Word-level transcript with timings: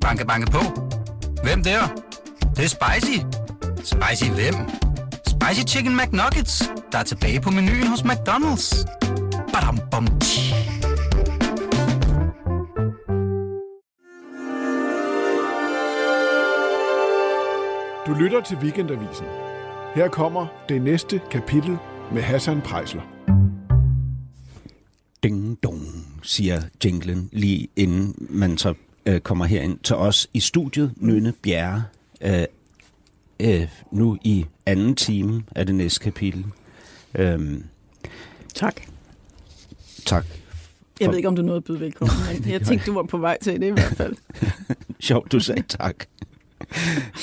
Banke, 0.00 0.26
banke 0.26 0.50
på. 0.50 0.58
Hvem 1.42 1.62
der? 1.62 1.80
Det, 2.40 2.56
det 2.56 2.64
er 2.64 2.68
spicy. 2.68 3.18
Spicy 3.76 4.30
hvem? 4.30 4.54
Spicy 5.26 5.74
Chicken 5.74 5.96
McNuggets, 5.96 6.70
der 6.92 6.98
er 6.98 7.02
tilbage 7.02 7.40
på 7.40 7.50
menuen 7.50 7.86
hos 7.86 8.00
McDonald's. 8.00 8.84
Badum, 9.52 9.78
bom, 9.90 10.06
tji. 10.20 10.54
Du 18.06 18.14
lytter 18.14 18.40
til 18.40 18.56
Weekendavisen. 18.56 19.26
Her 19.94 20.08
kommer 20.08 20.46
det 20.68 20.82
næste 20.82 21.20
kapitel 21.30 21.78
med 22.12 22.22
Hassan 22.22 22.60
Prejsler. 22.60 23.02
Ding 25.22 25.62
dong, 25.62 25.82
siger 26.22 26.62
jinglen 26.84 27.28
lige 27.32 27.68
inden 27.76 28.14
man 28.30 28.58
så 28.58 28.74
øh, 29.06 29.20
kommer 29.20 29.44
herind 29.44 29.78
til 29.78 29.96
os 29.96 30.28
i 30.34 30.40
studiet. 30.40 30.92
Nynne 30.96 31.32
Bjerre, 31.42 31.84
øh, 32.20 32.44
øh, 33.40 33.68
nu 33.92 34.18
i 34.24 34.46
anden 34.66 34.94
time 34.94 35.42
af 35.56 35.66
det 35.66 35.74
næste 35.74 36.00
kapitel. 36.00 36.44
Øhm, 37.14 37.64
Tak. 38.54 38.80
tak. 40.06 40.26
Jeg 41.00 41.08
ved 41.08 41.16
ikke, 41.16 41.28
om 41.28 41.36
du 41.36 41.42
nåede 41.42 41.56
at 41.56 41.64
byde 41.64 41.80
velkommen, 41.80 42.16
men 42.42 42.50
jeg 42.52 42.62
tænkte, 42.62 42.86
du 42.86 42.92
var 42.94 43.02
på 43.02 43.18
vej 43.18 43.38
til 43.42 43.60
det 43.60 43.66
i 43.66 43.70
hvert 43.70 43.96
fald. 43.96 44.16
Sjovt, 45.00 45.32
du 45.32 45.40
sagde 45.40 45.62
tak. 45.80 46.04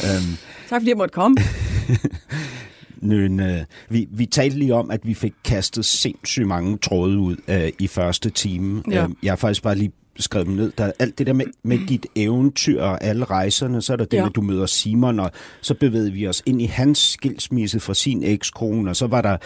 øhm, 0.03 0.38
Tak 0.69 0.81
fordi 0.81 0.89
jeg 0.89 0.97
måtte 0.97 1.13
komme. 1.13 1.38
Nynne, 3.02 3.66
vi, 3.89 4.07
vi 4.11 4.25
talte 4.25 4.57
lige 4.59 4.73
om, 4.73 4.91
at 4.91 4.99
vi 5.07 5.13
fik 5.13 5.33
kastet 5.44 5.85
sindssygt 5.85 6.47
mange 6.47 6.77
tråde 6.77 7.17
ud 7.17 7.35
øh, 7.47 7.69
i 7.80 7.88
første 7.88 8.30
time. 8.30 8.83
Ja. 8.91 9.03
Øhm, 9.03 9.17
jeg 9.23 9.31
har 9.31 9.35
faktisk 9.35 9.63
bare 9.63 9.75
lige 9.75 9.91
skrevet 10.20 10.48
dem 10.48 10.55
ned. 10.55 10.71
Der 10.77 10.84
er 10.84 10.91
alt 10.99 11.17
det 11.17 11.27
der 11.27 11.34
med, 11.34 11.45
med 11.63 11.80
dit 11.89 12.05
eventyr 12.16 12.81
og 12.81 13.03
alle 13.03 13.25
rejserne, 13.25 13.81
så 13.81 13.94
er 13.94 13.98
der 13.98 14.05
det 14.05 14.17
Ja. 14.17 14.23
med, 14.23 14.31
du 14.31 14.41
møder 14.41 14.66
Simon, 14.66 15.20
og 15.20 15.31
så 15.61 15.73
bevægede 15.73 16.11
vi 16.11 16.28
os 16.28 16.44
ind 16.45 16.61
i 16.61 16.66
hans 16.66 16.97
skilsmisse 17.00 17.80
fra 17.80 17.94
sin 17.94 18.23
ekskone, 18.23 18.89
og 18.89 18.95
så 18.95 19.08
var 19.08 19.22
der, 19.22 19.38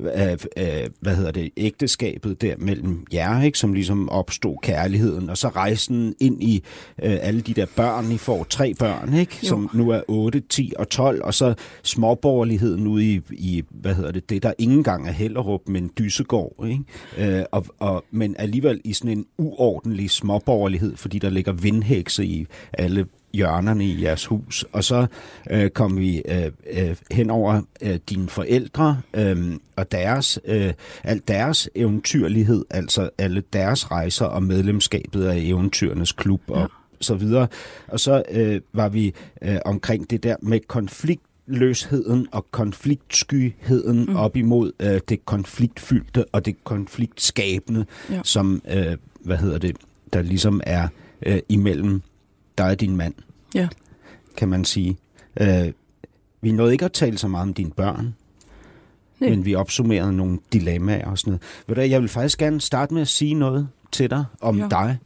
øh, 0.00 0.32
øh, 0.56 0.90
hvad 1.00 1.16
hedder 1.16 1.30
det, 1.30 1.50
ægteskabet 1.56 2.40
der 2.42 2.54
mellem 2.58 3.06
jer, 3.12 3.42
ikke, 3.42 3.58
som 3.58 3.72
ligesom 3.72 4.08
opstod 4.08 4.56
kærligheden, 4.62 5.30
og 5.30 5.38
så 5.38 5.48
rejsen 5.48 6.14
ind 6.20 6.42
i 6.42 6.56
øh, 7.02 7.16
alle 7.20 7.40
de 7.40 7.54
der 7.54 7.66
børn, 7.76 8.12
I 8.12 8.18
får 8.18 8.44
tre 8.50 8.74
børn, 8.78 9.14
ikke, 9.14 9.38
Jo. 9.42 9.48
som 9.48 9.70
nu 9.72 9.90
er 9.90 10.00
8, 10.08 10.40
10 10.40 10.72
og 10.78 10.88
12, 10.88 11.22
og 11.24 11.34
så 11.34 11.54
småborgerligheden 11.82 12.86
ude 12.86 13.04
i, 13.14 13.20
i 13.30 13.64
hvad 13.70 13.94
hedder 13.94 14.10
det, 14.12 14.30
det 14.30 14.42
der 14.42 14.52
ikke 14.58 14.72
engang 14.72 15.08
er 15.08 15.12
Hellerup, 15.12 15.60
men 15.68 15.90
Dysegård, 15.98 16.66
ikke? 16.68 17.38
Øh, 17.38 17.44
og, 17.52 17.66
og, 17.78 18.04
men 18.10 18.34
alligevel 18.38 18.80
i 18.84 18.92
sådan 18.92 19.18
en 19.18 19.26
uordentlig 19.38 20.10
småborgerlighed, 20.16 20.96
fordi 20.96 21.18
der 21.18 21.30
ligger 21.30 21.52
vindhækse 21.52 22.24
i 22.24 22.46
alle 22.72 23.06
hjørnerne 23.34 23.84
i 23.84 24.02
jeres 24.02 24.26
hus. 24.26 24.64
Og 24.72 24.84
så 24.84 25.06
øh, 25.50 25.70
kom 25.70 25.98
vi 25.98 26.22
øh, 26.28 26.50
øh, 26.72 26.96
hen 27.10 27.30
over 27.30 27.62
øh, 27.82 27.98
dine 28.10 28.28
forældre 28.28 29.00
øh, 29.16 29.54
og 29.76 29.92
deres, 29.92 30.38
øh, 30.44 30.72
alt 31.04 31.28
deres 31.28 31.68
eventyrlighed, 31.74 32.64
altså 32.70 33.10
alle 33.18 33.42
deres 33.52 33.90
rejser 33.90 34.24
og 34.26 34.42
medlemskabet 34.42 35.24
af 35.24 35.36
Eventyrernes 35.38 36.12
Klub 36.12 36.40
og 36.48 36.60
Ja. 36.60 36.66
så 37.00 37.14
videre. 37.14 37.48
Og 37.88 38.00
så 38.00 38.22
øh, 38.30 38.60
var 38.72 38.88
vi 38.88 39.14
øh, 39.42 39.56
omkring 39.64 40.10
det 40.10 40.22
der 40.22 40.36
med 40.42 40.60
konfliktløsheden 40.68 42.26
og 42.32 42.46
konfliktskyheden 42.50 44.04
mm. 44.08 44.16
op 44.16 44.36
imod 44.36 44.72
øh, 44.80 45.00
det 45.08 45.24
konfliktfyldte 45.26 46.24
og 46.32 46.44
det 46.46 46.64
konfliktskabende, 46.64 47.84
Ja. 48.10 48.20
som, 48.24 48.62
øh, 48.70 48.96
hvad 49.24 49.36
hedder 49.36 49.58
det, 49.58 49.76
der 50.12 50.22
ligesom 50.22 50.60
er 50.66 50.88
øh, 51.26 51.38
imellem 51.48 52.02
dig 52.58 52.66
og 52.70 52.80
din 52.80 52.96
mand, 52.96 53.14
Ja. 53.54 53.68
kan 54.36 54.48
man 54.48 54.64
sige. 54.64 54.96
Øh, 55.40 55.72
vi 56.40 56.52
nåede 56.52 56.72
ikke 56.72 56.84
at 56.84 56.92
tale 56.92 57.18
så 57.18 57.28
meget 57.28 57.42
om 57.42 57.54
dine 57.54 57.70
børn, 57.70 58.14
Nej. 59.20 59.30
men 59.30 59.44
vi 59.44 59.54
opsummerede 59.54 60.12
nogle 60.12 60.38
dilemmaer 60.52 61.06
og 61.10 61.18
sådan 61.18 61.30
noget. 61.30 61.42
Ved 61.66 61.76
du, 61.76 61.80
jeg 61.80 62.00
vil 62.00 62.08
faktisk 62.08 62.38
gerne 62.38 62.60
starte 62.60 62.94
med 62.94 63.02
at 63.02 63.08
sige 63.08 63.34
noget 63.34 63.68
til 63.92 64.10
dig 64.10 64.24
om 64.40 64.58
Ja. 64.58 64.66
dig, 64.70 64.98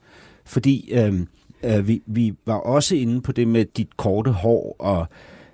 fordi 0.45 0.91
øh, 0.93 1.21
øh, 1.63 1.89
vi, 1.89 2.03
vi 2.07 2.35
var 2.47 2.55
også 2.55 2.97
inde 2.97 3.21
på 3.21 3.33
det 3.33 3.49
med 3.49 3.65
dit 3.65 3.97
korte 3.97 4.31
hår 4.33 4.77
og, 4.79 5.07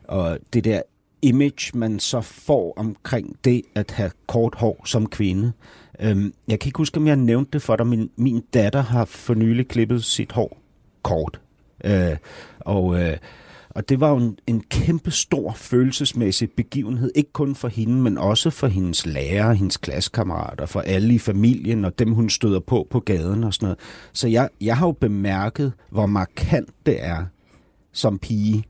og 0.04 0.38
det 0.52 0.64
der 0.64 0.82
image, 1.22 1.78
man 1.78 2.00
så 2.00 2.20
får 2.20 2.72
omkring 2.76 3.36
det 3.44 3.62
at 3.74 3.90
have 3.90 4.10
kort 4.26 4.54
hår 4.54 4.82
som 4.84 5.06
kvinde. 5.06 5.52
Øhm, 6.00 6.34
jeg 6.48 6.60
kan 6.60 6.68
ikke 6.68 6.78
huske, 6.78 6.96
om 6.96 7.06
jeg 7.06 7.16
nævnte 7.16 7.50
det 7.52 7.62
for 7.62 7.76
dig, 7.76 7.86
Min, 7.86 8.10
min 8.16 8.42
datter 8.54 8.82
har 8.82 9.04
for 9.04 9.34
nylig 9.34 9.68
klippet 9.68 10.04
sit 10.04 10.32
hår 10.32 10.58
kort. 11.02 11.40
Øh, 11.84 12.16
og, 12.60 13.00
øh, 13.02 13.16
og 13.70 13.88
det 13.88 14.00
var 14.00 14.10
jo 14.10 14.16
en, 14.16 14.38
en 14.46 14.60
kæmpe 14.60 15.10
stor 15.10 15.52
følelsesmæssig 15.52 16.50
begivenhed, 16.50 17.10
ikke 17.14 17.32
kun 17.32 17.54
for 17.54 17.68
hende, 17.68 17.94
men 17.94 18.18
også 18.18 18.50
for 18.50 18.66
hendes 18.66 19.06
lærer, 19.06 19.52
hendes 19.52 19.76
klassekammerater, 19.76 20.66
for 20.66 20.80
alle 20.80 21.14
i 21.14 21.18
familien 21.18 21.84
og 21.84 21.98
dem, 21.98 22.12
hun 22.12 22.30
støder 22.30 22.60
på 22.60 22.86
på 22.90 23.00
gaden 23.00 23.44
og 23.44 23.54
sådan 23.54 23.66
noget. 23.66 23.78
Så 24.12 24.28
jeg, 24.28 24.48
jeg 24.60 24.76
har 24.76 24.86
jo 24.86 24.92
bemærket, 24.92 25.72
hvor 25.90 26.06
markant 26.06 26.70
det 26.86 27.04
er 27.04 27.24
som 27.92 28.18
pige 28.18 28.64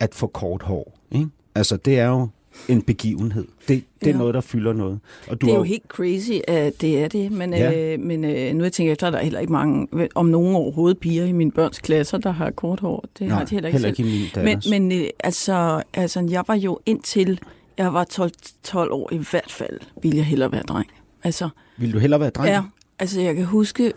at 0.00 0.14
få 0.14 0.26
kort 0.26 0.62
hår. 0.62 0.98
Ikke? 1.12 1.28
Altså, 1.54 1.76
det 1.76 1.98
er 1.98 2.06
jo 2.06 2.28
en 2.68 2.82
begivenhed. 2.82 3.44
Det, 3.68 3.84
det 4.00 4.06
er 4.08 4.10
Ja. 4.10 4.16
noget, 4.18 4.34
der 4.34 4.40
fylder 4.40 4.72
noget. 4.72 5.00
Og 5.28 5.40
du 5.40 5.46
Det 5.46 5.52
er 5.52 5.56
jo 5.56 5.62
helt 5.62 5.82
crazy, 5.88 6.30
at 6.48 6.80
det 6.80 6.98
er 7.04 7.08
det, 7.08 7.32
men, 7.32 7.54
Ja. 7.54 7.92
øh, 7.94 8.00
men 8.00 8.24
øh, 8.24 8.54
nu 8.54 8.62
jeg 8.64 8.72
tænker 8.72 8.92
efter, 8.92 9.06
at 9.06 9.12
der 9.12 9.18
er 9.18 9.22
heller 9.22 9.40
ikke 9.40 9.52
mange, 9.52 9.88
om 10.14 10.26
nogen 10.26 10.56
overhovedet 10.56 10.98
piger 10.98 11.24
i 11.24 11.32
mine 11.32 11.50
børns 11.50 11.78
klasser, 11.78 12.18
der 12.18 12.30
har 12.30 12.50
kort 12.50 12.80
hår. 12.80 13.04
Det 13.18 13.30
har 13.30 13.44
de 13.44 13.50
heller 13.54 13.68
ikke 13.68 13.74
heller 13.78 13.94
selv. 13.94 14.06
ikke 14.06 14.16
i 14.16 14.20
min 14.20 14.28
datters. 14.34 14.70
Men, 14.70 14.88
men 14.88 15.00
øh, 15.00 15.06
altså, 15.20 15.82
altså, 15.94 16.26
jeg 16.30 16.44
var 16.48 16.54
jo 16.54 16.78
indtil 16.86 17.40
jeg 17.78 17.92
var 17.94 18.04
12, 18.04 18.30
12 18.62 18.92
år 18.92 19.08
i 19.12 19.16
hvert 19.30 19.50
fald, 19.52 19.80
ville 20.02 20.16
jeg 20.16 20.26
hellere 20.26 20.52
være 20.52 20.62
dreng. 20.62 20.86
Altså, 21.24 21.48
Vil 21.76 21.92
du 21.92 21.98
hellere 21.98 22.20
være 22.20 22.30
dreng? 22.30 22.48
ja, 22.48 22.62
altså 22.98 23.20
jeg 23.20 23.34
kan 23.34 23.44
huske, 23.44 23.92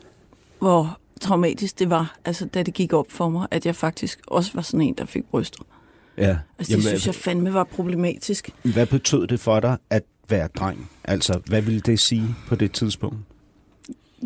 hvor 0.60 0.98
traumatisk 1.22 1.80
det 1.80 1.90
var, 1.90 2.18
altså, 2.26 2.46
da 2.46 2.64
det 2.64 2.74
gik 2.74 2.94
op 2.94 3.12
for 3.12 3.30
mig, 3.30 3.48
at 3.52 3.66
jeg 3.66 3.76
faktisk 3.76 4.20
også 4.28 4.52
var 4.56 4.62
sådan 4.62 4.82
en, 4.82 4.94
der 4.98 5.06
fik 5.06 5.24
bryster. 5.32 5.64
Ja. 6.20 6.38
Altså, 6.60 6.76
det 6.76 6.84
synes 6.86 7.06
jeg 7.08 7.16
fandme 7.16 7.54
var 7.54 7.64
problematisk. 7.64 8.50
Hvad 8.64 8.86
betød 8.86 9.28
det 9.28 9.40
for 9.40 9.60
dig 9.60 9.78
at 9.90 10.04
være 10.30 10.48
dreng? 10.48 10.90
Altså, 11.04 11.40
hvad 11.46 11.62
ville 11.62 11.80
det 11.80 12.00
sige 12.00 12.36
på 12.48 12.56
det 12.56 12.72
tidspunkt? 12.72 13.18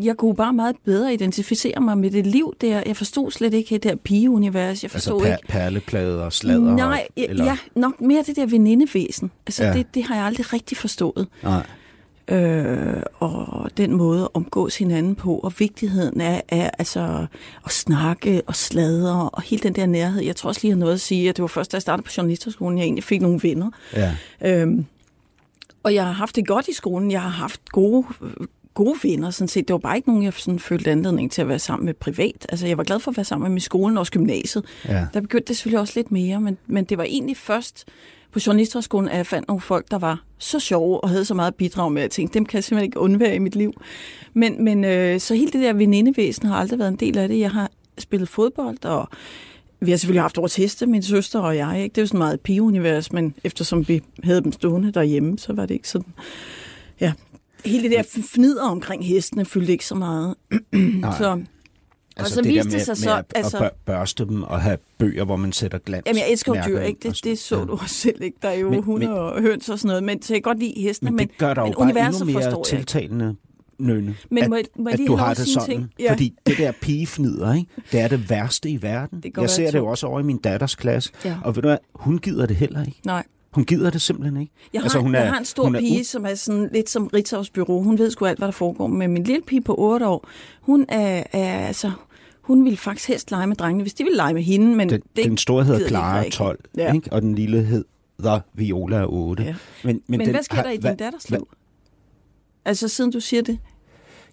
Jeg 0.02 0.16
kunne 0.16 0.34
bare 0.36 0.52
meget 0.52 0.76
bedre 0.84 1.14
identificere 1.14 1.80
mig 1.80 1.98
med 1.98 2.10
det 2.10 2.26
liv 2.26 2.54
der. 2.60 2.82
Jeg 2.86 2.96
forstod 2.96 3.30
slet 3.30 3.54
ikke 3.54 3.74
det 3.74 3.82
der 3.82 3.94
pigeunivers. 3.96 4.82
Jeg 4.82 4.90
Altså 4.94 5.10
forstod 5.10 5.20
per- 5.26 5.36
ikke... 5.36 5.48
perleplader 5.48 6.24
og 6.24 6.32
sladder? 6.32 6.76
Nej, 6.76 7.06
og, 7.16 7.22
eller... 7.22 7.44
ja, 7.44 7.56
nok 7.76 8.00
mere 8.00 8.22
det 8.26 8.36
der 8.36 8.46
venindevæsen. 8.46 9.30
Altså, 9.46 9.64
ja. 9.64 9.72
det, 9.72 9.94
det 9.94 10.04
har 10.04 10.14
jeg 10.16 10.24
aldrig 10.24 10.52
rigtig 10.52 10.76
forstået. 10.76 11.26
Nej. 11.42 11.66
Øh, 12.28 13.02
og 13.18 13.70
den 13.76 13.92
måde 13.92 14.22
at 14.22 14.28
omgås 14.34 14.78
hinanden 14.78 15.14
på, 15.14 15.38
og 15.38 15.52
vigtigheden 15.58 16.20
af, 16.20 16.42
af 16.48 16.70
altså, 16.78 17.26
at 17.64 17.70
snakke 17.70 18.42
og 18.46 18.54
sladre, 18.54 19.30
og 19.30 19.42
hele 19.42 19.62
den 19.62 19.74
der 19.74 19.86
nærhed. 19.86 20.22
Jeg 20.22 20.36
tror 20.36 20.48
også 20.48 20.60
lige, 20.62 20.70
jeg 20.70 20.76
har 20.76 20.80
noget 20.80 20.94
at 20.94 21.00
sige, 21.00 21.28
at 21.28 21.36
det 21.36 21.42
var 21.42 21.48
først, 21.48 21.72
da 21.72 21.74
jeg 21.74 21.82
startede 21.82 22.04
på 22.04 22.12
journalisterskolen, 22.16 22.78
jeg 22.78 22.84
egentlig 22.84 23.04
fik 23.04 23.20
nogle 23.20 23.40
venner. 23.42 23.70
Ja. 23.94 24.16
Øhm, 24.44 24.86
og 25.82 25.94
jeg 25.94 26.04
har 26.04 26.12
haft 26.12 26.36
det 26.36 26.46
godt 26.46 26.68
i 26.68 26.72
skolen. 26.72 27.10
Jeg 27.10 27.22
har 27.22 27.28
haft 27.28 27.60
gode, 27.72 28.06
gode 28.74 28.98
venner, 29.02 29.30
sådan 29.30 29.48
set. 29.48 29.68
Det 29.68 29.74
var 29.74 29.78
bare 29.78 29.96
ikke 29.96 30.08
nogen, 30.08 30.22
jeg 30.22 30.32
sådan 30.32 30.58
følte 30.58 30.90
anledning 30.90 31.32
til 31.32 31.42
at 31.42 31.48
være 31.48 31.58
sammen 31.58 31.86
med 31.86 31.94
privat. 31.94 32.46
Altså, 32.48 32.66
jeg 32.66 32.78
var 32.78 32.84
glad 32.84 33.00
for 33.00 33.10
at 33.10 33.16
være 33.16 33.24
sammen 33.24 33.44
med 33.44 33.50
min 33.50 33.60
skolen 33.60 33.96
og 33.96 34.00
også 34.00 34.12
gymnasiet. 34.12 34.64
Ja. 34.88 35.06
Der 35.14 35.20
begyndte 35.20 35.48
det 35.48 35.56
selvfølgelig 35.56 35.80
også 35.80 35.92
lidt 35.96 36.12
mere, 36.12 36.40
men, 36.40 36.58
men 36.66 36.84
det 36.84 36.98
var 36.98 37.04
egentlig 37.04 37.36
først 37.36 37.84
på 38.34 38.40
journalisterskolen, 38.46 39.08
at 39.08 39.16
jeg 39.16 39.26
fandt 39.26 39.48
nogle 39.48 39.60
folk, 39.60 39.90
der 39.90 39.98
var 39.98 40.24
så 40.38 40.58
sjove 40.60 41.04
og 41.04 41.10
havde 41.10 41.24
så 41.24 41.34
meget 41.34 41.54
bidrag 41.54 41.92
med, 41.92 42.02
at 42.02 42.04
jeg 42.04 42.10
tænkte, 42.10 42.34
dem 42.34 42.46
kan 42.46 42.56
jeg 42.56 42.64
simpelthen 42.64 42.84
ikke 42.84 42.98
undvære 42.98 43.34
i 43.34 43.38
mit 43.38 43.56
liv. 43.56 43.72
Men, 44.32 44.64
men 44.64 44.84
øh, 44.84 45.20
så 45.20 45.34
hele 45.34 45.52
det 45.52 45.62
der 45.62 45.72
venindevæsen 45.72 46.48
har 46.48 46.56
aldrig 46.56 46.78
været 46.78 46.88
en 46.88 46.96
del 46.96 47.18
af 47.18 47.28
det. 47.28 47.38
Jeg 47.38 47.50
har 47.50 47.70
spillet 47.98 48.28
fodbold, 48.28 48.84
og 48.84 49.08
vi 49.80 49.90
har 49.90 49.98
selvfølgelig 49.98 50.22
haft 50.22 50.36
vores 50.36 50.56
heste, 50.56 50.86
min 50.86 51.02
søster 51.02 51.40
og 51.40 51.56
jeg. 51.56 51.82
Ikke? 51.82 51.94
Det 51.94 51.98
er 51.98 52.02
jo 52.02 52.06
sådan 52.06 52.18
meget 52.18 52.40
pigeunivers, 52.40 53.12
men 53.12 53.34
eftersom 53.44 53.88
vi 53.88 54.02
havde 54.22 54.42
dem 54.42 54.52
stående 54.52 54.92
derhjemme, 54.92 55.38
så 55.38 55.52
var 55.52 55.66
det 55.66 55.74
ikke 55.74 55.88
sådan... 55.88 56.12
Ja, 57.00 57.12
hele 57.64 57.82
det 57.82 57.90
der 57.90 58.22
fnider 58.34 58.62
omkring 58.62 59.06
hestene 59.06 59.44
fyldte 59.44 59.72
ikke 59.72 59.86
så 59.86 59.94
meget. 59.94 60.34
så, 61.18 61.42
Altså 62.16 62.34
så 62.34 62.40
det 62.42 62.48
viste 62.54 62.70
der 62.70 62.76
det 62.76 62.84
sig 62.86 62.92
med 62.92 62.96
så, 62.96 63.16
at, 63.18 63.24
altså- 63.34 63.56
at 63.56 63.62
bør- 63.62 63.92
børste 63.92 64.24
dem 64.24 64.42
og 64.42 64.60
have 64.62 64.78
bøger, 64.98 65.24
hvor 65.24 65.36
man 65.36 65.52
sætter 65.52 65.78
glans. 65.78 66.02
Jamen, 66.06 66.18
jeg 66.20 66.30
elsker 66.30 66.54
jo 66.54 66.62
dyr, 66.66 66.80
ikke? 66.80 67.08
og 67.08 67.14
Det, 67.14 67.24
det 67.24 67.38
så 67.38 67.64
du 67.64 67.72
også 67.72 67.94
selv, 67.94 68.22
ikke? 68.22 68.36
Der 68.42 68.48
er 68.48 68.54
jo 68.54 68.64
Men- 68.64 68.70
men, 68.76 68.84
hunde 68.84 69.06
men- 69.06 69.16
og 69.16 69.40
høns 69.42 69.68
og 69.68 69.78
sådan 69.78 69.88
noget, 69.88 70.02
men 70.04 70.22
så 70.22 70.34
jeg 70.34 70.42
kan 70.42 70.50
godt 70.50 70.58
lide 70.58 70.80
hestene, 70.82 71.10
Men 71.10 71.16
men, 71.16 71.28
det 71.28 71.38
gør 71.38 71.48
jo 71.48 71.54
men 71.54 71.56
bare 71.56 71.66
endnu 71.66 71.80
universet 71.82 72.26
mere 72.26 72.34
forstår 72.34 72.50
jeg 72.50 72.78
ikke. 72.78 72.86
tiltalende, 72.86 73.36
Nønne, 73.78 74.16
Men 74.30 74.50
må 74.50 74.56
jeg- 74.56 74.64
må 74.78 74.88
jeg 74.90 75.00
at 75.00 75.06
du 75.06 75.14
har 75.16 75.34
det 75.34 75.46
sådan. 75.48 75.68
ting? 75.68 75.90
Ja. 75.98 76.12
Fordi 76.12 76.32
det 76.46 76.58
der 76.58 76.72
pigefnider, 76.80 77.54
ikke? 77.54 77.66
det 77.92 78.00
er 78.00 78.08
det 78.08 78.30
værste 78.30 78.70
i 78.70 78.82
verden. 78.82 79.20
Det 79.20 79.32
jeg 79.40 79.50
ser 79.50 79.70
det 79.70 79.78
jo 79.78 79.86
også 79.86 80.06
over 80.06 80.20
i 80.20 80.22
min 80.22 80.36
datters 80.38 80.74
klasse. 80.74 81.10
Ja. 81.24 81.36
Og 81.44 81.56
ved 81.56 81.62
du 81.62 81.68
hvad, 81.68 81.78
hun 81.94 82.18
gider 82.18 82.46
det 82.46 82.56
heller 82.56 82.84
ikke. 82.84 83.00
Nej. 83.04 83.24
Hun 83.54 83.64
gider 83.64 83.90
det 83.90 84.00
simpelthen 84.02 84.40
ikke. 84.40 84.52
Jeg 84.72 84.80
har, 84.80 84.84
altså, 84.84 84.98
hun 84.98 85.14
er, 85.14 85.20
jeg 85.20 85.30
har 85.32 85.38
en 85.38 85.44
stor 85.44 85.64
hun 85.64 85.74
er 85.74 85.80
pige, 85.80 86.00
u- 86.00 86.04
som 86.04 86.26
er 86.26 86.34
sådan 86.34 86.70
lidt 86.72 86.90
som 86.90 87.06
Ritzaus 87.06 87.50
bureau. 87.50 87.82
Hun 87.82 87.98
ved 87.98 88.10
sgu 88.10 88.24
alt, 88.26 88.38
hvad 88.38 88.48
der 88.48 88.52
foregår. 88.52 88.86
Men 88.86 89.10
min 89.12 89.24
lille 89.24 89.42
pige 89.46 89.60
på 89.60 89.74
8 89.78 90.06
år, 90.06 90.28
hun 90.60 90.86
er, 90.88 91.22
er 91.32 91.66
altså... 91.66 91.90
hun 92.42 92.64
ville 92.64 92.76
faktisk 92.76 93.08
helst 93.08 93.30
lege 93.30 93.46
med 93.46 93.56
drengene, 93.56 93.82
hvis 93.82 93.94
de 93.94 94.04
ville 94.04 94.16
lege 94.16 94.34
med 94.34 94.42
hende. 94.42 94.76
Men 94.76 94.88
Den, 94.88 95.02
det 95.16 95.24
den 95.24 95.36
store 95.36 95.64
hedder 95.64 95.80
de 95.80 95.88
Clara 95.88 96.22
ikke. 96.22 96.34
12, 96.36 96.58
Ja. 96.76 96.92
ikke? 96.92 97.12
og 97.12 97.22
den 97.22 97.34
lille 97.34 97.62
hedder 97.62 98.40
Viola 98.54 99.04
8. 99.08 99.42
Ja. 99.42 99.54
Men, 99.84 99.94
Men, 99.96 100.02
men 100.08 100.20
den 100.20 100.30
hvad 100.30 100.42
sker 100.42 100.62
der 100.62 100.70
i 100.70 100.76
din 100.76 100.96
datters 100.96 101.30
liv? 101.30 101.48
Altså, 102.64 102.88
siden 102.88 103.12
du 103.12 103.20
siger 103.20 103.42
det. 103.42 103.58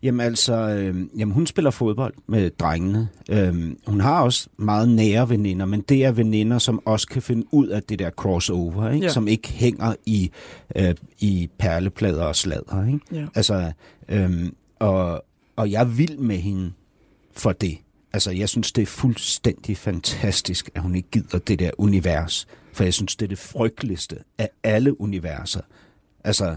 Jamen 0.04 0.20
altså, 0.20 0.54
øh, 0.54 0.96
jamen, 1.18 1.34
hun 1.34 1.48
spiller 1.48 1.72
fodbold 1.72 2.14
med 2.28 2.50
drengene. 2.50 3.08
Øh, 3.30 3.76
hun 3.88 4.02
har 4.02 4.22
også 4.24 4.48
meget 4.58 4.90
nære 4.90 5.30
veninder, 5.30 5.66
men 5.66 5.82
det 5.82 6.06
er 6.06 6.12
veninder, 6.12 6.58
som 6.58 6.82
også 6.86 7.08
kan 7.08 7.22
finde 7.22 7.46
ud 7.52 7.68
af 7.68 7.84
det 7.84 8.00
der 8.00 8.10
crossover, 8.10 8.90
ikke? 8.90 9.06
Ja. 9.06 9.12
som 9.12 9.28
ikke 9.28 9.50
hænger 9.50 9.96
i, 10.06 10.32
øh, 10.76 10.96
i 11.20 11.50
perleplader 11.60 12.24
og 12.24 12.36
sladder. 12.36 12.88
Ikke? 12.88 13.00
Ja. 13.12 13.26
Altså, 13.36 13.72
øh, 14.10 14.50
og, 14.80 15.24
og 15.56 15.72
jeg 15.72 15.82
er 15.82 15.86
vild 15.86 16.18
med 16.18 16.38
hende 16.38 16.72
for 17.34 17.52
det. 17.52 17.78
Altså, 18.14 18.32
jeg 18.32 18.50
synes, 18.50 18.72
det 18.72 18.82
er 18.82 18.86
fuldstændig 18.86 19.78
fantastisk, 19.78 20.70
at 20.76 20.82
hun 20.82 20.96
ikke 20.96 21.10
gider 21.12 21.38
det 21.38 21.60
der 21.60 21.72
univers. 21.78 22.48
For 22.74 22.84
jeg 22.84 22.94
synes, 22.94 23.16
det 23.16 23.26
er 23.26 23.30
det 23.30 23.38
frygteligste 23.38 24.16
af 24.38 24.50
alle 24.64 25.02
universer. 25.02 25.62
Altså, 26.24 26.56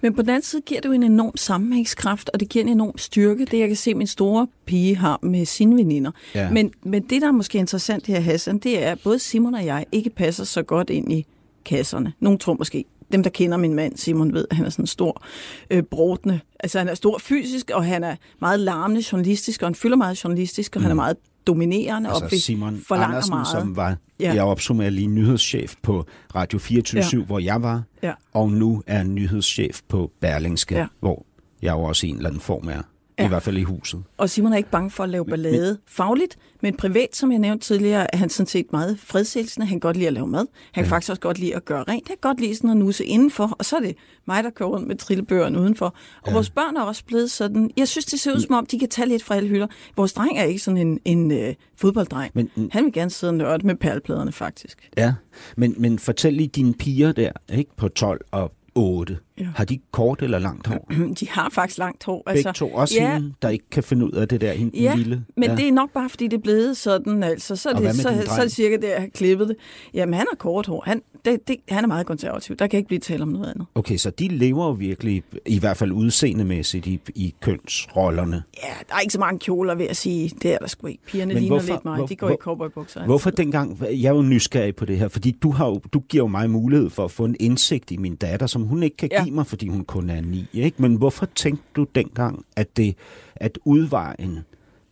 Men 0.00 0.14
på 0.14 0.22
den 0.22 0.30
anden 0.30 0.42
side 0.42 0.62
giver 0.62 0.80
det 0.80 0.88
jo 0.88 0.92
en 0.92 1.02
enorm 1.02 1.36
sammenhængskraft, 1.36 2.30
og 2.32 2.40
det 2.40 2.48
giver 2.48 2.64
en 2.64 2.70
enorm 2.70 2.98
styrke, 2.98 3.44
det 3.44 3.58
jeg 3.58 3.68
kan 3.68 3.76
se, 3.76 3.94
min 3.94 4.06
store 4.06 4.46
pige 4.66 4.96
har 4.96 5.18
med 5.22 5.46
sine 5.46 5.76
veninder. 5.76 6.10
Ja. 6.34 6.50
Men, 6.50 6.72
men 6.82 7.02
det, 7.02 7.22
der 7.22 7.28
er 7.28 7.32
måske 7.32 7.58
interessant 7.58 8.06
her, 8.06 8.20
Hassan, 8.20 8.58
det 8.58 8.84
er, 8.84 8.92
at 8.92 8.98
både 9.04 9.18
Simon 9.18 9.54
og 9.54 9.66
jeg 9.66 9.86
ikke 9.92 10.10
passer 10.10 10.44
så 10.44 10.62
godt 10.62 10.90
ind 10.90 11.12
i 11.12 11.26
kasserne. 11.64 12.12
Nogle 12.20 12.38
tror 12.38 12.54
måske, 12.54 12.84
dem 13.12 13.22
der 13.22 13.30
kender 13.30 13.56
min 13.56 13.74
mand, 13.74 13.96
Simon, 13.96 14.34
ved, 14.34 14.46
at 14.50 14.56
han 14.56 14.66
er 14.66 14.70
sådan 14.70 14.82
en 14.82 14.86
stor 14.86 15.22
øh, 15.70 15.82
brodende. 15.82 16.40
Altså 16.60 16.78
han 16.78 16.88
er 16.88 16.94
stor 16.94 17.18
fysisk, 17.18 17.70
og 17.74 17.84
han 17.84 18.04
er 18.04 18.16
meget 18.40 18.60
larmende 18.60 19.04
journalistisk, 19.12 19.62
og 19.62 19.68
han 19.68 19.74
fylder 19.74 19.96
meget 19.96 20.24
journalistisk, 20.24 20.76
og 20.76 20.80
mm. 20.80 20.82
han 20.82 20.90
er 20.90 20.94
meget 20.94 21.16
dominerende. 21.48 22.08
og 22.10 22.14
Altså 22.14 22.28
vil 22.30 22.42
Simon 22.42 22.80
forlange 22.88 23.06
Andersen, 23.14 23.34
meget. 23.34 23.46
som 23.46 23.76
var, 23.76 23.96
Ja. 24.20 24.34
jeg 24.34 24.42
opsummerer 24.44 24.90
lige 24.90 25.06
nyhedschef 25.06 25.74
på 25.82 26.04
Radio 26.34 26.58
24 26.58 27.20
Ja. 27.20 27.24
hvor 27.26 27.38
jeg 27.38 27.62
var, 27.62 27.82
Ja. 28.02 28.12
og 28.34 28.50
nu 28.50 28.82
er 28.86 29.02
nyhedschef 29.02 29.80
på 29.88 30.10
Berlingske, 30.20 30.74
Ja. 30.74 30.86
hvor 31.00 31.26
jeg 31.62 31.72
jo 31.72 31.82
også 31.82 32.06
en 32.06 32.16
eller 32.16 32.28
anden 32.28 32.40
form 32.40 32.68
er, 32.68 32.82
Ja. 33.18 33.24
i 33.24 33.28
hvert 33.28 33.42
fald 33.42 33.56
i 33.56 33.62
huset. 33.62 34.02
Og 34.16 34.30
Simon 34.30 34.52
er 34.52 34.56
ikke 34.56 34.70
bange 34.70 34.90
for 34.90 35.04
at 35.04 35.08
lave 35.10 35.24
ballade 35.24 35.72
men, 35.72 35.78
fagligt, 35.86 36.36
men 36.62 36.76
privat, 36.76 37.16
som 37.16 37.30
jeg 37.32 37.38
nævnte 37.38 37.66
tidligere, 37.66 38.14
er 38.14 38.18
han 38.18 38.28
sådan 38.30 38.46
set 38.46 38.66
meget 38.72 38.98
fredselsende. 39.00 39.66
Han 39.66 39.74
kan 39.74 39.80
godt 39.80 39.96
lide 39.96 40.06
at 40.06 40.12
lave 40.12 40.26
mad. 40.26 40.46
Han 40.72 40.84
kan 40.84 40.84
Ja. 40.84 40.90
faktisk 40.90 41.10
også 41.10 41.20
godt 41.20 41.38
lide 41.38 41.56
at 41.56 41.64
gøre 41.64 41.78
rent. 41.82 41.88
Han 41.88 42.00
kan 42.06 42.16
godt 42.20 42.40
lide 42.40 42.56
sådan 42.56 42.70
at 42.70 42.76
nusse 42.76 43.04
indenfor, 43.04 43.56
og 43.58 43.64
så 43.64 43.76
er 43.76 43.80
det 43.80 43.96
mig, 44.26 44.44
der 44.44 44.50
kører 44.50 44.68
rundt 44.68 44.88
med 44.88 44.96
trillebøgerne 44.96 45.60
udenfor. 45.60 45.86
Og 45.86 45.94
ja. 46.26 46.32
vores 46.32 46.50
børn 46.50 46.76
er 46.76 46.82
også 46.82 47.04
blevet 47.04 47.30
sådan... 47.30 47.70
Jeg 47.76 47.88
synes, 47.88 48.04
det 48.06 48.20
ser 48.20 48.34
ud 48.34 48.40
som 48.40 48.54
om, 48.54 48.66
de 48.66 48.78
kan 48.78 48.88
tage 48.88 49.08
lidt 49.08 49.24
fra 49.24 49.34
alle 49.36 49.48
hylder. 49.48 49.66
Vores 49.96 50.12
dreng 50.12 50.38
er 50.38 50.42
ikke 50.44 50.58
sådan 50.58 50.76
en, 50.86 50.98
en 51.04 51.30
øh, 51.30 51.54
fodbolddreng. 51.76 52.30
Men- 52.34 52.50
han 52.72 52.84
vil 52.84 52.92
gerne 52.92 53.10
sidde 53.10 53.30
og 53.30 53.34
nørde 53.36 53.66
med 53.66 53.74
perlepladerne, 53.76 54.32
faktisk. 54.32 54.88
Ja, 54.96 55.14
men, 55.56 55.74
men 55.78 55.98
fortæl 55.98 56.32
lige 56.34 56.48
dine 56.48 56.74
piger 56.74 57.12
der, 57.12 57.32
ikke 57.52 57.76
på 57.76 57.88
12 57.88 58.20
og 58.30 58.52
8. 58.74 59.18
Ja. 59.38 59.46
Har 59.54 59.64
de 59.64 59.78
kort 59.90 60.22
eller 60.22 60.38
langt 60.38 60.66
hår? 60.66 60.92
De 61.20 61.28
har 61.28 61.50
faktisk 61.50 61.78
langt 61.78 62.04
hår. 62.04 62.22
Begge 62.34 62.52
to. 62.52 62.68
Også 62.74 62.94
ja, 63.00 63.14
hende, 63.14 63.32
der 63.42 63.48
ikke 63.48 63.70
kan 63.70 63.82
finde 63.82 64.06
ud 64.06 64.12
af 64.12 64.28
det 64.28 64.40
der, 64.40 64.52
hende 64.52 64.78
Ja, 64.78 64.94
lille. 64.94 65.24
men 65.36 65.50
ja. 65.50 65.56
det 65.56 65.68
er 65.68 65.72
nok 65.72 65.90
bare, 65.92 66.08
fordi 66.08 66.28
det 66.28 66.36
er 66.36 66.42
blevet 66.42 66.76
sådan, 66.76 67.22
altså. 67.22 67.56
Så 67.56 67.68
er, 67.68 67.74
Og 67.74 67.82
det, 67.82 67.94
så, 67.96 68.02
så 68.26 68.32
er 68.38 68.42
det 68.42 68.52
cirka 68.52 68.76
der, 68.76 68.88
jeg 68.88 69.00
har 69.00 69.08
klippet 69.14 69.48
det. 69.48 69.56
Jamen, 69.94 70.14
han 70.14 70.26
har 70.30 70.36
kort 70.36 70.66
hår. 70.66 70.82
Han, 70.86 71.02
det, 71.30 71.48
det, 71.48 71.56
han 71.68 71.84
er 71.84 71.88
meget 71.88 72.06
konservativ. 72.06 72.56
Der 72.56 72.66
kan 72.66 72.76
ikke 72.78 72.86
blive 72.88 73.00
tale 73.00 73.22
om 73.22 73.28
noget 73.28 73.50
andet. 73.50 73.66
Okay, 73.74 73.96
så 73.96 74.10
de 74.10 74.28
lever 74.28 74.72
virkelig, 74.72 75.22
i 75.46 75.58
hvert 75.58 75.76
fald 75.76 75.92
udseendemæssigt, 75.92 76.86
i, 76.86 77.00
i 77.14 77.34
kønsrollerne. 77.40 78.42
Ja, 78.62 78.68
der 78.88 78.94
er 78.94 79.00
ikke 79.00 79.12
så 79.12 79.20
mange 79.20 79.38
kjoler, 79.38 79.74
vil 79.74 79.86
jeg 79.86 79.96
sige. 79.96 80.32
Det 80.42 80.54
er 80.54 80.58
der 80.58 80.66
sgu 80.66 80.86
ikke. 80.86 81.02
Pigerne 81.06 81.34
Men 81.34 81.40
ligner 81.42 81.56
hvorfor- 81.56 81.72
lidt 81.72 81.84
mig. 81.84 81.96
hvor- 81.96 82.06
De 82.06 82.16
går 82.16 82.26
hvor- 82.26 82.34
i 82.34 82.38
cowboybukser. 82.40 83.04
Hvorfor 83.04 83.30
altid. 83.30 83.44
dengang, 83.44 83.78
jeg 83.80 84.08
er 84.08 84.14
jo 84.14 84.22
nysgerrig 84.22 84.76
på 84.76 84.84
det 84.84 84.98
her, 84.98 85.08
fordi 85.08 85.30
du, 85.30 85.50
har 85.50 85.66
jo, 85.66 85.80
du 85.92 86.00
giver 86.00 86.24
jo 86.24 86.28
mig 86.28 86.50
mulighed 86.50 86.90
for 86.90 87.04
at 87.04 87.10
få 87.10 87.24
en 87.24 87.36
indsigt 87.40 87.90
i 87.90 87.96
min 87.96 88.16
datter, 88.16 88.46
som 88.46 88.62
hun 88.62 88.82
ikke 88.82 88.96
kan 88.96 89.08
ja. 89.12 89.24
give 89.24 89.34
mig, 89.34 89.46
fordi 89.46 89.68
hun 89.68 89.84
kun 89.84 90.10
er 90.10 90.20
ni. 90.20 90.46
Ikke? 90.52 90.82
Men 90.82 90.94
hvorfor 90.94 91.26
tænkte 91.26 91.64
du 91.76 91.86
dengang, 91.94 92.44
at, 92.56 92.76
det, 92.76 92.94
at 93.36 93.58
udvejen 93.64 94.38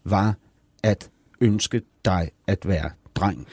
var 0.05 0.35
at 0.83 1.11
ønske 1.41 1.81
dig 2.05 2.31
at 2.47 2.69
være 2.69 2.91
dreng? 3.15 3.47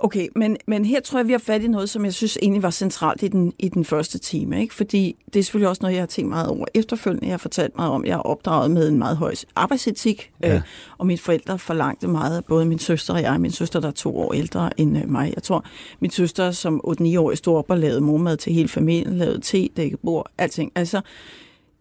Okay, 0.00 0.28
men, 0.36 0.56
men 0.66 0.84
her 0.84 1.00
tror 1.00 1.18
jeg, 1.18 1.26
vi 1.26 1.32
har 1.32 1.38
fat 1.38 1.62
i 1.62 1.68
noget, 1.68 1.90
som 1.90 2.04
jeg 2.04 2.14
synes 2.14 2.38
egentlig 2.42 2.62
var 2.62 2.70
centralt 2.70 3.22
i 3.22 3.28
den, 3.28 3.52
i 3.58 3.68
den 3.68 3.84
første 3.84 4.18
time. 4.18 4.60
Ikke? 4.60 4.74
Fordi 4.74 5.16
det 5.32 5.38
er 5.38 5.42
selvfølgelig 5.42 5.68
også 5.68 5.80
noget, 5.82 5.94
jeg 5.94 6.02
har 6.02 6.06
tænkt 6.06 6.28
meget 6.28 6.48
over 6.48 6.66
efterfølgende. 6.74 7.26
Jeg 7.26 7.32
har 7.32 7.38
fortalt 7.38 7.76
meget 7.76 7.92
om, 7.92 8.02
at 8.02 8.08
jeg 8.08 8.14
er 8.14 8.18
opdraget 8.18 8.70
med 8.70 8.88
en 8.88 8.98
meget 8.98 9.16
høj 9.16 9.34
arbejdsetik, 9.56 10.30
Ja. 10.42 10.54
øh, 10.54 10.60
og 10.98 11.06
mine 11.06 11.18
forældre 11.18 11.58
forlangte 11.58 12.08
meget 12.08 12.36
af 12.36 12.44
både 12.44 12.64
min 12.66 12.78
søster 12.78 13.14
og 13.14 13.22
jeg. 13.22 13.40
Min 13.40 13.50
søster, 13.52 13.80
der 13.80 13.88
er 13.88 13.92
to 13.92 14.18
år 14.18 14.32
ældre 14.34 14.80
end 14.80 14.98
øh, 14.98 15.08
mig. 15.10 15.32
Jeg 15.34 15.42
tror, 15.42 15.64
min 16.00 16.10
søster 16.10 16.50
som 16.50 16.80
8-9-årig 16.86 17.38
stod 17.38 17.56
op 17.56 17.70
og 17.70 17.78
lavede 17.78 18.00
mormad 18.00 18.36
til 18.36 18.52
hele 18.52 18.68
familien, 18.68 19.16
lavede 19.18 19.40
te, 19.40 19.68
dækket 19.76 20.00
bord, 20.04 20.30
alting. 20.38 20.72
Altså, 20.74 21.00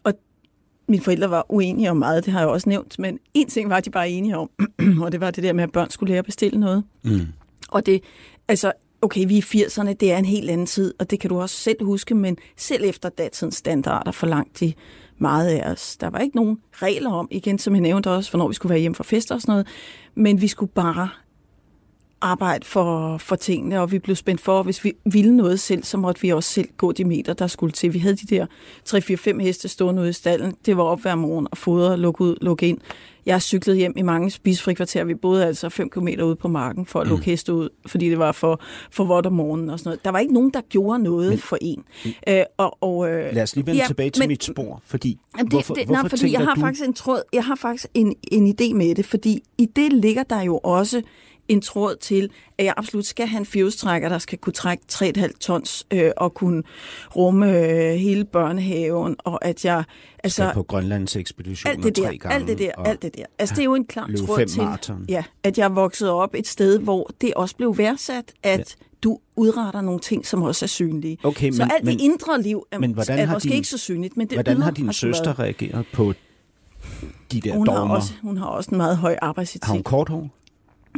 og 0.04 0.14
mine 0.88 1.04
forældre 1.04 1.30
var 1.30 1.46
uenige 1.50 1.92
om 1.92 1.98
meget, 1.98 2.26
det 2.26 2.34
har 2.34 2.40
jeg 2.40 2.50
også 2.50 2.70
nævnt, 2.70 3.00
men 3.00 3.20
en 3.34 3.48
ting 3.48 3.70
var 3.70 3.80
de 3.80 3.90
bare 3.90 4.10
enige 4.10 4.38
om, 4.38 4.50
og 5.04 5.12
det 5.12 5.22
var 5.22 5.32
det 5.32 5.44
der 5.44 5.54
med, 5.54 5.64
at 5.64 5.72
børn 5.72 5.90
skulle 5.90 6.10
lære 6.10 6.20
at 6.20 6.26
bestille 6.26 6.60
noget. 6.60 6.84
Mm. 7.04 7.20
Og 7.68 7.86
det, 7.86 8.04
altså, 8.48 8.72
okay, 9.02 9.28
vi 9.28 9.38
er 9.38 9.42
80'erne, 9.42 9.94
det 9.94 10.12
er 10.12 10.18
en 10.18 10.26
helt 10.26 10.50
anden 10.50 10.68
tid, 10.68 10.94
og 11.00 11.12
det 11.12 11.20
kan 11.20 11.30
du 11.30 11.42
også 11.42 11.56
selv 11.56 11.86
huske, 11.86 12.16
men 12.16 12.38
selv 12.58 12.84
efter 12.86 13.10
datidens 13.10 13.56
standarder 13.56 14.12
forlangte 14.12 14.66
de 14.66 14.74
meget 15.18 15.50
af 15.50 15.72
os. 15.72 15.98
Der 15.98 16.10
var 16.10 16.20
ikke 16.20 16.36
nogen 16.36 16.58
regler 16.74 17.12
om, 17.12 17.28
igen 17.32 17.60
som 17.60 17.74
jeg 17.74 17.82
nævnte 17.82 18.12
også, 18.12 18.32
hvornår 18.32 18.48
vi 18.48 18.54
skulle 18.54 18.70
være 18.70 18.80
hjemme 18.80 18.96
fra 18.96 19.04
fester 19.04 19.36
og 19.36 19.42
sådan 19.42 19.52
noget, 19.52 19.68
men 20.16 20.42
vi 20.42 20.48
skulle 20.48 20.72
bare 20.72 21.10
arbejde 22.22 22.66
for, 22.66 23.18
for 23.18 23.36
tingene, 23.36 23.82
og 23.82 23.92
vi 23.92 24.00
blev 24.00 24.16
spændt 24.16 24.42
for, 24.42 24.58
og 24.58 24.64
hvis 24.64 24.84
vi 24.84 24.94
ville 25.06 25.36
noget 25.36 25.60
selv, 25.60 25.84
så 25.84 25.98
måtte 25.98 26.22
vi 26.22 26.30
også 26.30 26.50
selv 26.50 26.70
gå 26.78 26.92
de 26.92 27.06
meter, 27.06 27.34
der 27.34 27.48
skulle 27.48 27.72
til. 27.72 27.94
Vi 27.94 28.00
havde 28.00 28.16
de 28.16 28.36
der 28.36 28.46
3-4-5 28.90 29.42
heste 29.42 29.68
stående 29.68 30.02
ude 30.02 30.10
i 30.10 30.14
stallen. 30.14 30.54
Det 30.66 30.78
var 30.78 30.84
op 30.84 31.02
hver 31.02 31.16
morgen 31.16 31.48
og 31.52 31.58
fodre, 31.58 31.98
lukke 31.98 32.22
ud, 32.22 32.36
lukke 32.42 32.68
ind. 32.68 32.78
Jeg 33.26 33.42
cyklede 33.42 33.78
hjem 33.78 33.94
i 33.98 34.02
mange 34.02 34.32
spisfri 34.32 34.74
kvarterer. 34.74 35.04
Vi 35.04 35.16
boede 35.16 35.46
altså 35.46 35.70
5 35.70 35.90
km 35.90 36.08
ude 36.08 36.36
på 36.36 36.48
marken 36.48 36.86
for 36.86 37.00
at 37.00 37.08
lukke 37.08 37.22
mm. 37.22 37.26
heste 37.26 37.54
ud, 37.54 37.70
fordi 37.86 38.10
det 38.10 38.20
var 38.20 38.32
for, 38.32 38.62
for 38.92 39.04
vådt 39.04 39.26
om 39.26 39.34
morgenen 39.34 39.70
og 39.70 39.80
sådan 39.80 39.90
noget. 39.90 40.06
Der 40.06 40.12
var 40.12 40.20
ikke 40.20 40.34
nogen, 40.34 40.50
der 40.50 40.62
gjorde 40.70 41.04
noget 41.04 41.30
men, 41.30 41.40
for 41.40 41.58
en. 41.62 41.84
Øh, 42.30 42.42
og, 42.58 42.84
og, 42.84 43.10
øh, 43.10 43.34
Lad 43.34 43.44
os 43.44 43.56
lige 43.56 43.66
vende 43.66 43.82
ja, 43.82 43.88
tilbage 43.88 44.10
til 44.10 44.22
men- 44.22 44.30
mit 44.30 44.44
spor, 44.44 44.82
fordi 44.86 45.20
det, 45.40 45.50
hvorfor, 45.50 45.74
det, 45.74 45.86
hvorfor 45.86 46.04
nej, 46.04 46.10
fordi 46.10 46.32
jeg 46.32 46.46
har 46.46 46.56
du... 46.56 46.62
faktisk 46.62 46.88
en 46.88 46.94
tråd, 46.94 47.22
jeg 47.34 47.46
har 47.46 47.56
faktisk 47.56 47.88
en, 47.94 48.16
en 48.32 48.48
idé 48.48 48.74
med 48.74 48.96
det, 48.96 49.06
fordi 49.06 49.44
i 49.58 49.66
det 49.66 49.94
ligger 49.94 50.24
der 50.24 50.42
jo 50.42 50.58
også 50.58 51.02
en 51.48 51.62
tråd 51.62 51.96
til, 51.96 52.30
at 52.58 52.66
jeg 52.66 52.74
absolut 52.78 53.06
skal 53.06 53.28
have 53.28 53.40
en 53.40 53.46
fjolstrækker, 53.46 54.10
der 54.10 54.18
skal 54.18 54.38
kunne 54.38 54.54
trække 54.54 54.84
3,5 54.94 55.38
tons 55.40 55.88
øh, 55.94 56.12
og 56.18 56.34
kunne 56.34 56.64
rumme 57.16 57.60
øh, 57.60 57.94
hele 57.96 58.26
børnehaven, 58.26 59.16
og 59.20 59.46
at 59.46 59.66
jeg... 59.66 59.84
Altså, 60.24 60.44
skal 60.44 60.54
på 60.54 60.64
Grønlands 60.64 61.16
ekspedition 61.16 61.72
alt 61.72 61.84
det 61.84 61.96
tre 61.96 62.04
der, 62.04 62.18
gange. 62.18 62.36
alt 62.36 62.48
det 62.48 62.60
der, 62.60 62.72
og- 62.78 62.88
alt 62.88 63.02
det 63.02 63.16
der. 63.18 63.24
Altså, 63.40 63.56
det 63.56 63.62
er 63.62 63.66
jo 63.66 63.76
en 63.76 63.86
klar 63.86 64.10
tråd 64.26 64.46
til, 64.46 64.62
maraton. 64.62 65.06
ja, 65.10 65.24
at 65.44 65.58
jeg 65.58 65.76
voksede 65.76 66.12
op 66.14 66.36
et 66.36 66.48
sted, 66.48 66.80
hvor 66.80 67.12
det 67.22 67.34
også 67.34 67.56
blev 67.56 67.78
værdsat, 67.78 68.34
at 68.44 68.60
ja. 68.60 68.64
du 69.04 69.20
udretter 69.36 69.82
nogle 69.82 70.00
ting, 70.00 70.26
som 70.26 70.42
også 70.44 70.66
er 70.66 70.68
synlige. 70.68 71.18
Okay, 71.24 71.52
så 71.52 71.62
men- 71.64 71.72
alt 71.72 71.84
men- 71.86 71.98
det 71.98 72.04
indre 72.04 72.42
liv 72.42 72.64
er, 72.72 72.80
men 72.80 72.92
hvordan 72.92 73.20
er 73.20 73.26
har 73.26 73.34
måske 73.34 73.48
din- 73.50 73.56
ikke 73.56 73.68
så 73.68 73.78
synligt, 73.78 74.18
men 74.18 74.28
det 74.28 74.36
Hvordan 74.36 74.62
har 74.62 74.72
din 74.72 74.94
søster 74.94 75.24
været- 75.24 75.40
reageret 75.40 75.86
på 75.94 76.14
de 77.32 77.42
der 77.42 77.54
hun 77.54 77.68
har, 77.68 77.76
dogmer? 77.76 77.96
også, 77.96 78.14
hun 78.22 78.38
har 78.38 78.46
også 78.46 78.70
en 78.72 78.78
meget 78.78 78.98
høj 78.98 79.16
arbejdsetik. 79.22 79.64
Har 79.64 79.74
hun 79.74 79.84
kort 79.84 80.10
hår? 80.10 80.30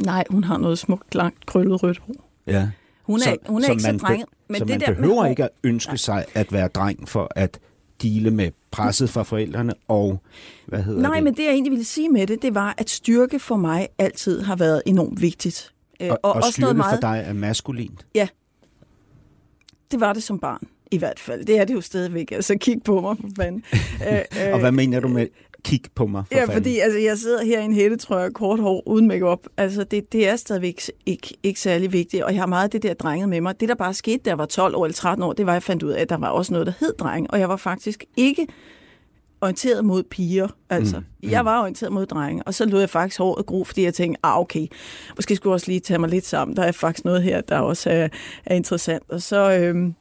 Nej, 0.04 0.24
hun 0.30 0.44
har 0.44 0.58
noget 0.58 0.78
smukt, 0.78 1.14
langt, 1.14 1.46
krøllet 1.46 1.82
rødt 1.82 1.98
hår. 1.98 2.30
Ja. 2.46 2.68
Hun 3.02 3.20
er, 3.20 3.36
hun 3.48 3.64
er 3.64 3.70
ikke 3.70 3.82
så 3.82 3.88
man 3.88 3.98
be- 3.98 4.04
drenget. 4.06 4.28
Men 4.48 4.58
så 4.58 4.64
det 4.64 4.70
man 4.70 4.80
der 4.80 4.88
med 4.88 4.96
behøver 4.96 5.22
hår- 5.22 5.30
ikke 5.30 5.44
at 5.44 5.50
ønske 5.64 5.98
sig 5.98 6.24
at 6.34 6.52
være 6.52 6.68
dreng 6.68 7.08
for 7.08 7.28
at 7.36 7.58
dele 8.02 8.30
med 8.30 8.50
presset 8.70 9.10
fra 9.10 9.22
forældrene 9.22 9.72
og, 9.88 10.22
hvad 10.66 10.82
hedder 10.82 11.02
Nej, 11.02 11.14
det? 11.14 11.24
men 11.24 11.34
det 11.34 11.42
jeg 11.42 11.50
egentlig 11.52 11.70
ville 11.70 11.84
sige 11.84 12.08
med 12.08 12.26
det, 12.26 12.42
det 12.42 12.54
var, 12.54 12.74
at 12.78 12.90
styrke 12.90 13.38
for 13.38 13.56
mig 13.56 13.88
altid 13.98 14.40
har 14.42 14.56
været 14.56 14.82
enormt 14.86 15.20
vigtigt. 15.22 15.72
Øh, 16.02 16.10
og, 16.10 16.18
og, 16.22 16.32
og 16.34 16.42
styrke 16.44 16.74
meget, 16.74 16.94
for 16.94 17.00
dig 17.00 17.22
er 17.26 17.32
maskulint. 17.32 18.06
Ja, 18.14 18.28
det 19.90 20.00
var 20.00 20.12
det 20.12 20.22
som 20.22 20.38
barn. 20.38 20.66
I 20.92 20.98
hvert 20.98 21.20
fald. 21.20 21.44
Det 21.44 21.58
er 21.58 21.64
det 21.64 21.74
jo 21.74 21.80
stadigvæk. 21.80 22.32
Altså, 22.32 22.56
kig 22.60 22.82
på 22.84 23.00
mig, 23.00 23.16
for 23.20 23.28
fanden. 23.36 23.62
øh, 24.10 24.18
øh, 24.46 24.52
Og 24.52 24.60
hvad 24.60 24.72
mener 24.72 25.00
du 25.00 25.08
med 25.08 25.26
kig 25.64 25.80
på 25.94 26.06
mig 26.06 26.24
for 26.26 26.34
Ja, 26.34 26.40
fanden? 26.40 26.54
fordi 26.56 26.78
altså, 26.78 26.98
jeg 26.98 27.18
sidder 27.18 27.44
her 27.44 27.60
i 27.60 27.64
en 27.64 27.72
hættetrøje 27.72 28.30
kort 28.30 28.60
hår 28.60 28.88
uden 28.88 29.08
makeup. 29.08 29.38
Altså, 29.56 29.84
det, 29.84 30.12
det 30.12 30.28
er 30.28 30.36
stadigvæk 30.36 30.80
ikke, 31.06 31.34
ikke 31.42 31.60
særlig 31.60 31.92
vigtigt, 31.92 32.22
og 32.22 32.32
jeg 32.32 32.40
har 32.40 32.46
meget 32.46 32.72
det 32.72 32.82
der 32.82 32.94
drenget 32.94 33.28
med 33.28 33.40
mig. 33.40 33.60
Det, 33.60 33.68
der 33.68 33.74
bare 33.74 33.94
skete, 33.94 34.18
da 34.18 34.30
jeg 34.30 34.38
var 34.38 34.46
12 34.46 34.74
år 34.76 34.84
eller 34.84 34.94
13 34.94 35.22
år, 35.22 35.32
det 35.32 35.46
var, 35.46 35.52
at 35.52 35.54
jeg 35.54 35.62
fandt 35.62 35.82
ud 35.82 35.90
af, 35.90 36.00
at 36.02 36.08
der 36.08 36.16
var 36.16 36.28
også 36.28 36.52
noget, 36.52 36.66
der 36.66 36.72
hed 36.80 36.92
dreng, 36.98 37.30
og 37.30 37.38
jeg 37.40 37.48
var 37.48 37.56
faktisk 37.56 38.04
ikke 38.16 38.46
orienteret 39.40 39.84
mod 39.84 40.02
piger. 40.02 40.48
Altså, 40.70 40.96
mm, 40.98 41.04
mm. 41.22 41.30
jeg 41.30 41.44
var 41.44 41.60
orienteret 41.60 41.92
mod 41.92 42.06
drenge, 42.06 42.42
og 42.42 42.54
så 42.54 42.64
lod 42.64 42.80
jeg 42.80 42.90
faktisk 42.90 43.18
håret 43.18 43.46
gro, 43.46 43.64
fordi 43.64 43.84
jeg 43.84 43.94
tænkte, 43.94 44.20
ah, 44.22 44.38
okay, 44.38 44.66
måske 45.16 45.36
skulle 45.36 45.50
jeg 45.50 45.54
også 45.54 45.66
lige 45.66 45.80
tage 45.80 45.98
mig 45.98 46.08
lidt 46.10 46.26
sammen. 46.26 46.56
Der 46.56 46.62
er 46.62 46.72
faktisk 46.72 47.04
noget 47.04 47.22
her, 47.22 47.40
der 47.40 47.58
også 47.58 47.90
er, 47.90 48.08
er 48.46 48.54
interessant. 48.54 49.02
Og 49.08 49.22
så, 49.22 49.52
øhm, 49.52 49.94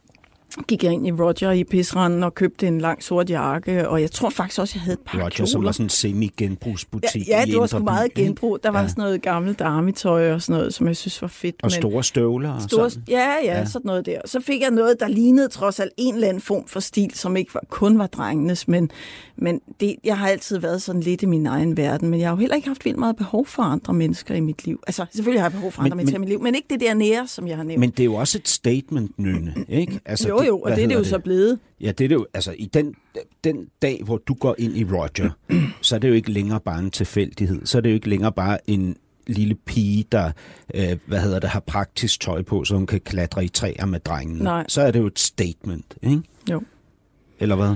gik 0.67 0.83
jeg 0.83 0.93
ind 0.93 1.07
i 1.07 1.11
Roger 1.11 1.51
i 1.51 1.63
pisranden 1.63 2.23
og 2.23 2.35
købte 2.35 2.67
en 2.67 2.81
lang 2.81 3.03
sort 3.03 3.29
jakke, 3.29 3.89
og 3.89 4.01
jeg 4.01 4.11
tror 4.11 4.29
faktisk 4.29 4.59
også, 4.59 4.73
jeg 4.75 4.81
havde 4.81 4.93
et 4.93 4.99
par 5.05 5.17
Roger, 5.19 5.29
kjoler. 5.29 5.47
som 5.49 5.63
var 5.63 5.71
sådan 5.71 5.85
en 5.85 5.89
semi-genbrugsbutik 5.89 7.27
Ja, 7.27 7.37
ja 7.37 7.43
i 7.45 7.51
det 7.51 7.59
var 7.59 7.65
sgu 7.67 7.79
meget 7.79 8.13
genbrug. 8.13 8.59
Der 8.63 8.69
var 8.71 8.81
Ja. 8.81 8.87
sådan 8.87 9.01
noget 9.01 9.21
gammelt 9.21 9.59
dametøj 9.59 10.31
og 10.33 10.41
sådan 10.41 10.57
noget, 10.59 10.73
som 10.73 10.87
jeg 10.87 10.97
synes 10.97 11.21
var 11.21 11.27
fedt. 11.27 11.55
Og 11.63 11.71
store 11.71 12.03
støvler 12.03 12.51
og 12.53 12.61
store, 12.61 12.89
sådan. 12.89 13.03
ja, 13.09 13.33
ja, 13.43 13.57
Ja. 13.59 13.65
sådan 13.65 13.81
noget 13.85 14.05
der. 14.05 14.21
Så 14.25 14.39
fik 14.39 14.61
jeg 14.61 14.71
noget, 14.71 14.99
der 14.99 15.07
lignede 15.07 15.47
trods 15.47 15.79
alt 15.79 15.91
en 15.97 16.13
eller 16.13 16.27
anden 16.27 16.41
form 16.41 16.67
for 16.67 16.79
stil, 16.79 17.11
som 17.13 17.37
ikke 17.37 17.53
var, 17.53 17.63
kun 17.69 17.99
var 17.99 18.07
drengenes, 18.07 18.67
men, 18.67 18.91
men 19.37 19.61
det, 19.79 19.95
jeg 20.03 20.17
har 20.17 20.27
altid 20.27 20.57
været 20.57 20.81
sådan 20.81 21.01
lidt 21.01 21.21
i 21.21 21.25
min 21.25 21.45
egen 21.45 21.77
verden, 21.77 22.09
men 22.09 22.19
jeg 22.19 22.27
har 22.29 22.35
jo 22.35 22.39
heller 22.39 22.55
ikke 22.55 22.67
haft 22.67 22.85
vildt 22.85 22.99
meget 22.99 23.15
behov 23.15 23.45
for 23.45 23.63
andre 23.63 23.93
mennesker 23.93 24.35
i 24.35 24.39
mit 24.39 24.65
liv. 24.65 24.79
Altså, 24.87 25.05
selvfølgelig 25.15 25.41
har 25.41 25.45
jeg 25.49 25.51
behov 25.53 25.71
for 25.71 25.81
andre 25.81 25.89
Men- 25.89 25.97
mennesker 25.97 26.19
men- 26.19 26.27
i 26.27 26.29
mit 26.31 26.37
liv, 26.37 26.43
men 26.43 26.55
ikke 26.55 26.67
det 26.69 26.79
der 26.79 26.93
nære, 26.93 27.27
som 27.27 27.47
jeg 27.47 27.57
har 27.57 27.63
nævnt. 27.63 27.79
Men 27.79 27.89
det 27.89 27.99
er 27.99 28.05
jo 28.05 28.15
også 28.15 28.37
et 28.37 28.47
statement, 28.47 29.19
Nynne, 29.19 29.53
ikke? 29.69 29.99
Altså, 30.05 30.27
jo, 30.27 30.43
jo, 30.43 30.48
og 30.53 30.67
hvad 30.67 30.75
det 30.75 30.83
er 30.83 30.87
det 30.87 30.95
jo 30.95 31.03
så 31.03 31.19
blevet. 31.19 31.59
Ja, 31.81 31.91
det 31.91 32.03
er 32.03 32.07
det 32.07 32.15
jo. 32.15 32.25
Altså, 32.33 32.55
i 32.57 32.65
den, 32.65 32.95
den 33.43 33.67
dag, 33.81 34.01
hvor 34.05 34.17
du 34.17 34.33
går 34.33 34.55
ind 34.57 34.77
i 34.77 34.83
Roger, 34.83 35.29
så 35.81 35.95
er 35.95 35.99
det 35.99 36.09
jo 36.09 36.13
ikke 36.13 36.31
længere 36.31 36.59
bare 36.59 36.79
en 36.79 36.91
tilfældighed. 36.91 37.65
Så 37.65 37.77
er 37.77 37.81
det 37.81 37.89
jo 37.89 37.93
ikke 37.95 38.09
længere 38.09 38.31
bare 38.31 38.57
en 38.69 38.95
lille 39.27 39.55
pige, 39.55 40.05
der 40.11 40.31
øh, 40.73 40.97
hvad 41.05 41.19
hedder 41.19 41.39
det, 41.39 41.49
har 41.49 41.59
praktisk 41.59 42.19
tøj 42.21 42.41
på, 42.41 42.63
så 42.63 42.75
hun 42.75 42.87
kan 42.87 42.99
klatre 42.99 43.45
i 43.45 43.47
træer 43.47 43.85
med 43.85 43.99
drengene. 43.99 44.43
Nej. 44.43 44.65
Så 44.67 44.81
er 44.81 44.91
det 44.91 44.99
jo 44.99 45.07
et 45.07 45.19
statement, 45.19 45.95
ikke? 46.03 46.21
Jo. 46.51 46.61
Eller 47.39 47.55
hvad? 47.55 47.75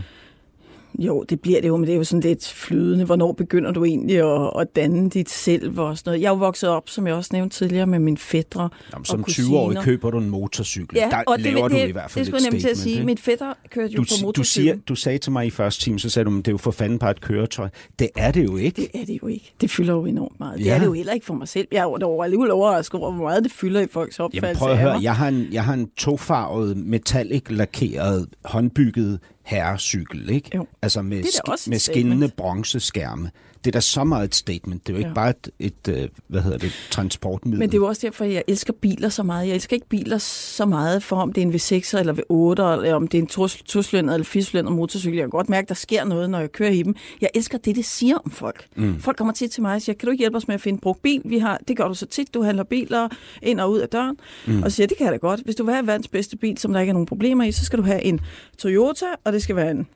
Jo, 0.99 1.23
det 1.29 1.39
bliver 1.41 1.61
det 1.61 1.67
jo, 1.67 1.77
men 1.77 1.85
det 1.87 1.93
er 1.93 1.97
jo 1.97 2.03
sådan 2.03 2.21
lidt 2.21 2.47
flydende. 2.47 3.05
Hvornår 3.05 3.31
begynder 3.31 3.71
du 3.71 3.85
egentlig 3.85 4.17
at, 4.17 4.51
at 4.59 4.75
danne 4.75 5.09
dit 5.09 5.29
selv 5.29 5.79
og 5.79 5.97
sådan 5.97 6.09
noget? 6.11 6.21
Jeg 6.21 6.27
er 6.27 6.31
jo 6.31 6.37
vokset 6.37 6.69
op, 6.69 6.89
som 6.89 7.07
jeg 7.07 7.15
også 7.15 7.29
nævnte 7.33 7.55
tidligere, 7.57 7.87
med 7.87 7.99
mine 7.99 8.17
fædre 8.17 8.69
Jamen, 8.93 9.05
som 9.05 9.19
og 9.23 9.29
20-årig 9.29 9.65
kusiner. 9.75 9.83
køber 9.83 10.11
du 10.11 10.17
en 10.17 10.29
motorcykel. 10.29 10.97
Ja, 10.97 11.07
der 11.11 11.23
og 11.27 11.37
det, 11.37 11.45
laver 11.45 11.67
det, 11.67 11.81
du 11.81 11.87
i 11.87 11.91
hvert 11.91 12.11
fald 12.11 12.25
det 12.25 12.33
skulle 12.35 12.47
et 12.47 12.53
jeg 12.53 12.61
til 12.61 12.69
at 12.69 12.77
sige. 12.77 12.93
ikke? 12.93 13.05
Mit 13.05 13.19
fætter 13.19 13.53
kørte 13.69 13.93
jo 13.93 13.97
du, 13.97 14.03
på 14.03 14.07
du, 14.21 14.25
motorcykel. 14.25 14.71
siger, 14.71 14.75
du 14.87 14.95
sagde 14.95 15.17
til 15.17 15.31
mig 15.31 15.45
i 15.45 15.49
første 15.49 15.83
time, 15.83 15.99
så 15.99 16.09
sagde 16.09 16.29
du, 16.29 16.37
at 16.37 16.37
det 16.45 16.47
er 16.47 16.51
jo 16.53 16.57
for 16.57 16.71
fanden 16.71 16.99
bare 16.99 17.11
et 17.11 17.21
køretøj. 17.21 17.69
Det 17.99 18.09
er 18.17 18.31
det 18.31 18.43
jo 18.45 18.57
ikke. 18.57 18.81
Det 18.93 19.01
er 19.01 19.05
det 19.05 19.19
jo 19.23 19.27
ikke. 19.27 19.53
Det 19.61 19.69
fylder 19.71 19.93
jo 19.93 20.05
enormt 20.05 20.39
meget. 20.39 20.59
Det 20.59 20.65
Ja. 20.65 20.75
er 20.75 20.79
det 20.79 20.85
jo 20.85 20.93
heller 20.93 21.13
ikke 21.13 21.25
for 21.25 21.33
mig 21.33 21.47
selv. 21.47 21.67
Jeg 21.71 21.79
er 21.79 21.97
jo 22.01 22.21
alligevel 22.21 22.51
overrasket 22.51 22.99
over, 23.01 23.11
hvor 23.11 23.23
meget 23.23 23.43
det 23.43 23.51
fylder 23.51 23.81
i 23.81 23.87
folks 23.91 24.19
opfattelse 24.19 24.45
Jamen 24.47 24.57
prøv 24.57 24.71
at 24.71 24.77
høre, 24.77 24.99
jeg 25.01 25.15
har 25.15 25.27
en, 25.27 25.47
jeg 25.51 25.63
har 25.63 25.73
en 25.73 25.89
tofarvet, 25.97 26.77
metallic 26.77 27.43
lakeret, 27.49 28.27
håndbygget 28.45 29.19
herrecykel, 29.43 30.29
ikke? 30.29 30.49
Jo. 30.55 30.67
Altså 30.81 31.01
med, 31.01 31.17
Det 31.17 31.25
er 31.25 31.51
sk- 31.57 31.69
med 31.69 31.79
skinnende 31.79 32.29
bronzeskærme. 32.37 33.31
Det 33.63 33.67
er 33.67 33.71
da 33.71 33.79
så 33.79 34.03
meget 34.03 34.23
et 34.25 34.35
statement. 34.35 34.87
Det 34.87 34.93
er 34.93 34.97
jo 34.97 34.97
ikke 34.97 35.07
Ja. 35.09 35.13
bare 35.13 35.29
et, 35.29 35.49
et, 35.59 35.87
øh, 35.89 36.09
hvad 36.27 36.41
hedder 36.41 36.57
det, 36.57 36.71
transportmiddel. 36.91 37.59
Men 37.59 37.69
det 37.69 37.75
er 37.75 37.79
jo 37.81 37.85
også 37.87 38.07
derfor, 38.07 38.25
jeg 38.25 38.43
elsker 38.47 38.73
biler 38.73 39.09
så 39.09 39.23
meget. 39.23 39.47
Jeg 39.47 39.55
elsker 39.55 39.73
ikke 39.73 39.87
biler 39.89 40.17
så 40.17 40.65
meget 40.65 41.03
for, 41.03 41.15
om 41.15 41.33
det 41.33 41.43
er 41.43 41.45
en 41.47 41.53
V6 41.53 41.99
eller 41.99 42.13
V8, 42.13 42.81
eller 42.83 42.95
om 42.95 43.07
det 43.07 43.17
er 43.17 43.21
en 43.21 43.27
tos- 43.31 43.63
tosylindret 43.65 44.13
eller 44.15 44.25
firecylindret 44.25 44.75
motorcykel. 44.75 45.15
Jeg 45.17 45.23
kan 45.23 45.29
godt 45.29 45.49
mærke, 45.49 45.65
at 45.65 45.69
der 45.69 45.75
sker 45.75 46.03
noget, 46.03 46.29
når 46.29 46.39
jeg 46.39 46.51
kører 46.51 46.69
i 46.71 46.83
dem. 46.83 46.95
Jeg 47.21 47.29
elsker 47.35 47.57
det, 47.57 47.75
det 47.75 47.85
siger 47.85 48.17
om 48.25 48.31
folk. 48.31 48.67
Mm. 48.75 48.99
Folk 48.99 49.17
kommer 49.17 49.33
tit 49.33 49.51
til 49.51 49.61
mig 49.61 49.75
og 49.75 49.81
siger, 49.81 49.95
kan 49.95 50.05
du 50.07 50.11
ikke 50.11 50.21
hjælpe 50.21 50.37
os 50.37 50.47
med 50.47 50.55
at 50.55 50.61
finde 50.61 50.79
brugt 50.81 51.01
bil? 51.01 51.21
Vi 51.25 51.37
har, 51.37 51.59
det 51.67 51.77
gør 51.77 51.87
du 51.87 51.93
så 51.93 52.05
tit. 52.05 52.33
Du 52.33 52.41
handler 52.43 52.63
biler 52.63 53.07
ind 53.41 53.59
og 53.59 53.71
ud 53.71 53.79
af 53.79 53.89
døren. 53.89 54.17
Mm. 54.47 54.63
Og 54.63 54.71
siger, 54.71 54.87
det 54.87 54.97
kan 54.97 55.05
jeg 55.05 55.11
da 55.13 55.17
godt. 55.17 55.39
Hvis 55.45 55.55
du 55.55 55.63
vil 55.63 55.73
have 55.73 55.87
verdens 55.87 56.07
bedste 56.07 56.37
bil, 56.37 56.57
som 56.57 56.73
der 56.73 56.79
ikke 56.79 56.89
er 56.89 56.93
nogen 56.93 57.05
problemer 57.05 57.43
i, 57.43 57.51
så 57.51 57.65
skal 57.65 57.79
du 57.79 57.83
have 57.83 58.03
en 58.03 58.19
Toyota, 58.57 59.05
og 59.23 59.33
det 59.33 59.43
skal 59.43 59.55
være 59.55 59.71
en 59.71 59.87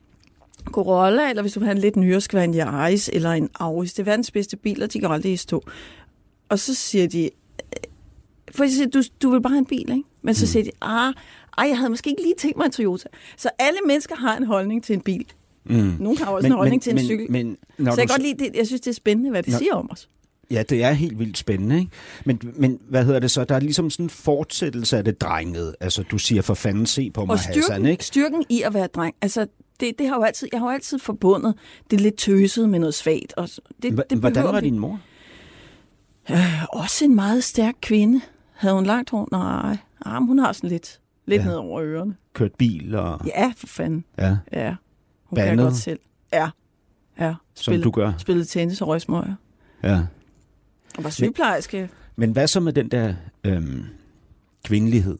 Corolla, 0.68 1.30
eller 1.30 1.42
hvis 1.42 1.52
du 1.52 1.60
vil 1.60 1.66
have 1.66 1.76
en 1.76 1.80
lidt 1.80 1.96
nyere, 1.96 2.20
skal 2.20 2.36
være 2.36 2.44
en 2.44 2.54
Yaris 2.54 3.10
eller 3.12 3.30
en 3.30 3.48
Auris. 3.54 3.92
Det 3.92 3.98
er 3.98 4.04
verdens 4.04 4.30
bedste 4.30 4.56
biler, 4.56 4.86
de 4.86 5.00
kan 5.00 5.10
aldrig 5.10 5.38
stå. 5.38 5.62
Og 6.48 6.58
så 6.58 6.74
siger 6.74 7.08
de, 7.08 7.30
for 8.50 8.64
jeg 8.64 8.72
siger, 8.72 8.88
du, 8.88 9.02
du 9.22 9.30
vil 9.30 9.42
bare 9.42 9.50
have 9.50 9.58
en 9.58 9.66
bil, 9.66 9.90
ikke? 9.90 10.02
Men 10.22 10.34
så 10.34 10.46
siger 10.46 10.64
de, 10.64 10.70
ah, 10.80 11.12
ej, 11.58 11.68
jeg 11.68 11.78
havde 11.78 11.90
måske 11.90 12.10
ikke 12.10 12.22
lige 12.22 12.34
tænkt 12.38 12.56
mig 12.56 12.64
en 12.64 12.70
Toyota. 12.72 13.08
Så 13.36 13.50
alle 13.58 13.78
mennesker 13.86 14.16
har 14.16 14.36
en 14.36 14.44
holdning 14.44 14.84
til 14.84 14.94
en 14.94 15.00
bil. 15.00 15.26
Mm. 15.64 15.96
Nogle 16.00 16.18
har 16.18 16.26
også 16.26 16.46
en 16.46 16.52
holdning 16.52 16.82
til 16.82 16.90
en 16.90 16.96
men, 16.96 17.04
cykel. 17.04 17.30
Men, 17.30 17.56
når 17.78 17.94
så 17.94 18.00
jeg 18.00 18.08
kan 18.08 18.14
godt 18.14 18.22
lide 18.22 18.44
det. 18.44 18.56
Jeg 18.56 18.66
synes, 18.66 18.80
det 18.80 18.90
er 18.90 18.94
spændende, 18.94 19.30
hvad 19.30 19.42
de 19.42 19.50
Nå. 19.50 19.58
siger 19.58 19.74
om 19.74 19.90
os. 19.90 20.08
Ja, 20.50 20.62
det 20.62 20.84
er 20.84 20.92
helt 20.92 21.18
vildt 21.18 21.38
spændende, 21.38 21.78
ikke? 21.78 21.90
Men, 22.24 22.40
men 22.56 22.80
hvad 22.88 23.04
hedder 23.04 23.20
det 23.20 23.30
så? 23.30 23.44
Der 23.44 23.54
er 23.54 23.60
ligesom 23.60 23.90
sådan 23.90 24.06
en 24.06 24.10
fortsættelse 24.10 24.96
af 24.96 25.04
det 25.04 25.20
drengede. 25.20 25.74
Altså, 25.80 26.02
du 26.02 26.18
siger 26.18 26.42
for 26.42 26.54
fanden 26.54 26.86
se 26.86 27.10
på 27.10 27.24
mig, 27.24 27.32
Og 27.32 27.40
Hassan, 27.40 27.86
ikke? 27.86 28.04
styrken 28.04 28.44
i 28.48 28.62
at 28.62 28.74
være 28.74 28.86
dreng, 28.86 29.14
altså 29.22 29.46
det, 29.80 29.98
det 29.98 30.08
har 30.08 30.16
jo 30.16 30.22
altid, 30.22 30.48
jeg 30.52 30.60
har 30.60 30.66
jo 30.66 30.72
altid 30.72 30.98
forbundet 30.98 31.54
det 31.90 32.00
lidt 32.00 32.16
tøset 32.16 32.68
med 32.68 32.78
noget 32.78 32.94
svagt. 32.94 33.32
Og 33.36 33.48
det, 33.82 34.02
det 34.10 34.18
Hvordan 34.18 34.44
var 34.44 34.60
vi- 34.60 34.66
din 34.66 34.78
mor? 34.78 35.00
Også 36.72 37.04
en 37.04 37.14
meget 37.14 37.44
stærk 37.44 37.74
kvinde. 37.82 38.20
Havde 38.52 38.74
hun 38.74 38.84
langt 38.86 39.10
hår? 39.10 39.28
Nej. 39.32 39.76
Ah, 40.06 40.22
men 40.22 40.26
hun 40.28 40.38
har 40.38 40.52
sådan 40.52 40.70
lidt, 40.70 41.00
lidt 41.26 41.42
Ja. 41.42 41.46
ned 41.46 41.54
over 41.54 41.82
ørerne. 41.82 42.16
Kørt 42.32 42.54
bil 42.54 42.94
og... 42.94 43.20
Ja, 43.26 43.52
for 43.56 43.66
fanden. 43.66 44.04
Ja, 44.18 44.36
Ja. 44.52 44.74
Hun 45.24 45.36
kan 45.36 45.46
Bandet? 45.48 45.64
godt 45.64 45.76
selv. 45.76 45.98
Ja. 46.32 46.50
Ja. 47.20 47.34
som 47.54 47.82
du 47.82 47.90
gør. 47.90 48.12
Spillede 48.18 48.46
tennis 48.46 48.80
og 48.82 48.88
røgsmøger. 48.88 49.34
Ja. 49.82 50.00
Og 50.98 51.04
var 51.04 51.10
sygeplejerske. 51.10 51.90
Men 52.16 52.32
hvad 52.32 52.46
så 52.46 52.60
med 52.60 52.72
den 52.72 52.88
der 52.90 53.14
øhm, 53.44 53.84
kvindelighed? 54.64 55.18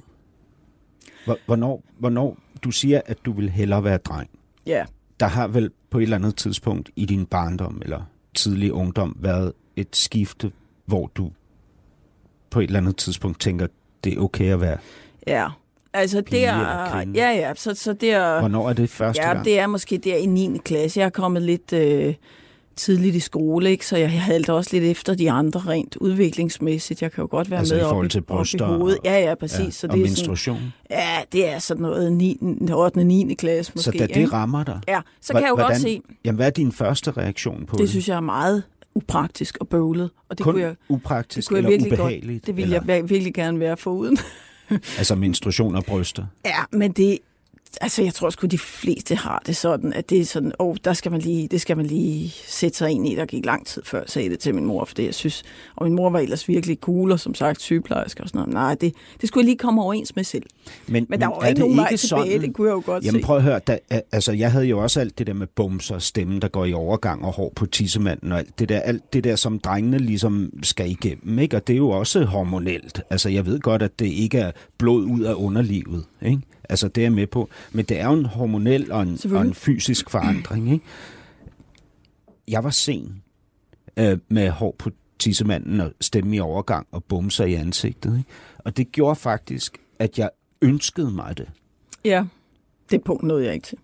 Hvor- 1.24 1.38
Hvornår, 1.46 1.82
hvornår 1.98 2.38
du 2.64 2.70
siger, 2.70 3.00
at 3.06 3.18
du 3.24 3.32
vil 3.32 3.50
hellere 3.50 3.84
være 3.84 3.96
dreng? 3.98 4.30
Ja. 4.68 4.84
Der 5.20 5.26
har 5.26 5.48
vel 5.48 5.70
på 5.90 5.98
et 5.98 6.02
eller 6.02 6.16
andet 6.16 6.36
tidspunkt 6.36 6.90
i 6.96 7.04
din 7.04 7.26
barndom 7.26 7.78
eller 7.84 8.02
tidlig 8.34 8.72
ungdom 8.72 9.16
været 9.20 9.52
et 9.76 9.96
skifte, 9.96 10.52
hvor 10.86 11.10
du 11.14 11.30
på 12.50 12.60
et 12.60 12.64
eller 12.64 12.80
andet 12.80 12.96
tidspunkt 12.96 13.40
tænker, 13.40 13.66
det 14.04 14.12
er 14.12 14.20
okay 14.20 14.52
at 14.52 14.60
være. 14.60 14.78
Ja. 15.26 15.48
Altså, 15.92 16.20
det 16.20 16.46
er... 16.46 16.56
Ja, 17.14 17.30
ja. 17.30 17.52
Så, 17.54 17.74
så 17.74 17.92
det 17.92 18.12
er... 18.12 18.38
Hvornår 18.40 18.68
er 18.68 18.72
det 18.72 18.90
første 18.90 19.22
Ja, 19.22 19.32
gang? 19.32 19.44
det 19.44 19.58
er 19.58 19.66
måske 19.66 19.98
der 19.98 20.16
i 20.16 20.26
9. 20.26 20.58
klasse. 20.64 21.00
Jeg 21.00 21.06
er 21.06 21.10
kommet 21.10 21.42
lidt 21.42 21.72
øh, 21.72 22.14
tidligt 22.78 23.16
i 23.16 23.20
skole, 23.20 23.70
ikke? 23.70 23.86
så 23.86 23.96
jeg 23.96 24.10
halter 24.22 24.52
også 24.52 24.70
lidt 24.72 24.84
efter 24.84 25.14
de 25.14 25.30
andre 25.30 25.60
rent 25.60 25.96
udviklingsmæssigt. 25.96 27.02
Jeg 27.02 27.12
kan 27.12 27.22
jo 27.22 27.28
godt 27.30 27.50
være 27.50 27.58
Altså 27.58 27.74
med 27.74 27.80
i 27.82 27.84
op 27.84 27.90
forhold 27.90 28.08
til 28.10 28.18
op 28.20 28.22
i 28.22 28.26
bryster 28.26 28.66
hovedet. 28.66 28.98
og- 28.98 29.04
Ja, 29.04 29.18
ja, 29.28 29.34
præcis. 29.34 29.58
ja, 29.58 29.70
så 29.70 29.86
og 29.86 29.92
det 29.92 30.00
er 30.02 30.06
sådan, 30.06 30.10
menstruation. 30.10 30.72
ja, 30.90 31.08
det 31.32 31.48
er 31.48 31.58
sådan 31.58 31.82
noget 31.82 32.12
9, 32.12 32.38
8. 32.72 33.04
9. 33.04 33.34
klasse 33.34 33.72
måske. 33.74 33.84
så 33.84 33.90
da 33.98 34.06
det 34.06 34.16
ikke? 34.16 34.32
rammer 34.32 34.64
dig, 34.64 34.80
Ja, 34.88 35.00
så 35.20 35.32
kan 35.32 35.42
jeg 35.42 35.48
jo 35.50 35.54
hvordan, 35.54 35.70
godt 35.70 35.80
se, 35.82 36.00
Jamen, 36.24 36.36
hvad 36.36 36.46
er 36.46 36.50
din 36.50 36.72
første 36.72 37.10
reaktion 37.10 37.66
på 37.66 37.72
det? 37.76 37.80
det 37.82 37.90
synes 37.90 38.08
jeg 38.08 38.16
er 38.16 38.20
meget 38.20 38.62
upraktisk 38.94 39.56
og 39.60 39.68
bøvlet. 39.68 40.10
Og 40.28 40.38
det 40.38 40.44
Kun 40.44 40.52
kunne 40.52 40.62
jeg, 40.62 40.70
det 40.70 40.76
upraktisk 40.88 41.48
kunne 41.48 41.56
jeg 41.56 41.64
eller 41.64 41.70
virkelig 41.70 41.92
ubehageligt? 42.00 42.42
godt, 42.42 42.46
det 42.46 42.56
ville 42.56 42.74
jeg 42.86 42.98
vir- 43.00 43.06
virkelig 43.06 43.34
gerne 43.34 43.60
være 43.60 43.76
foruden. 43.76 44.18
Altså 44.98 45.14
menstruation 45.14 45.74
og 45.74 45.84
bryster. 45.84 46.24
Ja, 46.46 46.58
men 46.72 46.92
det, 46.92 47.18
altså 47.80 48.02
jeg 48.02 48.14
tror 48.14 48.30
sgu, 48.30 48.46
de 48.46 48.58
fleste 48.58 49.14
har 49.14 49.42
det 49.46 49.56
sådan, 49.56 49.92
at 49.92 50.10
det 50.10 50.20
er 50.20 50.24
sådan, 50.24 50.52
åh, 50.58 50.66
oh, 50.68 50.76
der 50.84 50.92
skal 50.92 51.12
man 51.12 51.20
lige, 51.20 51.48
det 51.48 51.60
skal 51.60 51.76
man 51.76 51.86
lige 51.86 52.32
sætte 52.46 52.78
sig 52.78 52.90
ind 52.90 53.08
i. 53.08 53.14
Der 53.14 53.26
gik 53.26 53.44
lang 53.46 53.66
tid 53.66 53.82
før, 53.84 53.98
jeg 53.98 54.08
sagde 54.08 54.30
det 54.30 54.38
til 54.38 54.54
min 54.54 54.64
mor, 54.64 54.84
for 54.84 54.94
det 54.94 55.04
jeg 55.04 55.14
synes, 55.14 55.42
og 55.76 55.86
min 55.86 55.94
mor 55.94 56.10
var 56.10 56.18
ellers 56.18 56.48
virkelig 56.48 56.78
cool, 56.80 57.12
og 57.12 57.20
som 57.20 57.34
sagt 57.34 57.60
sygeplejerske 57.62 58.22
og 58.22 58.28
sådan 58.28 58.38
noget. 58.38 58.52
Nej, 58.54 58.74
det, 58.74 58.92
det 59.20 59.28
skulle 59.28 59.42
jeg 59.42 59.46
lige 59.48 59.58
komme 59.58 59.82
overens 59.82 60.16
med 60.16 60.24
selv. 60.24 60.42
Men 60.86 61.06
der 61.10 61.26
var 61.26 61.38
jo 61.42 61.48
ikke 61.48 61.60
nogen 61.60 61.76
vej 61.76 61.96
tilbage, 61.96 62.24
sådan- 62.26 62.40
det 62.42 62.54
kunne 62.54 62.68
jeg 62.68 62.74
jo 62.74 62.82
godt 62.86 63.04
Jamen 63.04 63.20
se. 63.20 63.26
prøv 63.26 63.36
at 63.36 63.42
høre, 63.42 63.58
da, 63.58 63.78
altså 64.12 64.32
jeg 64.32 64.52
havde 64.52 64.64
jo 64.66 64.78
også 64.78 65.00
alt 65.00 65.18
det 65.18 65.26
der 65.26 65.32
med 65.34 65.46
bums 65.46 65.90
og 65.90 66.02
stemme, 66.02 66.40
der 66.40 66.48
går 66.48 66.64
i 66.64 66.72
overgang 66.72 67.24
og 67.24 67.32
hår 67.32 67.52
på 67.56 67.66
tissemanden 67.66 68.32
og 68.32 68.38
alt 68.38 68.58
det 68.58 68.68
der, 68.68 68.80
alt 68.80 69.12
det 69.12 69.24
der, 69.24 69.36
som 69.36 69.58
drengene 69.58 69.98
ligesom 69.98 70.50
skal 70.62 70.90
igennem, 70.90 71.38
ikke? 71.38 71.56
Og 71.56 71.66
det 71.66 71.72
er 71.72 71.76
jo 71.76 71.88
også 71.90 72.24
hormonelt. 72.24 73.00
Altså 73.10 73.28
jeg 73.28 73.46
ved 73.46 73.60
godt, 73.60 73.82
at 73.82 73.98
det 73.98 74.06
ikke 74.06 74.38
er 74.38 74.50
blod 74.78 75.04
ud 75.04 75.20
af 75.20 75.34
underlivet, 75.34 76.04
ikke? 76.22 76.40
Altså 76.68 76.88
det 76.88 77.00
er 77.00 77.04
jeg 77.04 77.12
med 77.12 77.26
på. 77.26 77.48
Men 77.72 77.84
det 77.84 78.00
er 78.00 78.06
jo 78.06 78.12
en 78.12 78.26
hormonel 78.26 78.92
og 78.92 79.02
en, 79.02 79.18
og 79.32 79.42
en 79.42 79.54
fysisk 79.54 80.10
forandring, 80.10 80.72
ikke? 80.72 80.84
Jeg 82.48 82.64
var 82.64 82.70
sen 82.70 83.22
øh, 83.96 84.18
med 84.28 84.50
hår 84.50 84.74
på 84.78 84.90
tissemanden 85.18 85.80
og 85.80 85.92
stemme 86.00 86.36
i 86.36 86.40
overgang 86.40 86.86
og 86.90 87.04
bumser 87.04 87.44
i 87.44 87.54
ansigtet, 87.54 88.18
ikke? 88.18 88.30
Og 88.58 88.76
det 88.76 88.92
gjorde 88.92 89.16
faktisk, 89.16 89.78
at 89.98 90.18
jeg 90.18 90.30
ønskede 90.62 91.10
mig 91.10 91.38
det. 91.38 91.48
Ja, 92.04 92.24
det 92.90 93.04
punkt 93.04 93.22
nåede 93.22 93.44
jeg 93.44 93.54
ikke 93.54 93.66
til. 93.66 93.78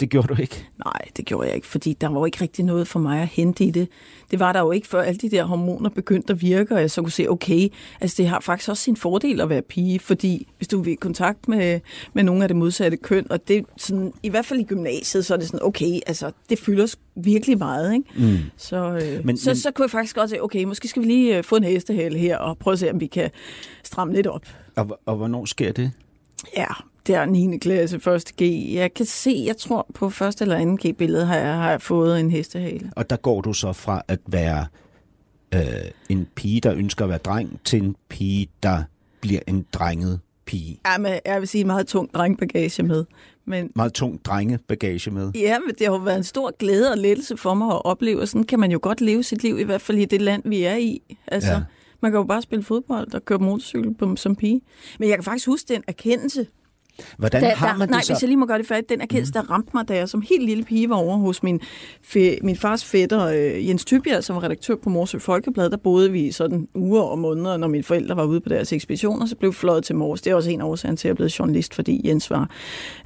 Det 0.00 0.10
gjorde 0.10 0.34
du 0.34 0.42
ikke. 0.42 0.66
Nej, 0.84 1.00
det 1.16 1.24
gjorde 1.24 1.46
jeg 1.46 1.54
ikke, 1.56 1.66
fordi 1.66 1.92
der 1.92 2.08
var 2.08 2.18
jo 2.18 2.24
ikke 2.24 2.38
rigtig 2.40 2.64
noget 2.64 2.88
for 2.88 2.98
mig 2.98 3.20
at 3.22 3.26
hente 3.28 3.64
i 3.64 3.70
det. 3.70 3.88
Det 4.30 4.40
var 4.40 4.52
der 4.52 4.60
jo 4.60 4.70
ikke, 4.72 4.86
før 4.88 5.02
alle 5.02 5.18
de 5.18 5.30
der 5.30 5.44
hormoner 5.44 5.90
begyndte 5.90 6.32
at 6.32 6.42
virke, 6.42 6.74
og 6.74 6.80
jeg 6.80 6.90
så 6.90 7.02
kunne 7.02 7.10
se, 7.12 7.28
okay, 7.30 7.68
altså 8.00 8.14
det 8.22 8.28
har 8.28 8.40
faktisk 8.40 8.68
også 8.68 8.82
sin 8.82 8.96
fordel 8.96 9.40
at 9.40 9.48
være 9.48 9.62
pige, 9.62 9.98
fordi 10.00 10.48
hvis 10.56 10.68
du 10.68 10.80
vil 10.82 10.92
i 10.92 10.96
kontakt 10.96 11.48
med, 11.48 11.80
med 12.12 12.22
nogle 12.24 12.42
af 12.42 12.48
det 12.48 12.56
modsatte 12.56 12.96
køn, 12.96 13.26
og 13.32 13.48
det 13.48 13.64
sådan, 13.76 14.12
i 14.22 14.28
hvert 14.28 14.46
fald 14.46 14.60
i 14.60 14.64
gymnasiet, 14.64 15.24
så 15.26 15.34
er 15.34 15.38
det 15.38 15.46
sådan, 15.46 15.62
okay, 15.66 15.98
altså 16.06 16.30
det 16.48 16.58
fylder 16.58 16.94
virkelig 17.16 17.58
meget, 17.58 17.92
ikke? 17.94 18.04
Mm. 18.16 18.36
Så, 18.56 18.76
øh, 18.76 19.24
Men- 19.26 19.36
så, 19.36 19.50
men- 19.50 19.56
så 19.56 19.70
kunne 19.70 19.82
jeg 19.84 19.90
faktisk 19.90 20.16
godt 20.16 20.30
se, 20.30 20.42
okay, 20.42 20.64
måske 20.64 20.88
skal 20.88 21.02
vi 21.02 21.06
lige 21.08 21.38
øh, 21.38 21.44
få 21.44 21.56
en 21.56 21.64
hestehale 21.64 22.18
her, 22.18 22.38
og 22.38 22.58
prøve 22.58 22.72
at 22.72 22.78
se, 22.78 22.90
om 22.90 23.00
vi 23.00 23.06
kan 23.06 23.30
stramme 23.84 24.14
lidt 24.14 24.26
op. 24.26 24.46
Og, 24.76 24.98
og 25.06 25.16
hvornår 25.16 25.44
sker 25.44 25.72
det? 25.72 25.90
Ja, 26.56 26.66
det 27.08 27.16
er 27.16 27.24
9. 27.24 27.58
klasse, 27.58 27.96
1. 27.96 28.24
G. 28.42 28.42
Jeg 28.74 28.94
kan 28.94 29.06
se, 29.06 29.42
jeg 29.46 29.56
tror 29.56 29.86
på 29.94 30.10
første 30.10 30.42
eller 30.44 30.56
anden 30.56 30.78
G-billede 30.86 31.26
har 31.26 31.36
jeg, 31.36 31.54
har 31.54 31.70
jeg 31.70 31.82
fået 31.82 32.20
en 32.20 32.30
hestehale. 32.30 32.90
Og 32.96 33.10
der 33.10 33.16
går 33.16 33.40
du 33.40 33.52
så 33.52 33.72
fra 33.72 34.02
at 34.08 34.20
være 34.26 34.66
øh, 35.54 35.60
en 36.08 36.26
pige, 36.34 36.60
der 36.60 36.74
ønsker 36.74 37.04
at 37.04 37.08
være 37.08 37.18
dreng, 37.18 37.60
til 37.64 37.82
en 37.82 37.96
pige, 38.08 38.48
der 38.62 38.82
bliver 39.20 39.40
en 39.46 39.66
drenget 39.72 40.20
pige. 40.46 40.80
Ja, 40.86 40.98
men 40.98 41.12
jeg 41.26 41.40
vil 41.40 41.48
sige 41.48 41.64
meget 41.64 41.86
tung 41.86 42.14
drengbagage 42.14 42.82
med. 42.82 43.04
Men 43.44 43.70
Meget 43.74 43.92
tung 43.92 44.24
drengebagage 44.24 45.10
med. 45.10 45.30
ja, 45.34 45.58
men 45.58 45.74
det 45.78 45.86
har 45.86 45.94
jo 45.94 46.00
været 46.00 46.16
en 46.16 46.24
stor 46.24 46.56
glæde 46.58 46.90
og 46.92 46.98
lettelse 46.98 47.36
for 47.36 47.54
mig 47.54 47.68
at 47.68 47.84
opleve, 47.84 48.20
og 48.20 48.28
sådan 48.28 48.44
kan 48.44 48.60
man 48.60 48.70
jo 48.72 48.78
godt 48.82 49.00
leve 49.00 49.22
sit 49.22 49.42
liv, 49.42 49.58
i 49.58 49.62
hvert 49.62 49.80
fald 49.80 49.98
i 49.98 50.04
det 50.04 50.20
land, 50.20 50.42
vi 50.46 50.62
er 50.62 50.76
i. 50.76 51.16
Altså, 51.26 51.52
ja. 51.52 51.60
man 52.02 52.10
kan 52.12 52.18
jo 52.18 52.24
bare 52.24 52.42
spille 52.42 52.62
fodbold 52.62 53.14
og 53.14 53.24
køre 53.24 53.38
motorcykel 53.38 53.94
på, 53.94 54.16
som 54.16 54.36
pige. 54.36 54.60
Men 54.98 55.08
jeg 55.08 55.16
kan 55.16 55.24
faktisk 55.24 55.46
huske 55.46 55.74
den 55.74 55.82
erkendelse, 55.86 56.46
Hvordan 57.16 57.42
da, 57.42 57.48
har 57.48 57.68
der, 57.72 57.78
man 57.78 57.88
nej, 57.88 57.98
det 57.98 58.06
så? 58.06 58.12
hvis 58.12 58.22
jeg 58.22 58.28
lige 58.28 58.36
må 58.36 58.46
gøre 58.46 58.58
det 58.58 58.66
færdigt. 58.66 58.88
Den 58.88 59.00
erkendelse, 59.00 59.30
mm. 59.30 59.32
der 59.32 59.50
ramte 59.50 59.70
mig, 59.74 59.88
da 59.88 59.96
jeg 59.96 60.08
som 60.08 60.22
helt 60.22 60.44
lille 60.44 60.64
pige 60.64 60.90
var 60.90 60.96
over 60.96 61.16
hos 61.16 61.42
min, 61.42 61.60
fe, 62.02 62.38
min 62.42 62.56
fars 62.56 62.84
fætter, 62.84 63.26
øh, 63.26 63.68
Jens 63.68 63.84
Tybjerg, 63.84 64.24
som 64.24 64.36
var 64.36 64.42
redaktør 64.42 64.74
på 64.76 64.90
Morsø 64.90 65.18
Folkeblad. 65.18 65.70
Der 65.70 65.76
boede 65.76 66.12
vi 66.12 66.26
i 66.26 66.32
sådan 66.32 66.68
uger 66.74 67.02
og 67.02 67.18
måneder, 67.18 67.56
når 67.56 67.68
mine 67.68 67.84
forældre 67.84 68.16
var 68.16 68.24
ude 68.24 68.40
på 68.40 68.48
deres 68.48 68.72
ekspeditioner, 68.72 69.26
så 69.26 69.36
blev 69.36 69.52
fløjet 69.52 69.84
til 69.84 69.96
Mors. 69.96 70.22
Det 70.22 70.30
er 70.30 70.34
også 70.34 70.50
en 70.50 70.60
af 70.60 70.64
årsagen 70.64 70.96
til, 70.96 71.08
at 71.08 71.10
jeg 71.10 71.16
blev 71.16 71.26
journalist, 71.26 71.74
fordi 71.74 72.08
Jens 72.08 72.30
var, 72.30 72.50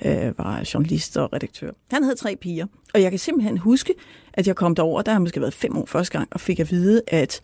øh, 0.04 0.38
var 0.38 0.68
journalist 0.74 1.16
og 1.16 1.32
redaktør. 1.32 1.70
Han 1.92 2.02
havde 2.02 2.16
tre 2.16 2.36
piger, 2.36 2.66
og 2.94 3.02
jeg 3.02 3.10
kan 3.10 3.18
simpelthen 3.18 3.58
huske, 3.58 3.94
at 4.34 4.46
jeg 4.46 4.56
kom 4.56 4.74
derover, 4.74 5.02
der 5.02 5.10
har 5.10 5.16
jeg 5.16 5.22
måske 5.22 5.40
været 5.40 5.54
fem 5.54 5.76
år 5.76 5.86
første 5.86 6.18
gang, 6.18 6.28
og 6.30 6.40
fik 6.40 6.60
at 6.60 6.70
vide, 6.70 7.02
at, 7.06 7.40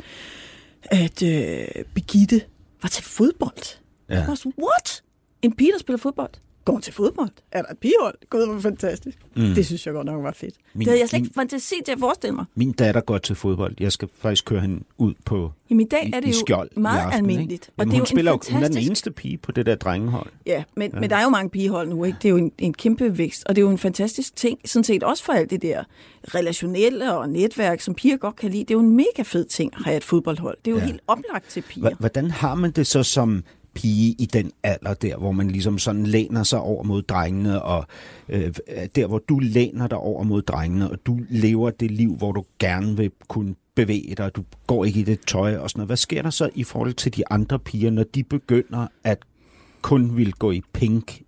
at 0.82 1.22
øh, 1.22 1.84
Birgitte 1.94 2.40
var 2.82 2.88
til 2.88 3.04
fodbold. 3.04 3.78
Ja. 4.08 4.14
Jeg 4.14 4.24
var 4.28 4.34
sådan, 4.34 4.52
what? 4.62 5.02
En 5.42 5.52
pige, 5.52 5.72
der 5.72 5.78
spiller 5.78 5.98
fodbold? 5.98 6.30
Går 6.64 6.72
hun 6.72 6.82
til 6.82 6.92
fodbold? 6.92 7.30
Er 7.52 7.62
der 7.62 7.68
et 7.70 7.78
pigehold? 7.78 8.14
Gud, 8.30 8.46
hvor 8.52 8.60
fantastisk. 8.60 9.18
Mm. 9.36 9.42
Det 9.54 9.66
synes 9.66 9.86
jeg 9.86 9.94
godt 9.94 10.06
nok 10.06 10.22
var 10.24 10.32
fedt. 10.32 10.54
Min- 10.74 10.80
det 10.80 10.86
havde 10.86 11.00
jeg 11.00 11.08
slet 11.08 11.20
ikke 11.20 11.34
fantasi 11.34 11.74
til 11.84 11.92
at 11.92 11.98
forestille 11.98 12.34
mig. 12.36 12.44
Min 12.54 12.72
datter 12.72 13.00
går 13.00 13.18
til 13.18 13.36
fodbold. 13.36 13.74
Jeg 13.80 13.92
skal 13.92 14.08
faktisk 14.18 14.44
køre 14.44 14.60
hende 14.60 14.84
ud 14.98 15.14
på 15.24 15.52
Jamen 15.70 15.86
i 15.86 15.88
dag 15.88 16.06
i, 16.06 16.12
er 16.12 16.18
i 16.18 16.20
det 16.20 16.28
jo 16.28 16.32
skjold 16.46 16.68
i 16.76 16.80
meget 16.80 17.00
aften, 17.00 17.18
almindeligt. 17.18 17.52
Ikke? 17.52 17.66
Og 17.66 17.72
Jamen, 17.78 17.90
det 17.90 17.94
er 17.96 18.00
hun, 18.00 18.00
jo 18.00 18.04
spiller, 18.06 18.32
en 18.32 18.40
jo- 18.48 18.52
hun 18.52 18.56
er 18.56 18.58
den 18.58 18.64
fantastisk... 18.64 18.86
eneste 18.88 19.10
pige 19.10 19.36
på 19.38 19.52
det 19.52 19.66
der 19.66 19.74
drengehold. 19.74 20.26
Ja, 20.46 20.64
men, 20.76 20.90
ja. 20.94 21.00
men 21.00 21.10
der 21.10 21.16
er 21.16 21.22
jo 21.22 21.28
mange 21.28 21.50
pigehold 21.50 21.88
nu, 21.88 22.04
ikke? 22.04 22.16
Det 22.22 22.28
er 22.28 22.30
jo 22.30 22.36
en, 22.36 22.52
en 22.58 22.74
kæmpe 22.74 23.18
vækst, 23.18 23.44
og 23.46 23.56
det 23.56 23.62
er 23.62 23.64
jo 23.66 23.70
en 23.70 23.78
fantastisk 23.78 24.36
ting, 24.36 24.58
sådan 24.64 24.84
set 24.84 25.02
også 25.02 25.24
for 25.24 25.32
alt 25.32 25.50
det 25.50 25.62
der 25.62 25.84
relationelle 26.34 27.12
og 27.18 27.28
netværk, 27.28 27.80
som 27.80 27.94
piger 27.94 28.16
godt 28.16 28.36
kan 28.36 28.50
lide. 28.50 28.60
Det 28.64 28.70
er 28.70 28.74
jo 28.74 28.80
en 28.80 28.96
mega 28.96 29.22
fed 29.22 29.44
ting 29.44 29.72
at 29.76 29.84
have 29.84 29.96
et 29.96 30.04
fodboldhold. 30.04 30.58
Det 30.64 30.70
er 30.70 30.72
jo 30.72 30.76
Ja. 30.78 30.82
ja. 30.82 30.86
helt 30.90 31.00
oplagt 31.06 31.48
til 31.48 31.60
piger. 31.62 31.90
H- 31.90 31.98
Hvordan 31.98 32.30
har 32.30 32.54
man 32.54 32.70
det 32.70 32.86
så 32.86 33.02
som 33.02 33.44
pige 33.78 34.14
i 34.18 34.26
den 34.26 34.50
alder 34.62 34.94
der, 34.94 35.16
hvor 35.16 35.32
man 35.32 35.50
ligesom 35.50 35.78
sådan 35.78 36.06
læner 36.06 36.42
sig 36.42 36.60
over 36.60 36.82
mod 36.82 37.02
drengene, 37.02 37.62
og 37.62 37.86
øh, 38.28 38.54
der 38.94 39.06
hvor 39.06 39.18
du 39.18 39.38
læner 39.38 39.86
dig 39.86 39.98
over 39.98 40.22
mod 40.22 40.42
drengene, 40.42 40.90
og 40.90 40.98
du 41.06 41.18
lever 41.28 41.70
det 41.70 41.90
liv, 41.90 42.16
hvor 42.16 42.32
du 42.32 42.44
gerne 42.58 42.96
vil 42.96 43.10
kunne 43.28 43.54
bevæge 43.74 44.14
dig, 44.14 44.24
og 44.24 44.36
du 44.36 44.44
går 44.66 44.84
ikke 44.84 45.00
i 45.00 45.02
det 45.02 45.20
tøj 45.26 45.56
og 45.56 45.70
sådan 45.70 45.78
noget. 45.78 45.88
Hvad 45.88 45.96
sker 45.96 46.22
der 46.22 46.30
så 46.30 46.50
i 46.54 46.64
forhold 46.64 46.94
til 46.94 47.16
de 47.16 47.22
andre 47.30 47.58
piger, 47.58 47.90
når 47.90 48.04
de 48.14 48.24
begynder 48.24 48.86
at 49.04 49.18
kun 49.82 50.16
vil 50.16 50.32
gå 50.32 50.50
i 50.50 50.62
pink? 50.72 51.22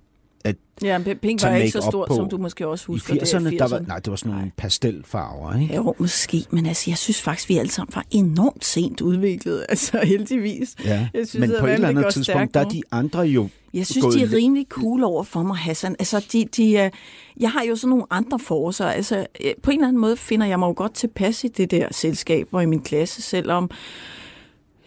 Ja, 0.82 0.99
Pink 1.22 1.42
var 1.42 1.54
ikke 1.54 1.70
så 1.70 1.80
stort, 1.90 2.08
på 2.08 2.14
som 2.16 2.28
du 2.28 2.37
måske 2.38 2.66
også 2.68 2.84
I 2.88 2.92
husker 2.92 3.14
80'erne, 3.14 3.44
det. 3.44 3.52
i 3.52 3.56
der 3.56 3.68
var, 3.68 3.78
nej, 3.78 3.99
det 3.99 4.10
var 4.10 4.16
sådan 4.16 4.32
nogle 4.32 4.50
pastelfarver, 4.56 5.60
ikke? 5.60 5.75
Jo, 5.75 5.94
måske, 5.99 6.44
men 6.50 6.66
altså, 6.66 6.90
jeg 6.90 6.99
synes 6.99 7.22
faktisk, 7.22 7.49
vi 7.49 7.56
alle 7.56 7.70
sammen 7.72 7.92
var 7.94 8.04
enormt 8.10 8.64
sent 8.64 9.00
udviklet, 9.00 9.66
altså 9.68 10.00
heldigvis. 10.04 10.75
Ja, 10.84 11.08
Jeg 11.14 11.28
synes, 11.28 11.40
men 11.40 11.52
at 11.52 11.60
på 11.60 11.66
et 11.66 11.72
eller 11.72 11.88
andet 11.88 12.04
tidspunkt, 12.04 12.25
stærkt 12.25 12.54
der 12.54 12.60
er 12.60 12.68
de 12.68 12.82
andre 12.90 13.20
jo 13.20 13.49
Jeg 13.75 13.87
synes, 13.87 14.14
de 14.14 14.22
er 14.22 14.32
rimelig 14.32 14.66
cool 14.68 15.04
over 15.04 15.22
for 15.22 15.42
mig, 15.42 15.56
Hassan. 15.56 15.96
Altså, 15.99 16.26
de, 16.32 16.44
de, 16.56 16.76
er- 16.76 16.90
jeg 17.40 17.50
har 17.50 17.62
jo 17.68 17.76
sådan 17.76 17.88
nogle 17.90 18.04
andre 18.10 18.38
forser. 18.38 18.87
Altså, 18.87 19.26
øh, 19.44 19.52
på 19.62 19.70
en 19.70 19.76
eller 19.78 19.88
anden 19.88 20.00
måde 20.00 20.16
finder 20.16 20.46
jeg 20.46 20.58
mig 20.58 20.66
jo 20.66 20.75
godt 20.76 20.94
tilpas 20.94 21.44
i 21.44 21.49
det 21.49 21.70
der 21.70 21.88
selskab 21.90 22.49
og 22.52 22.62
i 22.62 22.66
min 22.66 22.80
klasse, 22.80 23.22
selvom, 23.22 23.70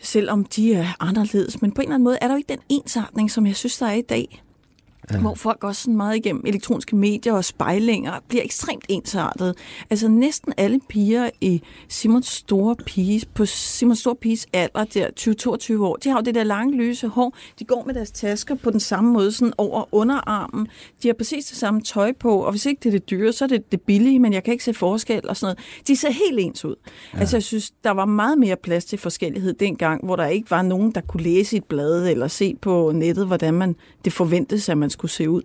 selvom 0.01 0.45
de 0.45 0.73
er 0.73 0.88
anderledes. 1.00 1.62
Men 1.62 1.71
på 1.71 1.81
en 1.81 1.85
eller 1.85 1.95
anden 1.95 2.03
måde 2.03 2.17
er 2.21 2.27
der 2.27 2.33
jo 2.33 2.38
ikke 2.38 2.50
den 2.53 2.59
ensartning, 2.69 3.31
som 3.31 3.47
jeg 3.47 3.55
synes, 3.55 3.77
der 3.77 3.85
er 3.85 3.93
i 3.93 4.01
dag. 4.01 4.43
Ja. 5.12 5.19
Hvor 5.19 5.36
folk 5.36 5.63
også 5.63 5.81
sådan 5.81 5.98
meget 5.98 6.15
igennem 6.15 6.43
elektroniske 6.45 6.95
medier 6.95 7.33
og 7.33 7.45
spejlinger 7.45 8.13
bliver 8.27 8.43
ekstremt 8.43 8.86
ensartet. 8.89 9.55
Altså 9.89 10.07
næsten 10.07 10.53
alle 10.57 10.79
piger 10.89 11.29
i 11.41 11.62
Simons 11.88 12.27
store 12.27 12.75
pige, 12.75 13.25
på 13.33 13.45
Simons 13.45 14.00
store 14.00 14.15
piges 14.15 14.48
alder, 14.53 14.83
der 14.83 15.07
20-22 15.77 15.81
år, 15.81 15.95
de 15.95 16.10
har 16.10 16.17
jo 16.17 16.22
det 16.22 16.36
der 16.36 16.43
lange 16.43 16.77
lyse 16.77 17.07
hår. 17.07 17.36
De 17.60 17.65
går 17.65 17.83
med 17.86 17.93
deres 17.93 18.12
tasker 18.12 18.55
på 18.55 18.72
den 18.72 18.79
samme 18.79 19.13
måde 19.13 19.31
sådan 19.31 19.53
over 19.57 19.83
underarmen. 19.91 20.67
De 21.04 21.08
har 21.08 21.13
præcis 21.13 21.45
det 21.45 21.58
samme 21.58 21.82
tøj 21.82 22.13
på, 22.19 22.38
og 22.38 22.51
hvis 22.51 22.65
ikke 22.65 22.80
det 22.84 22.89
er 22.89 22.91
det 22.91 23.10
dyre, 23.10 23.34
så 23.34 23.45
er 23.45 23.47
det 23.47 23.71
det 23.71 23.82
billige, 23.82 24.19
men 24.19 24.34
jeg 24.34 24.43
kan 24.43 24.51
ikke 24.51 24.63
se 24.63 24.73
forskel 24.73 25.30
og 25.30 25.38
sådan 25.38 25.56
noget. 25.56 25.88
De 25.88 25.95
ser 25.95 26.12
helt 26.12 26.39
ens 26.39 26.65
ud. 26.65 26.75
Ja. 27.13 27.19
Altså 27.19 27.38
jeg 27.38 27.43
synes, 27.43 27.71
der 27.84 27.91
var 27.91 28.06
meget 28.06 28.38
mere 28.38 28.56
plads 28.56 28.86
til 28.86 28.99
forskellighed 28.99 29.54
dengang, 29.54 30.06
hvor 30.06 30.15
der 30.15 30.25
ikke 30.25 30.51
var 30.51 30.62
nogen, 30.62 30.91
der 30.91 31.01
kunne 31.01 31.23
læse 31.23 31.56
i 31.56 31.58
et 31.58 31.65
blad 31.65 32.08
eller 32.08 32.28
se 32.28 32.56
på 32.62 32.91
nettet, 32.95 33.28
hvordan 33.28 33.54
man 33.54 33.75
det 34.06 34.13
forventes, 34.13 34.69
at 34.69 34.78
man 34.78 34.89
skulle 34.93 35.12
se 35.12 35.29
ud. 35.29 35.41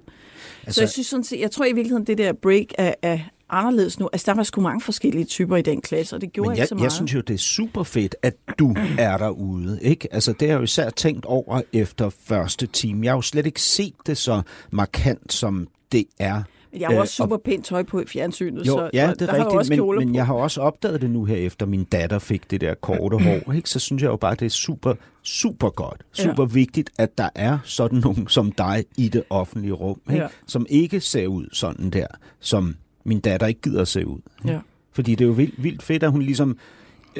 Altså, 0.66 0.74
så 0.74 0.80
jeg 0.82 0.88
synes 0.90 1.06
sådan 1.06 1.24
set, 1.24 1.40
jeg 1.40 1.50
tror 1.50 1.64
i 1.64 1.72
virkeligheden, 1.72 2.06
det 2.06 2.18
der 2.18 2.32
break 2.32 2.66
er, 2.78 2.94
er 3.02 3.18
anderledes 3.50 3.98
nu. 3.98 4.08
Altså 4.12 4.24
der 4.26 4.34
var 4.36 4.42
sgu 4.42 4.60
mange 4.60 4.80
forskellige 4.80 5.24
typer 5.24 5.56
i 5.56 5.62
den 5.62 5.80
klasse, 5.80 6.16
og 6.16 6.20
det 6.20 6.32
gjorde 6.32 6.48
Men 6.48 6.54
ikke 6.54 6.60
jeg, 6.60 6.68
så 6.68 6.74
meget. 6.74 6.84
jeg 6.84 6.92
synes 6.92 7.14
jo, 7.14 7.20
det 7.20 7.34
er 7.34 7.38
super 7.38 7.82
fedt, 7.82 8.16
at 8.22 8.34
du 8.58 8.76
er 8.98 9.16
derude. 9.16 9.78
Ikke? 9.82 10.14
Altså, 10.14 10.32
det 10.32 10.42
har 10.42 10.48
jeg 10.48 10.58
jo 10.58 10.62
især 10.64 10.90
tænkt 10.90 11.24
over 11.24 11.62
efter 11.72 12.10
første 12.24 12.66
time. 12.66 13.04
Jeg 13.04 13.10
har 13.12 13.16
jo 13.16 13.22
slet 13.22 13.46
ikke 13.46 13.62
set 13.62 13.94
det 14.06 14.18
så 14.18 14.42
markant, 14.70 15.32
som 15.32 15.68
det 15.92 16.04
er. 16.18 16.42
Men 16.78 16.82
jeg 16.82 16.88
har 16.88 16.94
jo 16.94 17.00
også 17.00 17.22
Øh, 17.22 17.26
super 17.26 17.36
pænt 17.36 17.64
tøj 17.64 17.82
på 17.82 18.00
i 18.00 18.06
fjernsynet, 18.06 18.66
Jo, 18.66 18.72
så 18.72 18.90
ja, 18.92 19.10
og 19.10 19.20
det 19.20 19.28
er 19.28 19.32
har 19.32 19.38
jo 19.38 19.44
også 19.44 19.72
rigtigt, 19.72 19.86
men, 19.86 19.98
men 19.98 20.14
jeg 20.14 20.26
har 20.26 20.34
også 20.34 20.60
opdaget 20.60 21.00
det 21.00 21.10
nu 21.10 21.24
her, 21.24 21.36
efter 21.36 21.66
min 21.66 21.84
datter 21.84 22.18
fik 22.18 22.50
det 22.50 22.60
der 22.60 22.74
korte 22.74 23.18
hår. 23.18 23.52
Ikke? 23.52 23.70
Så 23.70 23.78
synes 23.78 24.02
jeg 24.02 24.08
jo 24.08 24.16
bare, 24.16 24.34
det 24.34 24.46
er 24.46 24.50
super, 24.50 24.94
super 25.22 25.70
godt, 25.70 26.02
super 26.12 26.42
ja. 26.42 26.52
vigtigt, 26.52 26.90
at 26.98 27.18
der 27.18 27.28
er 27.34 27.58
sådan 27.64 27.98
nogen 27.98 28.28
som 28.28 28.52
dig 28.52 28.84
i 28.96 29.08
det 29.08 29.22
offentlige 29.30 29.72
rum, 29.72 30.00
ikke? 30.10 30.22
Ja. 30.22 30.28
som 30.46 30.66
ikke 30.68 31.00
ser 31.00 31.26
ud 31.26 31.46
sådan 31.52 31.90
der, 31.90 32.06
som 32.40 32.76
min 33.04 33.20
datter 33.20 33.46
ikke 33.46 33.60
gider 33.60 33.80
at 33.80 33.88
se 33.88 34.06
ud. 34.06 34.20
ikke? 34.44 34.52
Ja. 34.52 34.60
Fordi 34.92 35.14
det 35.14 35.24
er 35.24 35.28
jo 35.28 35.34
vildt, 35.34 35.62
vildt 35.62 35.82
fedt, 35.82 36.02
at 36.02 36.10
hun 36.10 36.22
ligesom 36.22 36.58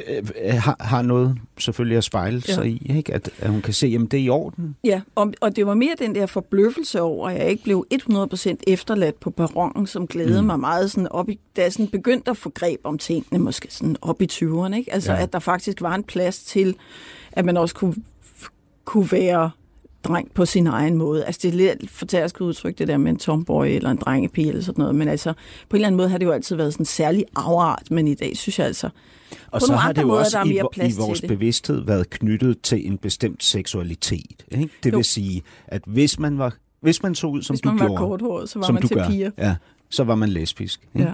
øh, 0.07 0.53
har, 0.53 0.75
har 0.79 1.01
noget 1.01 1.37
selvfølgelig 1.57 1.97
at 1.97 2.03
spejle 2.03 2.43
Ja. 2.47 2.53
sig 2.53 2.67
i, 2.67 2.91
ikke? 2.97 3.13
At, 3.13 3.29
at 3.39 3.49
hun 3.49 3.61
kan 3.61 3.73
se, 3.73 3.87
at 4.03 4.11
det 4.11 4.19
er 4.19 4.23
i 4.23 4.29
orden. 4.29 4.75
Ja, 4.83 5.01
og, 5.15 5.33
og 5.41 5.55
det 5.55 5.65
var 5.65 5.73
mere 5.73 5.93
den 5.99 6.15
der 6.15 6.25
forbløffelse 6.25 7.01
over, 7.01 7.29
at 7.29 7.37
jeg 7.37 7.49
ikke 7.49 7.63
blev 7.63 7.85
100% 7.93 8.55
efterladt 8.67 9.19
på 9.19 9.29
perronen, 9.29 9.87
som 9.87 10.07
glædede 10.07 10.41
mm. 10.41 10.47
mig 10.47 10.59
meget 10.59 10.91
sådan 10.91 11.07
op 11.11 11.29
i, 11.29 11.39
da 11.55 11.61
jeg 11.61 11.73
sådan 11.73 11.87
begyndte 11.87 12.31
at 12.31 12.37
få 12.37 12.49
greb 12.49 12.79
om 12.83 12.97
tingene, 12.97 13.43
måske 13.43 13.67
sådan 13.73 13.95
op 14.01 14.21
i 14.21 14.27
20'erne, 14.31 14.75
ikke? 14.75 14.93
Altså, 14.93 15.11
Ja. 15.11 15.17
ja. 15.17 15.23
at 15.23 15.33
der 15.33 15.39
faktisk 15.39 15.81
var 15.81 15.95
en 15.95 16.03
plads 16.03 16.43
til, 16.43 16.75
at 17.31 17.45
man 17.45 17.57
også 17.57 17.75
kunne, 17.75 17.95
kunne 18.85 19.11
være 19.11 19.51
dreng 20.03 20.31
på 20.33 20.45
sin 20.45 20.67
egen 20.67 20.95
måde. 20.97 21.25
Altså, 21.25 21.39
det 21.43 21.49
er 21.49 21.55
lidt 21.57 21.89
fortærsket 21.91 22.41
udtryk, 22.41 22.77
det 22.77 22.87
der 22.87 22.97
med 22.97 23.11
en 23.11 23.17
tomboy 23.17 23.65
eller 23.65 23.89
en 23.89 23.97
drengepige 23.97 24.47
eller 24.47 24.61
sådan 24.61 24.81
noget, 24.81 24.95
men 24.95 25.07
altså, 25.07 25.33
på 25.69 25.75
en 25.75 25.75
eller 25.75 25.87
anden 25.87 25.97
måde 25.97 26.09
har 26.09 26.17
det 26.17 26.25
jo 26.25 26.31
altid 26.31 26.55
været 26.55 26.73
sådan 26.73 26.81
en 26.81 26.85
særlig 26.85 27.25
afart, 27.35 27.91
men 27.91 28.07
i 28.07 28.13
dag 28.13 28.37
synes 28.37 28.59
jeg 28.59 28.67
altså, 28.67 28.89
Og 29.51 29.59
På 29.59 29.65
så 29.65 29.75
har 29.75 29.91
det 29.91 30.01
jo 30.01 30.09
også 30.09 30.41
i, 30.45 30.59
i 30.87 30.91
vores 30.97 31.21
bevidsthed 31.21 31.85
været 31.85 32.09
knyttet 32.09 32.61
til 32.61 32.87
en 32.87 32.97
bestemt 32.97 33.43
seksualitet. 33.43 34.45
Ikke? 34.51 34.69
Det 34.83 34.91
Jo. 34.91 34.97
vil 34.97 35.05
sige, 35.05 35.41
at 35.67 35.81
hvis 35.85 36.19
man 36.19 36.37
var 36.37 36.53
hvis 36.81 37.03
man 37.03 37.15
så 37.15 37.27
ud, 37.27 37.41
som 37.41 37.53
hvis 37.53 37.61
du 37.61 37.69
man 37.69 37.79
var 37.79 37.85
gjorde, 37.87 37.97
korthåret, 37.97 38.49
så 38.49 38.59
var 38.59 38.65
som 38.65 38.73
man 38.73 38.87
til 38.87 38.97
gør, 38.97 39.07
piger. 39.09 39.31
Ja, 39.37 39.55
så 39.89 40.03
var 40.03 40.15
man 40.15 40.29
lesbisk. 40.29 40.87
Ikke? 40.95 41.07
Ja. 41.07 41.13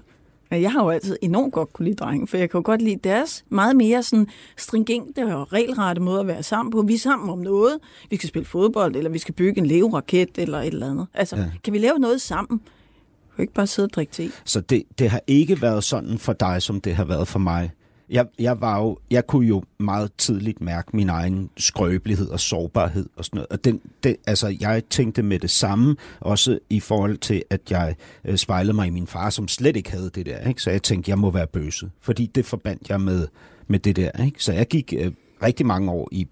Ja, 0.52 0.62
Jeg 0.62 0.72
har 0.72 0.84
jo 0.84 0.90
altid 0.90 1.18
enormt 1.22 1.54
godt 1.54 1.74
kunne 1.74 1.86
lide 1.86 1.96
drenge, 1.96 2.28
for 2.28 2.38
jeg 2.38 2.50
kan 2.50 2.58
jo 2.58 2.62
godt 2.66 2.82
lide 2.82 3.00
deres 3.04 3.46
meget 3.50 3.76
mere 3.76 4.04
sådan 4.04 4.28
stringente 4.58 5.36
og 5.36 5.54
regelrette 5.54 6.02
måde 6.02 6.20
at 6.20 6.28
være 6.28 6.44
sammen 6.44 6.72
på. 6.72 6.82
Vi 6.82 6.94
er 6.94 7.00
sammen 7.00 7.30
om 7.30 7.40
noget. 7.40 7.78
Vi 8.10 8.16
skal 8.16 8.30
spille 8.30 8.46
fodbold, 8.46 8.96
eller 8.96 9.10
vi 9.10 9.18
skal 9.18 9.34
bygge 9.34 9.60
en 9.62 9.66
leveraket, 9.66 10.30
eller 10.38 10.60
et 10.60 10.68
eller 10.68 10.90
andet. 10.92 11.08
Altså, 11.14 11.36
ja. 11.36 11.46
kan 11.64 11.74
vi 11.74 11.78
lave 11.78 12.00
noget 12.00 12.22
sammen? 12.22 12.60
Vi 12.64 13.36
kan 13.36 13.44
ikke 13.44 13.54
bare 13.54 13.68
sidde 13.68 13.86
og 13.86 13.94
drikke 13.94 14.14
te. 14.14 14.30
Så 14.46 14.62
det, 14.62 14.84
det 15.00 15.10
har 15.10 15.22
ikke 15.28 15.62
været 15.62 15.84
sådan 15.84 16.18
for 16.18 16.34
dig, 16.34 16.62
som 16.62 16.82
det 16.82 16.96
har 16.96 17.06
været 17.06 17.28
for 17.28 17.40
mig. 17.40 17.72
Jeg, 18.10 18.28
jeg, 18.40 18.62
var 18.62 18.80
jo, 18.80 18.98
jeg 19.12 19.28
kunne 19.28 19.48
jo 19.48 19.64
meget 19.78 20.12
tidligt 20.18 20.62
mærke 20.62 20.96
min 20.96 21.10
egen 21.10 21.50
skrøbelighed 21.58 22.30
og 22.30 22.40
sårbarhed 22.40 23.10
og 23.16 23.26
sådan 23.26 23.38
noget. 23.38 23.48
Og 23.50 23.64
den, 23.64 23.82
det, 24.04 24.16
altså, 24.28 24.58
jeg 24.60 24.84
tænkte 24.90 25.24
med 25.24 25.40
det 25.40 25.50
samme, 25.50 25.96
også 26.20 26.60
i 26.70 26.80
forhold 26.80 27.18
til, 27.18 27.44
at 27.50 27.72
jeg 27.72 27.96
øh, 28.26 28.38
spejlede 28.38 28.74
mig 28.74 28.88
i 28.88 28.90
min 28.90 29.08
far, 29.08 29.30
som 29.30 29.48
slet 29.48 29.76
ikke 29.76 29.92
havde 29.92 30.10
det 30.16 30.26
der. 30.26 30.48
Ikke? 30.48 30.62
Så 30.62 30.72
jeg 30.72 30.84
tænkte, 30.84 31.10
jeg 31.10 31.20
må 31.20 31.32
være 31.32 31.48
bøse, 31.48 31.92
fordi 32.02 32.26
det 32.26 32.46
forbandt 32.46 32.90
jeg 32.90 33.02
med, 33.02 33.28
med 33.68 33.80
det 33.80 33.96
der. 33.96 34.24
Ikke? 34.26 34.44
Så 34.44 34.54
jeg 34.54 34.68
gik 34.68 34.94
øh, 34.98 35.12
rigtig 35.44 35.66
mange 35.66 35.92
år 35.92 36.10
i 36.12 36.28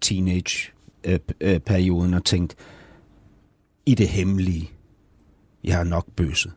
teenage-perioden 0.00 2.10
øh, 2.10 2.14
øh, 2.14 2.16
og 2.16 2.24
tænkte, 2.24 2.56
i 3.86 3.94
det 3.94 4.08
hemmelige, 4.08 4.70
jeg 5.64 5.80
er 5.80 5.84
nok 5.84 6.06
bøse. 6.16 6.50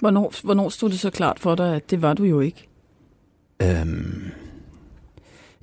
Hvornår, 0.00 0.32
hvornår 0.44 0.68
stod 0.68 0.90
det 0.90 1.00
så 1.00 1.10
klart 1.10 1.40
for 1.40 1.54
dig, 1.54 1.76
at 1.76 1.90
det 1.90 2.02
var 2.02 2.14
du 2.14 2.24
jo 2.24 2.40
ikke? 2.40 2.68
Øhm, 3.62 4.22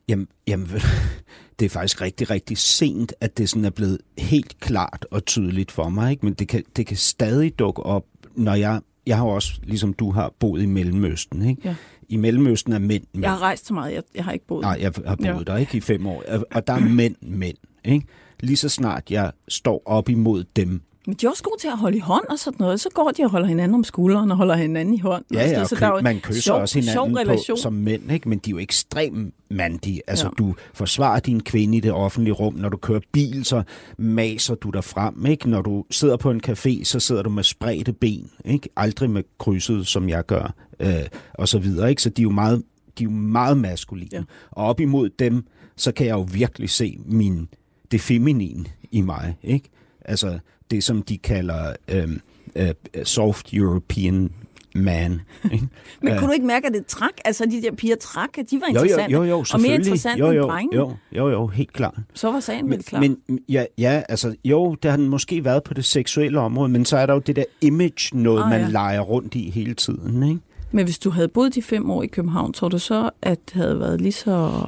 jamen, 0.07 0.27
jamen, 0.47 0.67
det 1.59 1.65
er 1.65 1.69
faktisk 1.69 2.01
rigtig, 2.01 2.29
rigtig 2.29 2.57
sent, 2.57 3.13
at 3.21 3.38
det 3.38 3.49
sådan 3.49 3.65
er 3.65 3.69
blevet 3.69 3.97
helt 4.17 4.59
klart 4.59 5.05
og 5.12 5.25
tydeligt 5.25 5.71
for 5.71 5.89
mig. 5.89 6.12
Ikke? 6.12 6.25
Men 6.25 6.33
det 6.33 6.47
kan, 6.47 6.63
det 6.75 6.85
kan 6.88 6.97
stadig 6.97 7.59
dukke 7.59 7.83
op, 7.83 8.05
når 8.35 8.53
jeg... 8.55 8.81
Jeg 9.07 9.17
har 9.17 9.25
jo 9.25 9.29
også, 9.31 9.53
ligesom 9.63 9.93
du 9.93 10.12
har, 10.12 10.33
boet 10.39 10.62
i 10.62 10.65
Mellemøsten. 10.65 11.41
Ikke? 11.49 11.62
Ja. 11.65 11.75
I 12.09 12.15
Mellemøsten 12.15 12.73
er 12.73 12.79
mænd 12.79 13.03
mænd. 13.13 13.23
Jeg 13.23 13.31
har 13.31 13.41
rejst 13.41 13.65
så 13.67 13.73
meget, 13.73 13.93
jeg, 13.93 14.03
jeg 14.15 14.23
har 14.23 14.31
ikke 14.31 14.45
boet. 14.47 14.62
Nej, 14.62 14.77
jeg 14.81 14.91
har 15.05 15.15
boet 15.15 15.25
Ja. 15.25 15.43
der 15.51 15.57
ikke 15.57 15.77
i 15.77 15.81
fem 15.81 16.07
år. 16.07 16.23
Og- 16.27 16.45
Og 16.51 16.67
der 16.67 16.73
er 16.73 16.79
mænd 16.79 17.15
mænd. 17.21 17.57
Ikke? 17.85 18.05
lige 18.39 18.57
så 18.57 18.69
snart 18.69 19.12
jeg 19.12 19.31
står 19.47 19.81
op 19.85 20.09
imod 20.09 20.43
dem, 20.55 20.81
Men 21.09 21.15
de 21.21 21.25
er 21.25 21.29
også 21.29 21.43
gode 21.43 21.59
til 21.61 21.67
at 21.67 21.77
holde 21.77 21.97
i 21.97 21.99
hånd 21.99 22.25
og 22.29 22.39
sådan 22.39 22.57
noget. 22.59 22.79
Så 22.79 22.89
går 22.93 23.11
de 23.17 23.23
og 23.23 23.29
holder 23.29 23.47
hinanden 23.47 23.75
om 23.75 23.83
skulderen 23.83 24.31
og 24.31 24.37
holder 24.37 24.55
hinanden 24.55 24.93
i 24.93 24.99
hånd. 24.99 25.23
Ja, 25.33 25.49
ja, 25.49 25.61
og 25.61 25.67
så 25.67 25.75
kø- 25.75 25.79
der 25.79 25.91
er 25.91 25.95
jo 25.95 26.01
man 26.01 26.19
kysser 26.19 26.41
sjov, 26.41 26.61
også 26.61 26.81
sjov 26.81 27.05
hinanden 27.07 27.17
relation. 27.29 27.57
på, 27.57 27.61
som 27.61 27.73
mænd, 27.73 28.11
ikke? 28.11 28.29
men 28.29 28.37
de 28.39 28.49
er 28.49 28.51
jo 28.51 28.57
ekstremt 28.57 29.33
mandige. 29.49 30.01
Altså, 30.07 30.25
Ja. 30.25 30.29
du 30.37 30.55
forsvarer 30.73 31.19
din 31.19 31.39
kvinde 31.43 31.77
i 31.77 31.79
det 31.79 31.91
offentlige 31.91 32.33
rum. 32.33 32.53
Når 32.53 32.69
du 32.69 32.77
kører 32.77 32.99
bil, 33.11 33.45
så 33.45 33.63
maser 33.97 34.55
du 34.55 34.69
dig 34.69 34.83
frem. 34.83 35.25
Ikke? 35.25 35.49
Når 35.49 35.61
du 35.61 35.85
sidder 35.91 36.17
på 36.17 36.31
en 36.31 36.41
café, 36.47 36.83
så 36.83 36.99
sidder 36.99 37.21
du 37.23 37.29
med 37.29 37.43
spredte 37.43 37.93
ben. 37.93 38.29
Ikke? 38.45 38.69
Aldrig 38.75 39.09
med 39.09 39.23
krydset, 39.37 39.87
som 39.87 40.09
jeg 40.09 40.25
gør, 40.25 40.53
øh, 40.79 40.93
og 41.33 41.47
så 41.47 41.59
videre. 41.59 41.89
Ikke? 41.89 42.01
Så 42.01 42.09
de 42.09 42.21
er 42.21 42.23
jo 42.23 42.29
meget, 42.31 42.63
de 42.97 43.03
er 43.03 43.05
jo 43.05 43.11
meget 43.11 43.57
maskuline. 43.57 44.09
Ja. 44.13 44.21
Og 44.51 44.65
op 44.65 44.79
imod 44.79 45.09
dem, 45.19 45.45
så 45.77 45.91
kan 45.91 46.05
jeg 46.07 46.13
jo 46.13 46.27
virkelig 46.31 46.69
se 46.69 46.97
min, 47.05 47.47
det 47.91 48.01
feminine 48.01 48.65
i 48.91 49.01
mig. 49.01 49.37
Ikke? 49.43 49.69
Altså, 50.05 50.39
det 50.71 50.84
som 50.84 51.01
de 51.01 51.17
kalder 51.17 51.73
øh, 51.88 52.10
øh, 52.55 52.73
soft 53.03 53.53
European 53.53 54.32
man. 54.75 55.21
Ikke? 55.51 55.67
Men 56.01 56.17
kunne 56.17 56.27
du 56.27 56.34
ikke 56.34 56.45
mærke, 56.45 56.67
at 56.67 56.73
det 56.73 56.86
trak? 56.86 57.12
Altså, 57.25 57.45
de 57.45 57.62
der 57.62 57.71
piger 57.75 57.95
trak, 57.95 58.38
at 58.38 58.45
de 58.51 58.62
var 58.62 58.67
Jo, 58.67 58.73
jo, 58.73 58.84
interessante. 58.84 59.13
jo, 59.13 59.23
jo, 59.23 59.45
og 59.53 59.62
mere 59.62 59.73
interessante 59.73 60.19
jo, 60.19 60.27
end 60.27 60.36
jo, 60.36 60.43
drenge. 60.43 60.75
jo, 60.75 60.93
jo, 61.12 61.29
jo, 61.29 61.47
helt 61.47 61.73
klart. 61.73 61.95
Så 62.13 62.32
var 62.32 62.39
sagen 62.39 62.69
vel 62.69 62.84
klar. 62.84 62.99
men 62.99 63.17
ja, 63.49 63.65
ja, 63.77 64.03
altså, 64.10 64.36
jo, 64.45 64.75
der 64.84 64.89
har 64.89 64.97
den 64.97 65.10
måske 65.10 65.45
været 65.45 65.63
på 65.63 65.73
det 65.73 65.86
seksuelle 65.86 66.39
område, 66.39 66.69
men 66.69 66.86
så 66.86 66.97
er 66.97 67.05
der 67.05 67.13
jo 67.13 67.19
det 67.19 67.36
der 67.36 67.43
image, 67.62 68.17
noget 68.17 68.49
man 68.49 68.62
ja. 68.62 68.67
leger 68.69 69.01
rundt 69.01 69.36
i 69.36 69.49
hele 69.49 69.73
tiden, 69.73 70.23
ikke? 70.23 70.39
Men 70.71 70.86
hvis 70.86 70.99
du 70.99 71.10
havde 71.10 71.27
boet 71.27 71.55
de 71.55 71.62
fem 71.62 71.89
år 71.91 72.03
i 72.03 72.08
København, 72.08 72.53
tror 72.53 72.69
du 72.69 72.79
så, 72.79 73.10
at 73.21 73.39
det 73.45 73.53
havde 73.53 73.79
været 73.79 74.01
lige 74.01 74.12
så 74.12 74.63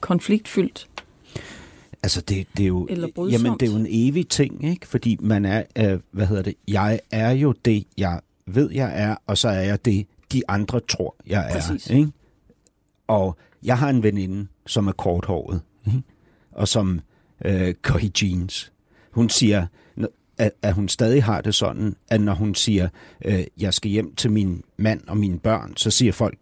konfliktfyldt? 0.00 0.88
Altså, 2.04 2.20
det, 2.20 2.46
det 2.56 2.62
er 2.62 2.66
jo, 2.66 2.86
Eller 2.90 3.08
brydsomt. 3.14 3.44
jamen, 3.44 3.58
det 3.60 3.68
er 3.68 3.72
jo 3.72 3.78
en 3.78 3.86
evig 3.90 4.28
ting, 4.28 4.64
ikke? 4.64 4.86
Fordi 4.88 5.16
man 5.20 5.44
er, 5.44 5.62
øh, 5.78 6.00
hvad 6.10 6.26
hedder 6.26 6.42
det, 6.42 6.54
jeg 6.68 7.00
er 7.10 7.30
jo 7.30 7.54
det, 7.64 7.84
jeg 7.98 8.20
ved, 8.46 8.70
jeg 8.70 8.92
er, 9.02 9.16
og 9.26 9.38
så 9.38 9.48
er 9.48 9.60
jeg 9.60 9.84
det, 9.84 10.06
de 10.32 10.42
andre 10.48 10.80
tror, 10.80 11.16
jeg 11.26 11.50
er, 11.50 11.60
Præcis. 11.60 11.90
ikke? 11.90 12.12
Og 13.06 13.36
jeg 13.62 13.78
har 13.78 13.88
en 13.90 14.02
veninde, 14.02 14.46
som 14.66 14.86
er 14.86 14.92
korthåret, 14.92 15.60
ikke? 15.86 16.02
og 16.52 16.68
som 16.68 17.00
øh, 17.44 17.74
går 17.82 17.98
i 17.98 18.12
jeans. 18.22 18.72
Hun 19.10 19.28
siger, 19.28 19.66
at, 20.38 20.52
at 20.62 20.74
hun 20.74 20.88
stadig 20.88 21.24
har 21.24 21.40
det 21.40 21.54
sådan, 21.54 21.96
at 22.08 22.20
når 22.20 22.34
hun 22.34 22.54
siger, 22.54 22.88
øh, 23.24 23.44
jeg 23.60 23.74
skal 23.74 23.90
hjem 23.90 24.14
til 24.14 24.30
min 24.30 24.62
mand 24.76 25.00
og 25.08 25.16
mine 25.16 25.38
børn, 25.38 25.76
så 25.76 25.90
siger 25.90 26.12
folk, 26.12 26.38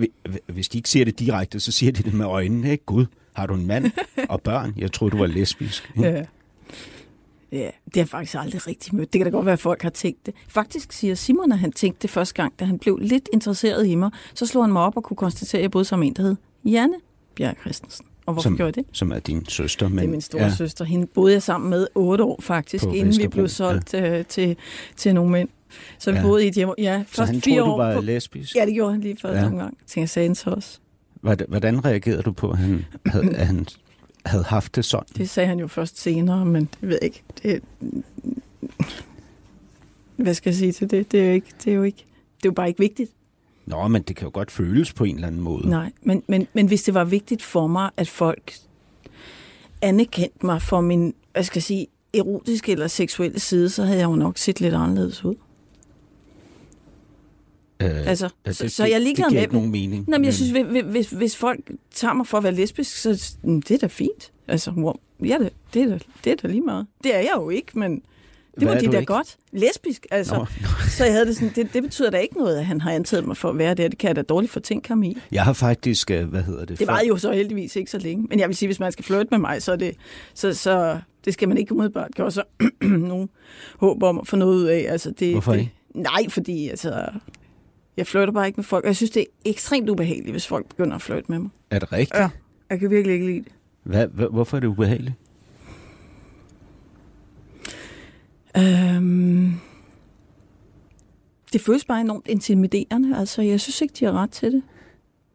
hvi- 0.00 0.12
hvi- 0.28 0.52
hvis 0.52 0.68
de 0.68 0.78
ikke 0.78 0.90
siger 0.90 1.04
det 1.04 1.18
direkte, 1.18 1.60
så 1.60 1.72
siger 1.72 1.92
de 1.92 2.02
det 2.02 2.14
med 2.14 2.26
øjnene, 2.26 2.70
ikke? 2.70 2.84
Gud, 2.84 3.06
har 3.38 3.46
du 3.46 3.54
en 3.54 3.66
mand 3.66 3.90
og 4.28 4.40
børn? 4.42 4.74
Jeg 4.76 4.92
troede, 4.92 5.12
du 5.12 5.18
var 5.18 5.26
lesbisk. 5.26 5.92
ikke? 5.96 6.08
Ja. 6.08 6.24
Ja, 7.52 7.56
det 7.58 7.94
har 7.94 8.00
jeg 8.00 8.08
faktisk 8.08 8.34
aldrig 8.38 8.66
rigtig 8.66 8.94
mødt. 8.96 9.12
Det 9.12 9.18
kan 9.18 9.26
da 9.26 9.30
godt 9.30 9.46
være, 9.46 9.52
at 9.52 9.60
folk 9.60 9.82
har 9.82 9.90
tænkt 9.90 10.26
det. 10.26 10.34
Faktisk 10.48 10.92
siger 10.92 11.14
Simon, 11.14 11.52
at 11.52 11.58
han 11.58 11.72
tænkte 11.72 12.02
det 12.02 12.10
første 12.10 12.34
gang, 12.34 12.52
da 12.60 12.64
han 12.64 12.78
blev 12.78 12.96
lidt 12.98 13.28
interesseret 13.32 13.86
i 13.86 13.94
mig. 13.94 14.10
Så 14.34 14.46
slog 14.46 14.64
han 14.64 14.72
mig 14.72 14.82
op 14.82 14.96
og 14.96 15.02
kunne 15.04 15.16
konstatere, 15.16 15.58
at 15.58 15.62
jeg 15.62 15.70
boede 15.70 15.84
som 15.84 16.02
en, 16.02 16.14
der 16.14 16.22
hed 16.22 16.36
Janne 16.64 16.94
Bjerg 17.34 17.56
Christensen. 17.60 18.06
Og 18.26 18.32
hvorfor 18.32 18.42
Som- 18.48 18.56
gjorde 18.56 18.66
jeg 18.66 18.74
det? 18.74 18.84
Som 18.92 19.12
er 19.12 19.18
din 19.18 19.46
søster. 19.48 19.88
Men, 19.88 19.98
det 19.98 20.04
er 20.04 20.08
min 20.10 20.20
store 20.20 20.42
ja. 20.42 20.54
søster. 20.54 20.84
Hende 20.84 21.06
boede 21.06 21.32
jeg 21.32 21.42
sammen 21.42 21.70
med 21.70 21.86
otte 21.94 22.24
år 22.24 22.40
faktisk, 22.42 22.84
På 22.84 22.90
inden 22.92 23.18
vi 23.22 23.28
blev 23.28 23.48
solgt 23.48 23.94
ja. 23.94 24.22
til, 24.22 24.56
til 24.96 25.14
nogle 25.14 25.30
mænd. 25.30 25.48
Så 25.98 26.10
vi 26.12 26.16
Ja. 26.16 26.22
boede 26.22 26.44
i 26.44 26.48
et 26.48 26.54
hjem. 26.54 26.68
Ja, 26.78 27.02
Så 27.08 27.16
først 27.16 27.32
han 27.32 27.40
fire 27.42 27.54
troede, 27.56 27.68
du 27.70 27.72
år 27.74 27.76
var 27.84 27.94
på, 27.94 28.00
lesbisk? 28.00 28.56
Ja, 28.56 28.66
det 28.66 28.74
gjorde 28.74 28.92
han 28.92 29.00
lige 29.00 29.16
første 29.22 29.40
Ja. 29.40 29.46
omgang. 29.46 29.76
Tænkte 29.78 30.00
jeg 30.00 30.08
sagde 30.08 30.34
så 30.34 30.50
også. 30.50 30.78
Hvordan, 31.20 31.84
reagerede 31.84 32.22
du 32.22 32.32
på, 32.32 32.50
at 32.50 32.58
han 32.58 32.84
havde, 33.06 33.36
at 33.36 33.46
han 33.46 33.66
havde 34.26 34.44
haft 34.44 34.76
det 34.76 34.84
sådan? 34.84 35.06
Det 35.16 35.30
sagde 35.30 35.46
han 35.46 35.58
jo 35.58 35.66
først 35.66 36.00
senere, 36.00 36.44
men 36.44 36.64
det 36.64 36.88
ved 36.88 36.98
jeg 37.02 37.04
ikke. 37.04 37.22
Det, 37.42 37.62
hvad 40.16 40.34
skal 40.34 40.50
jeg 40.50 40.56
sige 40.56 40.72
til 40.72 40.90
det? 40.90 41.12
Det 41.12 41.20
er 41.20 41.26
jo 41.26 41.32
ikke, 41.32 41.48
det 41.64 41.70
er 41.70 41.76
jo 41.76 41.82
ikke, 41.82 42.04
det 42.36 42.44
er 42.44 42.48
jo 42.48 42.52
bare 42.52 42.68
ikke 42.68 42.80
vigtigt. 42.80 43.10
Nå, 43.66 43.88
men 43.88 44.02
det 44.02 44.16
kan 44.16 44.24
jo 44.24 44.30
godt 44.34 44.50
føles 44.50 44.92
på 44.92 45.04
en 45.04 45.14
eller 45.14 45.26
anden 45.26 45.40
måde. 45.40 45.68
Nej, 45.68 45.92
men, 46.02 46.22
men, 46.26 46.46
men 46.52 46.66
hvis 46.66 46.82
det 46.82 46.94
var 46.94 47.04
vigtigt 47.04 47.42
for 47.42 47.66
mig, 47.66 47.90
at 47.96 48.08
folk 48.08 48.54
anerkendte 49.82 50.46
mig 50.46 50.62
for 50.62 50.80
min, 50.80 51.14
hvad 51.32 51.42
skal 51.42 51.58
jeg 51.58 51.62
sige, 51.62 51.86
erotiske 52.14 52.72
eller 52.72 52.86
seksuelle 52.86 53.40
side, 53.40 53.70
så 53.70 53.84
havde 53.84 53.98
jeg 53.98 54.06
jo 54.06 54.16
nok 54.16 54.38
set 54.38 54.60
lidt 54.60 54.74
anderledes 54.74 55.24
ud. 55.24 55.34
Øh, 57.82 58.06
Altså, 58.08 58.28
ja, 58.46 58.52
så, 58.52 58.68
så 58.68 58.84
jeg 58.84 58.92
er 58.94 58.98
ligeglad 58.98 59.24
det 59.24 59.30
giver 59.30 59.38
med 59.40 59.42
ikke 59.42 59.54
nogen 59.54 59.70
mening. 59.70 60.04
Nå, 60.08 60.16
men 60.16 60.24
jeg 60.24 60.34
synes, 60.34 60.50
hvis, 60.50 60.82
hvis, 60.84 61.10
hvis 61.10 61.36
folk 61.36 61.70
tager 61.94 62.14
mig 62.14 62.26
for 62.26 62.38
at 62.38 62.44
være 62.44 62.54
lesbisk, 62.54 62.96
så 62.96 63.36
mm, 63.42 63.62
det 63.62 63.74
er 63.74 63.78
da 63.78 63.86
fint. 63.86 64.32
Altså, 64.48 64.70
wow, 64.70 64.94
ja, 65.24 65.36
det, 65.38 65.52
det, 65.74 65.82
er 65.82 65.88
da, 65.88 65.98
det 66.24 66.30
er 66.32 66.36
da 66.36 66.48
lige 66.48 66.60
meget. 66.60 66.86
Det 67.04 67.14
er 67.14 67.18
jeg 67.18 67.32
jo 67.36 67.50
ikke, 67.50 67.78
men 67.78 67.90
det 67.94 68.02
Hvad 68.66 68.74
må 68.74 68.80
de 68.80 68.92
da 68.92 68.98
ikke? 68.98 69.12
godt. 69.12 69.36
Lesbisk, 69.52 70.06
altså. 70.10 70.34
Nå. 70.36 70.46
Så 70.96 71.04
jeg 71.04 71.12
havde 71.12 71.26
det 71.26 71.34
sådan, 71.36 71.52
det, 71.56 71.74
det 71.74 71.82
betyder 71.82 72.10
da 72.10 72.18
ikke 72.18 72.38
noget, 72.38 72.56
at 72.58 72.66
han 72.66 72.80
har 72.80 72.92
antaget 72.92 73.26
mig 73.26 73.36
for 73.36 73.48
at 73.50 73.58
være 73.58 73.74
det. 73.74 73.90
Det 73.90 73.98
kan 73.98 74.08
jeg 74.08 74.16
da 74.16 74.22
dårligt 74.22 74.52
fortænke 74.52 74.88
ham 74.88 75.02
i. 75.02 75.16
Jeg 75.32 75.44
har 75.44 75.52
faktisk, 75.52 76.10
øh, 76.10 76.28
hvad 76.28 76.42
hedder 76.42 76.64
det? 76.64 76.78
Det 76.78 76.86
var 76.86 76.98
for- 76.98 77.06
jo 77.06 77.16
så 77.16 77.32
heldigvis 77.32 77.76
ikke 77.76 77.90
så 77.90 77.98
længe. 77.98 78.26
Men 78.30 78.38
jeg 78.40 78.48
vil 78.48 78.56
sige, 78.56 78.68
hvis 78.68 78.80
man 78.80 78.92
skal 78.92 79.04
flytte 79.04 79.26
med 79.30 79.38
mig, 79.38 79.62
så 79.62 79.72
er 79.72 79.76
det, 79.76 79.94
så, 80.34 80.54
så 80.54 80.98
det 81.24 81.32
skal 81.32 81.48
man 81.48 81.58
ikke 81.58 81.72
umiddelbart 81.74 82.14
gøre 82.16 82.30
så 82.30 82.42
nogen 82.82 83.28
håb 83.78 84.02
om 84.02 84.18
at 84.18 84.26
få 84.28 84.36
noget 84.36 84.54
ud 84.56 84.64
af. 84.64 84.86
Altså, 84.88 85.10
det, 85.10 85.32
Hvorfor 85.32 85.52
det, 85.52 85.58
ikke? 85.60 85.72
Nej, 85.94 86.28
fordi 86.28 86.68
altså, 86.68 87.04
jeg 87.98 88.06
flytter 88.06 88.32
bare 88.32 88.46
ikke 88.46 88.56
med 88.56 88.64
folk. 88.64 88.84
Og 88.84 88.88
jeg 88.88 88.96
synes, 88.96 89.10
det 89.10 89.20
er 89.20 89.26
ekstremt 89.44 89.90
ubehageligt, 89.90 90.30
hvis 90.30 90.46
folk 90.46 90.66
begynder 90.68 90.94
at 90.94 91.02
flytte 91.02 91.24
med 91.28 91.38
mig. 91.38 91.50
Er 91.70 91.78
det 91.78 91.92
rigtigt? 91.92 92.20
Ja. 92.20 92.30
Jeg 92.70 92.80
kan 92.80 92.90
virkelig 92.90 93.14
ikke 93.14 93.26
lide 93.26 93.44
det. 93.44 93.52
Hvad, 93.82 94.06
hvad, 94.06 94.26
hvorfor 94.32 94.56
er 94.56 94.60
det 94.60 94.66
ubehageligt? 94.66 95.14
Øhm, 98.56 99.52
det 101.52 101.60
føles 101.60 101.84
bare 101.84 102.00
enormt 102.00 102.28
intimiderende. 102.28 103.18
Altså, 103.18 103.42
jeg 103.42 103.60
synes 103.60 103.80
ikke, 103.80 103.94
de 104.00 104.04
har 104.04 104.12
ret 104.12 104.30
til 104.30 104.52
det. 104.52 104.62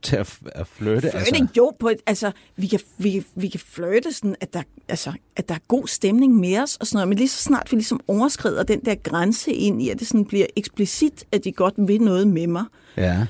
Til 0.04 0.16
at, 0.16 0.40
at 0.46 0.68
flytte? 0.68 1.02
Flirte, 1.02 1.18
Altså, 1.18 1.48
jo, 1.58 1.72
på 1.80 1.90
et, 1.90 1.98
altså, 2.06 2.32
vi 2.56 2.68
kan, 2.68 2.80
vi, 2.98 3.26
vi 3.36 3.48
kan 3.48 3.60
flirte 3.60 4.14
sådan, 4.14 4.36
at 4.42 4.54
der, 4.54 4.62
altså, 4.88 5.14
at 5.36 5.50
der 5.50 5.56
er 5.56 5.60
god 5.68 5.88
stemning 5.88 6.36
med 6.36 6.58
os 6.60 6.76
og 6.76 6.88
sådan 6.88 6.96
noget, 6.98 7.08
men 7.08 7.18
lige 7.18 7.28
så 7.28 7.44
snart 7.44 7.68
vi 7.72 7.76
ligesom 7.76 8.00
overskrider 8.08 8.64
den 8.64 8.80
der 8.80 8.96
grænse 8.96 9.52
ind 9.54 9.82
i, 9.82 9.90
at 9.90 10.00
det 10.00 10.08
sådan 10.08 10.26
bliver 10.26 10.46
eksplicit, 10.56 11.24
at 11.32 11.44
de 11.44 11.52
godt 11.52 11.74
vil 11.78 12.02
noget 12.02 12.28
med 12.28 12.48
mig. 12.48 12.64
ja. 12.98 13.26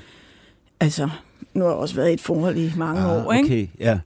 Altså, 0.80 1.08
nu 1.54 1.64
har 1.64 1.70
jeg 1.70 1.78
også 1.78 1.94
været 1.94 2.10
i 2.10 2.12
et 2.12 2.20
forhold 2.20 2.56
i 2.56 2.72
mange 2.76 3.00
Ah, 3.00 3.26
år, 3.26 3.32
ikke? 3.32 3.46
okay, 3.46 3.68
ja. 3.80 3.98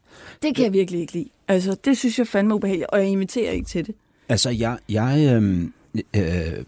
Det 0.43 0.55
kan 0.57 0.65
jeg 0.65 0.73
virkelig 0.73 1.01
ikke 1.01 1.13
lide. 1.13 1.29
Altså, 1.49 1.77
det 1.85 1.99
synes 1.99 2.19
jeg 2.19 2.27
fandme 2.29 2.55
ubehageligt, 2.55 2.91
og 2.91 2.99
jeg 2.99 3.09
inviterer 3.09 3.51
ikke 3.53 3.67
til 3.67 3.87
det. 3.87 3.95
Altså, 4.29 4.51
jeg... 4.51 4.79
jeg 4.89 5.33
øhm, 5.37 5.73
øh, 5.95 6.03
Der 6.23 6.25
er 6.25 6.63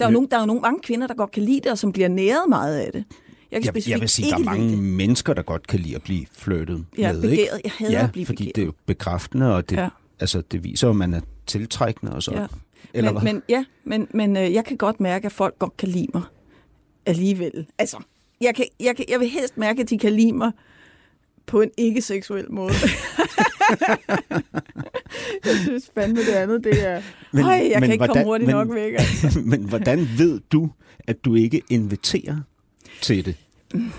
jo, 0.00 0.06
Øh. 0.06 0.12
nogle, 0.12 0.28
der 0.30 0.36
er 0.36 0.40
jo 0.40 0.46
nogle 0.46 0.62
mange 0.62 0.80
kvinder, 0.82 1.06
der 1.06 1.14
godt 1.14 1.30
kan 1.30 1.42
lide 1.42 1.60
det, 1.60 1.72
og 1.72 1.78
som 1.78 1.92
bliver 1.92 2.08
næret 2.08 2.48
meget 2.48 2.78
af 2.78 2.92
det. 2.92 3.04
Jeg 3.52 3.62
kan 3.62 3.74
jeg, 3.74 3.88
jeg 3.88 4.00
vil 4.00 4.08
sige, 4.08 4.26
ikke 4.26 4.34
der 4.36 4.40
er 4.40 4.44
mange 4.44 4.70
det. 4.70 4.78
mennesker, 4.78 5.34
der 5.34 5.42
godt 5.42 5.66
kan 5.66 5.80
lide 5.80 5.94
at 5.94 6.02
blive 6.02 6.26
flyttet 6.32 6.84
er 6.98 7.12
med, 7.12 7.22
begæret. 7.22 7.32
ikke? 7.32 7.48
Jeg 7.64 7.72
hader 7.78 7.92
ja, 7.92 8.04
at 8.04 8.12
blive 8.12 8.26
fordi 8.26 8.36
begæret. 8.42 8.56
det 8.56 8.62
er 8.62 8.66
jo 8.66 8.72
bekræftende, 8.86 9.54
og 9.54 9.70
det, 9.70 9.76
Ja. 9.76 9.82
ja. 9.82 9.88
altså, 10.20 10.42
det 10.52 10.64
viser, 10.64 10.90
at 10.90 10.96
man 10.96 11.14
er 11.14 11.20
tiltrækkende 11.46 12.12
og 12.12 12.22
sådan. 12.22 12.40
Ja. 12.40 12.46
Eller 12.94 13.12
men, 13.12 13.22
hvad? 13.22 13.32
men, 13.32 13.42
ja, 13.48 13.64
men, 13.84 14.08
men 14.14 14.36
øh, 14.36 14.52
jeg 14.52 14.64
kan 14.64 14.76
godt 14.76 15.00
mærke, 15.00 15.26
at 15.26 15.32
folk 15.32 15.58
godt 15.58 15.76
kan 15.76 15.88
lide 15.88 16.06
mig 16.14 16.22
alligevel. 17.06 17.66
Altså, 17.78 17.96
jeg, 18.40 18.54
kan, 18.54 18.64
jeg, 18.80 18.96
kan, 18.96 19.04
jeg 19.08 19.20
vil 19.20 19.28
helst 19.28 19.56
mærke, 19.58 19.82
at 19.82 19.90
de 19.90 19.98
kan 19.98 20.12
lide 20.12 20.32
mig 20.32 20.52
på 21.46 21.60
en 21.60 21.70
ikke-seksuel 21.76 22.52
måde. 22.52 22.72
jeg 25.44 25.54
synes 25.62 25.90
fandme 25.94 26.20
det 26.20 26.28
andet, 26.32 26.64
det 26.64 26.88
er... 26.88 27.02
Men, 27.32 27.44
Ej, 27.44 27.50
jeg 27.50 27.80
men 27.80 27.82
kan 27.82 27.92
ikke 27.92 27.96
hvordan, 27.96 28.14
komme 28.14 28.24
hurtigt 28.24 28.46
men, 28.46 28.56
nok 28.56 28.74
væk. 28.74 28.92
Altså. 28.92 29.40
men 29.50 29.64
hvordan 29.68 30.08
ved 30.18 30.40
du, 30.52 30.70
at 31.08 31.24
du 31.24 31.34
ikke 31.34 31.62
inviterer 31.70 32.36
til 33.02 33.24
det? 33.24 33.34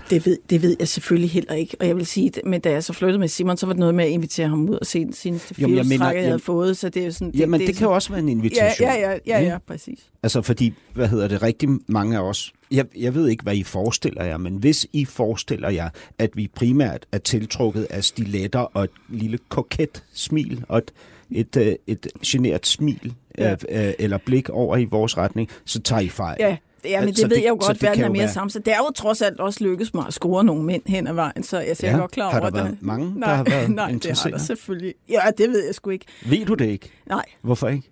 Det, 0.10 0.26
ved, 0.26 0.38
det 0.50 0.62
ved 0.62 0.76
jeg 0.80 0.88
selvfølgelig 0.88 1.30
heller 1.32 1.54
ikke. 1.54 1.78
Og 1.80 1.88
jeg 1.88 1.96
vil 1.96 2.06
sige, 2.06 2.32
men 2.46 2.62
da 2.62 2.72
jeg 2.72 2.84
så 2.84 2.94
flyttede 2.94 3.20
med 3.20 3.28
Simon, 3.28 3.58
så 3.58 3.66
var 3.66 3.74
det 3.74 3.80
noget 3.80 3.96
med 3.96 4.06
at 4.06 4.10
invitere 4.12 4.48
ham 4.48 4.70
ud 4.70 4.76
og 4.76 4.86
se 4.86 5.00
den 5.06 5.14
seneste 5.14 5.56
Jamen, 5.60 5.78
jeg 5.78 5.86
mener- 5.86 6.12
jeg 6.12 6.24
havde 6.24 6.40
fået. 6.40 6.78
Så 6.78 6.90
det 6.90 7.02
er 7.02 7.06
jo 7.06 7.12
sådan... 7.12 7.32
Det, 7.32 7.40
Jamen, 7.40 7.60
det, 7.60 7.68
det, 7.68 7.74
er 7.76 7.78
kan 7.78 7.88
jo 7.88 7.94
også 7.94 8.10
være 8.10 8.20
en 8.20 8.28
Ja, 8.28 8.32
invitation. 8.32 8.88
ja, 8.90 8.94
ja, 9.12 9.18
ja, 9.28 9.38
ikke? 9.40 9.52
ja, 9.52 9.58
præcis. 9.68 10.00
Altså 10.24 10.42
fordi, 10.42 10.74
hvad 10.94 11.08
hedder 11.08 11.28
det, 11.28 11.42
rigtig 11.44 11.70
mange 11.88 12.18
af 12.18 12.22
os, 12.22 12.54
jeg, 12.72 12.86
jeg 12.98 13.16
ved 13.16 13.28
ikke, 13.30 13.44
hvad 13.44 13.56
I 13.56 13.64
forestiller 13.64 14.24
jer, 14.24 14.38
men 14.38 14.56
hvis 14.56 14.88
I 14.94 15.06
forestiller 15.06 15.70
jer, 15.70 15.90
at 16.20 16.30
vi 16.34 16.48
primært 16.56 17.06
er 17.12 17.18
tiltrukket 17.18 17.88
af 17.90 18.04
stiletter 18.04 18.60
og 18.60 18.84
et 18.84 18.90
lille 19.10 19.40
koket 19.50 20.04
smil 20.14 20.64
og 20.68 20.78
et, 20.78 20.92
et, 21.32 21.58
øh, 21.58 21.76
et 21.88 22.08
generet 22.26 22.66
smil 22.68 23.14
Ja. 23.38 23.56
ja. 23.70 23.88
øh, 23.88 23.94
eller 24.00 24.18
blik 24.18 24.50
over 24.50 24.78
i 24.78 24.86
vores 24.86 25.18
retning, 25.18 25.50
så 25.66 25.82
tager 25.82 26.00
I 26.00 26.10
fejl. 26.10 26.38
Ja, 26.40 26.58
ja 26.86 27.06
men 27.06 27.16
Så 27.16 27.22
det 27.22 27.30
ved 27.30 27.38
det- 27.38 27.44
jeg 27.44 27.50
jo 27.50 27.58
så 27.62 27.68
godt, 27.68 27.76
det 27.82 27.88
verden 27.88 28.04
er 28.04 28.10
mere 28.10 28.20
være- 28.20 28.32
sammensat. 28.34 28.66
Det 28.66 28.74
er 28.74 28.78
jo 28.78 28.92
trods 28.96 29.22
alt 29.22 29.40
også 29.40 29.64
lykkedes 29.64 29.94
mig 29.94 30.08
at 30.08 30.14
score 30.14 30.44
nogle 30.44 30.64
mænd 30.64 30.82
hen 30.86 31.08
ad 31.08 31.14
vejen, 31.14 31.44
så 31.44 31.60
jeg 31.60 31.78
ser 31.78 31.90
Ja, 31.92 31.98
godt 31.98 32.12
klar 32.12 32.32
har 32.32 32.40
over 32.40 32.50
der 32.50 32.58
været 32.62 32.72
det. 32.72 32.82
mange, 32.82 33.06
der 33.14 33.20
nej, 33.20 33.36
har 33.36 33.44
været 33.44 33.70
Nej, 33.76 33.92
det 33.92 34.20
har 34.24 34.30
der 34.30 34.38
selvfølgelig. 34.38 34.94
Ja, 35.10 35.22
det 35.38 35.50
ved 35.50 35.66
jeg 35.66 35.76
sgu 35.76 35.90
ikke. 35.90 36.06
Ved 36.26 36.46
du 36.46 36.54
det 36.54 36.66
ikke? 36.66 36.90
Nej, 37.06 37.26
Hvorfor 37.42 37.68
ikke? 37.68 37.90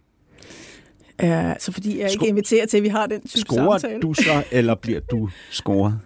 uh, 1.23 1.29
så 1.59 1.71
fordi 1.71 1.99
jeg 1.99 2.11
ikke 2.11 2.13
Sko- 2.13 2.25
inviterer 2.25 2.65
til, 2.65 2.77
at 2.77 2.83
vi 2.83 2.87
har 2.89 3.07
den 3.07 3.21
type 3.27 3.39
Scorer 3.39 3.77
samtale. 3.77 4.01
du 4.01 4.13
så, 4.13 4.43
eller 4.51 4.75
bliver 4.75 4.99
du 4.99 5.29
scoret? 5.51 5.99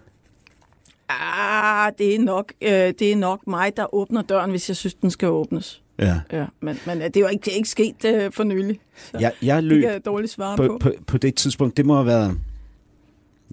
Ah, 1.08 1.92
det 1.98 2.14
er, 2.14 2.18
nok, 2.18 2.52
øh, 2.62 2.70
det 2.70 3.02
er 3.12 3.16
nok 3.16 3.46
mig, 3.46 3.76
der 3.76 3.94
åbner 3.94 4.22
døren, 4.22 4.50
hvis 4.50 4.68
jeg 4.68 4.76
synes, 4.76 4.94
den 4.94 5.10
skal 5.10 5.28
åbnes. 5.28 5.82
Ja. 5.98 6.20
Ja, 6.32 6.44
men, 6.60 6.78
men 6.86 7.00
det 7.00 7.16
er 7.16 7.20
jo 7.20 7.26
ikke, 7.28 7.42
det 7.44 7.52
er 7.52 7.56
ikke 7.56 7.68
sket 7.68 8.04
øh, 8.04 8.32
for 8.32 8.44
nylig. 8.44 8.80
Så 9.12 9.18
Jeg, 9.20 9.32
jeg 9.42 9.56
det 9.56 9.64
løb 9.64 9.82
kan 9.82 9.90
jeg 9.92 10.04
dårligt 10.04 10.32
svare 10.32 10.56
på. 10.56 10.66
på, 10.66 10.78
på, 10.78 10.92
på 11.06 11.18
det 11.18 11.34
tidspunkt, 11.34 11.76
det 11.76 11.86
må 11.86 11.94
have 11.94 12.06
været, 12.06 12.38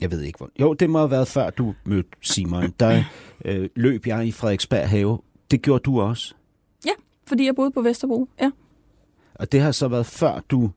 jeg 0.02 0.12
ved 0.12 0.22
ikke 0.22 0.38
hvor, 0.38 0.50
jo, 0.60 0.74
det 0.74 0.90
må 0.90 0.98
have 1.00 1.12
været 1.12 1.28
før 1.28 1.50
du 1.50 1.74
mødte 1.86 2.10
Simon. 2.22 2.74
Der 2.80 3.04
øh, 3.46 3.70
løb 3.76 4.08
jeg 4.08 4.28
i 4.28 4.32
Frederiksberg 4.32 4.90
Have. 4.90 5.20
Det 5.52 5.62
gjorde 5.62 5.84
du 5.84 6.02
også. 6.02 6.34
Ja, 6.86 6.92
fordi 7.28 7.46
jeg 7.46 7.56
boede 7.56 7.72
på 7.72 7.82
Vesterbro. 7.82 8.30
Ja. 8.42 8.52
Og 9.36 9.52
det 9.52 9.62
har 9.62 9.72
så 9.72 9.88
været 9.88 10.06
før 10.06 10.40
du... 10.50 10.72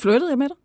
Flyttede 0.00 0.30
jeg 0.30 0.38
med 0.38 0.48
dig? 0.48 0.56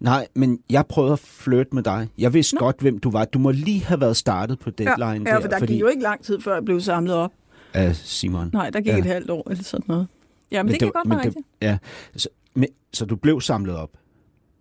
Nej, 0.00 0.28
men 0.34 0.58
jeg 0.70 0.86
prøvede 0.86 1.12
at 1.12 1.18
flytte 1.18 1.74
med 1.74 1.82
dig. 1.82 2.08
Jeg 2.18 2.34
vidste 2.34 2.54
Nå. 2.54 2.58
godt, 2.58 2.80
hvem 2.80 2.98
du 2.98 3.10
var. 3.10 3.24
Du 3.24 3.38
må 3.38 3.50
lige 3.50 3.84
have 3.84 4.00
været 4.00 4.16
startet 4.16 4.58
på 4.58 4.70
deadline 4.70 5.30
ja, 5.30 5.36
for 5.38 5.48
der 5.48 5.58
fordi... 5.58 5.72
gik 5.72 5.80
jo 5.80 5.86
ikke 5.86 6.02
lang 6.02 6.24
tid, 6.24 6.40
før 6.40 6.54
jeg 6.54 6.64
blev 6.64 6.80
samlet 6.80 7.14
op. 7.14 7.32
Af 7.74 7.96
Simon. 7.96 8.50
Nej, 8.52 8.70
der 8.70 8.80
gik 8.80 8.86
Ja. 8.86 8.92
ja. 8.92 8.98
et 8.98 9.04
halvt 9.04 9.30
år 9.30 9.50
eller 9.50 9.64
sådan 9.64 9.84
noget. 9.88 10.08
Ja, 10.50 10.62
men, 10.62 10.66
men 10.66 10.72
det 10.72 10.80
kan 10.80 10.90
godt 10.92 11.06
men 11.06 11.16
være 11.16 11.26
rigtigt. 11.26 11.46
Ja, 11.62 11.78
så, 12.16 12.28
men, 12.54 12.68
så 12.92 13.04
du 13.04 13.16
blev 13.16 13.40
samlet 13.40 13.76
op? 13.76 13.90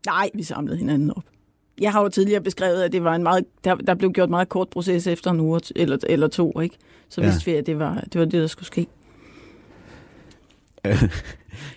Nej, 0.05 0.29
vi 0.33 0.43
samlede 0.43 0.77
hinanden 0.77 1.11
op. 1.11 1.23
Jeg 1.81 1.91
har 1.91 2.01
jo 2.01 2.09
tidligere 2.09 2.41
beskrevet, 2.41 2.83
at 2.83 2.91
det 2.91 3.03
var 3.03 3.15
en 3.15 3.23
meget, 3.23 3.45
der, 3.63 3.75
der 3.75 3.95
blev 3.95 4.11
gjort 4.11 4.29
meget 4.29 4.49
kort 4.49 4.69
proces 4.69 5.07
efter 5.07 5.31
en 5.31 5.39
uge 5.39 5.61
eller, 5.75 5.97
eller 6.09 6.27
to, 6.27 6.59
ikke? 6.59 6.75
Så 7.09 7.21
Ja. 7.21 7.27
vidste 7.27 7.45
vi, 7.45 7.51
at 7.51 7.65
det 7.65 7.79
var, 7.79 8.03
det 8.13 8.19
var 8.19 8.25
det, 8.25 8.33
der 8.41 8.47
skulle 8.47 8.67
ske. 8.67 8.87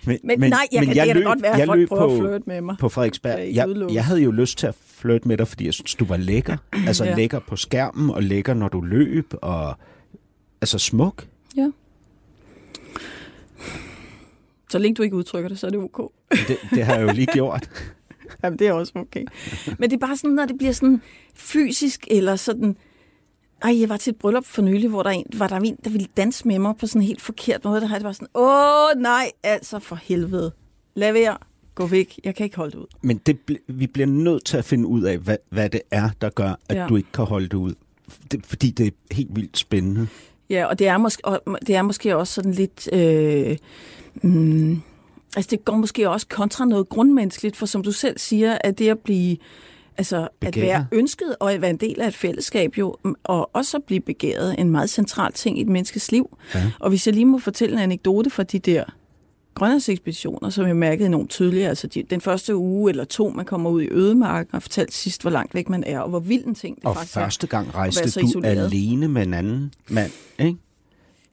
Men, 0.05 0.17
Men, 0.23 0.39
men 0.39 0.49
nej, 0.49 0.59
jeg, 0.71 0.79
men 0.81 0.87
kan, 0.93 0.95
det 0.97 1.05
kan 1.13 1.15
da 1.15 1.27
godt 1.29 1.41
være, 1.41 1.51
at 1.53 1.59
jeg 1.59 1.67
folk 1.67 1.79
løb 1.79 1.87
prøver 1.89 2.07
på, 2.07 2.13
at 2.13 2.19
flirte 2.19 2.43
med 2.47 2.61
mig. 2.61 2.75
på 2.79 2.89
Frederiksberg. 2.89 3.35
Kan 3.37 3.45
ikke 3.47 3.57
Jeg, 3.85 3.93
jeg 3.93 4.05
havde 4.05 4.21
jo 4.21 4.31
lyst 4.31 4.57
til 4.57 4.67
at 4.67 4.75
flytte 4.85 5.27
med 5.27 5.37
dig, 5.37 5.47
fordi 5.47 5.65
jeg 5.65 5.73
synes, 5.73 5.95
du 5.95 6.05
var 6.05 6.17
lækker. 6.17 6.57
Altså. 6.87 7.05
Ja. 7.05 7.15
lækker 7.15 7.39
på 7.39 7.55
skærmen, 7.55 8.09
og 8.09 8.23
lækker, 8.23 8.53
når 8.53 8.67
du 8.67 8.81
løb, 8.81 9.33
og 9.41 9.73
altså 10.61 10.79
smuk. 10.79 11.27
Ja. 11.57 11.71
Så 14.69 14.77
længe 14.79 14.95
du 14.95 15.01
ikke 15.03 15.15
udtrykker 15.15 15.49
det, 15.49 15.59
så 15.59 15.67
er 15.67 15.71
det 15.71 15.79
ok. 15.79 16.11
Det, 16.31 16.57
det 16.69 16.85
har 16.85 16.95
jeg 16.95 17.03
jo 17.07 17.13
lige 17.13 17.27
gjort. 17.39 17.69
Jamen, 18.43 18.59
det 18.59 18.67
er 18.67 18.73
også 18.73 18.91
okay. 18.95 19.25
Men 19.79 19.89
det 19.89 19.95
er 19.95 20.07
bare 20.07 20.17
sådan, 20.17 20.35
når 20.35 20.45
det 20.45 20.57
bliver 20.57 20.73
sådan 20.73 21.01
fysisk, 21.35 22.07
eller 22.11 22.35
sådan... 22.35 22.77
Ej, 23.61 23.79
jeg 23.79 23.89
var 23.89 23.97
til 23.97 24.11
et 24.11 24.17
bryllup 24.17 24.45
for 24.45 24.61
nylig, 24.61 24.89
hvor 24.89 25.03
der, 25.03 25.09
en, 25.09 25.25
var 25.33 25.47
der 25.47 25.55
en, 25.55 25.77
der 25.83 25.89
ville 25.89 26.07
danse 26.17 26.47
med 26.47 26.59
mig 26.59 26.75
på 26.79 26.87
sådan 26.87 27.01
en 27.01 27.07
helt 27.07 27.21
forkert 27.21 27.63
måde. 27.63 27.81
Der 27.81 27.87
havde 27.87 27.99
det 27.99 28.05
bare 28.05 28.13
sådan, 28.13 28.27
åh 28.35 29.01
nej, 29.01 29.31
altså 29.43 29.79
for 29.79 29.95
helvede. 29.95 30.51
Lad 30.95 31.13
være, 31.13 31.37
gå 31.75 31.85
væk, 31.85 32.19
jeg 32.23 32.35
kan 32.35 32.43
ikke 32.43 32.57
holde 32.57 32.71
det 32.71 32.77
ud. 32.77 32.87
Men 33.01 33.17
det, 33.17 33.37
vi 33.67 33.87
bliver 33.87 34.05
nødt 34.05 34.45
til 34.45 34.57
at 34.57 34.65
finde 34.65 34.87
ud 34.87 35.03
af, 35.03 35.17
hvad, 35.17 35.37
hvad 35.49 35.69
det 35.69 35.81
er, 35.91 36.09
der 36.21 36.29
gør, 36.29 36.59
at. 36.69 36.77
Ja. 36.77 36.85
du 36.89 36.95
ikke 36.95 37.11
kan 37.13 37.25
holde 37.25 37.47
det 37.47 37.57
ud. 37.57 37.73
Det, 38.31 38.45
fordi 38.45 38.71
det 38.71 38.87
er 38.87 39.15
helt 39.15 39.35
vildt 39.35 39.57
spændende. 39.57 40.07
Ja, 40.49 40.65
og 40.65 40.79
det 40.79 40.87
er 40.87 40.97
måske, 40.97 41.25
og 41.25 41.59
det 41.67 41.75
er 41.75 41.81
måske 41.81 42.17
også 42.17 42.33
sådan 42.33 42.51
lidt... 42.51 42.89
Øh, 42.93 43.57
mm, 44.21 44.81
altså, 45.35 45.47
det 45.51 45.65
går 45.65 45.73
måske 45.75 46.09
også 46.09 46.27
kontra 46.27 46.65
noget 46.65 46.89
grundmenneskeligt, 46.89 47.55
for 47.55 47.65
som 47.65 47.83
du 47.83 47.91
selv 47.91 48.17
siger, 48.17 48.57
at 48.63 48.79
det 48.79 48.89
at 48.89 48.99
blive... 48.99 49.37
Altså, 49.97 50.27
Begæret. 50.39 50.55
at 50.55 50.61
være 50.61 50.85
ønsket 50.91 51.35
og 51.39 51.53
at 51.53 51.61
være 51.61 51.69
en 51.69 51.77
del 51.77 52.01
af 52.01 52.07
et 52.07 52.15
fællesskab 52.15 52.77
jo, 52.77 52.95
mm, 53.05 53.15
og 53.23 53.49
også 53.53 53.77
at 53.77 53.83
blive 53.83 54.01
begæret, 54.01 54.55
en 54.59 54.69
meget 54.69 54.89
central 54.89 55.33
ting 55.33 55.57
i 55.57 55.61
et 55.61 55.67
menneskes 55.67 56.11
liv. 56.11 56.37
Ja. 56.55 56.71
Og 56.79 56.89
hvis 56.89 57.07
jeg 57.07 57.13
lige 57.15 57.25
må 57.25 57.37
fortælle 57.39 57.73
en 57.75 57.79
anekdote 57.81 58.29
fra 58.29 58.43
de 58.43 58.59
der 58.59 58.83
grønlandsekspeditioner, 59.55 60.49
som 60.49 60.67
jeg 60.67 60.75
mærkede 60.75 61.05
enormt 61.07 61.29
tydeligt, 61.29 61.67
altså 61.67 61.87
de, 61.87 62.03
den 62.03 62.21
første 62.21 62.55
uge 62.55 62.89
eller 62.91 63.03
to, 63.03 63.29
man 63.29 63.45
kommer 63.45 63.69
ud 63.69 63.81
i 63.81 63.87
ødemarken 63.91 64.55
og 64.55 64.61
fortalt 64.61 64.93
sidst, 64.93 65.21
hvor 65.21 65.31
langt 65.31 65.53
væk 65.55 65.69
man 65.69 65.83
er, 65.83 65.99
og 65.99 66.09
hvor 66.09 66.19
vild 66.19 66.45
en 66.45 66.55
ting 66.55 66.75
det 66.75 66.85
Og 66.85 66.95
faktisk 66.95 67.17
er. 67.17 67.21
første 67.21 67.47
gang 67.47 67.75
rejste 67.75 68.19
du 68.21 68.25
isoleret. 68.27 68.65
alene 68.65 69.07
med 69.07 69.21
en 69.21 69.33
anden 69.33 69.73
mand, 69.89 70.11
ikke? 70.39 70.57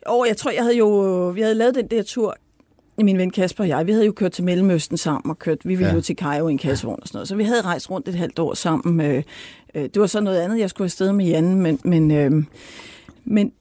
Og 0.06 0.26
jeg 0.28 0.37
tror, 0.37 0.50
jeg 0.50 0.62
havde 0.62 0.76
jo, 0.76 0.88
vi 1.35 1.40
havde 1.40 1.54
lavet 1.54 1.74
den 1.74 1.87
der 1.87 2.02
tur, 2.02 2.37
min 3.04 3.18
ven 3.18 3.30
Kasper 3.30 3.64
og 3.64 3.68
jeg, 3.68 3.87
vi 3.87 3.92
havde 3.92 4.06
jo 4.06 4.12
kørt 4.12 4.32
til 4.32 4.44
Mellemøsten 4.44 4.96
sammen 4.96 5.30
og 5.30 5.38
kørt, 5.38 5.59
vi 5.64 5.74
ville 5.74 5.88
Ja. 5.88 5.94
jo 5.94 6.00
til 6.00 6.16
Cairo 6.16 6.48
i 6.48 6.52
en 6.52 6.59
kassevogn 6.59 6.98
og 7.02 7.09
sådan 7.09 7.16
noget, 7.16 7.28
så 7.28 7.37
vi 7.37 7.44
havde 7.44 7.61
rejst 7.62 7.90
rundt 7.90 8.09
et 8.09 8.14
halvt 8.14 8.38
år 8.38 8.54
sammen. 8.54 9.00
Øh, 9.00 9.22
øh, 9.74 9.82
det 9.82 10.00
var 10.00 10.06
så 10.06 10.20
noget 10.20 10.38
andet, 10.40 10.59
jeg 10.59 10.70
skulle 10.70 10.85
afsted 10.87 11.12
med 11.12 11.26
Jan, 11.26 11.54
men, 11.54 11.78
men, 11.85 12.11
øh, 12.11 12.44
men 13.24 13.52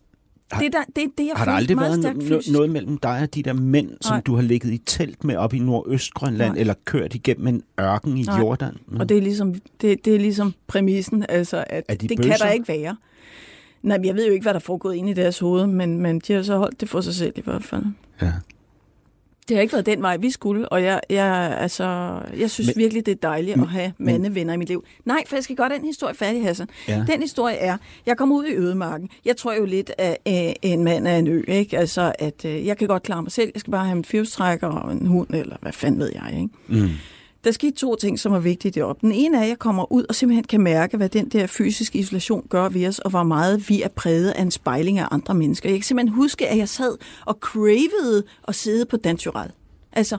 Har- 0.52 0.62
det, 0.62 0.74
der, 0.74 0.80
det, 0.96 1.04
det 1.18 1.24
jeg 1.26 1.34
Har 1.36 1.46
der 1.46 1.52
aldrig 1.52 1.76
meget 1.78 2.04
været 2.04 2.16
no- 2.48 2.52
noget 2.52 2.70
mellem 2.70 2.98
dig 2.98 3.20
og 3.22 3.36
de 3.36 3.44
der 3.44 3.54
mænd, 3.54 3.90
som 4.02 4.14
Nej. 4.14 4.22
du 4.22 4.36
har 4.36 4.42
ligget 4.42 4.74
i 4.74 4.78
telt 4.78 5.24
med 5.24 5.36
op 5.36 5.54
i 5.54 5.60
Nordøstgrønland, 5.60 6.52
Nej. 6.54 6.60
eller 6.60 6.74
kørt 6.86 7.16
igennem 7.16 7.48
en 7.48 7.64
ørken 7.80 8.18
i 8.18 8.22
Nej. 8.24 8.40
Jordan? 8.40 8.74
Og 9.00 9.10
det 9.10 9.18
er 9.18 9.22
ligesom, 9.22 9.54
det, 9.82 10.06
det 10.06 10.16
er 10.16 10.20
ligesom 10.20 10.54
præmissen, 10.68 11.26
altså 11.30 11.64
at 11.70 11.84
Er 11.88 11.96
de 11.96 12.08
det 12.08 12.18
bøsser? 12.18 12.32
kan 12.32 12.40
der 12.40 12.52
ikke 12.52 12.68
være. 12.68 12.96
Nej, 13.84 14.00
jeg 14.04 14.16
ved 14.16 14.28
jo 14.28 14.34
ikke, 14.34 14.44
hvad 14.44 14.54
der 14.54 14.60
er 14.60 14.64
foregået 14.64 14.96
inde 14.96 15.12
i 15.12 15.14
deres 15.14 15.40
hoved, 15.40 15.68
men, 15.68 16.00
men 16.02 16.20
de 16.20 16.34
har 16.34 16.42
så 16.44 16.58
holdt 16.58 16.82
det 16.82 16.90
for 16.90 17.02
sig 17.02 17.16
selv 17.16 17.34
i 17.36 17.42
hvert 17.42 17.64
fald. 17.64 17.84
Ja. 18.22 18.32
Det 19.48 19.58
har 19.58 19.62
ikke 19.62 19.74
været 19.74 19.86
den 19.86 20.02
vej, 20.02 20.18
vi 20.18 20.32
skulle, 20.32 20.70
og 20.70 20.84
jeg, 20.84 21.02
jeg, 21.10 21.58
altså, 21.60 22.20
jeg 22.38 22.52
synes 22.52 22.68
Men- 22.68 22.82
virkelig, 22.82 23.06
det 23.06 23.12
er 23.12 23.16
dejligt 23.16 23.58
men- 23.58 23.64
at 23.66 23.70
have 23.72 23.94
mandevenner 23.98 24.54
i 24.54 24.58
mit 24.58 24.68
liv. 24.68 24.84
Nej, 25.06 25.24
for 25.28 25.36
jeg 25.36 25.44
skal 25.44 25.56
gøre 25.56 25.70
den 25.70 25.86
historie 25.86 26.16
færdig, 26.16 26.44
Hassan. 26.44 26.68
Ja. 26.88 27.06
Den 27.08 27.22
historie 27.22 27.56
er, 27.56 27.78
jeg 28.06 28.18
kommer 28.18 28.36
ud 28.36 28.46
i 28.46 28.54
ødemarken. 28.56 29.10
Jeg 29.26 29.38
tror 29.38 29.54
jo 29.54 29.66
lidt, 29.66 29.92
at 29.98 30.18
øh, 30.28 30.54
en 30.62 30.84
mand 30.84 31.08
er 31.08 31.18
en 31.18 31.28
ø, 31.28 31.44
ikke? 31.48 31.78
Altså, 31.78 32.14
at 32.20 32.46
øh, 32.46 32.66
jeg 32.66 32.78
kan 32.78 32.88
godt 32.88 33.04
klare 33.04 33.22
mig 33.22 33.32
selv. 33.32 33.52
Jeg 33.54 33.60
skal 33.60 33.72
bare 33.72 33.86
have 33.86 33.98
en 33.98 34.06
fyrstrækker 34.06 34.68
og 34.68 34.92
en 34.92 35.06
hund, 35.06 35.28
eller 35.34 35.56
hvad 35.62 35.72
fanden 35.74 36.00
ved 36.00 36.12
jeg, 36.16 36.34
ikke? 36.42 36.50
Mm. 36.84 36.90
Der 37.46 37.52
skete 37.52 37.76
to 37.76 37.96
ting, 37.96 38.20
som 38.20 38.34
er 38.34 38.40
vigtige 38.40 38.72
deroppe. 38.72 39.02
Den 39.02 39.12
ene 39.12 39.38
er, 39.38 39.42
at 39.42 39.50
jeg 39.50 39.60
kommer 39.60 39.92
ud 39.92 40.06
og 40.10 40.16
simpelthen 40.16 40.44
kan 40.44 40.62
mærke, 40.62 40.98
hvad 40.98 41.10
den 41.10 41.30
der 41.30 41.48
fysiske 41.48 42.00
isolation 42.00 42.48
gør 42.50 42.70
ved 42.70 42.88
os, 42.88 43.00
og 43.00 43.10
hvor 43.10 43.24
meget 43.24 43.70
vi 43.70 43.82
er 43.82 43.88
præget 43.88 44.32
af 44.32 44.42
en 44.42 44.52
spejling 44.52 45.00
af 45.00 45.08
andre 45.12 45.34
mennesker. 45.34 45.70
Jeg 45.70 45.78
kan 45.78 45.84
simpelthen 45.84 46.16
huske, 46.16 46.48
at 46.48 46.58
jeg 46.58 46.70
sad 46.70 46.98
og 47.26 47.38
cravede 47.42 48.24
at 48.48 48.56
sidde 48.56 48.86
på 48.86 48.98
Dantural. 48.98 49.52
Altså, 49.94 50.18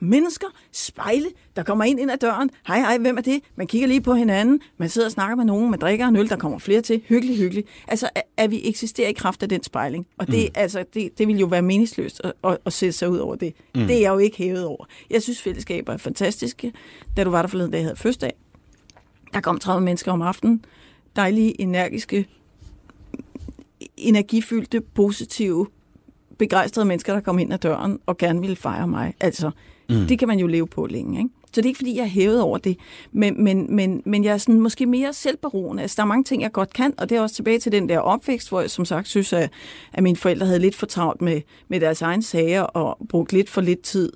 mennesker, 0.00 0.46
spejle, 0.72 1.26
der 1.56 1.62
kommer 1.62 1.84
ind 1.84 2.00
ind 2.00 2.10
ad 2.10 2.16
døren. 2.16 2.50
Hej, 2.66 2.78
hej, 2.78 2.98
hvem 2.98 3.16
er 3.16 3.20
det? 3.20 3.40
Man 3.56 3.66
kigger 3.66 3.88
lige 3.88 4.00
på 4.00 4.14
hinanden, 4.14 4.60
man 4.76 4.88
sidder 4.88 5.08
og 5.08 5.12
snakker 5.12 5.36
med 5.36 5.44
nogen, 5.44 5.70
man 5.70 5.80
drikker 5.80 6.06
en 6.06 6.16
øl, 6.16 6.28
der 6.28 6.36
kommer 6.36 6.58
flere 6.58 6.80
til. 6.80 7.02
Hyggelig, 7.08 7.36
hyggelig. 7.36 7.64
Altså, 7.88 8.08
at, 8.36 8.50
vi 8.50 8.68
eksisterer 8.68 9.08
i 9.08 9.12
kraft 9.12 9.42
af 9.42 9.48
den 9.48 9.62
spejling. 9.62 10.06
Og 10.18 10.26
det, 10.26 10.44
mm. 10.44 10.52
altså, 10.54 10.84
det, 10.94 11.18
det 11.18 11.28
vil 11.28 11.38
jo 11.38 11.46
være 11.46 11.62
meningsløst 11.62 12.20
at, 12.24 12.32
at, 12.44 12.58
at 12.66 12.72
sætte 12.72 12.92
sig 12.92 13.10
ud 13.10 13.18
over 13.18 13.34
det. 13.34 13.54
Mm. 13.74 13.80
Det 13.80 13.96
er 13.96 14.00
jeg 14.00 14.10
jo 14.12 14.18
ikke 14.18 14.36
hævet 14.36 14.64
over. 14.64 14.84
Jeg 15.10 15.22
synes, 15.22 15.42
fællesskaber 15.42 15.92
er 15.92 15.96
fantastiske. 15.96 16.72
Da 17.16 17.24
du 17.24 17.30
var 17.30 17.42
der 17.42 17.48
forleden 17.48 17.70
dag, 17.70 17.78
jeg 17.78 17.84
havde 17.84 17.96
fødselsdag. 17.96 18.32
Der 19.34 19.40
kom 19.40 19.58
30 19.58 19.84
mennesker 19.84 20.12
om 20.12 20.22
aftenen. 20.22 20.64
Dejlige, 21.16 21.60
energiske, 21.60 22.26
energifyldte, 23.96 24.80
positive, 24.80 25.66
begejstrede 26.38 26.86
mennesker, 26.86 27.12
der 27.12 27.20
kom 27.20 27.38
ind 27.38 27.52
ad 27.52 27.58
døren 27.58 27.98
og 28.06 28.18
gerne 28.18 28.40
ville 28.40 28.56
fejre 28.56 28.88
mig. 28.88 29.14
Altså, 29.20 29.50
mm. 29.88 30.06
det 30.06 30.18
kan 30.18 30.28
man 30.28 30.38
jo 30.38 30.46
leve 30.46 30.66
på 30.66 30.86
længe, 30.86 31.18
ikke? 31.18 31.30
Så 31.52 31.60
det 31.60 31.66
er 31.66 31.68
ikke, 31.68 31.78
fordi 31.78 31.96
jeg 31.96 32.02
er 32.02 32.08
hævet 32.08 32.40
over 32.40 32.58
det, 32.58 32.76
men, 33.12 33.44
men, 33.44 33.76
men, 33.76 34.02
men 34.06 34.24
jeg 34.24 34.32
er 34.32 34.38
sådan 34.38 34.60
måske 34.60 34.86
mere 34.86 35.12
selvberoende. 35.12 35.82
Altså, 35.82 35.94
der 35.96 36.02
er 36.02 36.06
mange 36.06 36.24
ting, 36.24 36.42
jeg 36.42 36.52
godt 36.52 36.72
kan, 36.72 36.94
og 36.98 37.10
det 37.10 37.16
er 37.16 37.20
også 37.20 37.34
tilbage 37.34 37.58
til 37.58 37.72
den 37.72 37.88
der 37.88 37.98
opvækst, 37.98 38.48
hvor 38.48 38.60
jeg 38.60 38.70
som 38.70 38.84
sagt 38.84 39.08
synes, 39.08 39.32
at, 39.32 39.50
at 39.92 40.02
mine 40.02 40.16
forældre 40.16 40.46
havde 40.46 40.58
lidt 40.58 40.74
for 40.74 40.86
travlt 40.86 41.22
med, 41.22 41.40
med 41.68 41.80
deres 41.80 42.02
egne 42.02 42.22
sager 42.22 42.62
og 42.62 42.98
brugt 43.08 43.32
lidt 43.32 43.50
for 43.50 43.60
lidt 43.60 43.82
tid. 43.82 44.12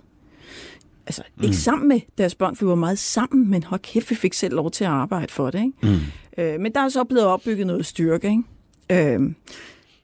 Altså, 1.07 1.23
mm. 1.37 1.45
ikke 1.45 1.57
sammen 1.57 1.89
med 1.89 2.01
deres 2.19 2.35
børn, 2.35 2.57
for 2.57 2.65
vi 2.65 2.69
var 2.69 2.75
meget 2.75 2.99
sammen, 2.99 3.51
men 3.51 3.63
hold 3.63 3.81
kæft, 3.81 4.11
vi 4.11 4.15
fik 4.15 4.33
selv 4.33 4.55
lov 4.55 4.71
til 4.71 4.85
at 4.85 4.91
arbejde 4.91 5.33
for 5.33 5.51
det, 5.51 5.59
ikke? 5.59 5.73
Mm. 5.83 6.43
Øh, 6.43 6.61
men 6.61 6.73
der 6.73 6.81
er 6.81 6.89
så 6.89 7.05
blevet 7.05 7.27
opbygget 7.27 7.67
noget 7.67 7.87
styrke, 7.87 8.29
ikke? 8.91 9.15
Øh, 9.15 9.21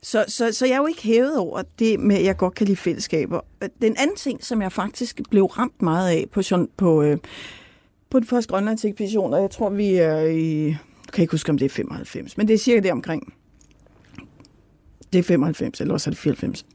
så, 0.03 0.25
så, 0.29 0.53
så 0.53 0.67
jeg 0.67 0.75
er 0.75 0.79
jo 0.79 0.87
ikke 0.87 1.03
hævet 1.03 1.39
over 1.39 1.63
det 1.79 2.01
med, 2.01 2.17
at 2.17 2.25
jeg 2.25 2.37
godt 2.37 2.55
kan 2.55 2.67
lide 2.67 2.77
fællesskaber. 2.77 3.41
Den 3.83 3.97
anden 3.99 4.17
ting, 4.17 4.45
som 4.45 4.63
jeg 4.63 4.73
faktisk 4.73 5.21
blev 5.31 5.45
ramt 5.45 5.83
meget 5.83 6.11
af 6.11 6.27
på, 6.33 6.43
på, 6.77 7.03
øh, 7.03 7.19
på 8.11 8.21
den 8.21 8.27
første 8.27 8.51
Grønlands 8.51 8.85
ekspedition, 8.85 9.35
og 9.35 9.41
jeg 9.41 9.51
tror, 9.51 9.71
vi 9.71 9.95
er 9.95 10.21
i... 10.21 10.67
Jeg 10.67 11.13
kan 11.13 11.23
ikke 11.23 11.33
huske, 11.33 11.51
om 11.51 11.59
det 11.59 11.65
er 11.65 11.71
95, 11.71 12.37
men 12.37 12.49
det 12.49 12.55
er 12.55 12.59
cirka 12.59 12.81
det 12.81 12.93
omkring. 12.93 13.35
Det 15.13 15.19
er 15.19 15.23
95, 15.23 15.81
eller 15.81 15.95
også 15.95 16.11
er 16.11 16.13
det 16.13 16.19
94 16.19 16.67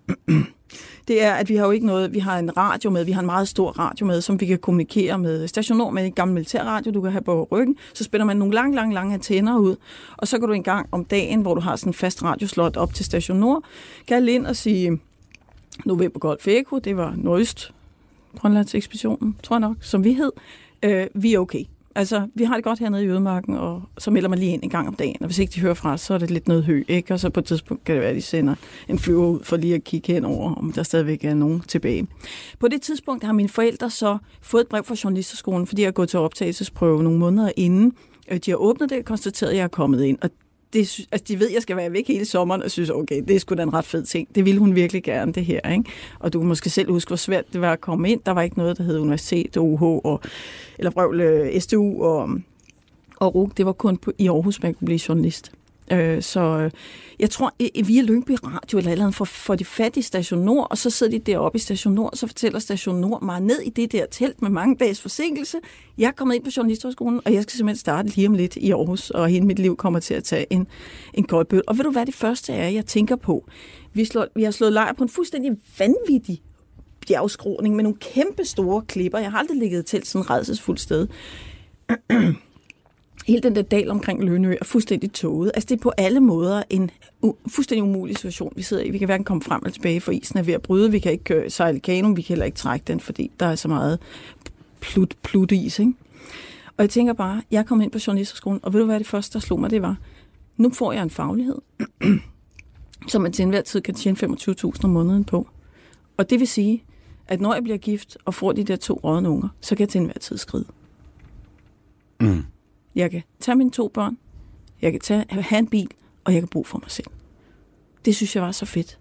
det 1.08 1.24
er, 1.24 1.34
at 1.34 1.50
vi 1.50 1.56
har 1.56 1.66
jo 1.66 1.72
ikke 1.72 1.86
noget, 1.86 2.14
vi 2.14 2.20
har 2.20 2.40
en 2.40 2.58
radio 2.58 2.90
med, 2.90 3.06
vi 3.06 3.12
har 3.12 3.20
en 3.20 3.26
meget 3.26 3.48
stor 3.48 3.72
radio 3.72 4.06
med, 4.06 4.22
som 4.22 4.40
vi 4.40 4.46
kan 4.46 4.58
kommunikere 4.58 5.18
med 5.18 5.48
stationer 5.48 5.90
med 5.90 6.06
en 6.06 6.12
gammel 6.12 6.34
militærradio, 6.34 6.92
du 6.92 7.02
kan 7.02 7.12
have 7.12 7.22
på 7.22 7.48
ryggen, 7.52 7.76
så 7.94 8.04
spænder 8.04 8.26
man 8.26 8.38
nogle 8.38 8.54
lange, 8.54 8.76
lange, 8.76 8.94
lange 8.94 9.14
antenner 9.14 9.58
ud, 9.58 9.76
og 10.18 10.28
så 10.28 10.40
kan 10.40 10.48
du 10.48 10.54
en 10.54 10.64
gang 10.64 10.88
om 10.92 11.06
dagen, 11.06 11.42
hvor 11.42 11.56
du 11.56 11.62
har 11.62 11.76
sådan 11.76 11.90
en 11.90 11.94
fast 11.94 12.24
radioslot 12.24 12.78
op 12.78 12.94
til 12.94 13.06
station 13.06 13.38
Nord, 13.38 13.64
kalde 14.08 14.32
ind 14.32 14.46
og 14.46 14.56
sige, 14.56 15.00
November 15.86 16.20
Golf 16.20 16.48
Eko, 16.48 16.80
det 16.80 16.98
var 16.98 17.14
Nordøst, 17.18 17.72
Grønlands 18.40 18.76
ekspeditionen, 18.76 19.38
tror 19.44 19.56
jeg 19.56 19.62
nok, 19.62 19.76
som 19.82 20.04
vi 20.04 20.14
hed, 20.14 20.32
øh, 20.84 21.08
vi 21.14 21.34
er 21.34 21.40
okay. 21.40 21.64
Altså, 21.96 22.28
vi 22.36 22.44
har 22.44 22.56
det 22.56 22.64
godt 22.64 22.80
hernede 22.80 23.04
i 23.04 23.08
Ødemarken, 23.08 23.56
og 23.56 23.82
så 23.98 24.12
melder 24.12 24.30
man 24.30 24.40
lige 24.40 24.52
ind 24.52 24.64
en 24.64 24.70
gang 24.70 24.88
om 24.88 24.96
dagen, 24.96 25.18
og 25.20 25.26
hvis 25.26 25.40
ikke 25.40 25.52
de 25.52 25.60
hører 25.60 25.74
fra 25.74 25.94
os, 25.94 26.02
så 26.02 26.14
er 26.14 26.18
det 26.18 26.32
lidt 26.32 26.48
noget 26.48 26.64
hø, 26.64 26.84
ikke? 26.88 27.14
Og 27.14 27.20
så 27.20 27.30
på 27.30 27.40
et 27.40 27.46
tidspunkt 27.46 27.84
kan 27.84 27.96
det 27.96 28.02
være, 28.02 28.10
at 28.10 28.16
de 28.16 28.22
sender 28.22 28.56
en 28.88 29.00
flyver 29.00 29.28
ud 29.28 29.44
for 29.44 29.58
lige 29.58 29.76
at 29.76 29.84
kigge 29.84 30.14
hen 30.14 30.26
over, 30.26 30.56
om 30.56 30.72
der 30.72 30.84
stadigvæk 30.84 31.24
er 31.24 31.34
nogen 31.34 31.60
tilbage. 31.60 32.08
På 32.60 32.68
det 32.68 32.82
tidspunkt 32.82 33.24
har 33.24 33.34
mine 33.34 33.50
forældre 33.50 33.90
så 33.90 34.18
fået 34.42 34.62
et 34.62 34.68
brev 34.68 34.84
fra 34.84 34.96
journalisterskolen, 35.04 35.68
fordi 35.68 35.82
jeg 35.82 35.88
har 35.88 35.92
gået 35.92 36.10
til 36.10 36.20
optagelsesprøve 36.20 37.04
nogle 37.04 37.20
måneder 37.20 37.52
inden. 37.58 37.94
Øh, 38.32 38.38
de 38.38 38.52
har 38.52 38.58
åbnet 38.58 38.90
det 38.90 38.98
og 38.98 39.06
konstateret, 39.06 39.52
at 39.52 39.58
jeg 39.58 39.64
er 39.64 39.68
kommet 39.68 40.04
ind, 40.04 40.18
og 40.22 40.30
det, 40.74 41.08
altså, 41.12 41.26
de 41.28 41.40
ved, 41.40 41.48
at 41.48 41.54
jeg 41.54 41.62
skal 41.62 41.78
være 41.78 41.92
væk 41.92 42.08
hele 42.08 42.26
sommeren, 42.26 42.64
og 42.64 42.72
synes, 42.72 42.90
okay, 42.90 43.22
det 43.28 43.36
er 43.36 43.40
sgu 43.40 43.56
da 43.56 43.64
en 43.64 43.74
ret 43.74 43.86
fed 43.86 44.04
ting. 44.04 44.36
Det 44.36 44.46
ville 44.46 44.60
hun 44.60 44.76
virkelig 44.76 45.04
gerne, 45.04 45.34
det 45.34 45.46
her. 45.46 45.72
Ikke? 45.72 45.84
Og 46.20 46.34
du 46.34 46.40
kan 46.40 46.48
måske 46.48 46.70
selv 46.70 46.92
huske, 46.92 47.10
hvor 47.10 47.16
svært 47.16 47.54
det 47.54 47.62
var 47.62 47.74
at 47.74 47.82
komme 47.82 48.10
ind. 48.10 48.22
Der 48.26 48.32
var 48.32 48.42
ikke 48.42 48.58
noget, 48.58 48.78
der 48.78 48.84
hed 48.84 49.00
universitet, 49.00 49.58
OH, 49.58 49.82
og, 49.84 50.22
eller 50.78 50.92
Brøvle, 50.92 51.24
øh, 51.24 51.62
SDU 51.62 51.94
STU 51.94 52.04
og, 52.04 52.30
og 53.16 53.36
RUG. 53.36 53.58
Det 53.58 53.66
var 53.66 53.72
kun 53.72 53.98
på, 53.98 54.12
i 54.18 54.28
Aarhus, 54.28 54.64
man 54.64 54.74
kunne 54.74 54.86
blive 54.86 55.00
journalist. 55.10 55.52
Øh, 55.94 56.22
så 56.22 56.40
øh, 56.40 56.72
jeg 57.20 57.30
tror, 57.30 57.54
via 57.86 58.02
Lyngby 58.02 58.32
Radio 58.44 58.78
eller 58.78 58.92
eller 58.92 59.06
andet 59.06 59.16
for, 59.16 59.26
for 59.26 59.56
de 59.56 59.66
fattige 59.66 60.04
Station 60.04 60.40
Nord, 60.40 60.68
og 60.70 60.78
så 60.78 60.90
sidder 60.90 61.12
de 61.12 61.20
deroppe 61.20 61.56
i 61.56 61.60
Station 61.60 61.94
Nord, 61.94 62.10
og 62.12 62.18
så 62.18 62.28
fortæller 62.28 62.60
Station 62.60 62.96
Nord 62.96 63.22
mig 63.22 63.42
ned 63.42 63.60
i 63.60 63.70
det 63.70 63.92
der 63.92 64.06
telt 64.12 64.42
med 64.42 64.50
mange 64.50 64.76
dages 64.76 65.02
forsinkelse. 65.02 65.58
Jeg 65.98 66.08
er 66.08 66.12
kommet 66.12 66.36
ind 66.36 66.44
på 66.44 66.50
Journalisthøjskolen, 66.58 67.22
og 67.26 67.34
jeg 67.34 67.44
skal 67.44 67.58
simpelthen 67.58 67.80
starte 67.80 68.10
lige 68.10 68.28
om 68.28 68.34
lidt 68.34 68.56
i 68.56 68.72
Aarhus, 68.72 69.10
og 69.10 69.30
hele 69.30 69.46
mit 69.46 69.60
liv 69.60 69.78
kommer 69.78 70.00
til 70.00 70.14
at 70.14 70.24
tage 70.24 70.46
en, 70.50 70.68
en 71.14 71.24
kold 71.24 71.46
bøl. 71.46 71.62
Og 71.68 71.78
ved 71.78 71.84
du 71.84 71.92
hvad 71.92 72.06
det 72.06 72.16
første 72.16 72.54
er, 72.54 72.70
jeg 72.70 72.86
tænker 72.86 73.16
på? 73.16 73.46
Vi, 73.94 74.06
slår, 74.06 74.28
vi 74.36 74.44
har 74.44 74.52
slået 74.52 74.74
lejr 74.74 74.94
på 74.94 75.04
en 75.04 75.10
fuldstændig 75.10 75.52
vanvittig 75.80 76.42
bjergskråning 77.08 77.76
med 77.76 77.84
nogle 77.84 77.98
kæmpe 78.00 78.46
store 78.46 78.82
klipper. 78.88 79.20
Jeg 79.20 79.32
har 79.32 79.40
aldrig 79.40 79.58
ligget 79.58 79.80
i 79.80 79.86
telt 79.86 80.08
sådan 80.08 80.22
et 80.22 80.30
redselsfuldt 80.30 80.80
sted. 80.80 81.08
Hele 83.26 83.42
den 83.42 83.56
der 83.56 83.62
dal 83.62 83.90
omkring 83.92 84.24
Lønø 84.24 84.56
er 84.62 84.66
fuldstændig 84.66 85.12
tåget. 85.14 85.52
Altså 85.56 85.68
det 85.70 85.76
er 85.76 85.82
på 85.82 85.92
alle 85.98 86.20
måder 86.20 86.64
en 86.70 86.92
u- 87.26 87.36
fuldstændig 87.48 87.84
umulig 87.84 88.16
situation, 88.18 88.54
vi 88.56 88.62
sidder 88.62 88.84
i. 88.84 88.90
Vi 88.90 88.98
kan 88.98 89.06
hverken 89.06 89.24
komme 89.24 89.44
frem 89.44 89.62
eller 89.64 89.74
tilbage, 89.74 90.02
for 90.02 90.12
isen 90.12 90.38
er 90.40 90.44
ved 90.44 90.54
at 90.54 90.62
bryde. 90.62 90.92
Vi 90.92 91.00
kan 91.00 91.12
ikke 91.12 91.34
øh, 91.36 91.52
sejle 91.52 91.80
kano, 91.80 92.08
vi 92.08 92.22
kan 92.22 92.28
heller 92.28 92.46
ikke 92.46 92.58
trække 92.58 92.84
den, 92.88 93.00
fordi 93.00 93.32
der 93.40 93.46
er 93.46 93.56
så 93.56 93.68
meget 93.68 94.00
plut, 94.80 95.16
plut 95.24 95.52
is. 95.52 95.80
Ikke? 95.80 95.94
Og 96.78 96.84
jeg 96.84 96.90
tænker 96.90 97.14
bare, 97.14 97.42
jeg 97.52 97.66
kom 97.66 97.82
ind 97.82 97.92
på 97.92 98.00
journalisterskolen, 98.08 98.60
og 98.64 98.74
ved 98.74 98.80
du 98.80 98.86
hvad 98.86 99.00
det 99.00 99.08
første, 99.08 99.34
der 99.34 99.40
slog 99.40 99.60
mig, 99.60 99.70
det 99.70 99.82
var, 99.82 99.98
nu 100.58 100.70
får 100.70 100.92
jeg 100.94 101.04
en 101.04 101.10
faglighed, 101.10 101.56
som 103.12 103.22
man 103.22 103.32
til 103.34 103.44
enhver 103.44 103.62
tid 103.62 103.82
kan 103.82 103.94
tjene 103.94 104.18
25.000 104.18 104.84
om 104.84 104.90
måneden 104.90 105.24
på. 105.24 105.48
Og 106.18 106.30
det 106.30 106.40
vil 106.40 106.48
sige, 106.48 106.84
at 107.28 107.42
når 107.42 107.54
jeg 107.54 107.64
bliver 107.64 107.78
gift 107.78 108.18
og 108.26 108.34
får 108.34 108.52
de 108.52 108.64
der 108.64 108.76
to 108.76 109.00
rådne 109.04 109.30
unger, 109.30 109.48
så 109.62 109.76
kan 109.76 109.80
jeg 109.82 109.90
til 109.90 110.00
enhver 110.00 110.20
tid 110.20 110.38
skride. 110.38 110.66
Mm. 112.22 112.44
Jeg 112.96 113.12
kan 113.12 113.24
tage 113.40 113.56
mine 113.56 113.72
to 113.72 113.88
børn, 113.88 114.18
jeg 114.82 114.92
kan 114.92 115.02
tage, 115.02 115.26
have 115.30 115.60
en 115.60 115.68
bil, 115.68 115.88
og 116.24 116.34
jeg 116.34 116.42
kan 116.42 116.48
bo 116.48 116.64
for 116.64 116.78
mig 116.78 116.92
selv. 116.92 117.08
Det 118.06 118.16
synes 118.16 118.36
jeg 118.36 118.44
var 118.44 118.52
så 118.52 118.66
fedt. 118.66 119.00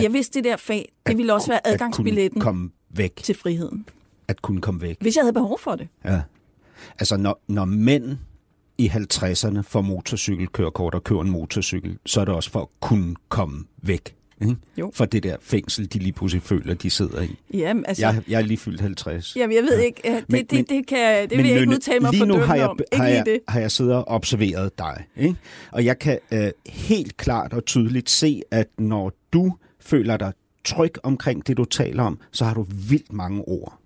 Jeg 0.00 0.12
vidste, 0.12 0.34
det 0.38 0.44
der 0.44 0.56
fag, 0.56 0.92
det 1.06 1.16
ville 1.18 1.34
også 1.34 1.48
være 1.48 1.66
At 1.66 1.72
adgangsbilletten 1.72 2.40
komme 2.40 2.70
væk. 2.90 3.16
til 3.16 3.34
friheden. 3.34 3.86
At 4.28 4.42
kunne 4.42 4.60
komme 4.60 4.80
væk. 4.80 4.96
Hvis 5.00 5.16
jeg 5.16 5.22
havde 5.24 5.32
behov 5.32 5.58
for 5.58 5.76
det. 5.76 5.88
Ja. 6.04 6.22
Altså, 6.98 7.16
når, 7.16 7.42
når 7.48 7.64
mænd 7.64 8.18
i 8.78 8.88
50'erne 8.88 9.60
får 9.60 9.80
motorcykelkørekort 9.80 10.94
og 10.94 11.04
kører 11.04 11.20
en 11.20 11.30
motorcykel, 11.30 11.98
så 12.06 12.20
er 12.20 12.24
det 12.24 12.34
også 12.34 12.50
for 12.50 12.60
at 12.60 12.68
kunne 12.80 13.16
komme 13.28 13.64
væk. 13.82 14.16
Ikke? 14.40 14.56
Jo. 14.78 14.90
For 14.94 15.04
det 15.04 15.22
der 15.22 15.36
fængsel, 15.40 15.92
de 15.92 15.98
lige 15.98 16.12
pludselig 16.12 16.42
føler, 16.42 16.74
de 16.74 16.90
sidder 16.90 17.22
i. 17.22 17.36
Jamen, 17.54 17.84
altså, 17.88 18.06
Jeg, 18.06 18.22
jeg 18.28 18.38
er 18.40 18.44
lige 18.46 18.58
fyldt 18.58 18.80
50. 18.80 19.36
Jamen, 19.36 19.56
jeg 19.56 19.62
ved 19.64 19.78
ikke, 19.80 20.00
ja, 20.04 20.14
det, 20.16 20.24
Men- 20.28 20.40
det, 20.46 20.52
men- 20.52 20.64
det, 20.68 20.86
kan, 20.86 20.98
jeg- 20.98 21.22
det 21.30 21.36
Men 21.36 21.44
vil 21.44 21.50
jeg 21.52 21.60
ikke 21.60 21.72
udtale 21.72 22.00
mig 22.00 22.12
lige 22.12 22.26
nu 22.26 22.34
har 22.36 22.54
jeg, 22.54 22.68
om. 22.68 22.78
har, 22.92 22.96
Ikke 22.96 23.04
lige 23.06 23.16
jeg, 23.16 23.26
det. 23.26 23.40
har 23.48 23.60
jeg 23.60 23.70
siddet 23.70 23.94
og 23.94 24.08
observeret 24.08 24.78
dig. 24.78 25.04
Ikke? 25.16 25.36
Og 25.72 25.84
jeg 25.84 25.98
kan 25.98 26.18
øh, 26.32 26.50
helt 26.66 27.16
klart 27.16 27.52
og 27.52 27.64
tydeligt 27.64 28.10
se, 28.10 28.42
at 28.50 28.68
når 28.78 29.12
du 29.32 29.52
føler 29.80 30.16
dig 30.16 30.32
tryg 30.64 30.92
omkring 31.02 31.46
det, 31.46 31.56
du 31.56 31.64
taler 31.64 32.02
om, 32.02 32.18
så 32.32 32.44
har 32.44 32.54
du 32.54 32.66
vildt 32.88 33.12
mange 33.12 33.42
ord. 33.48 33.78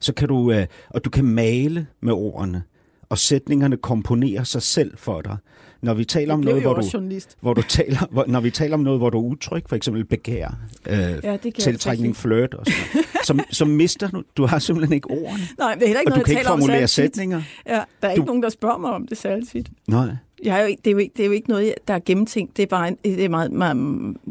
Så 0.00 0.12
kan 0.14 0.28
du, 0.28 0.52
øh, 0.52 0.66
og 0.90 1.04
du 1.04 1.10
kan 1.10 1.24
male 1.24 1.86
med 2.00 2.12
ordene, 2.12 2.62
og 3.08 3.18
sætningerne 3.18 3.76
komponerer 3.76 4.44
sig 4.44 4.62
selv 4.62 4.98
for 4.98 5.20
dig. 5.20 5.36
Når 5.82 5.94
vi 5.94 6.04
taler 6.04 6.34
om 6.34 6.40
noget, 6.40 6.62
hvor 6.62 6.74
du, 6.74 6.86
journalist. 6.94 7.36
hvor 7.40 7.54
du 7.54 7.62
taler, 7.62 7.98
hvor, 8.10 8.24
når 8.28 8.40
vi 8.40 8.50
taler 8.50 8.74
om 8.74 8.80
noget, 8.80 9.00
hvor 9.00 9.10
du 9.10 9.18
er 9.18 9.22
utryg, 9.22 9.62
for 9.68 9.76
eksempel 9.76 10.04
begær, 10.04 10.58
øh, 10.88 10.96
det 10.98 11.24
jeg 11.24 11.40
tiltrækning, 11.58 12.16
flirt 12.16 12.54
og 12.54 12.66
sådan 12.66 12.78
noget, 12.94 13.06
så, 13.50 13.56
så 13.56 13.64
mister 13.64 14.08
du, 14.10 14.22
du 14.36 14.46
har 14.46 14.58
simpelthen 14.58 14.94
ikke 14.94 15.10
ordene. 15.10 15.42
Nej, 15.58 15.74
det 15.74 15.82
er 15.82 15.86
heller 15.86 16.00
ikke 16.00 16.12
Og 16.12 16.14
du 16.14 16.16
noget, 16.16 16.26
kan 16.26 16.34
ikke 16.34 16.46
formulere 16.46 16.88
sætninger. 16.88 17.42
Ja, 17.66 17.72
der 18.02 18.08
er 18.08 18.10
ikke 18.10 18.20
Du- 18.20 18.26
nogen, 18.26 18.42
der 18.42 18.48
spørger 18.48 18.78
mig 18.78 18.90
om 18.90 19.06
det 19.08 19.18
særligt 19.18 19.50
tit. 19.50 19.68
Nej. 19.88 20.06
Jeg 20.44 20.56
er 20.56 20.60
jo 20.60 20.66
ikke, 20.66 20.80
det, 20.84 20.90
er 20.90 20.92
jo 20.92 20.98
ikke, 20.98 21.12
det 21.16 21.22
er 21.22 21.26
jo 21.26 21.32
ikke 21.32 21.48
noget, 21.48 21.74
der 21.88 21.94
er 21.94 21.98
gennemtænkt. 22.06 22.56
Det 22.56 22.62
er 22.62 22.66
bare 22.66 22.88
en, 22.88 22.96
det 23.04 23.24
er 23.24 23.28
meget, 23.28 23.52
meget, 23.52 23.76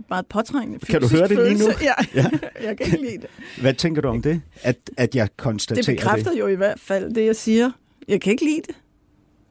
meget 0.10 0.26
påtrængende 0.30 0.86
Kan 0.86 1.02
du 1.02 1.08
høre 1.08 1.28
det 1.28 1.38
lige 1.52 1.60
nu? 1.68 1.74
Ja, 1.82 1.94
Ja. 2.22 2.30
jeg 2.68 2.78
kan 2.78 2.86
ikke 2.86 3.02
lide 3.02 3.18
det. 3.22 3.30
Hvad 3.62 3.74
tænker 3.74 4.02
du 4.02 4.08
om 4.08 4.22
det? 4.22 4.42
At, 4.62 4.78
at 4.98 5.16
jeg 5.16 5.28
konstaterer 5.38 5.84
Det 5.86 5.96
bekræfter 5.96 6.34
jo 6.34 6.48
i 6.48 6.56
hvert 6.56 6.80
fald 6.80 7.14
det, 7.16 7.26
jeg 7.26 7.36
siger. 7.36 7.72
Jeg 8.08 8.22
kan 8.22 8.32
ikke 8.32 8.44
lide 8.44 8.62
det. 8.68 8.76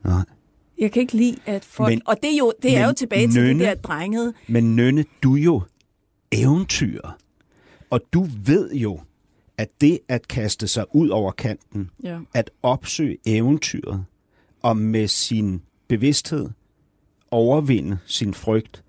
Nej. 0.04 0.22
Jeg 0.78 0.92
kan 0.92 1.00
ikke 1.02 1.16
lide, 1.16 1.36
at 1.46 1.64
folk... 1.64 1.90
Men- 1.92 2.02
og 2.06 2.16
det 2.22 2.32
er 2.32 2.36
jo, 2.38 2.52
det 2.62 2.76
er 2.76 2.86
jo 2.86 2.92
tilbage 2.92 3.28
til 3.28 3.40
Nynne- 3.40 3.58
det 3.58 3.60
der 3.60 3.74
drengede. 3.74 4.32
Men 4.48 4.76
Nynne, 4.76 5.04
du 5.22 5.36
er 5.36 5.42
jo 5.42 5.62
eventyr. 6.32 7.00
Og 7.90 8.00
du 8.12 8.26
ved 8.44 8.72
jo, 8.72 9.00
at 9.58 9.68
det 9.80 9.98
at 10.08 10.28
kaste 10.28 10.68
sig 10.68 10.84
ud 10.94 11.08
over 11.08 11.32
kanten, 11.32 11.90
Ja. 12.02 12.18
at 12.34 12.50
opsøge 12.62 13.16
eventyret, 13.26 14.04
og 14.62 14.76
med 14.76 15.08
sin 15.08 15.62
bevidsthed 15.88 16.48
overvinde 17.30 17.98
sin 18.06 18.34
frygt, 18.34 18.82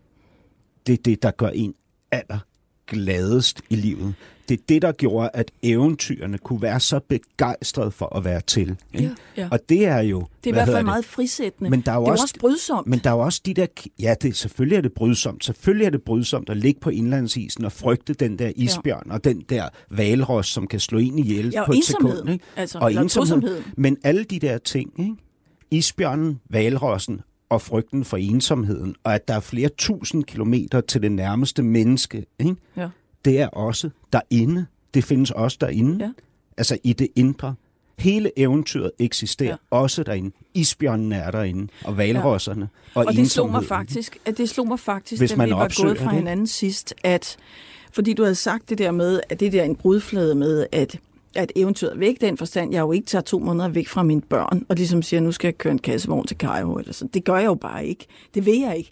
det 0.87 0.93
er 0.93 0.97
det, 0.97 1.23
der 1.23 1.31
gør 1.31 1.49
en 1.49 1.73
aller 2.11 2.39
gladest 2.87 3.61
i 3.69 3.75
livet. 3.75 4.15
Det 4.49 4.59
er 4.59 4.63
det, 4.69 4.81
der 4.81 4.91
gjorde, 4.91 5.29
at 5.33 5.51
eventyrene 5.63 6.37
kunne 6.37 6.61
være 6.61 6.79
så 6.79 6.99
begejstrede 6.99 7.91
for 7.91 8.15
at 8.15 8.25
være 8.25 8.41
til. 8.41 8.75
ikke? 8.93 9.05
Ja, 9.37 9.41
ja. 9.41 9.47
Og 9.51 9.59
det 9.69 9.85
er 9.85 9.99
jo... 9.99 10.19
Det 10.43 10.49
er 10.49 10.53
i 10.53 10.53
hvert 10.53 10.67
fald 10.67 10.85
meget 10.85 11.05
frisættende. 11.05 11.69
Men 11.69 11.81
der 11.81 11.91
er 11.91 11.95
jo 11.95 12.01
det 12.01 12.07
er 12.07 12.11
også- 12.11 12.23
også 12.23 12.35
brydsomt. 12.39 12.87
Men 12.87 12.99
der 12.99 13.09
er 13.09 13.13
jo 13.13 13.19
også 13.19 13.41
de 13.45 13.53
der... 13.53 13.67
Ja, 13.99 14.15
det, 14.21 14.35
selvfølgelig 14.35 14.77
er 14.77 14.81
det 14.81 14.93
brydsomt. 14.93 15.45
Selvfølgelig 15.45 15.85
er 15.85 15.89
det 15.89 16.01
brydsomt 16.01 16.49
at 16.49 16.57
ligge 16.57 16.79
på 16.79 16.89
indlandsisen 16.89 17.65
og 17.65 17.71
frygte 17.71 18.13
den 18.13 18.39
der 18.39 18.51
isbjørn 18.55 19.03
ja. 19.07 19.13
og 19.13 19.23
den 19.23 19.43
der 19.49 19.69
valros, 19.91 20.47
som 20.47 20.67
kan 20.67 20.79
slå 20.79 20.97
en 20.97 21.19
ihjel 21.19 21.49
Ja, 21.49 21.65
på 21.65 21.71
et 21.71 21.83
sekund. 21.83 22.29
Ikke? 22.29 22.45
altså, 22.55 22.77
og 22.79 23.09
tosomheden. 23.09 23.63
Men 23.77 23.97
alle 24.03 24.23
de 24.23 24.39
der 24.39 24.57
ting, 24.57 24.93
ikke? 24.99 25.15
isbjørnen, 25.71 26.39
valrossen 26.49 27.21
og 27.49 27.61
frygten 27.61 28.05
for 28.05 28.17
ensomheden, 28.17 28.95
og 29.03 29.15
at 29.15 29.27
der 29.27 29.33
er 29.33 29.39
flere 29.39 29.69
tusind 29.77 30.23
kilometer 30.23 30.81
til 30.81 31.01
det 31.01 31.11
nærmeste 31.11 31.63
menneske, 31.63 32.25
ikke? 32.39 32.55
Ja. 32.77 32.89
Det 33.25 33.39
er 33.39 33.47
også 33.47 33.89
derinde. 34.13 34.65
Det 34.93 35.03
findes 35.03 35.31
også 35.31 35.57
derinde. 35.61 36.05
Ja. 36.05 36.11
Altså 36.57 36.77
i 36.83 36.93
det 36.93 37.07
indre. 37.15 37.55
Hele 37.99 38.31
eventyret 38.39 38.91
eksisterer 38.99 39.49
Ja. 39.71 39.77
også 39.77 40.03
derinde. 40.03 40.31
Isbjørnene 40.53 41.15
er 41.15 41.31
derinde, 41.31 41.67
og 41.83 41.97
valrosserne. 41.97 42.69
Ja. 42.95 42.99
Og, 42.99 43.05
Og 43.07 43.13
det 43.13 43.31
slog 43.31 43.49
mig 43.51 43.63
faktisk, 43.65 44.17
at 44.25 44.37
det 44.37 44.49
slog 44.49 44.67
mig 44.67 44.79
faktisk, 44.79 45.21
Hvis 45.21 45.29
da 45.31 45.35
man 45.37 45.47
vi 45.47 45.53
var 45.53 45.83
gået 45.83 45.97
fra 45.97 46.05
det. 46.05 46.13
hinanden 46.13 46.47
sidst, 46.47 46.93
at 47.03 47.37
fordi 47.91 48.13
du 48.13 48.23
havde 48.23 48.35
sagt 48.35 48.69
det 48.69 48.77
der 48.77 48.91
med, 48.91 49.19
at 49.29 49.39
det 49.39 49.53
der 49.53 49.61
er 49.61 49.65
en 49.65 49.75
brudflade 49.75 50.35
med, 50.35 50.67
at 50.71 50.99
at 51.37 51.51
eventyret 51.55 51.99
væk, 51.99 52.21
den 52.21 52.37
forstand, 52.37 52.73
jeg 52.73 52.79
jo 52.79 52.91
ikke 52.91 53.07
tager 53.07 53.21
to 53.21 53.39
måneder 53.39 53.69
væk 53.69 53.87
fra 53.87 54.03
mine 54.03 54.21
børn, 54.21 54.65
og 54.69 54.75
ligesom 54.75 55.01
siger, 55.01 55.19
nu 55.19 55.31
skal 55.31 55.47
jeg 55.47 55.57
køre 55.57 55.71
en 55.71 55.79
kassevogn 55.79 56.27
til 56.27 56.37
Cairo, 56.37 56.77
eller 56.77 56.93
sådan. 56.93 57.09
Det 57.13 57.23
gør 57.23 57.35
jeg 57.35 57.45
jo 57.45 57.55
bare 57.55 57.85
ikke. 57.85 58.05
Det 58.33 58.45
vil 58.45 58.59
jeg 58.59 58.77
ikke. 58.77 58.91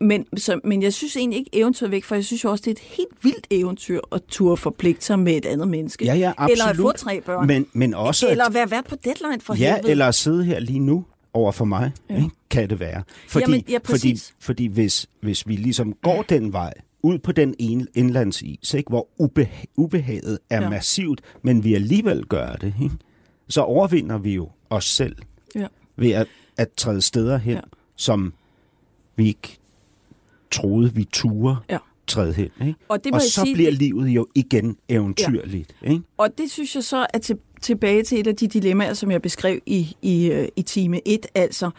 Men, 0.00 0.26
så, 0.36 0.60
men 0.64 0.82
jeg 0.82 0.92
synes 0.92 1.16
egentlig 1.16 1.38
ikke 1.38 1.50
eventyret 1.52 1.90
væk, 1.90 2.04
for 2.04 2.14
jeg 2.14 2.24
synes 2.24 2.44
jo 2.44 2.50
også, 2.50 2.62
det 2.62 2.70
er 2.70 2.74
et 2.74 2.78
helt 2.78 3.24
vildt 3.24 3.46
eventyr 3.50 4.00
at 4.12 4.22
turde 4.28 4.56
forpligte 4.56 5.04
sig 5.04 5.18
med 5.18 5.36
et 5.36 5.46
andet 5.46 5.68
menneske. 5.68 6.04
Ja, 6.04 6.14
ja, 6.14 6.32
absolut. 6.36 6.50
Eller 6.50 6.64
at 6.64 6.76
få 6.76 6.92
tre 6.92 7.20
børn. 7.20 7.46
Men, 7.46 7.66
men 7.72 7.94
også, 7.94 8.28
eller 8.30 8.44
at, 8.44 8.54
være 8.54 8.70
vært 8.70 8.84
på 8.84 8.96
deadline 9.04 9.40
for 9.40 9.54
ja, 9.54 9.74
helvede. 9.74 9.90
eller 9.90 10.06
at 10.06 10.14
sidde 10.14 10.44
her 10.44 10.60
lige 10.60 10.78
nu 10.78 11.04
over 11.34 11.52
for 11.52 11.64
mig, 11.64 11.92
ja. 12.10 12.16
ikke? 12.16 12.30
kan 12.50 12.70
det 12.70 12.80
være. 12.80 13.02
Fordi, 13.28 13.44
Jamen, 13.44 13.64
ja, 13.68 13.78
fordi, 13.84 14.20
fordi 14.40 14.66
hvis, 14.66 15.06
hvis 15.20 15.48
vi 15.48 15.56
ligesom 15.56 15.94
går 16.02 16.22
den 16.22 16.52
vej, 16.52 16.72
ud 17.02 17.18
på 17.18 17.32
den 17.32 17.54
ene 17.58 17.86
indlandsis, 17.94 18.74
ikke? 18.74 18.88
hvor 18.88 19.08
ube, 19.18 19.48
ubehaget 19.76 20.38
er 20.50 20.62
Ja. 20.62 20.70
massivt, 20.70 21.20
men 21.42 21.64
vi 21.64 21.74
alligevel 21.74 22.24
gør 22.26 22.52
det, 22.52 22.74
ikke? 22.82 22.94
så 23.48 23.60
overvinder 23.62 24.18
vi 24.18 24.34
jo 24.34 24.48
os 24.70 24.84
selv 24.84 25.16
Ja. 25.54 25.66
ved 25.96 26.10
at, 26.10 26.26
at 26.56 26.68
træde 26.76 27.00
steder 27.02 27.38
hen, 27.38 27.54
Ja. 27.54 27.60
som 27.96 28.32
vi 29.16 29.26
ikke 29.26 29.58
troede, 30.50 30.94
vi 30.94 31.04
turde 31.12 31.56
Ja. 31.70 31.78
træde 32.06 32.32
hen. 32.32 32.48
Ikke? 32.60 32.74
Og 32.88 33.04
det 33.04 33.12
må 33.12 33.16
og 33.16 33.22
så 33.22 33.40
sige, 33.44 33.54
bliver 33.54 33.70
det- 33.70 33.78
livet 33.78 34.08
jo 34.08 34.26
igen 34.34 34.76
eventyrligt. 34.88 35.74
Ja. 35.82 35.90
Ikke? 35.90 36.02
Og 36.16 36.28
det 36.38 36.50
synes 36.50 36.74
jeg 36.74 36.84
så 36.84 37.06
er 37.14 37.18
til, 37.18 37.38
tilbage 37.62 38.02
til 38.02 38.20
et 38.20 38.26
af 38.26 38.36
de 38.36 38.48
dilemmaer, 38.48 38.94
som 38.94 39.10
jeg 39.10 39.22
beskrev 39.22 39.60
i, 39.66 39.96
i, 40.02 40.30
øh, 40.32 40.48
i 40.56 40.62
time 40.62 41.08
1. 41.08 41.26
Altså, 41.34 41.70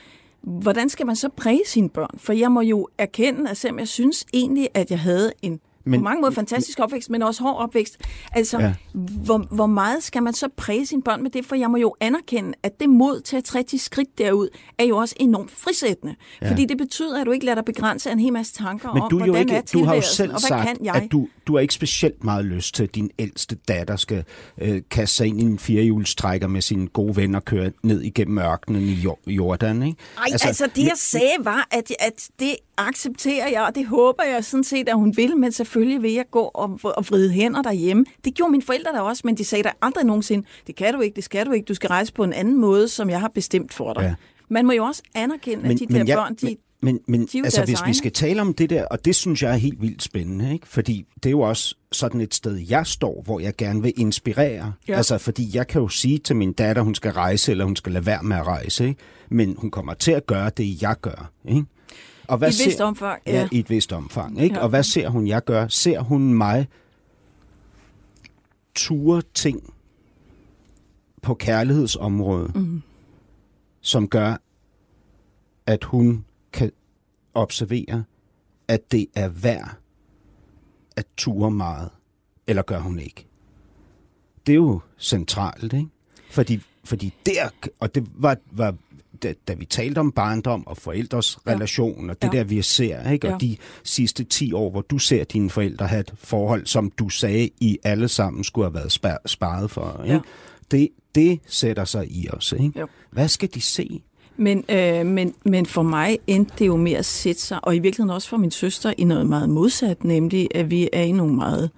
hvordan 0.43 0.89
skal 0.89 1.05
man 1.05 1.15
så 1.15 1.29
præge 1.29 1.61
sine 1.65 1.89
børn? 1.89 2.17
For 2.17 2.33
jeg 2.33 2.51
må 2.51 2.61
jo 2.61 2.87
erkende, 2.97 3.49
at 3.49 3.57
selvom 3.57 3.79
jeg 3.79 3.87
synes 3.87 4.25
egentlig, 4.33 4.69
at 4.73 4.91
jeg 4.91 4.99
havde 4.99 5.33
en 5.41 5.59
men, 5.83 5.99
på 5.99 6.03
mange 6.03 6.21
måder 6.21 6.33
fantastisk 6.33 6.79
opvækst, 6.79 7.09
men 7.09 7.21
også 7.21 7.43
hård 7.43 7.57
opvækst. 7.57 7.97
Altså, 8.31 8.59
ja. 8.59 8.73
hvor, 8.93 9.37
hvor 9.37 9.65
meget 9.65 10.03
skal 10.03 10.23
man 10.23 10.33
så 10.33 10.47
præge 10.57 10.85
sine 10.85 11.01
børn 11.01 11.23
med 11.23 11.31
det? 11.31 11.45
For 11.45 11.55
jeg 11.55 11.71
må 11.71 11.77
jo 11.77 11.95
anerkende, 11.99 12.53
at 12.63 12.79
det 12.79 12.89
mod 12.89 13.21
til 13.21 13.37
at 13.37 13.43
træde 13.43 13.63
de 13.71 13.79
skridt 13.79 14.17
derud, 14.17 14.49
er 14.77 14.83
jo 14.83 14.97
også 14.97 15.15
enormt 15.19 15.51
frisættende. 15.51 16.15
Ja. 16.41 16.51
Fordi 16.51 16.65
det 16.65 16.77
betyder, 16.77 17.21
at 17.21 17.25
du 17.25 17.31
ikke 17.31 17.45
lader 17.45 17.55
dig 17.55 17.65
begrænse 17.65 18.09
af 18.09 18.13
en 18.13 18.19
hel 18.19 18.33
masse 18.33 18.53
tanker 18.53 18.93
men 18.93 19.03
om, 19.03 19.09
du 19.09 19.17
jo 19.17 19.25
hvordan 19.25 19.41
ikke, 19.41 19.55
er 19.55 19.61
du 19.73 19.83
har 19.83 19.95
jo 19.95 20.01
selv 20.01 20.33
og 20.33 20.41
sagt, 20.41 20.67
kan 20.67 20.77
jeg? 20.85 20.95
at 20.95 21.11
du, 21.11 21.27
du 21.47 21.53
har 21.53 21.59
ikke 21.59 21.73
specielt 21.73 22.23
meget 22.23 22.45
lyst 22.45 22.75
til, 22.75 22.83
at 22.83 22.95
din 22.95 23.11
ældste 23.19 23.55
datter 23.55 23.95
skal 23.95 24.23
øh, 24.61 24.81
kaste 24.91 25.15
sig 25.15 25.27
ind 25.27 25.41
i 25.41 25.43
en 25.43 25.59
firehjulstrækker 25.59 26.47
med 26.47 26.61
sine 26.61 26.87
gode 26.87 27.15
venner 27.15 27.39
og 27.39 27.45
køre 27.45 27.71
ned 27.83 28.01
igennem 28.01 28.37
ørkenen 28.37 28.81
i 28.81 29.07
Jordan. 29.27 29.83
Ikke? 29.83 29.97
Ej, 30.17 30.23
altså, 30.31 30.47
altså 30.47 30.69
det 30.75 30.83
jeg 30.83 30.97
sagde 30.97 31.35
var, 31.39 31.67
at, 31.71 31.91
at 31.99 32.29
det 32.39 32.55
accepterer 32.77 33.47
jeg, 33.47 33.61
og 33.61 33.75
det 33.75 33.85
håber 33.85 34.23
jeg 34.23 34.45
sådan 34.45 34.63
set, 34.63 34.89
at 34.89 34.95
hun 34.95 35.17
vil, 35.17 35.37
men 35.37 35.51
selvfølgelig 35.51 35.70
vil 35.79 36.13
jeg 36.13 36.25
gå 36.31 36.39
og, 36.53 36.79
og 36.83 37.05
vride 37.09 37.31
hænder 37.31 37.61
derhjemme. 37.61 38.05
Det 38.25 38.33
gjorde 38.33 38.51
mine 38.51 38.63
forældre 38.63 38.91
da 38.91 38.99
også, 38.99 39.21
men 39.25 39.37
de 39.37 39.45
sagde 39.45 39.63
da 39.63 39.71
aldrig 39.81 40.05
nogensinde, 40.05 40.47
det 40.67 40.75
kan 40.75 40.93
du 40.93 41.01
ikke, 41.01 41.15
det 41.15 41.23
skal 41.23 41.45
du 41.45 41.51
ikke, 41.51 41.65
du 41.65 41.73
skal 41.73 41.87
rejse 41.87 42.13
på 42.13 42.23
en 42.23 42.33
anden 42.33 42.57
måde, 42.57 42.87
som 42.87 43.09
jeg 43.09 43.19
har 43.19 43.31
bestemt 43.33 43.73
for 43.73 43.93
dig. 43.93 44.01
Ja. 44.01 44.13
Man 44.49 44.65
må 44.65 44.71
jo 44.71 44.83
også 44.83 45.01
anerkende, 45.15 45.63
men, 45.63 45.71
at 45.71 45.79
de 45.79 45.85
der 45.93 46.03
jeg, 46.07 46.17
børn, 46.17 46.35
de, 46.35 46.57
men, 46.81 46.99
men, 47.07 47.19
men 47.19 47.27
de 47.33 47.41
altså, 47.43 47.61
hvis 47.61 47.81
vi 47.81 47.83
egne. 47.83 47.93
skal 47.93 48.11
tale 48.11 48.41
om 48.41 48.53
det 48.53 48.69
der, 48.69 48.85
og 48.85 49.05
det 49.05 49.15
synes 49.15 49.43
jeg 49.43 49.51
er 49.51 49.55
helt 49.55 49.81
vildt 49.81 50.03
spændende, 50.03 50.53
ikke? 50.53 50.67
fordi 50.67 51.05
det 51.15 51.25
er 51.25 51.31
jo 51.31 51.39
også 51.41 51.75
sådan 51.91 52.21
et 52.21 52.33
sted, 52.33 52.55
jeg 52.69 52.87
står, 52.87 53.21
hvor 53.25 53.39
jeg 53.39 53.55
gerne 53.57 53.81
vil 53.81 53.93
inspirere. 53.97 54.73
Ja. 54.87 54.97
Altså, 54.97 55.17
fordi 55.17 55.49
jeg 55.53 55.67
kan 55.67 55.81
jo 55.81 55.87
sige 55.87 56.17
til 56.17 56.35
min 56.35 56.53
datter, 56.53 56.81
hun 56.81 56.95
skal 56.95 57.11
rejse, 57.11 57.51
eller 57.51 57.65
hun 57.65 57.75
skal 57.75 57.91
lade 57.91 58.05
være 58.05 58.23
med 58.23 58.37
at 58.37 58.47
rejse, 58.47 58.87
ikke? 58.87 58.99
men 59.29 59.55
hun 59.57 59.71
kommer 59.71 59.93
til 59.93 60.11
at 60.11 60.25
gøre 60.25 60.51
det, 60.57 60.81
jeg 60.81 60.95
gør. 61.01 61.31
Ikke? 61.49 61.65
Og 62.27 62.41
I 62.41 62.45
et 62.45 62.65
vist 62.65 62.81
omfang, 62.81 63.21
ja. 63.27 63.31
ja. 63.31 63.47
i 63.51 63.59
et 63.59 63.69
vist 63.69 63.93
omfang. 63.93 64.41
Ikke? 64.41 64.55
Ja. 64.55 64.61
Og 64.61 64.69
hvad 64.69 64.83
ser 64.83 65.09
hun, 65.09 65.27
jeg 65.27 65.43
gør? 65.43 65.67
Ser 65.67 65.99
hun 65.99 66.33
mig 66.33 66.67
ture 68.75 69.21
ting 69.33 69.73
på 71.21 71.33
kærlighedsområdet, 71.33 72.55
mm. 72.55 72.81
som 73.81 74.07
gør, 74.07 74.35
at 75.65 75.83
hun 75.83 76.25
kan 76.53 76.71
observere, 77.33 78.03
at 78.67 78.91
det 78.91 79.07
er 79.15 79.29
værd 79.29 79.77
at 80.95 81.05
ture 81.17 81.51
meget, 81.51 81.89
eller 82.47 82.61
gør 82.61 82.79
hun 82.79 82.99
ikke? 82.99 83.27
Det 84.45 84.51
er 84.51 84.55
jo 84.55 84.79
centralt, 84.97 85.73
ikke? 85.73 85.89
Fordi, 86.29 86.61
fordi 86.83 87.13
der, 87.25 87.69
og 87.79 87.95
det 87.95 88.07
var, 88.15 88.37
var 88.51 88.75
da, 89.23 89.33
da 89.47 89.53
vi 89.53 89.65
talte 89.65 89.99
om 89.99 90.11
barndom 90.11 90.67
og 90.67 90.77
forældres 90.77 91.37
Ja. 91.45 91.51
ja. 91.51 91.55
relation, 91.55 92.09
og 92.09 92.21
det 92.21 92.27
Ja. 92.27 92.33
ja. 92.33 92.37
der 92.39 92.43
vi 92.43 92.61
ser, 92.61 93.11
ikke? 93.11 93.27
Ja. 93.27 93.33
og 93.33 93.41
de 93.41 93.57
sidste 93.83 94.23
10 94.23 94.53
år, 94.53 94.69
hvor 94.71 94.81
du 94.81 94.97
ser 94.97 95.23
dine 95.23 95.49
forældre 95.49 95.87
have 95.87 95.99
et 95.99 96.13
forhold, 96.17 96.65
som 96.65 96.91
du 96.91 97.09
sagde, 97.09 97.49
I 97.59 97.77
alle 97.83 98.07
sammen 98.07 98.43
skulle 98.43 98.65
have 98.65 98.73
været 98.75 98.91
spar- 98.91 99.21
sparet 99.25 99.71
for. 99.71 100.01
Ikke? 100.03 100.13
Ja. 100.15 100.19
Det, 100.71 100.89
det 101.15 101.39
sætter 101.47 101.85
sig 101.85 102.07
i 102.11 102.27
os. 102.29 102.51
Ikke? 102.59 102.79
Jo. 102.79 102.87
Hvad 103.11 103.27
skal 103.27 103.49
de 103.53 103.61
se? 103.61 104.01
Men, 104.37 104.63
øh, 104.69 105.05
men, 105.05 105.33
men 105.45 105.65
for 105.65 105.83
mig 105.83 106.17
endte 106.27 106.53
det 106.59 106.67
jo 106.67 106.77
med 106.77 106.91
at 106.91 107.05
sætte 107.05 107.41
sig, 107.41 107.65
og 107.65 107.75
i 107.75 107.79
virkeligheden 107.79 108.09
også 108.15 108.29
for 108.29 108.37
min 108.37 108.51
søster, 108.51 108.93
i 108.97 109.03
noget 109.03 109.27
meget 109.27 109.49
modsat, 109.49 110.03
nemlig 110.03 110.47
at 110.55 110.71
vi 110.71 110.89
er 110.93 111.01
i 111.03 111.11
nogle 111.11 111.35
meget 111.35 111.69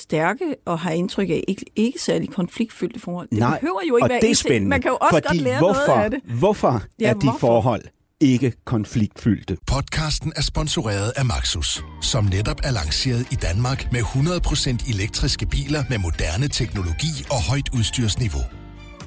stærke 0.00 0.54
og 0.66 0.78
har 0.78 0.90
indtryk 0.90 1.28
af 1.30 1.44
ikke, 1.48 1.64
ikke 1.76 1.98
særlig 2.02 2.30
konfliktfyldte 2.30 3.00
forhold. 3.00 3.28
Det 3.30 3.38
Nej, 3.38 3.58
behøver 3.58 3.80
jo 3.88 3.96
ikke 3.96 4.04
og 4.04 4.08
være 4.10 4.20
det 4.20 4.30
er 4.30 4.34
spændende. 4.34 4.68
Man 4.68 4.82
kan 4.82 4.90
jo 4.90 4.96
også 5.00 5.14
fordi 5.14 5.26
godt 5.28 5.40
lære 5.40 5.58
hvorfor, 5.58 5.86
noget 5.86 6.04
af 6.04 6.10
det. 6.10 6.20
Hvorfor 6.24 6.82
Ja, 7.00 7.08
er 7.10 7.14
de 7.14 7.20
hvorfor? 7.20 7.38
forhold 7.38 7.82
ikke 8.20 8.52
konfliktfyldte? 8.64 9.56
Podcasten 9.66 10.32
er 10.36 10.42
sponsoreret 10.42 11.12
af 11.16 11.24
Maxus, 11.24 11.84
som 12.02 12.24
netop 12.24 12.60
er 12.64 12.70
lanceret 12.70 13.26
i 13.32 13.34
Danmark 13.34 13.92
med 13.92 14.00
100% 14.00 14.90
elektriske 14.94 15.46
biler 15.46 15.84
med 15.90 15.98
moderne 15.98 16.48
teknologi 16.48 17.24
og 17.30 17.42
højt 17.50 17.68
udstyrsniveau. 17.74 18.42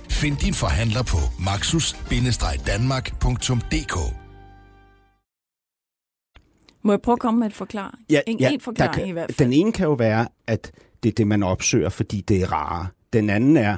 Find 0.10 0.38
din 0.38 0.54
forhandler 0.54 1.04
på 1.04 1.18
maxus-danmark.dk 1.40 4.23
Må 6.84 6.92
jeg 6.92 7.02
prøve 7.02 7.14
at 7.14 7.20
komme 7.20 7.40
med 7.40 7.48
et 7.48 7.54
forklaring? 7.54 8.06
en, 8.28 8.44
en 8.54 8.60
forklaring 8.60 8.94
kan, 8.96 9.08
i 9.08 9.12
hvert 9.12 9.34
fald. 9.36 9.48
Den 9.48 9.54
ene 9.54 9.72
kan 9.72 9.86
jo 9.88 9.94
være, 9.94 10.28
at 10.48 10.72
det 11.04 11.10
er 11.10 11.14
det, 11.14 11.28
man 11.28 11.44
opsøger, 11.44 11.90
fordi 11.90 12.22
det 12.22 12.42
er 12.42 12.52
rare. 12.52 12.88
Den 13.14 13.30
anden 13.30 13.58
er, 13.58 13.78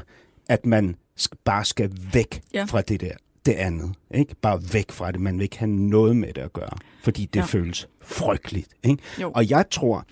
at 0.50 0.66
man 0.66 0.96
bare 1.44 1.66
skal 1.66 1.92
væk 2.14 2.42
Ja. 2.54 2.60
ja. 2.60 2.64
fra 2.66 2.82
det 2.82 3.02
der, 3.02 3.12
det 3.46 3.52
andet. 3.52 3.94
Ikke? 4.14 4.36
Bare 4.42 4.62
væk 4.74 4.92
fra 4.92 5.12
det. 5.12 5.22
Man 5.22 5.38
vil 5.38 5.44
ikke 5.44 5.60
have 5.60 5.70
noget 5.72 6.16
med 6.18 6.34
det 6.34 6.42
at 6.42 6.54
gøre, 6.54 6.78
fordi 7.04 7.26
det 7.26 7.36
Ja. 7.36 7.42
ja. 7.42 7.46
føles 7.46 7.88
frygteligt. 8.02 8.68
Ikke? 8.84 9.04
Jo. 9.22 9.32
Og 9.36 9.50
jeg 9.50 9.66
tror, 9.72 10.06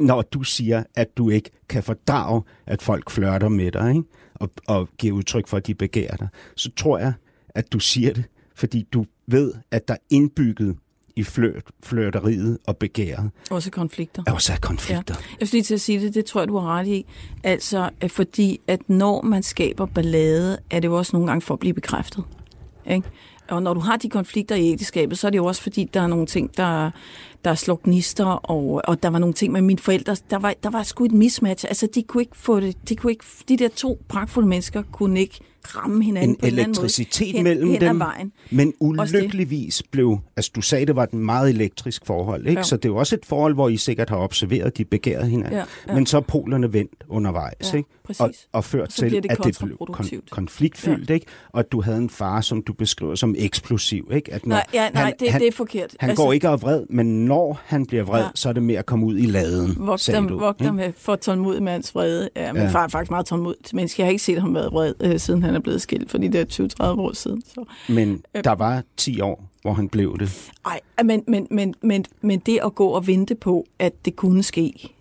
når 0.00 0.22
du 0.22 0.42
siger, 0.42 0.82
at 0.94 1.16
du 1.16 1.30
ikke 1.30 1.50
kan 1.68 1.82
fordrage, 1.82 2.42
at 2.66 2.82
folk 2.82 3.10
flørter 3.10 3.48
med 3.48 3.72
dig, 3.72 3.88
ikke? 3.90 4.02
Og, 4.34 4.50
og 4.68 4.88
giver 4.98 5.16
udtryk 5.16 5.48
for, 5.48 5.56
at 5.56 5.66
de 5.66 5.74
begærer 5.74 6.16
dig, 6.16 6.28
så 6.56 6.70
tror 6.76 6.98
jeg, 6.98 7.12
at 7.48 7.72
du 7.72 7.78
siger 7.78 8.12
det, 8.12 8.24
fordi 8.54 8.86
du 8.92 9.04
ved, 9.26 9.52
at 9.70 9.88
der 9.88 9.94
er 9.94 9.98
indbygget 10.10 10.76
i 11.16 11.22
flørt, 11.24 11.62
flørteriet 11.82 12.58
og 12.66 12.76
begæret 12.76 13.30
Også 13.50 13.70
konflikter. 13.70 14.22
er 14.26 14.32
også 14.32 14.52
er 14.52 14.56
konflikter. 14.56 15.14
Ja. 15.18 15.24
Jeg 15.40 15.48
skulle 15.48 15.58
lige 15.58 15.64
til 15.64 15.74
at 15.74 15.80
sige 15.80 16.00
det, 16.00 16.14
det 16.14 16.24
tror 16.24 16.40
jeg, 16.40 16.48
du 16.48 16.58
har 16.58 16.78
ret 16.78 16.86
i. 16.86 17.06
Altså, 17.44 17.90
fordi 18.08 18.60
at 18.66 18.80
når 18.88 19.22
man 19.22 19.42
skaber 19.42 19.86
ballade, 19.86 20.58
er 20.70 20.80
det 20.80 20.88
jo 20.88 20.98
også 20.98 21.16
nogle 21.16 21.26
gange 21.26 21.40
for 21.40 21.54
at 21.54 21.60
blive 21.60 21.74
bekræftet. 21.74 22.24
Ikke? 22.90 23.08
Og 23.48 23.62
når 23.62 23.74
du 23.74 23.80
har 23.80 23.96
de 23.96 24.08
konflikter 24.08 24.54
i 24.54 24.72
ægteskabet, 24.72 25.18
så 25.18 25.26
er 25.26 25.30
det 25.30 25.38
jo 25.38 25.44
også 25.44 25.62
fordi, 25.62 25.90
der 25.94 26.00
er 26.00 26.06
nogle 26.06 26.26
ting, 26.26 26.56
der, 26.56 26.90
der 27.44 27.54
slår 27.54 27.80
gnister, 27.84 28.24
og, 28.26 28.82
og 28.84 29.02
der 29.02 29.10
var 29.10 29.18
nogle 29.18 29.32
ting 29.34 29.52
med 29.52 29.62
mine 29.62 29.78
forældre, 29.78 30.16
der 30.30 30.38
var, 30.38 30.54
der 30.62 30.70
var 30.70 30.82
sgu 30.82 31.04
et 31.04 31.12
mismatch. 31.12 31.64
Altså, 31.68 31.88
de 31.94 32.02
kunne 32.02 32.22
ikke 32.22 32.36
få 32.36 32.60
det, 32.60 32.88
de, 32.88 32.96
kunne 32.96 33.12
ikke, 33.12 33.24
de 33.48 33.56
der 33.56 33.68
to 33.68 34.00
pragtfulde 34.08 34.48
mennesker 34.48 34.82
kunne 34.92 35.20
ikke 35.20 35.40
ramme 35.66 36.04
hinanden 36.04 36.30
En 36.30 36.36
på 36.36 36.46
en 36.46 36.46
eller 36.46 36.62
anden 36.62 36.70
måde. 36.78 36.84
elektricitet 36.84 37.32
hen, 37.32 37.44
mellem 37.44 37.68
hen 37.70 37.82
ad 37.82 37.88
dem. 37.88 37.98
vejen. 37.98 38.32
Men 38.50 38.72
ulykkeligvis 38.80 39.82
blev, 39.90 40.18
altså 40.36 40.50
du 40.54 40.60
sagde, 40.60 40.86
det 40.86 40.96
var 40.96 41.02
et 41.02 41.14
meget 41.14 41.50
elektrisk 41.50 42.06
forhold, 42.06 42.46
ikke? 42.46 42.58
Ja. 42.58 42.62
så 42.62 42.76
det 42.76 42.84
er 42.84 42.88
jo 42.88 42.96
også 42.96 43.14
et 43.16 43.26
forhold, 43.26 43.54
hvor 43.54 43.68
I 43.68 43.76
sikkert 43.76 44.10
har 44.10 44.16
observeret, 44.16 44.78
de 44.78 44.84
begærede 44.84 45.26
hinanden. 45.28 45.58
Ja, 45.58 45.64
ja. 45.88 45.94
Men 45.94 46.06
så 46.06 46.16
er 46.16 46.20
polerne 46.20 46.72
vendt 46.72 47.04
undervejs, 47.08 47.72
Ja, 47.72 47.76
ikke? 47.78 47.88
Præcis. 48.18 48.44
Og, 48.52 48.56
og 48.58 48.64
ført 48.64 48.82
Og 48.82 48.88
til, 48.90 49.10
det 49.10 49.16
at 49.30 49.38
det 49.44 49.58
blev 49.64 49.76
kon- 49.90 50.28
konfliktfyldt, 50.30 51.10
ikke? 51.10 51.26
og 51.52 51.60
at 51.60 51.72
du 51.72 51.80
havde 51.82 51.98
en 51.98 52.10
far, 52.10 52.40
som 52.40 52.62
du 52.62 52.72
beskriver 52.72 53.14
som 53.14 53.34
eksplosiv. 53.38 54.08
Ikke? 54.12 54.32
At 54.34 54.46
når 54.46 54.56
Nej, 54.56 54.66
ja, 54.74 54.90
nej 54.90 55.02
han, 55.04 55.14
det, 55.20 55.30
han, 55.30 55.40
det 55.40 55.48
er 55.48 55.52
forkert. 55.52 55.96
Han 56.00 56.10
altså, 56.10 56.24
går 56.24 56.32
ikke 56.32 56.48
af 56.48 56.62
vred, 56.62 56.82
men 56.90 57.24
når 57.24 57.60
han 57.64 57.86
bliver 57.86 58.02
vred, 58.04 58.20
Ja. 58.20 58.24
ja. 58.24 58.30
så 58.34 58.48
er 58.48 58.52
det 58.52 58.62
med 58.62 58.74
at 58.74 58.86
komme 58.86 59.06
ud 59.06 59.18
i 59.18 59.26
laden, 59.26 59.76
Vogt 59.78 60.00
sagde 60.00 60.16
dem, 60.18 60.28
du. 60.28 60.38
vogt 60.38 60.60
ikke? 60.60 60.66
dem 60.68 60.74
med 60.74 60.92
for 60.96 61.16
tålmodig 61.16 61.62
hans 61.62 61.94
vrede. 61.94 62.28
Ja, 62.36 62.52
min 62.52 62.62
ja. 62.62 62.66
Ja. 62.68 62.72
far 62.74 62.84
er 62.84 62.88
faktisk 62.88 63.10
meget 63.10 63.26
tålmodig 63.26 63.58
mennesker. 63.72 64.02
Jeg 64.02 64.06
har 64.06 64.10
ikke 64.10 64.24
set 64.24 64.40
ham 64.40 64.54
være 64.54 64.70
vred, 64.70 64.94
øh, 65.00 65.18
siden 65.20 65.42
han 65.42 65.54
er 65.54 65.60
blevet 65.60 65.82
skilt 65.82 66.10
for 66.10 66.18
de 66.18 66.28
der 66.32 66.44
20-30 66.96 67.00
år 67.00 67.12
siden. 67.12 67.42
Så. 67.54 67.64
Men 67.88 68.22
der 68.44 68.52
var 68.54 68.82
10 68.96 69.20
år, 69.20 69.50
hvor 69.62 69.72
han 69.72 69.88
blev 69.88 70.18
det. 70.18 70.50
Ej, 70.66 70.80
men, 71.04 71.22
men, 71.28 71.46
men, 71.50 71.74
men, 71.82 72.04
men 72.20 72.38
det 72.38 72.58
at 72.64 72.74
gå 72.74 72.88
og 72.88 73.06
vente 73.06 73.34
på, 73.34 73.66
at 73.78 74.04
det 74.04 74.16
kunne 74.16 74.42
ske, 74.42 74.94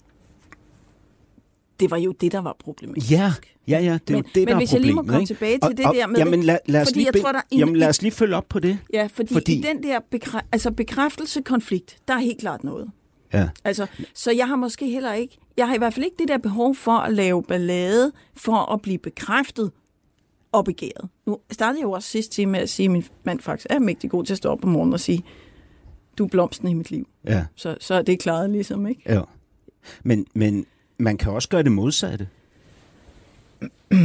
det 1.79 1.91
var 1.91 1.97
jo 1.97 2.11
det, 2.11 2.31
der 2.31 2.39
var 2.39 2.55
problematisk. 2.59 3.11
Ja, 3.11 3.33
ja, 3.67 3.79
ja, 3.79 3.93
det 4.07 4.09
er 4.09 4.13
Men- 4.13 4.23
jo 4.23 4.29
det, 4.35 4.35
men 4.35 4.47
der 4.47 4.53
er 4.53 4.57
hvis 4.57 4.73
jeg 4.73 4.81
lige 4.81 4.93
må 4.93 5.01
problemet, 5.01 5.09
komme 5.11 5.21
ikke? 5.23 5.33
tilbage 5.33 5.59
til 5.69 5.77
det 5.77 5.85
og, 5.85 5.95
der 5.95 6.07
med 6.07 6.17
jamen, 6.17 6.39
det, 6.39 6.45
lad, 6.45 6.57
lad, 6.65 6.81
os 6.81 6.87
fordi 6.87 6.99
lige 6.99 7.09
jeg 7.13 7.21
tror, 7.21 7.31
der 7.31 7.39
er 7.39 7.43
en- 7.51 7.59
jamen, 7.59 7.75
lad 7.75 7.87
os 7.89 8.01
lige 8.01 8.11
følge 8.11 8.35
op 8.35 8.45
på 8.49 8.59
det. 8.59 8.79
Ja, 8.93 9.07
fordi, 9.13 9.33
Fordi- 9.33 9.57
i 9.59 9.61
den 9.61 9.83
der 9.83 9.99
bekræ- 10.15 10.47
altså 10.51 10.71
bekræftelse-konflikt, 10.71 11.97
der 12.07 12.13
er 12.13 12.19
helt 12.19 12.39
klart 12.39 12.63
noget. 12.63 12.89
Ja. 13.33 13.49
Altså, 13.63 13.87
så 14.13 14.31
jeg 14.31 14.47
har 14.47 14.55
måske 14.55 14.89
heller 14.89 15.13
ikke, 15.13 15.37
jeg 15.57 15.67
har 15.67 15.75
i 15.75 15.77
hvert 15.77 15.93
fald 15.93 16.05
ikke 16.05 16.15
det 16.19 16.27
der 16.27 16.37
behov 16.37 16.75
for 16.75 16.91
at 16.91 17.13
lave 17.13 17.43
ballade, 17.43 18.11
for 18.35 18.73
at 18.73 18.81
blive 18.81 18.97
bekræftet 18.97 19.71
og 20.51 20.65
begæret. 20.65 21.09
Nu 21.25 21.37
startede 21.51 21.79
jeg 21.79 21.83
jo 21.85 21.91
også 21.91 22.09
sidst 22.09 22.31
time 22.31 22.51
med 22.51 22.59
at 22.59 22.69
sige, 22.69 22.85
at 22.85 22.91
min 22.91 23.03
mand 23.23 23.39
faktisk 23.39 23.67
er 23.69 23.79
mægtig 23.79 24.09
god 24.09 24.23
til 24.25 24.33
at 24.33 24.37
stå 24.37 24.49
op 24.49 24.63
om 24.65 24.69
morgenen 24.69 24.93
og 24.93 24.99
sige, 24.99 25.23
du 26.17 26.23
er 26.23 26.27
blomsten 26.29 26.67
i 26.67 26.73
mit 26.73 26.91
liv. 26.91 27.07
Ja, 27.25 27.45
Så, 27.55 27.77
så 27.79 27.93
er 27.93 28.01
det 28.01 28.19
klaret 28.19 28.49
ligesom, 28.49 28.87
ikke? 28.87 29.01
ja. 29.05 29.21
Men, 30.03 30.25
men 30.35 30.65
man 30.99 31.17
kan 31.17 31.31
også 31.31 31.49
gøre 31.49 31.63
det 31.63 31.71
modsatte. 31.71 32.27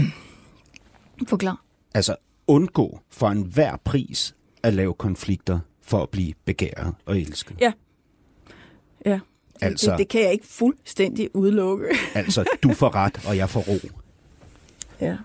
Forklar. 1.28 1.60
Altså 1.94 2.16
undgå 2.46 3.00
for 3.10 3.28
enhver 3.28 3.76
pris 3.84 4.34
at 4.62 4.74
lave 4.74 4.94
konflikter 4.94 5.58
for 5.82 6.02
at 6.02 6.08
blive 6.08 6.34
begæret 6.44 6.94
og 7.06 7.18
elsket. 7.20 7.56
Ja. 7.60 7.72
Ja. 9.06 9.20
Altså- 9.60 9.90
det, 9.90 9.98
det 9.98 10.08
kan 10.08 10.22
jeg 10.22 10.32
ikke 10.32 10.46
fuldstændig 10.46 11.36
udelukke. 11.36 11.86
Altså, 12.14 12.44
du 12.62 12.72
får 12.72 12.94
ret, 12.94 13.26
og 13.28 13.36
jeg 13.36 13.50
får 13.50 13.60
ro. 13.60 13.88
Ja. 15.00 15.16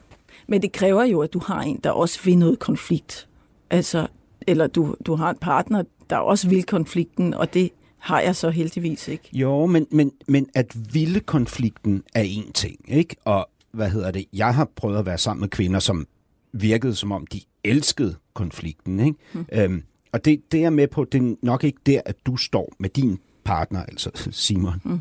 Men 0.48 0.62
det 0.62 0.72
kræver 0.72 1.04
jo, 1.04 1.22
at 1.22 1.34
du 1.34 1.40
har 1.40 1.62
en, 1.62 1.80
der 1.84 1.92
også 1.92 2.24
vil 2.24 2.38
noget 2.38 2.60
konflikt. 2.60 3.28
Altså, 3.70 4.08
eller 4.48 4.68
du, 4.68 4.96
du 5.06 5.16
har 5.16 5.30
en 5.30 5.38
partner, 5.42 5.84
der 6.10 6.18
også 6.18 6.50
vil 6.50 6.64
konflikten, 6.64 7.34
og 7.34 7.54
det 7.54 7.72
har 8.00 8.20
jeg 8.20 8.36
så 8.36 8.50
heldigvis 8.50 9.08
ikke. 9.08 9.30
Jo, 9.34 9.66
men, 9.66 9.88
men, 9.92 10.12
men 10.28 10.50
at 10.56 10.94
ville 10.94 11.20
konflikten 11.20 12.04
er 12.16 12.22
en 12.22 12.52
ting, 12.54 12.76
ikke? 12.88 13.16
Og 13.26 13.50
hvad 13.72 13.90
hedder 13.90 14.12
det? 14.12 14.26
Jeg 14.34 14.56
har 14.56 14.70
prøvet 14.76 15.00
at 15.00 15.06
være 15.06 15.18
sammen 15.18 15.42
med 15.42 15.50
kvinder, 15.50 15.80
som 15.80 16.08
virkede 16.52 16.96
som 16.96 17.12
om, 17.12 17.28
de 17.28 17.42
elskede 17.64 18.16
konflikten, 18.34 19.00
ikke? 19.00 19.18
Mm. 19.34 19.46
Øhm, 19.52 19.84
og 20.12 20.26
det, 20.26 20.42
det 20.52 20.58
er 20.58 20.62
jeg 20.62 20.74
med 20.74 20.88
på, 20.88 21.04
det 21.04 21.22
er 21.22 21.36
nok 21.42 21.64
ikke 21.64 21.80
der, 21.86 22.02
at 22.06 22.16
du 22.26 22.38
står 22.38 22.74
med 22.80 22.90
din 22.90 23.20
partner, 23.44 23.84
altså 23.84 24.12
Simon. 24.32 24.82
Mm. 24.84 25.00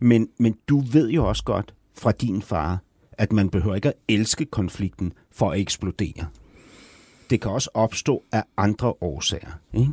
Men, 0.00 0.28
men 0.38 0.56
du 0.68 0.80
ved 0.80 1.10
jo 1.10 1.28
også 1.28 1.44
godt 1.44 1.74
fra 1.94 2.12
din 2.12 2.42
far, 2.42 2.78
at 3.12 3.32
man 3.32 3.48
behøver 3.48 3.76
ikke 3.76 3.88
at 3.88 3.94
elske 4.08 4.44
konflikten 4.44 5.12
for 5.30 5.50
at 5.50 5.60
eksplodere. 5.60 6.26
Det 7.30 7.40
kan 7.40 7.50
også 7.50 7.70
opstå 7.74 8.24
af 8.32 8.44
andre 8.56 8.94
årsager. 9.00 9.50
Ikke? 9.74 9.92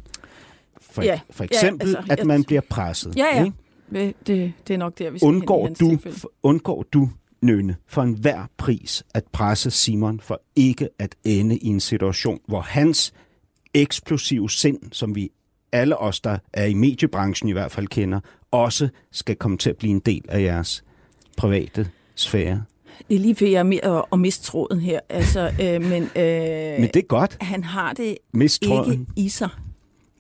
For, 0.91 1.01
Ja, 1.01 1.19
for 1.29 1.43
ja, 1.43 1.47
eksempel, 1.57 1.95
altså, 1.95 2.13
at 2.13 2.25
man 2.25 2.43
bliver 2.43 2.61
presset. 2.69 3.15
Ja, 3.15 3.25
ja. 3.35 3.43
Ikke? 3.43 4.15
Det, 4.27 4.53
det, 4.67 4.73
er 4.73 4.77
nok 4.77 4.99
der, 4.99 5.09
vi 5.09 5.19
skal 5.19 5.27
hen 5.27 5.35
Undgår 5.35 5.65
hans 5.65 5.79
du, 5.79 5.97
undgår 6.43 6.85
du, 6.93 7.09
Nøne, 7.41 7.75
for 7.87 8.01
enhver 8.01 8.45
pris 8.57 9.03
at 9.13 9.23
presse 9.31 9.71
Simon 9.71 10.19
for 10.19 10.41
ikke 10.55 10.89
at 10.99 11.15
ende 11.23 11.57
i 11.57 11.67
en 11.67 11.79
situation, 11.79 12.39
hvor 12.47 12.61
hans 12.61 13.13
eksplosive 13.73 14.49
sind, 14.49 14.79
som 14.91 15.15
vi 15.15 15.29
alle 15.71 15.97
os, 15.97 16.19
der 16.19 16.37
er 16.53 16.65
i 16.65 16.73
mediebranchen 16.73 17.49
i 17.49 17.51
hvert 17.51 17.71
fald 17.71 17.87
kender, 17.87 18.19
også 18.51 18.89
skal 19.11 19.35
komme 19.35 19.57
til 19.57 19.69
at 19.69 19.77
blive 19.77 19.91
en 19.91 19.99
del 19.99 20.25
af 20.29 20.41
jeres 20.41 20.83
private 21.37 21.89
sfære. 22.15 22.63
Det 23.09 23.15
er 23.15 23.19
lige 23.19 23.35
før, 23.35 23.47
jeg 23.47 23.59
er 23.59 23.63
med 23.63 23.79
at, 23.83 24.03
at 24.11 24.19
miste 24.19 24.43
tråden 24.43 24.79
her. 24.79 24.99
Altså, 25.09 25.51
øh, 25.61 25.81
men, 25.81 26.03
øh, 26.03 26.79
Men 26.79 26.89
det 26.93 26.95
er 26.95 27.07
godt. 27.07 27.37
han 27.41 27.63
har 27.63 27.93
det 27.93 28.17
ikke 28.61 29.05
i 29.15 29.29
sig. 29.29 29.49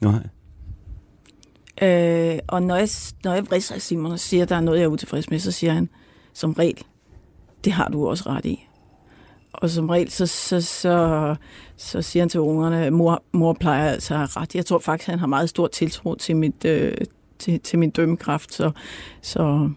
Nej. 0.01 0.27
Øh, 1.81 2.39
og 2.47 2.63
når 2.63 2.75
jeg, 2.75 2.89
når 3.23 3.33
jeg 3.33 3.47
vridser 3.49 3.79
Simon 3.79 4.11
og 4.11 4.19
siger, 4.19 4.43
at 4.43 4.49
der 4.49 4.55
er 4.55 4.61
noget, 4.61 4.77
jeg 4.79 4.83
er 4.83 4.89
utilfreds 4.89 5.29
med, 5.29 5.39
så 5.39 5.51
siger 5.51 5.73
han 5.73 5.89
som 6.33 6.53
regel, 6.53 6.83
det 7.63 7.73
har 7.73 7.89
du 7.89 8.07
også 8.07 8.29
ret 8.29 8.45
i. 8.45 8.65
Og 9.53 9.69
som 9.69 9.89
regel, 9.89 10.11
så, 10.11 10.25
så, 10.25 10.61
så, 10.61 11.35
så 11.77 12.01
siger 12.01 12.23
han 12.23 12.29
til 12.29 12.39
ungerne, 12.39 12.91
mor, 12.91 13.23
mor 13.31 13.53
plejer 13.53 13.91
altså 13.91 14.15
at 14.15 14.37
ret. 14.37 14.55
Jeg 14.55 14.65
tror 14.65 14.79
faktisk, 14.79 15.09
han 15.09 15.19
har 15.19 15.27
meget 15.27 15.49
stor 15.49 15.67
tiltro 15.67 16.15
til, 16.15 16.35
mit, 16.37 16.65
øh, 16.65 16.93
til, 17.39 17.59
til 17.59 17.79
min 17.79 17.89
dømmekraft. 17.89 18.53
Så, 18.53 18.71
så 19.21 19.69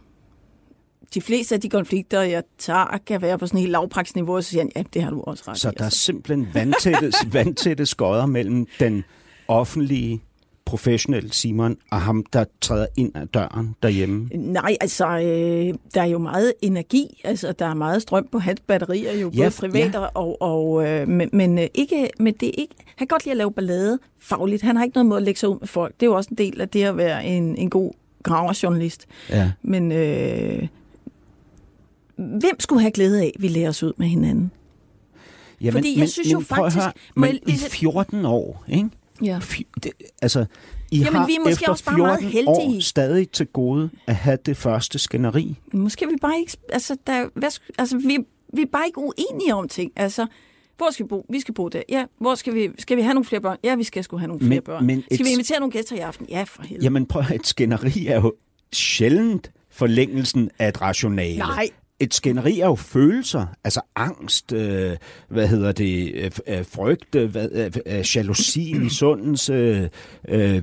de 1.15 1.21
fleste 1.21 1.55
af 1.55 1.61
de 1.61 1.69
konflikter, 1.69 2.21
jeg 2.21 2.43
tager, 2.59 2.99
kan 3.07 3.23
være 3.23 3.39
på 3.39 3.47
sådan 3.47 3.59
et 3.59 3.61
helt 3.61 3.73
lavpraksniveau, 3.73 4.37
og 4.37 4.45
så 4.45 4.51
siger 4.51 4.63
han, 4.63 4.73
ja, 4.77 4.83
det 4.95 5.03
har 5.03 5.11
du 5.11 5.21
også 5.21 5.45
ret 5.49 5.59
Så 5.59 5.69
i. 5.69 5.73
der 5.73 5.81
er 5.81 5.85
Altså. 5.85 5.99
simpelthen 5.99 6.49
vandtætte, 6.55 7.13
vandtætte 7.33 7.87
skodder 7.87 8.27
mellem 8.27 8.67
den 8.81 9.05
offentlige, 9.49 10.23
professionelle 10.73 11.33
Simon 11.33 11.77
og 11.91 12.01
ham, 12.01 12.25
der 12.33 12.45
træder 12.61 12.87
ind 12.97 13.13
ad 13.17 13.27
døren 13.27 13.75
derhjemme. 13.83 14.29
Nej, 14.35 14.77
altså, 14.81 15.07
øh, 15.07 15.75
der 15.95 16.01
er 16.01 16.05
jo 16.05 16.19
meget 16.19 16.53
energi, 16.63 17.21
altså 17.25 17.53
der 17.53 17.67
er 17.67 17.75
meget 17.75 18.03
strøm 18.03 18.29
på 18.33 18.39
hans 18.39 18.61
batterier, 18.67 19.13
jo 19.21 19.31
Ja, 19.35 19.43
både 19.43 19.51
privat 19.51 19.95
ja. 19.95 19.99
og, 20.01 20.43
og 20.43 20.89
øh, 20.89 21.09
men, 21.09 21.31
men, 21.33 21.59
øh, 21.59 21.67
ikke, 21.75 22.11
men 22.19 22.35
det 22.41 22.49
er 22.49 22.53
ikke, 22.59 22.75
han 22.87 22.97
kan 22.99 23.07
godt 23.07 23.25
lide 23.25 23.31
at 23.33 23.37
lave 23.37 23.53
ballade 23.53 23.99
fagligt, 24.19 24.63
han 24.63 24.77
har 24.77 24.85
ikke 24.85 24.95
noget 24.95 25.07
mod 25.07 25.17
at 25.17 25.23
lægge 25.23 25.41
sig 25.41 25.49
ud 25.49 25.59
med 25.61 25.69
folk, 25.69 25.95
det 26.01 26.07
er 26.07 26.11
jo 26.11 26.17
også 26.17 26.29
en 26.31 26.39
del 26.39 26.61
af 26.61 26.69
det 26.69 26.83
at 26.83 26.97
være 26.97 27.25
en, 27.27 27.57
en 27.57 27.71
god 27.71 27.93
graverjournalist, 28.23 29.07
Ja. 29.31 29.53
men 29.63 29.93
øh, 29.93 30.69
hvem 32.17 32.61
skulle 32.61 32.81
have 32.81 32.93
glæde 32.93 33.21
af, 33.23 33.33
at 33.37 33.43
vi 33.43 33.49
lærer 33.49 33.69
os 33.69 33.83
ud 33.83 33.93
med 33.97 34.07
hinanden? 34.07 34.51
Jamen, 35.61 35.73
Fordi 35.73 36.01
jeg 36.01 36.09
synes 36.09 36.33
jo 36.33 36.43
prøv 36.51 36.65
at 36.65 36.73
faktisk- 36.73 36.85
høre, 36.85 36.93
men 37.17 37.25
jeg 37.29 37.35
i 37.35 37.41
lige 37.47 37.59
sætte- 37.59 37.77
14 37.77 38.25
år, 38.25 38.65
ikke? 38.69 38.89
Ja. 39.23 39.41
Det, 39.85 39.93
altså, 40.23 40.45
I 40.91 40.99
Jamen, 40.99 41.15
har 41.15 41.27
vi 41.27 41.35
er 41.35 41.39
måske 41.41 41.53
efter 41.53 41.71
også 41.71 41.85
bare 41.85 41.99
meget 41.99 42.21
14 42.21 42.49
år 42.49 42.61
heldige. 42.63 42.83
stadig 42.83 43.31
til 43.31 43.47
gode 43.47 43.91
at 44.07 44.15
have 44.17 44.39
det 44.47 44.57
første 44.57 44.99
skænderi. 44.99 45.57
Måske 45.73 46.05
er 46.05 46.09
vi 46.09 46.17
bare 46.21 46.39
ikke, 46.39 46.57
altså, 46.73 46.97
der, 47.07 47.27
hvad, 47.35 47.51
altså 47.79 47.97
vi, 47.99 48.19
vi 48.55 48.63
er 48.63 48.67
bare 48.73 48.87
ikke 48.87 48.99
uenige 48.99 49.55
om 49.55 49.69
ting, 49.69 49.93
altså, 49.97 50.27
hvor 50.77 50.91
skal 50.91 51.05
vi 51.05 51.09
bo? 51.09 51.27
Vi 51.31 51.41
skal 51.41 51.55
bo 51.55 51.69
der. 51.69 51.83
Ja, 51.89 52.05
hvor 52.21 52.35
skal 52.35 52.55
vi, 52.55 52.69
skal 52.79 52.97
vi 52.97 53.03
have 53.03 53.15
nogle 53.15 53.25
flere 53.25 53.41
børn? 53.43 53.57
Ja, 53.65 53.75
vi 53.75 53.85
skal 53.85 54.05
sgu 54.05 54.17
have 54.17 54.29
nogle 54.29 54.41
flere 54.41 54.51
Men- 54.51 54.63
børn. 54.63 54.87
men 54.87 55.03
skal 55.03 55.21
et- 55.21 55.27
vi 55.27 55.31
invitere 55.33 55.61
nogle 55.61 55.73
gæster 55.73 55.97
i 55.97 55.99
aften? 55.99 56.27
Ja, 56.29 56.43
for 56.43 56.63
helvede. 56.63 56.85
Jamen 56.85 57.07
prøv 57.07 57.23
at 57.23 57.31
et 57.31 57.47
skænderi 57.47 58.07
er 58.07 58.15
jo 58.21 58.33
sjældent 58.73 59.51
forlængelsen 59.71 60.51
af 60.59 60.69
et 60.69 60.81
rationale. 60.81 61.39
Nej. 61.39 61.69
Et 62.03 62.15
skænderi 62.15 62.61
er 62.61 62.67
jo 62.67 62.75
følelser, 62.75 63.47
altså 63.65 63.81
angst, 63.97 64.53
øh, 64.53 64.97
hvad 65.29 65.49
hedder 65.49 65.73
det, 65.73 66.13
øh, 66.15 66.31
øh, 66.47 66.65
frygt, 66.65 67.15
øh, 67.15 67.31
hvad, 67.31 67.49
øh, 67.53 67.99
øh, 67.99 68.17
jalousi, 68.17 68.75
misundelse, 68.79 69.53
øh, 70.29 70.39
øh, 70.39 70.55
nu 70.55 70.63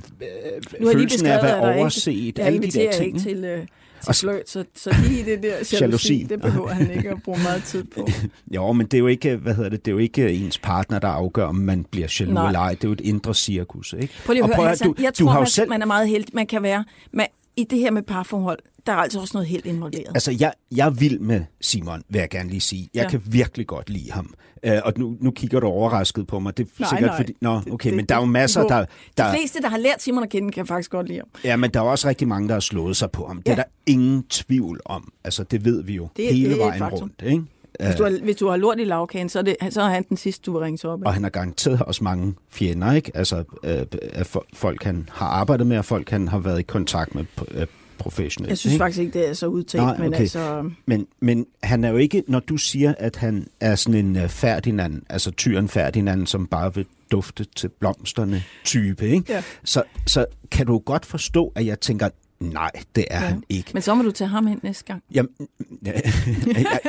lige 0.80 0.92
følelsen 0.92 1.26
af 1.26 1.36
at 1.36 1.42
være 1.42 1.60
overset, 1.60 2.12
ikke, 2.12 2.42
alle 2.42 2.58
de 2.58 2.70
der 2.70 2.92
ting. 2.92 3.06
ikke 3.06 3.18
til, 3.18 3.44
øh, 3.44 3.66
til 4.04 4.14
fløjt, 4.14 4.48
så, 4.48 4.64
så 4.76 4.94
lige 5.08 5.24
det 5.24 5.42
der 5.42 5.48
jalousi, 5.48 5.76
Jalousi. 5.76 6.26
det 6.28 6.40
behøver 6.40 6.68
han 6.68 6.90
ikke 6.90 7.10
at 7.10 7.22
bruge 7.24 7.38
meget 7.42 7.64
tid 7.64 7.84
på. 7.84 8.08
Jo, 8.54 8.72
men 8.72 8.86
det 8.86 8.94
er 8.94 8.98
jo 8.98 9.06
ikke, 9.06 9.36
hvad 9.36 9.54
hedder 9.54 9.70
det, 9.70 9.84
det 9.84 9.90
er 9.90 9.94
jo 9.94 9.98
ikke 9.98 10.32
ens 10.32 10.58
partner, 10.58 10.98
der 10.98 11.08
afgør, 11.08 11.44
om 11.44 11.54
man 11.56 11.84
bliver 11.84 12.16
jaloux 12.20 12.34
Nej. 12.34 12.46
eller 12.46 12.60
ej. 12.60 12.74
Det 12.74 12.84
er 12.84 12.88
jo 12.88 12.92
et 12.92 13.00
indre 13.00 13.34
cirkus, 13.34 13.94
ikke? 14.00 14.14
Prøv 14.26 14.32
lige 14.32 14.44
at 14.44 14.50
Og 14.50 14.56
høre, 14.56 14.64
at 14.64 14.70
Hassan, 14.70 14.94
jeg 15.00 15.12
du 15.18 15.24
tror, 15.24 15.32
har 15.32 15.40
man, 15.40 15.48
selv, 15.48 15.68
man 15.68 15.82
er 15.82 15.86
meget 15.86 16.08
heldig. 16.08 16.30
Man 16.34 16.46
kan 16.46 16.62
være, 16.62 16.84
man, 17.12 17.26
i 17.56 17.64
det 17.64 17.78
her 17.78 17.90
med 17.90 18.02
parforhold, 18.02 18.58
der 18.86 18.92
er 18.92 18.96
altså 18.96 19.20
også 19.20 19.30
noget 19.34 19.48
helt 19.48 19.66
involveret. 19.66 20.06
Altså, 20.14 20.36
jeg, 20.40 20.52
jeg 20.76 20.86
er 20.86 20.90
vild 20.90 21.18
med 21.18 21.40
Simon, 21.60 22.02
vil 22.08 22.18
jeg 22.18 22.28
gerne 22.30 22.50
lige 22.50 22.60
sige. 22.60 22.88
Jeg 22.94 23.02
Ja. 23.02 23.08
kan 23.10 23.22
virkelig 23.26 23.66
godt 23.66 23.90
lide 23.90 24.12
ham. 24.12 24.34
Uh, 24.66 24.72
og 24.84 24.92
nu, 24.96 25.16
nu 25.20 25.30
kigger 25.30 25.60
du 25.60 25.66
overrasket 25.66 26.26
på 26.26 26.38
mig. 26.38 26.56
Det 26.56 26.66
er 26.66 26.70
Nej, 26.78 26.88
sikkert 26.88 27.10
nej. 27.10 27.16
fordi... 27.16 27.32
Nå, 27.40 27.54
Det- 27.64 27.72
okay, 27.72 27.88
det- 27.88 27.96
men 27.96 28.04
der 28.04 28.14
er 28.14 28.18
jo 28.18 28.24
det- 28.24 28.32
masser, 28.32 28.60
det- 28.60 28.70
der... 28.70 28.78
De 28.80 28.86
der 29.16 29.34
fleste, 29.34 29.60
der 29.62 29.68
har 29.68 29.78
lært 29.78 30.02
Simon 30.02 30.22
at 30.22 30.28
kende, 30.30 30.52
kan 30.52 30.66
faktisk 30.66 30.90
godt 30.90 31.08
lide 31.08 31.18
ham. 31.18 31.28
ja, 31.44 31.56
men 31.56 31.70
der 31.70 31.80
er 31.80 31.84
også 31.84 32.08
rigtig 32.08 32.28
mange, 32.28 32.48
der 32.48 32.54
har 32.54 32.60
slået 32.60 32.96
sig 32.96 33.10
på 33.10 33.26
ham. 33.26 33.36
Det 33.36 33.48
er 33.48 33.52
Ja. 33.52 33.56
der 33.56 33.62
ingen 33.86 34.22
tvivl 34.30 34.80
om. 34.84 35.12
Altså, 35.24 35.42
det 35.44 35.64
ved 35.64 35.82
vi 35.84 35.94
jo 35.94 36.08
Det- 36.16 36.34
hele 36.34 36.54
det 36.54 36.62
er 36.62 36.72
et 36.72 36.80
vejen 36.80 36.94
rundt, 36.94 37.22
ikke? 37.26 37.42
Hvis 37.86 37.94
du, 37.94 38.02
har, 38.04 38.22
hvis 38.22 38.36
du 38.36 38.48
har 38.48 38.56
lort 38.56 38.80
i 38.80 38.84
lavkagen, 38.84 39.28
så 39.28 39.38
er, 39.38 39.42
det, 39.42 39.56
så 39.70 39.82
er 39.82 39.88
han 39.88 40.04
den 40.08 40.16
sidste, 40.16 40.42
du 40.46 40.52
vil 40.52 40.60
ringe 40.60 40.88
op. 40.88 41.02
af. 41.02 41.06
Og 41.06 41.14
han 41.14 41.22
har 41.22 41.30
garanteret 41.30 41.82
også 41.82 42.04
mange 42.04 42.34
fjender, 42.50 42.92
ikke? 42.92 43.10
Altså, 43.14 43.44
øh, 43.64 43.82
fo- 44.22 44.48
folk 44.54 44.82
han 44.84 45.08
har 45.12 45.26
arbejdet 45.26 45.66
med, 45.66 45.78
og 45.78 45.84
folk 45.84 46.10
han 46.10 46.28
har 46.28 46.38
været 46.38 46.58
i 46.58 46.62
kontakt 46.62 47.14
med 47.14 47.24
øh, 47.50 47.66
professionelt. 48.00 48.48
Jeg 48.50 48.58
synes 48.58 48.74
ikke? 48.74 48.82
faktisk 48.82 49.00
ikke, 49.00 49.18
det 49.18 49.28
er 49.28 49.32
så 49.32 49.46
udtalt, 49.46 49.82
Nej, 49.82 49.98
men 49.98 50.06
okay. 50.06 50.20
altså... 50.20 50.70
Men, 50.86 51.06
men 51.20 51.46
han 51.62 51.84
er 51.84 51.88
jo 51.90 51.96
ikke, 51.96 52.22
når 52.28 52.40
du 52.40 52.56
siger, 52.56 52.94
at 52.98 53.16
han 53.16 53.46
er 53.60 53.74
sådan 53.74 54.06
en 54.06 54.16
uh, 54.24 54.28
Ferdinand, 54.28 55.02
altså 55.08 55.30
tyren 55.30 55.68
Ferdinand, 55.68 56.26
som 56.26 56.46
bare 56.46 56.74
vil 56.74 56.86
dufte 57.12 57.46
til 57.56 57.68
blomsterne 57.68 58.42
type, 58.64 59.08
ikke? 59.08 59.32
Ja. 59.32 59.42
Så, 59.64 59.82
så 60.06 60.26
kan 60.50 60.66
du 60.66 60.78
godt 60.78 61.06
forstå, 61.06 61.52
at 61.54 61.66
jeg 61.66 61.80
tænker, 61.80 62.08
nej, 62.40 62.70
det 62.96 63.04
er 63.10 63.20
Ja. 63.22 63.26
han 63.28 63.42
ikke. 63.48 63.70
Men 63.74 63.82
så 63.82 63.94
må 63.94 64.02
du 64.02 64.10
tage 64.10 64.28
ham 64.28 64.46
hen 64.46 64.60
næste 64.62 64.84
gang. 64.84 65.02
Jamen, 65.14 65.30
jeg, 65.86 66.02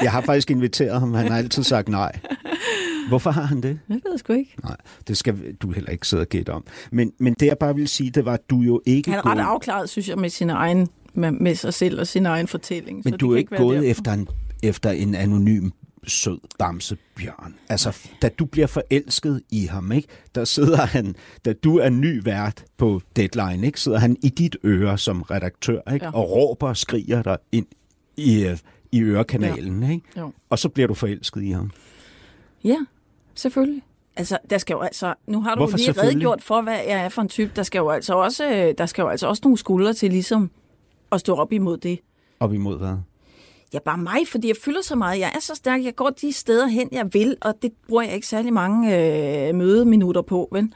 jeg 0.01 0.11
har 0.11 0.21
faktisk 0.21 0.51
inviteret 0.51 0.99
ham, 0.99 1.13
han 1.13 1.27
har 1.27 1.37
altid 1.37 1.63
sagt 1.63 1.89
nej. 1.89 2.19
Hvorfor 3.07 3.31
har 3.31 3.41
han 3.41 3.61
det? 3.63 3.79
Jeg 3.89 3.99
ved 4.11 4.17
sgu 4.17 4.33
ikke. 4.33 4.55
Nej, 4.63 4.75
det 5.07 5.17
skal 5.17 5.35
du 5.61 5.71
heller 5.71 5.89
ikke 5.89 6.07
sidde 6.07 6.21
og 6.21 6.27
gætte 6.27 6.49
om. 6.49 6.63
Men, 6.91 7.11
men 7.19 7.33
det 7.39 7.45
jeg 7.45 7.57
bare 7.57 7.75
vil 7.75 7.87
sige, 7.87 8.09
det 8.09 8.25
var, 8.25 8.33
at 8.33 8.49
du 8.49 8.57
jo 8.59 8.81
ikke 8.85 9.11
Han 9.11 9.19
er 9.19 9.25
ret 9.25 9.39
afklaret, 9.39 9.89
synes 9.89 10.09
jeg, 10.09 10.17
med 10.17 10.29
sin 10.29 10.49
egen 10.49 10.87
med, 11.13 11.31
med 11.31 11.55
sig 11.55 11.73
selv 11.73 11.99
og 11.99 12.07
sin 12.07 12.25
egen 12.25 12.47
fortælling. 12.47 13.01
Men 13.05 13.13
så 13.13 13.17
du 13.17 13.29
det 13.29 13.33
er 13.35 13.37
ikke 13.37 13.51
være 13.51 13.59
gået 13.61 13.75
derfor. 13.75 13.89
efter 13.91 14.11
en, 14.13 14.27
efter 14.63 14.91
en 14.91 15.15
anonym 15.15 15.69
sød 16.07 16.39
bamsebjørn. 16.59 17.55
Altså, 17.69 17.97
da 18.21 18.29
du 18.29 18.45
bliver 18.45 18.67
forelsket 18.67 19.41
i 19.51 19.65
ham, 19.65 19.91
ikke, 19.91 20.07
der 20.35 20.45
sidder 20.45 20.85
han, 20.85 21.15
da 21.45 21.53
du 21.53 21.77
er 21.77 21.89
ny 21.89 22.23
vært 22.23 22.65
på 22.77 23.01
Deadline, 23.15 23.65
ikke, 23.67 23.79
sidder 23.79 23.99
han 23.99 24.17
i 24.23 24.29
dit 24.29 24.55
øre 24.65 24.97
som 24.97 25.21
redaktør, 25.21 25.93
ikke, 25.93 26.05
Ja. 26.05 26.11
og 26.15 26.31
råber 26.31 26.67
og 26.67 26.77
skriger 26.77 27.21
dig 27.23 27.37
ind 27.51 27.65
i, 28.17 28.55
i 28.91 29.01
ørekanalen, 29.01 29.83
ikke? 29.91 30.05
Jo. 30.17 30.31
Og 30.49 30.59
så 30.59 30.69
bliver 30.69 30.87
du 30.87 30.93
forelsket 30.93 31.43
i 31.43 31.51
ham. 31.51 31.71
Ja, 32.63 32.77
selvfølgelig. 33.35 33.81
Altså, 34.15 34.37
der 34.49 34.57
skal 34.57 34.73
jo 34.73 34.79
altså, 34.79 35.13
nu 35.27 35.41
har 35.41 35.55
du 35.55 35.59
Hvorfor 35.59 35.77
lige 35.77 35.91
redegjort 35.91 36.41
for, 36.43 36.61
hvad 36.61 36.73
jeg 36.73 37.05
er 37.05 37.09
for 37.09 37.21
en 37.21 37.27
type. 37.29 37.51
Der 37.55 37.63
skal 37.63 37.79
jo 37.79 37.89
altså 37.89 38.13
også, 38.13 38.53
øh, 38.53 38.73
der 38.77 38.85
skal 38.85 39.01
jo 39.01 39.07
altså 39.07 39.27
også 39.27 39.41
nogle 39.43 39.57
skuldre 39.57 39.93
til 39.93 40.09
ligesom 40.11 40.51
at 41.11 41.19
stå 41.19 41.35
op 41.35 41.53
imod 41.53 41.77
det. 41.77 41.99
Op 42.39 42.53
imod 42.53 42.77
hvad? 42.77 42.95
Ja, 43.73 43.79
bare 43.79 43.97
mig, 43.97 44.27
fordi 44.27 44.47
jeg 44.47 44.55
fylder 44.65 44.81
så 44.81 44.95
meget. 44.95 45.19
Jeg 45.19 45.31
er 45.35 45.39
så 45.39 45.55
stærk, 45.55 45.83
jeg 45.83 45.95
går 45.95 46.09
de 46.09 46.33
steder 46.33 46.67
hen, 46.67 46.89
jeg 46.91 47.13
vil, 47.13 47.37
og 47.41 47.53
det 47.61 47.71
bruger 47.87 48.03
jeg 48.03 48.15
ikke 48.15 48.27
særlig 48.27 48.53
mange 48.53 48.97
øh, 48.97 49.55
mødeminutter 49.55 50.21
på. 50.21 50.49
Vel? 50.51 50.73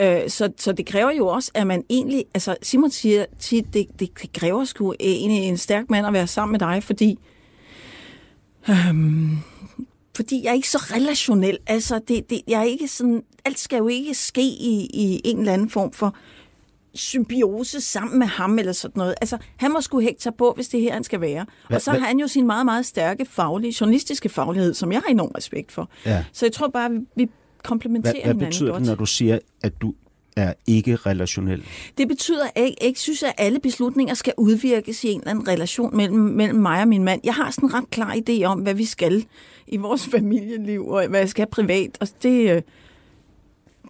Øh, 0.00 0.28
så, 0.28 0.52
så 0.58 0.72
det 0.72 0.86
kræver 0.86 1.10
jo 1.10 1.26
også, 1.26 1.50
at 1.54 1.66
man 1.66 1.84
egentlig... 1.90 2.24
Altså, 2.34 2.56
Simon 2.62 2.90
siger 2.90 3.24
tit, 3.38 3.64
det, 3.74 3.86
det, 4.00 4.22
det 4.22 4.32
kræver 4.32 4.64
sgu 4.64 4.94
egentlig 5.00 5.42
en 5.42 5.56
stærk 5.56 5.90
mand 5.90 6.06
at 6.06 6.12
være 6.12 6.26
sammen 6.26 6.52
med 6.52 6.60
dig, 6.60 6.82
fordi... 6.82 7.18
Øhm, 8.70 9.38
fordi 10.16 10.44
jeg 10.44 10.50
er 10.50 10.54
ikke 10.54 10.70
så 10.70 10.78
relationel. 10.78 11.58
Altså, 11.66 12.00
det, 12.08 12.30
det, 12.30 12.40
jeg 12.48 12.60
er 12.60 12.64
ikke 12.64 12.88
sådan... 12.88 13.22
Alt 13.44 13.58
skal 13.58 13.76
jo 13.76 13.88
ikke 13.88 14.14
ske 14.14 14.42
i, 14.42 14.90
i 14.94 15.20
en 15.24 15.38
eller 15.38 15.52
anden 15.52 15.70
form 15.70 15.92
for 15.92 16.14
symbiose 16.94 17.80
sammen 17.80 18.18
med 18.18 18.26
ham 18.26 18.58
eller 18.58 18.72
sådan 18.72 18.98
noget. 18.98 19.14
Altså, 19.20 19.38
han 19.56 19.72
må 19.72 19.80
skulle 19.80 20.04
hægte 20.04 20.22
sig 20.22 20.34
på, 20.34 20.52
hvis 20.56 20.68
det 20.68 20.78
er 20.78 20.82
her, 20.82 20.92
han 20.92 21.04
skal 21.04 21.20
være. 21.20 21.46
Hva- 21.70 21.74
og 21.74 21.80
så 21.80 21.90
hva- 21.90 21.98
har 21.98 22.06
han 22.06 22.18
jo 22.18 22.26
sin 22.28 22.46
meget, 22.46 22.64
meget 22.66 22.86
stærke 22.86 23.24
faglige, 23.24 23.74
journalistiske 23.80 24.28
faglighed, 24.28 24.74
som 24.74 24.92
jeg 24.92 25.00
har 25.00 25.10
enorm 25.10 25.30
respekt 25.36 25.72
for. 25.72 25.88
Ja. 26.06 26.24
Så 26.32 26.46
jeg 26.46 26.52
tror 26.52 26.68
bare, 26.68 26.90
vi, 26.90 26.98
vi 27.16 27.30
komplementerer 27.64 28.12
Hvad, 28.12 28.22
hvad 28.22 28.32
hinanden 28.32 28.46
betyder 28.50 28.70
godt. 28.70 28.80
det, 28.80 28.88
når 28.88 28.94
du 28.94 29.06
siger, 29.06 29.38
at 29.62 29.72
du 29.82 29.94
er 30.36 30.52
ikke 30.66 30.96
relationel? 30.96 31.64
Det 31.98 32.08
betyder, 32.08 32.44
at 32.54 32.62
jeg 32.62 32.74
ikke 32.80 33.00
synes, 33.00 33.22
at 33.22 33.32
alle 33.38 33.58
beslutninger 33.60 34.14
skal 34.14 34.32
udvirkes 34.36 35.04
i 35.04 35.08
en 35.08 35.20
eller 35.20 35.30
anden 35.30 35.48
relation 35.48 35.96
mellem, 35.96 36.18
mellem 36.18 36.58
mig 36.58 36.80
og 36.82 36.88
min 36.88 37.04
mand. 37.04 37.20
Jeg 37.24 37.34
har 37.34 37.50
sådan 37.50 37.68
en 37.68 37.74
ret 37.74 37.90
klar 37.90 38.14
idé 38.28 38.44
om, 38.44 38.58
hvad 38.60 38.74
vi 38.74 38.84
skal 38.84 39.24
i 39.66 39.76
vores 39.76 40.06
familieliv, 40.16 40.86
og 40.88 41.06
hvad 41.06 41.20
jeg 41.20 41.28
skal 41.28 41.46
privat. 41.46 41.98
Og 42.00 42.08
det, 42.22 42.50
øh, 42.50 42.62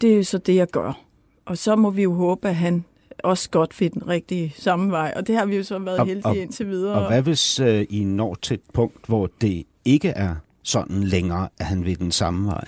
det 0.00 0.18
er 0.18 0.24
så 0.24 0.38
det, 0.38 0.54
jeg 0.54 0.66
gør. 0.68 1.00
Og 1.46 1.58
så 1.58 1.76
må 1.76 1.90
vi 1.90 2.02
jo 2.02 2.12
håbe, 2.14 2.48
at 2.48 2.54
han 2.56 2.84
også 3.24 3.50
godt 3.50 3.80
ved 3.80 3.90
den 3.90 4.08
rigtige 4.08 4.54
samme 4.58 4.90
vej. 4.90 5.12
Og 5.16 5.26
det 5.26 5.36
har 5.36 5.46
vi 5.46 5.56
jo 5.56 5.62
så 5.62 5.78
været 5.78 5.98
Og- 5.98 6.06
heldige 6.06 6.26
og- 6.26 6.36
indtil 6.36 6.66
videre. 6.68 6.94
Og 6.94 7.08
hvad 7.08 7.22
hvis 7.22 7.60
øh, 7.60 7.86
I 7.90 8.04
når 8.04 8.34
til 8.42 8.54
et 8.54 8.60
punkt, 8.72 9.06
hvor 9.06 9.30
det 9.40 9.64
ikke 9.84 10.08
er 10.08 10.34
sådan 10.62 11.04
længere, 11.04 11.48
at 11.58 11.66
han 11.66 11.84
vil 11.84 11.98
den 11.98 12.12
samme 12.12 12.46
vej? 12.46 12.64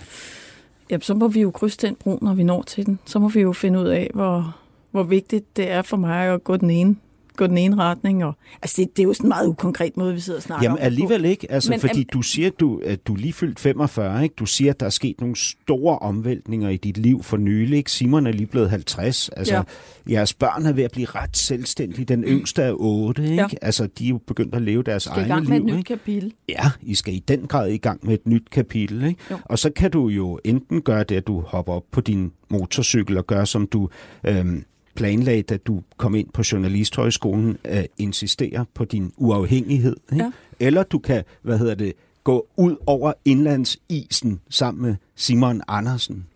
Jamen, 0.90 1.02
så 1.02 1.14
må 1.14 1.28
vi 1.28 1.40
jo 1.40 1.50
krydse 1.50 1.78
den 1.86 1.94
bro, 1.94 2.18
når 2.22 2.34
vi 2.34 2.42
når 2.44 2.62
til 2.62 2.86
den. 2.86 2.98
Så 3.06 3.18
må 3.18 3.28
vi 3.28 3.40
jo 3.40 3.52
finde 3.52 3.78
ud 3.80 3.86
af, 3.86 4.10
hvor, 4.14 4.56
hvor 4.90 5.02
vigtigt 5.02 5.56
det 5.56 5.70
er 5.70 5.82
for 5.82 5.96
mig 5.96 6.26
at 6.34 6.44
gå 6.44 6.56
den 6.56 6.70
ene, 6.70 6.96
gå 7.36 7.46
den 7.46 7.58
ene 7.58 7.76
retning. 7.76 8.24
Og, 8.24 8.34
altså, 8.62 8.82
det, 8.82 8.96
det 8.96 9.02
er 9.02 9.06
jo 9.06 9.12
sådan 9.12 9.26
en 9.26 9.28
meget 9.28 9.46
ukonkret 9.46 9.96
måde, 9.96 10.14
vi 10.14 10.20
sidder 10.20 10.38
og 10.38 10.42
snakker 10.42 10.64
Jamen 10.64 10.72
om. 10.72 10.78
på. 10.78 10.84
alligevel 10.84 11.24
ikke, 11.24 11.52
altså, 11.52 11.70
Men, 11.70 11.80
fordi 11.80 12.00
am- 12.00 12.10
du 12.12 12.22
siger, 12.22 12.50
du, 12.50 12.80
at 12.84 13.06
du 13.06 13.12
er 13.14 13.16
lige 13.18 13.32
fyldt 13.32 13.60
45, 13.60 14.22
ikke? 14.22 14.34
Du 14.38 14.46
siger, 14.46 14.70
at 14.72 14.80
der 14.80 14.86
er 14.86 14.90
sket 14.90 15.20
nogle 15.20 15.36
store 15.36 15.98
omvæltninger 15.98 16.68
i 16.68 16.76
dit 16.76 16.98
liv 16.98 17.22
for 17.22 17.36
nylig, 17.36 17.76
ikke? 17.78 17.90
Simon 17.90 18.26
er 18.26 18.32
lige 18.32 18.46
blevet 18.46 18.70
50, 18.70 19.28
altså 19.28 19.54
Ja. 19.54 19.62
jeres 20.10 20.34
børn 20.34 20.66
er 20.66 20.72
ved 20.72 20.84
at 20.84 20.90
blive 20.92 21.06
ret 21.06 21.36
selvstændige. 21.36 22.04
Den 22.04 22.24
yngste 22.24 22.62
er 22.62 22.72
8, 22.76 23.22
ikke? 23.22 23.34
Ja. 23.34 23.46
Altså, 23.62 23.88
de 23.98 24.04
er 24.04 24.08
jo 24.08 24.18
begyndt 24.26 24.54
at 24.54 24.62
leve 24.62 24.82
deres 24.82 25.02
Skal 25.02 25.16
i 25.16 25.20
egne 25.20 25.34
gang 25.34 25.48
med 25.48 25.56
liv, 25.58 25.66
et 25.66 25.72
nyt 25.72 25.78
ikke? 25.78 25.88
kapitel. 25.88 26.32
Ja, 26.48 26.64
I 26.82 26.94
skal 26.94 27.14
i 27.14 27.18
den 27.28 27.46
grad 27.46 27.68
i 27.70 27.76
gang 27.78 28.00
med 28.06 28.14
et 28.14 28.26
nyt 28.26 28.50
kapitel. 28.50 29.04
Ikke? 29.04 29.20
Jo. 29.30 29.36
Og 29.44 29.58
så 29.58 29.70
kan 29.70 29.90
du 29.90 30.08
jo 30.08 30.38
enten 30.44 30.82
gøre 30.82 31.04
det, 31.04 31.14
at 31.16 31.26
du 31.26 31.40
hopper 31.40 31.72
op 31.72 31.84
på 31.92 32.00
din 32.00 32.32
motorcykel 32.50 33.18
og 33.18 33.26
gør, 33.26 33.44
som 33.44 33.66
du 33.66 33.88
øhm, 34.26 34.64
planlagde, 34.96 35.42
da 35.42 35.56
du 35.56 35.82
kom 35.96 36.14
ind 36.14 36.28
på 36.34 36.42
Journalisthøjskolen, 36.52 37.58
øh, 37.64 37.84
insistere 37.98 38.64
på 38.74 38.84
din 38.84 39.12
uafhængighed. 39.16 39.96
Ikke? 40.12 40.24
Ja. 40.24 40.30
Eller 40.60 40.82
du 40.82 40.98
kan, 40.98 41.24
hvad 41.42 41.58
hedder 41.58 41.74
det, 41.74 41.92
gå 42.24 42.46
ud 42.56 42.76
over 42.86 43.12
indlandsisen 43.24 44.40
sammen 44.50 44.82
med 44.86 44.94
Simon 45.16 45.62
Andersen. 45.68 46.26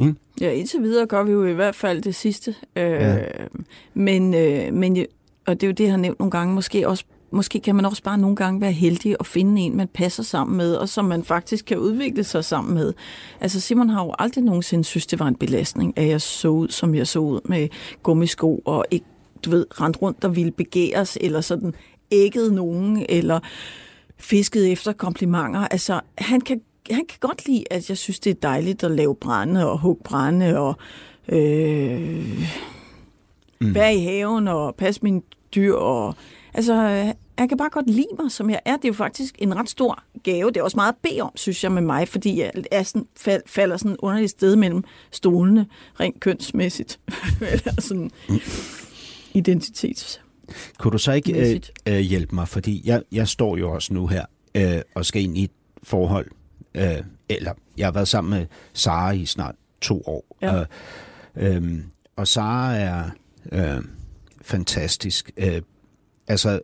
Ikke? 0.00 0.14
Ja, 0.40 0.50
indtil 0.50 0.82
videre 0.82 1.06
gør 1.06 1.22
vi 1.22 1.32
jo 1.32 1.46
i 1.46 1.52
hvert 1.52 1.74
fald 1.74 2.02
det 2.02 2.14
sidste. 2.14 2.54
Øh, 2.76 2.82
Ja. 2.90 3.18
Men, 3.94 4.34
øh, 4.34 4.74
men 4.74 5.06
og 5.46 5.54
det 5.60 5.62
er 5.62 5.68
jo 5.68 5.72
det, 5.72 5.84
jeg 5.84 5.92
har 5.92 5.98
nævnt 5.98 6.18
nogle 6.18 6.30
gange. 6.30 6.54
Måske, 6.54 6.88
også, 6.88 7.04
måske 7.30 7.60
kan 7.60 7.74
man 7.74 7.84
også 7.84 8.02
bare 8.02 8.18
nogle 8.18 8.36
gange 8.36 8.60
være 8.60 8.72
heldig 8.72 9.16
at 9.20 9.26
finde 9.26 9.60
en, 9.60 9.76
man 9.76 9.88
passer 9.88 10.22
sammen 10.22 10.56
med, 10.56 10.74
og 10.74 10.88
som 10.88 11.04
man 11.04 11.24
faktisk 11.24 11.64
kan 11.64 11.78
udvikle 11.78 12.24
sig 12.24 12.44
sammen 12.44 12.74
med. 12.74 12.92
Altså 13.40 13.60
Simon 13.60 13.88
har 13.88 14.04
jo 14.04 14.14
aldrig 14.18 14.44
nogensinde 14.44 14.84
synes, 14.84 15.06
det 15.06 15.18
var 15.18 15.26
en 15.26 15.34
belastning, 15.36 15.98
at 15.98 16.08
jeg 16.08 16.20
så 16.20 16.48
ud, 16.48 16.68
som 16.68 16.94
jeg 16.94 17.06
så 17.06 17.18
ud 17.18 17.40
med 17.44 17.68
gummisko, 18.02 18.62
og 18.64 18.84
ikke, 18.90 19.06
du 19.44 19.50
ved, 19.50 19.66
rent 19.80 20.02
rundt 20.02 20.24
og 20.24 20.36
ville 20.36 20.52
begæres, 20.52 21.18
eller 21.20 21.40
sådan 21.40 21.74
ægget 22.10 22.52
nogen, 22.52 23.06
eller 23.08 23.40
fisket 24.16 24.72
efter 24.72 24.92
komplimenter. 24.92 25.60
Altså, 25.60 26.00
han 26.18 26.40
kan, 26.40 26.60
han 26.90 27.06
kan 27.08 27.18
godt 27.20 27.46
lide, 27.46 27.64
at 27.70 27.88
jeg 27.88 27.98
synes, 27.98 28.20
det 28.20 28.30
er 28.30 28.34
dejligt 28.34 28.84
at 28.84 28.90
lave 28.90 29.14
brænde 29.14 29.70
og 29.70 29.78
hugge 29.78 30.02
brænde 30.04 30.58
og 30.58 30.74
øh, 31.28 32.48
mm. 33.60 33.74
være 33.74 33.94
i 33.94 34.00
haven 34.00 34.48
og 34.48 34.74
passe 34.74 35.00
mine 35.02 35.22
dyr. 35.54 35.74
Og, 35.74 36.14
altså, 36.54 36.74
øh, 36.74 37.14
han 37.38 37.48
kan 37.48 37.58
bare 37.58 37.70
godt 37.70 37.90
lide 37.90 38.06
mig, 38.18 38.32
som 38.32 38.50
jeg 38.50 38.60
er. 38.64 38.76
Det 38.76 38.84
er 38.84 38.88
jo 38.88 38.94
faktisk 38.94 39.34
en 39.38 39.56
ret 39.56 39.68
stor 39.70 40.02
gave. 40.22 40.48
Det 40.48 40.56
er 40.56 40.62
også 40.62 40.76
meget 40.76 40.92
at 40.92 40.98
bede 41.02 41.20
om, 41.20 41.30
synes 41.34 41.64
jeg, 41.64 41.72
med 41.72 41.82
mig, 41.82 42.08
fordi 42.08 42.40
jeg 42.40 42.52
er 42.70 42.82
sådan, 42.82 43.06
fal, 43.16 43.42
falder 43.46 43.76
sådan 43.76 43.96
underligt 43.98 44.30
sted 44.30 44.56
mellem 44.56 44.84
stolene, 45.10 45.66
rent 46.00 46.20
kønsmæssigt. 46.20 47.00
Eller 47.52 47.80
sådan 47.80 48.10
identitets. 49.34 50.20
Kunne 50.78 50.92
du 50.92 50.98
så 50.98 51.12
ikke 51.12 51.32
øh, 51.32 51.38
Mæssigt. 51.38 51.72
øh, 51.86 51.98
hjælpe 51.98 52.34
mig? 52.34 52.48
Fordi 52.48 52.82
jeg, 52.84 53.02
jeg 53.12 53.28
står 53.28 53.56
jo 53.56 53.70
også 53.72 53.94
nu 53.94 54.06
her 54.06 54.24
øh, 54.54 54.80
og 54.94 55.06
skal 55.06 55.22
ind 55.22 55.38
i 55.38 55.44
et 55.44 55.50
forhold. 55.82 56.26
Øh, 56.74 57.02
eller 57.28 57.52
jeg 57.76 57.86
har 57.86 57.92
været 57.92 58.08
sammen 58.08 58.38
med 58.38 58.46
Sara 58.72 59.10
i 59.10 59.26
snart 59.26 59.54
to 59.80 60.02
år. 60.06 60.36
Ja. 60.42 60.56
Og, 60.56 60.66
øh, 61.36 61.78
og 62.16 62.28
Sara 62.28 62.76
er 62.76 63.10
øh, 63.52 63.82
fantastisk. 64.42 65.30
Øh, 65.36 65.62
altså, 66.28 66.60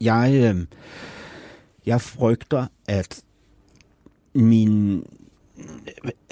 jeg, 0.00 0.32
øh, 0.34 0.66
jeg 1.86 2.00
frygter, 2.00 2.66
at 2.88 3.22
min 4.34 5.04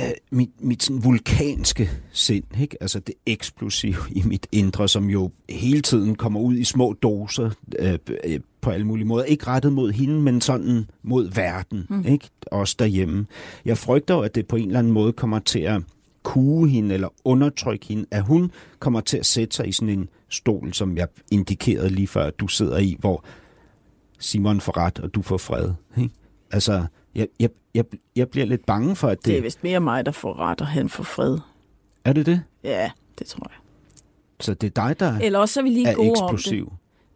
øh, 0.00 0.10
mit, 0.30 0.50
mit 0.60 0.82
sådan 0.82 1.04
vulkanske 1.04 1.90
sind, 2.12 2.44
ikke? 2.60 2.76
altså 2.80 3.00
det 3.00 3.14
eksplosive 3.26 3.96
i 4.10 4.22
mit 4.22 4.46
indre, 4.52 4.88
som 4.88 5.10
jo 5.10 5.30
hele 5.48 5.82
tiden 5.82 6.14
kommer 6.14 6.40
ud 6.40 6.54
i 6.54 6.64
små 6.64 6.92
doser 6.92 7.50
øh, 7.78 7.98
øh, 8.24 8.40
på 8.60 8.70
alle 8.70 8.86
mulige 8.86 9.06
måder. 9.06 9.24
Ikke 9.24 9.46
rettet 9.46 9.72
mod 9.72 9.92
hende, 9.92 10.20
men 10.20 10.40
sådan 10.40 10.86
mod 11.02 11.30
verden, 11.34 11.86
mm. 11.90 12.06
ikke? 12.06 12.30
også 12.46 12.76
derhjemme. 12.78 13.26
Jeg 13.64 13.78
frygter 13.78 14.16
at 14.16 14.34
det 14.34 14.46
på 14.46 14.56
en 14.56 14.66
eller 14.66 14.78
anden 14.78 14.92
måde 14.92 15.12
kommer 15.12 15.38
til 15.38 15.60
at 15.60 15.82
kue 16.22 16.68
hende 16.68 16.94
eller 16.94 17.08
undertrykke 17.24 17.86
hende, 17.86 18.04
at 18.10 18.22
hun 18.22 18.52
kommer 18.78 19.00
til 19.00 19.18
at 19.18 19.26
sætte 19.26 19.56
sig 19.56 19.68
i 19.68 19.72
sådan 19.72 19.98
en 19.98 20.08
stol, 20.28 20.72
som 20.74 20.96
jeg 20.96 21.08
indikerede 21.30 21.88
lige 21.90 22.06
før, 22.06 22.30
du 22.30 22.48
sidder 22.48 22.78
i, 22.78 22.96
hvor 22.98 23.24
Simon 24.18 24.60
får 24.60 24.76
ret, 24.76 24.98
og 24.98 25.14
du 25.14 25.22
får 25.22 25.36
fred. 25.36 25.72
Ikke? 25.96 26.10
Altså, 26.50 26.86
jeg, 27.14 27.28
jeg, 27.40 27.50
jeg, 27.74 27.84
jeg 28.16 28.28
bliver 28.28 28.46
lidt 28.46 28.66
bange 28.66 28.96
for, 28.96 29.08
at 29.08 29.18
det... 29.18 29.26
Det 29.26 29.38
er 29.38 29.42
vist 29.42 29.62
mere 29.62 29.80
mig, 29.80 30.06
der 30.06 30.12
får 30.12 30.38
ret, 30.38 30.60
og 30.60 30.66
han 30.66 30.88
får 30.88 31.04
fred. 31.04 31.38
Er 32.04 32.12
det 32.12 32.26
det? 32.26 32.42
Ja, 32.64 32.90
det 33.18 33.26
tror 33.26 33.46
jeg. 33.50 33.58
Så 34.40 34.54
det 34.54 34.66
er 34.66 34.88
dig, 34.88 35.00
der 35.00 35.18
Eller 35.18 35.38
også 35.38 35.60
er 35.60 35.64
vi 35.64 35.70
lige 35.70 35.88
er 35.88 35.94
gode 35.94 36.20
om 36.20 36.36
det. 36.36 36.68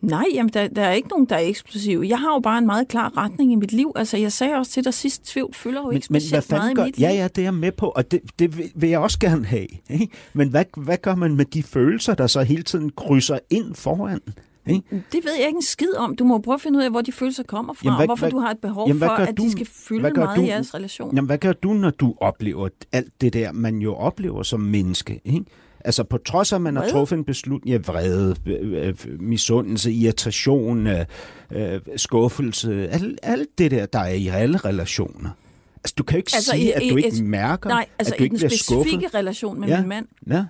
Nej, 0.07 0.25
jamen, 0.35 0.53
der, 0.53 0.69
der 0.69 0.83
er 0.83 0.93
ikke 0.93 1.09
nogen, 1.09 1.27
der 1.27 1.35
er 1.37 1.41
eksplosiv. 1.41 2.03
Jeg 2.09 2.19
har 2.19 2.35
jo 2.35 2.41
bare 2.41 2.59
en 2.59 2.67
meget 2.67 2.89
klar 2.89 3.17
retning 3.17 3.53
i 3.53 3.55
mit 3.55 3.73
liv. 3.73 3.93
Altså, 3.97 4.17
jeg 4.17 4.33
sagde 4.33 4.55
også 4.55 4.73
til 4.73 4.85
dig 4.85 4.95
sidst, 4.95 5.27
tvivl 5.27 5.55
fylder 5.55 5.81
jo 5.81 5.87
Men, 5.87 5.95
ikke 5.97 6.07
men 6.11 6.15
hvad 6.15 6.41
specielt 6.41 6.51
meget 6.51 6.71
i 6.71 6.75
gør... 6.75 6.85
mit 6.85 6.99
liv. 6.99 7.07
Ja, 7.07 7.13
ja, 7.15 7.29
det 7.29 7.39
er 7.39 7.43
jeg 7.43 7.55
med 7.55 7.73
på, 7.73 7.87
og 7.89 8.11
det, 8.11 8.21
det 8.39 8.59
vil, 8.75 8.89
jeg 8.91 8.99
også 9.01 9.19
gerne 9.19 9.45
have. 9.45 9.67
Ikke? 9.91 10.09
Men 10.33 10.49
hvad, 10.49 10.65
hvad 10.77 10.97
gør 10.99 11.15
man 11.15 11.35
med 11.37 11.45
de 11.45 11.63
følelser, 11.63 12.15
der 12.15 12.27
så 12.27 12.43
hele 12.43 12.63
tiden 12.63 12.91
krydser 12.97 13.39
ind 13.51 13.75
foran? 13.75 14.21
Ikke? 14.67 14.83
Det 14.91 15.25
ved 15.25 15.33
jeg 15.39 15.47
ikke 15.47 15.57
en 15.57 15.63
skid 15.63 15.97
om. 15.97 16.17
Du 16.17 16.25
må 16.25 16.39
prøve 16.39 16.55
at 16.55 16.61
finde 16.61 16.79
ud 16.79 16.85
af, 16.85 16.91
hvor 16.91 17.01
de 17.01 17.13
følelser 17.13 17.43
kommer 17.43 17.73
fra, 17.75 17.81
Jamen, 17.85 17.97
hvad- 17.97 18.03
og 18.05 18.07
hvorfor 18.07 18.21
hvad- 18.21 18.31
du 18.31 18.39
har 18.39 18.51
et 18.51 18.59
behov 18.59 18.89
Jamen, 18.89 18.99
hvad 18.99 19.09
for, 19.09 19.15
at 19.15 19.37
du- 19.39 19.43
de 19.45 19.53
skal 19.53 19.67
fylde 19.67 20.01
hvad 20.01 20.11
meget 20.17 20.37
du- 20.37 20.43
i 20.43 20.47
jeres 20.47 20.75
relation. 20.75 21.15
Jamen, 21.17 21.27
hvad 21.27 21.39
gør 21.39 21.53
du, 21.53 21.73
når 21.73 21.91
du 21.91 22.15
oplever 22.21 22.69
alt 22.93 23.21
det 23.21 23.33
der, 23.33 23.53
man 23.53 23.79
jo 23.79 23.95
oplever 23.95 24.43
som 24.43 24.61
menneske? 24.61 25.21
Ikke? 25.25 25.45
Altså 25.85 26.05
på 26.05 26.18
trods 26.18 26.53
af, 26.53 26.57
at 26.57 26.62
man 26.62 26.76
har 26.76 26.82
Vrede? 26.82 26.93
truffet 26.93 27.16
en 27.18 27.24
beslutning, 27.24 27.72
ja, 27.72 27.93
vrede, 27.93 28.37
øh, 28.47 28.89
øh, 28.89 29.20
misundelse, 29.20 29.93
irritation, 29.93 30.87
øh, 30.87 31.80
skuffelse, 31.97 32.89
alt, 32.89 33.18
alt 33.22 33.49
det 33.59 33.70
der, 33.70 33.87
der 33.87 33.99
er 33.99 34.12
i 34.14 34.26
alle 34.28 34.59
relationer. 34.59 35.30
Altså 35.78 35.95
du 35.99 36.03
kan 36.03 36.14
jo 36.16 36.18
ikke 36.18 36.30
Altså, 36.35 36.51
sige, 36.51 36.64
i- 36.64 36.70
at 36.72 36.82
i- 36.82 36.89
du 36.91 36.97
ikke 36.97 37.09
et- 37.09 37.24
mærker, 37.24 37.68
Nej, 37.70 37.87
altså 37.99 38.14
at 38.14 38.18
du 38.18 38.22
i 38.22 38.24
ikke 38.24 38.32
den 38.35 38.39
bliver 38.39 38.49
skuffet. 38.59 38.82
specifikke 38.91 39.18
relation 39.18 39.61
med 39.61 39.68
Ja. 39.68 39.80
min 39.80 39.89
mand. 39.89 40.07
Ja. 40.30 40.45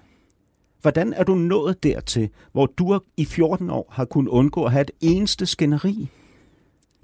Hvordan 0.82 1.12
er 1.12 1.24
du 1.24 1.34
nået 1.34 1.82
dertil, 1.82 2.28
hvor 2.52 2.66
du 2.66 2.92
har- 2.92 3.02
i 3.16 3.24
14 3.24 3.70
år 3.70 3.88
har 3.92 4.04
kunnet 4.04 4.28
undgå 4.28 4.64
at 4.64 4.72
have 4.72 4.82
et 4.82 4.90
eneste 5.00 5.46
skænderi? 5.46 6.08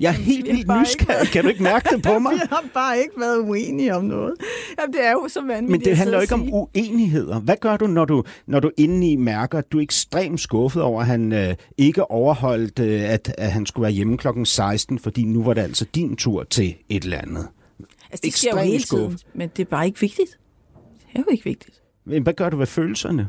Jeg 0.01 0.09
er 0.09 0.13
helt 0.13 0.47
vildt 0.47 0.59
ikke 0.59 0.81
nysgerrig. 0.81 1.29
Kan 1.29 1.43
du 1.43 1.49
ikke 1.49 1.63
mærke 1.63 1.89
det 1.95 2.03
på 2.03 2.19
mig? 2.25 2.33
Vi 2.33 2.41
har 2.51 2.65
bare 2.75 2.99
ikke 2.99 3.21
været 3.21 3.39
uenige 3.39 3.95
om 3.95 4.05
noget. 4.05 4.35
Jamen, 4.81 4.93
det 4.93 5.07
er 5.07 5.11
jo 5.11 5.29
så 5.29 5.41
vanvittigt 5.41 5.71
Men 5.71 5.81
det 5.81 5.97
handler 5.97 6.17
jo 6.17 6.23
ikke 6.23 6.35
om 6.35 6.49
uenigheder. 6.53 7.41
Hvad 7.41 7.57
gør 7.61 7.77
du, 7.77 7.87
når 7.87 8.05
du, 8.05 8.25
når 8.47 8.61
du 8.61 8.71
indeni 8.77 9.17
mærker, 9.17 9.59
at 9.59 9.73
du 9.73 9.79
er 9.79 9.83
ekstremt 9.83 10.41
skuffet 10.41 10.83
over, 10.83 11.01
at 11.01 11.07
han 11.07 11.33
øh, 11.33 11.55
ikke 11.79 12.11
overholdt, 12.11 12.79
øh, 12.79 13.11
at, 13.11 13.35
at 13.39 13.53
han 13.53 13.67
skulle 13.67 13.83
være 13.83 13.93
hjemme 13.93 14.19
klokken 14.19 14.47
16, 14.47 14.99
fordi 14.99 15.25
nu 15.25 15.43
var 15.45 15.55
det 15.55 15.61
altså 15.61 15.85
din 15.95 16.17
tur 16.17 16.45
til 16.45 16.75
et 16.89 17.05
eller 17.05 17.19
andet. 17.19 17.49
Altså, 18.11 18.21
det 18.25 18.35
sker 18.35 18.51
jo 18.51 18.57
ekstremt 18.57 18.71
hele 18.71 18.83
tiden, 18.85 19.19
skuffet. 19.19 19.27
men 19.35 19.51
det 19.57 19.63
er 19.63 19.71
bare 19.71 19.87
ikke 19.87 20.01
vigtigt. 20.01 20.39
Det 21.13 21.19
er 21.19 21.21
jo 21.21 21.33
ikke 21.33 21.45
vigtigt. 21.45 21.81
Men 22.05 22.23
hvad 22.23 22.33
gør 22.33 22.51
du 22.51 22.57
ved 22.57 22.67
følelserne? 22.67 23.29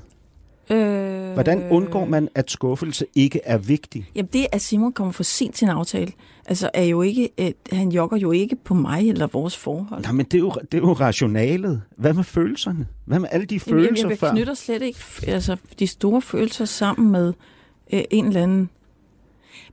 Øh, 0.72 1.34
Hvordan 1.34 1.72
undgår 1.72 2.06
man, 2.06 2.30
at 2.36 2.52
skuffelse 2.52 3.06
ikke 3.16 3.40
er 3.44 3.58
vigtig? 3.58 4.10
Jamen 4.16 4.30
det, 4.34 4.48
at 4.52 4.62
Simon 4.62 4.94
kommer 4.94 5.12
for 5.12 5.24
sent 5.24 5.56
til 5.56 5.66
en 5.66 5.72
aftale, 5.72 6.12
altså 6.46 6.70
er 6.74 6.84
jo 6.84 7.02
ikke, 7.02 7.30
øh, 7.38 7.52
han 7.72 7.90
jogger 7.92 8.18
jo 8.18 8.32
ikke 8.32 8.56
på 8.56 8.74
mig 8.74 9.10
eller 9.10 9.28
vores 9.28 9.58
forhold. 9.58 10.04
Nej, 10.04 10.12
men 10.12 10.26
det 10.26 10.34
er, 10.34 10.40
jo, 10.40 10.52
det 10.72 10.78
er 10.78 10.82
jo 10.82 10.94
rationalet. 10.94 11.82
Hvad 11.98 12.14
med 12.14 12.24
følelserne? 12.24 12.88
Hvad 13.06 13.20
med 13.20 13.30
alle 13.32 13.46
de 13.46 13.60
Jamen, 13.68 13.80
jeg, 13.82 13.86
følelser 13.88 14.10
jeg 14.10 14.18
før? 14.18 14.32
knytter 14.32 14.54
slet 14.54 14.82
ikke 14.82 15.00
altså, 15.28 15.58
de 15.80 15.88
store 15.88 16.22
følelser 16.22 16.66
sammen 16.66 17.12
med 17.12 17.34
øh, 17.94 18.02
en 18.12 18.26
eller 18.26 18.44
anden. 18.44 18.70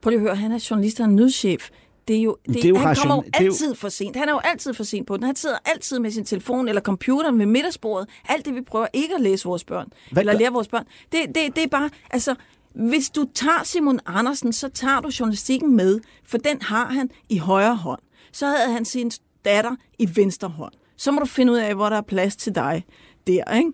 Prøv 0.01 0.11
lige 0.11 0.19
at 0.19 0.23
høre, 0.23 0.37
han 0.37 0.53
er 0.53 0.67
journalist 0.71 1.01
og 1.01 1.07
en 1.07 1.17
nødchef. 1.17 1.69
Det 2.09 2.17
er 2.17 2.23
jo, 2.23 2.37
det, 2.47 2.55
det 2.55 2.65
er 2.65 2.69
jo 2.69 2.77
han 2.77 2.97
kommer 2.97 3.15
jo 3.17 3.23
altid 3.35 3.75
for 3.75 3.89
sent. 3.89 4.17
Han 4.17 4.29
er 4.29 4.33
jo 4.33 4.41
altid 4.45 4.75
for 4.75 4.85
sent 4.85 5.07
på 5.07 5.17
den. 5.17 5.25
Han 5.27 5.37
sidder 5.37 5.57
altid 5.65 5.99
med 5.99 6.11
sin 6.11 6.25
telefon 6.25 6.69
eller 6.69 6.81
computer 6.83 7.33
ved 7.33 7.47
middagsbordet. 7.47 8.09
Alt 8.29 8.45
det, 8.47 8.55
vi 8.55 8.61
prøver 8.61 8.87
ikke 8.93 9.15
at 9.15 9.21
læse 9.21 9.45
vores 9.45 9.65
børn. 9.65 9.89
Hvad 10.13 10.23
eller 10.23 10.33
gør- 10.33 10.39
lære 10.39 10.53
vores 10.53 10.69
børn. 10.69 10.85
Det, 11.13 11.21
det, 11.27 11.57
det 11.57 11.65
er 11.65 11.69
bare, 11.69 11.91
altså, 12.11 12.35
hvis 12.75 13.11
du 13.11 13.27
tager 13.35 13.63
Simon 13.65 14.01
Andersen, 14.07 14.53
så 14.53 14.69
tager 14.69 15.01
du 15.01 15.11
journalistikken 15.21 15.77
med, 15.77 16.01
for 16.25 16.39
den 16.39 16.63
har 16.63 16.87
han 16.87 17.11
i 17.29 17.39
højre 17.39 17.77
hånd. 17.77 18.01
Så 18.33 18.47
havde 18.47 18.73
han 18.73 18.85
sin 18.85 19.11
datter 19.45 19.77
i 19.99 20.09
venstre 20.17 20.49
hånd. 20.49 20.73
Så 20.97 21.11
må 21.13 21.21
du 21.21 21.27
finde 21.27 21.53
ud 21.53 21.59
af, 21.59 21.75
hvor 21.75 21.89
der 21.89 21.97
er 21.97 22.01
plads 22.03 22.37
til 22.37 22.55
dig 22.55 22.85
der, 23.27 23.55
ikke? 23.57 23.73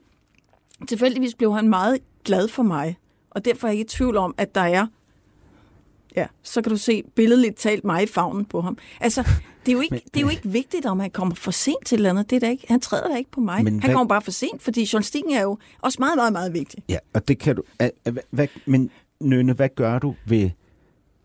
Tilfældigvis 0.89 1.35
blev 1.35 1.55
han 1.55 1.69
meget 1.69 1.99
glad 2.25 2.49
for 2.49 2.63
mig, 2.63 2.97
og 3.31 3.45
derfor 3.45 3.67
er 3.69 3.71
jeg 3.73 3.79
ikke 3.81 3.91
i 3.93 3.97
tvivl 3.97 4.17
om, 4.17 4.35
at 4.39 4.55
der 4.55 4.61
er 4.61 4.87
Ja, 6.17 6.27
så 6.43 6.63
kan 6.63 6.71
du 6.71 6.77
se 6.77 7.03
billedligt 7.15 7.57
talt 7.57 7.85
mig 7.85 8.03
i 8.03 8.07
favnen 8.07 8.45
på 8.45 8.61
ham. 8.61 8.79
Altså, 9.01 9.23
det 9.67 9.73
er 9.73 9.73
jo 9.73 9.81
ikke, 9.81 9.95
men, 9.95 10.01
det 10.15 10.17
er 10.17 10.21
jo 10.21 10.29
ikke 10.29 10.49
vigtigt, 10.49 10.87
om 10.87 11.01
han 11.01 11.11
kommer 11.11 11.35
for 11.35 11.51
sent 11.51 11.87
til 11.87 11.97
eller 11.97 12.11
andet. 12.11 12.31
Det 12.31 12.43
er 12.43 12.49
ikke, 12.49 12.65
han 12.69 12.81
træder 12.81 13.09
da 13.09 13.17
ikke 13.17 13.31
på 13.31 13.41
mig. 13.41 13.65
Men 13.65 13.73
han 13.73 13.81
hvad, 13.81 13.95
kommer 13.95 14.09
bare 14.09 14.23
for 14.23 14.31
sent, 14.31 14.63
fordi 14.63 14.89
journalistikken 14.93 15.33
er 15.33 15.43
jo 15.43 15.59
også 15.83 15.97
meget, 16.01 16.17
meget, 16.17 16.33
meget 16.33 16.53
vigtig. 16.53 16.85
Ja, 16.89 16.99
og 17.13 17.29
det 17.29 17.39
kan 17.39 17.57
du... 17.57 17.63
Hvad, 17.77 17.91
hvad, 18.31 18.49
men 18.67 18.91
Nønne, 19.21 19.53
hvad 19.53 19.69
gør 19.75 19.99
du 19.99 20.15
ved, 20.27 20.51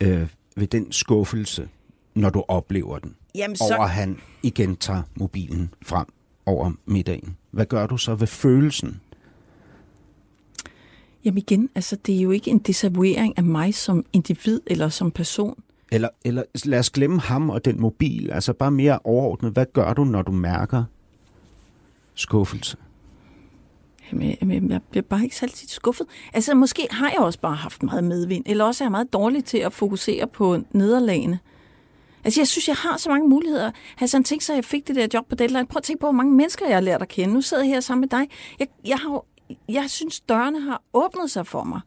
øh, 0.02 0.28
ved 0.56 0.68
den 0.68 0.92
skuffelse, 0.92 1.70
når 2.16 2.30
du 2.30 2.44
oplever 2.48 3.00
den? 3.00 3.16
Jamen, 3.36 3.56
så... 3.56 3.64
Over 3.76 3.84
at 3.84 3.90
han 3.90 4.20
igen 4.44 4.76
tager 4.76 5.02
mobilen 5.16 5.74
frem 5.82 6.06
over 6.46 6.72
middagen. 6.86 7.38
Hvad 7.52 7.66
gør 7.66 7.88
du 7.88 7.98
så 7.98 8.16
ved 8.16 8.28
følelsen? 8.28 9.02
Jamen 11.26 11.38
igen, 11.38 11.70
altså 11.76 11.96
det 11.96 12.16
er 12.16 12.22
jo 12.22 12.32
ikke 12.32 12.52
en 12.52 12.60
desavouering 12.60 13.38
af 13.38 13.44
mig 13.44 13.76
som 13.76 14.06
individ 14.14 14.62
eller 14.68 14.90
som 14.90 15.12
person. 15.12 15.64
Eller, 15.92 16.10
eller 16.26 16.44
lad 16.66 16.80
os 16.80 16.90
glemme 16.90 17.20
ham 17.20 17.50
og 17.50 17.66
den 17.66 17.82
mobil. 17.82 18.32
Altså 18.32 18.54
bare 18.54 18.72
mere 18.72 19.00
overordnet. 19.04 19.52
Hvad 19.52 19.66
gør 19.74 19.94
du, 19.94 20.04
når 20.04 20.22
du 20.22 20.32
mærker 20.32 20.84
skuffelse? 22.16 22.78
Jamen, 24.12 24.72
jeg 24.72 24.82
bliver 24.92 25.04
bare 25.04 25.24
ikke 25.24 25.36
altid 25.42 25.68
skuffet. 25.68 26.08
Altså, 26.34 26.56
måske 26.56 26.88
har 26.92 27.10
jeg 27.10 27.20
også 27.20 27.40
bare 27.40 27.56
haft 27.56 27.84
meget 27.84 28.04
medvind, 28.04 28.44
eller 28.48 28.66
også 28.66 28.84
er 28.84 28.86
jeg 28.86 28.92
meget 28.92 29.14
dårlig 29.14 29.46
til 29.46 29.58
at 29.58 29.74
fokusere 29.74 30.28
på 30.28 30.58
nederlagene. 30.72 31.40
Altså, 32.24 32.40
jeg 32.40 32.48
synes, 32.48 32.68
jeg 32.68 32.76
har 32.76 32.98
så 32.98 33.10
mange 33.10 33.30
muligheder. 33.30 33.72
Hassan, 33.96 34.24
tænk 34.24 34.42
så, 34.42 34.54
at 34.54 34.56
jeg 34.56 34.66
fik 34.66 34.88
det 34.88 34.96
der 34.96 35.08
job 35.14 35.30
på 35.30 35.36
Deadline. 35.36 35.66
Prøv 35.66 35.78
at 35.78 35.84
tænke 35.84 36.00
på, 36.00 36.06
hvor 36.08 36.12
mange 36.12 36.34
mennesker 36.34 36.66
jeg 36.68 36.76
har 36.76 36.82
lært 36.82 37.02
at 37.02 37.08
kende. 37.08 37.34
Nu 37.34 37.42
sidder 37.42 37.64
jeg 37.64 37.70
her 37.70 37.80
sammen 37.80 38.02
med 38.02 38.20
dig. 38.20 38.28
Jeg, 38.60 38.68
jeg, 38.86 38.98
har, 38.98 39.26
jeg 39.70 39.86
synes, 39.90 40.20
dørene 40.20 40.62
har 40.62 40.82
åbnet 40.94 41.32
sig 41.32 41.48
for 41.48 41.64
mig. 41.64 41.82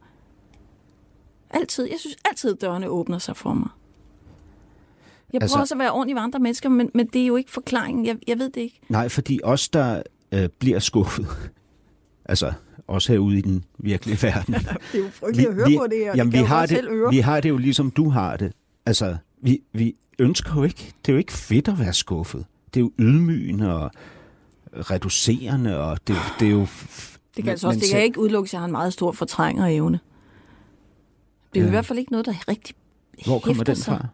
Altid. 1.49 1.89
Jeg 1.89 1.99
synes 1.99 2.15
altid, 2.25 2.55
dørene 2.55 2.87
åbner 2.87 3.17
sig 3.17 3.37
for 3.37 3.53
mig. 3.53 3.69
Jeg 5.33 5.39
prøver 5.39 5.43
altså, 5.43 5.59
også 5.59 5.75
at 5.75 5.79
være 5.79 5.91
ordentlig 5.91 6.15
ved 6.15 6.21
andre 6.21 6.39
mennesker, 6.39 6.69
men, 6.69 6.91
men 6.93 7.07
det 7.07 7.21
er 7.21 7.25
jo 7.25 7.35
ikke 7.35 7.51
forklaringen. 7.51 8.05
Jeg, 8.05 8.17
jeg 8.27 8.39
ved 8.39 8.49
det 8.49 8.61
ikke. 8.61 8.79
Nej, 8.89 9.09
fordi 9.09 9.39
os, 9.43 9.69
der 9.69 10.03
øh, 10.31 10.49
bliver 10.59 10.79
skuffet, 10.79 11.27
altså 12.25 12.53
også 12.87 13.11
herude 13.11 13.37
i 13.37 13.41
den 13.41 13.63
virkelige 13.77 14.17
verden. 14.27 14.53
det 14.53 14.67
er 14.93 14.99
jo 14.99 15.09
frygteligt 15.11 15.47
vi, 15.47 15.51
at 15.51 15.55
høre 15.55 15.67
vi, 15.67 15.77
på 15.77 15.87
det 15.87 15.97
her. 15.97 16.13
Jamen, 16.15 16.31
det 16.31 16.39
vi, 16.39 16.45
har 16.45 16.65
det, 16.65 16.87
vi 17.11 17.19
har 17.19 17.39
det 17.39 17.49
jo 17.49 17.57
ligesom 17.57 17.91
du 17.91 18.09
har 18.09 18.37
det. 18.37 18.51
Altså, 18.85 19.17
vi, 19.41 19.61
vi 19.73 19.95
ønsker 20.19 20.55
jo 20.55 20.63
ikke, 20.63 20.93
det 21.05 21.11
er 21.11 21.13
jo 21.13 21.17
ikke 21.19 21.33
fedt 21.33 21.67
at 21.67 21.79
være 21.79 21.93
skuffet. 21.93 22.45
Det 22.73 22.79
er 22.79 22.81
jo 22.81 22.91
ydmygende 22.99 23.75
og 23.75 23.91
reducerende, 24.73 25.79
og 25.79 26.07
det, 26.07 26.15
det 26.39 26.47
er 26.47 26.51
jo... 26.51 26.67
Det 27.35 27.43
kan 27.43 27.51
altså 27.51 27.67
også, 27.67 27.79
det 27.79 27.89
kan 27.91 28.03
ikke 28.03 28.19
udelukke, 28.19 28.47
at 28.47 28.53
jeg 28.53 28.61
har 28.61 28.65
en 28.65 28.71
meget 28.71 28.93
stor 28.93 29.11
fortrænger 29.11 29.67
evne. 29.67 29.99
Det 31.53 31.59
er 31.59 31.63
ja. 31.63 31.67
i 31.67 31.69
hvert 31.69 31.85
fald 31.85 31.99
ikke 31.99 32.11
noget, 32.11 32.25
der 32.25 32.33
rigtig 32.47 32.75
Hvor 33.25 33.39
kommer 33.39 33.63
den 33.63 33.75
fra? 33.75 34.07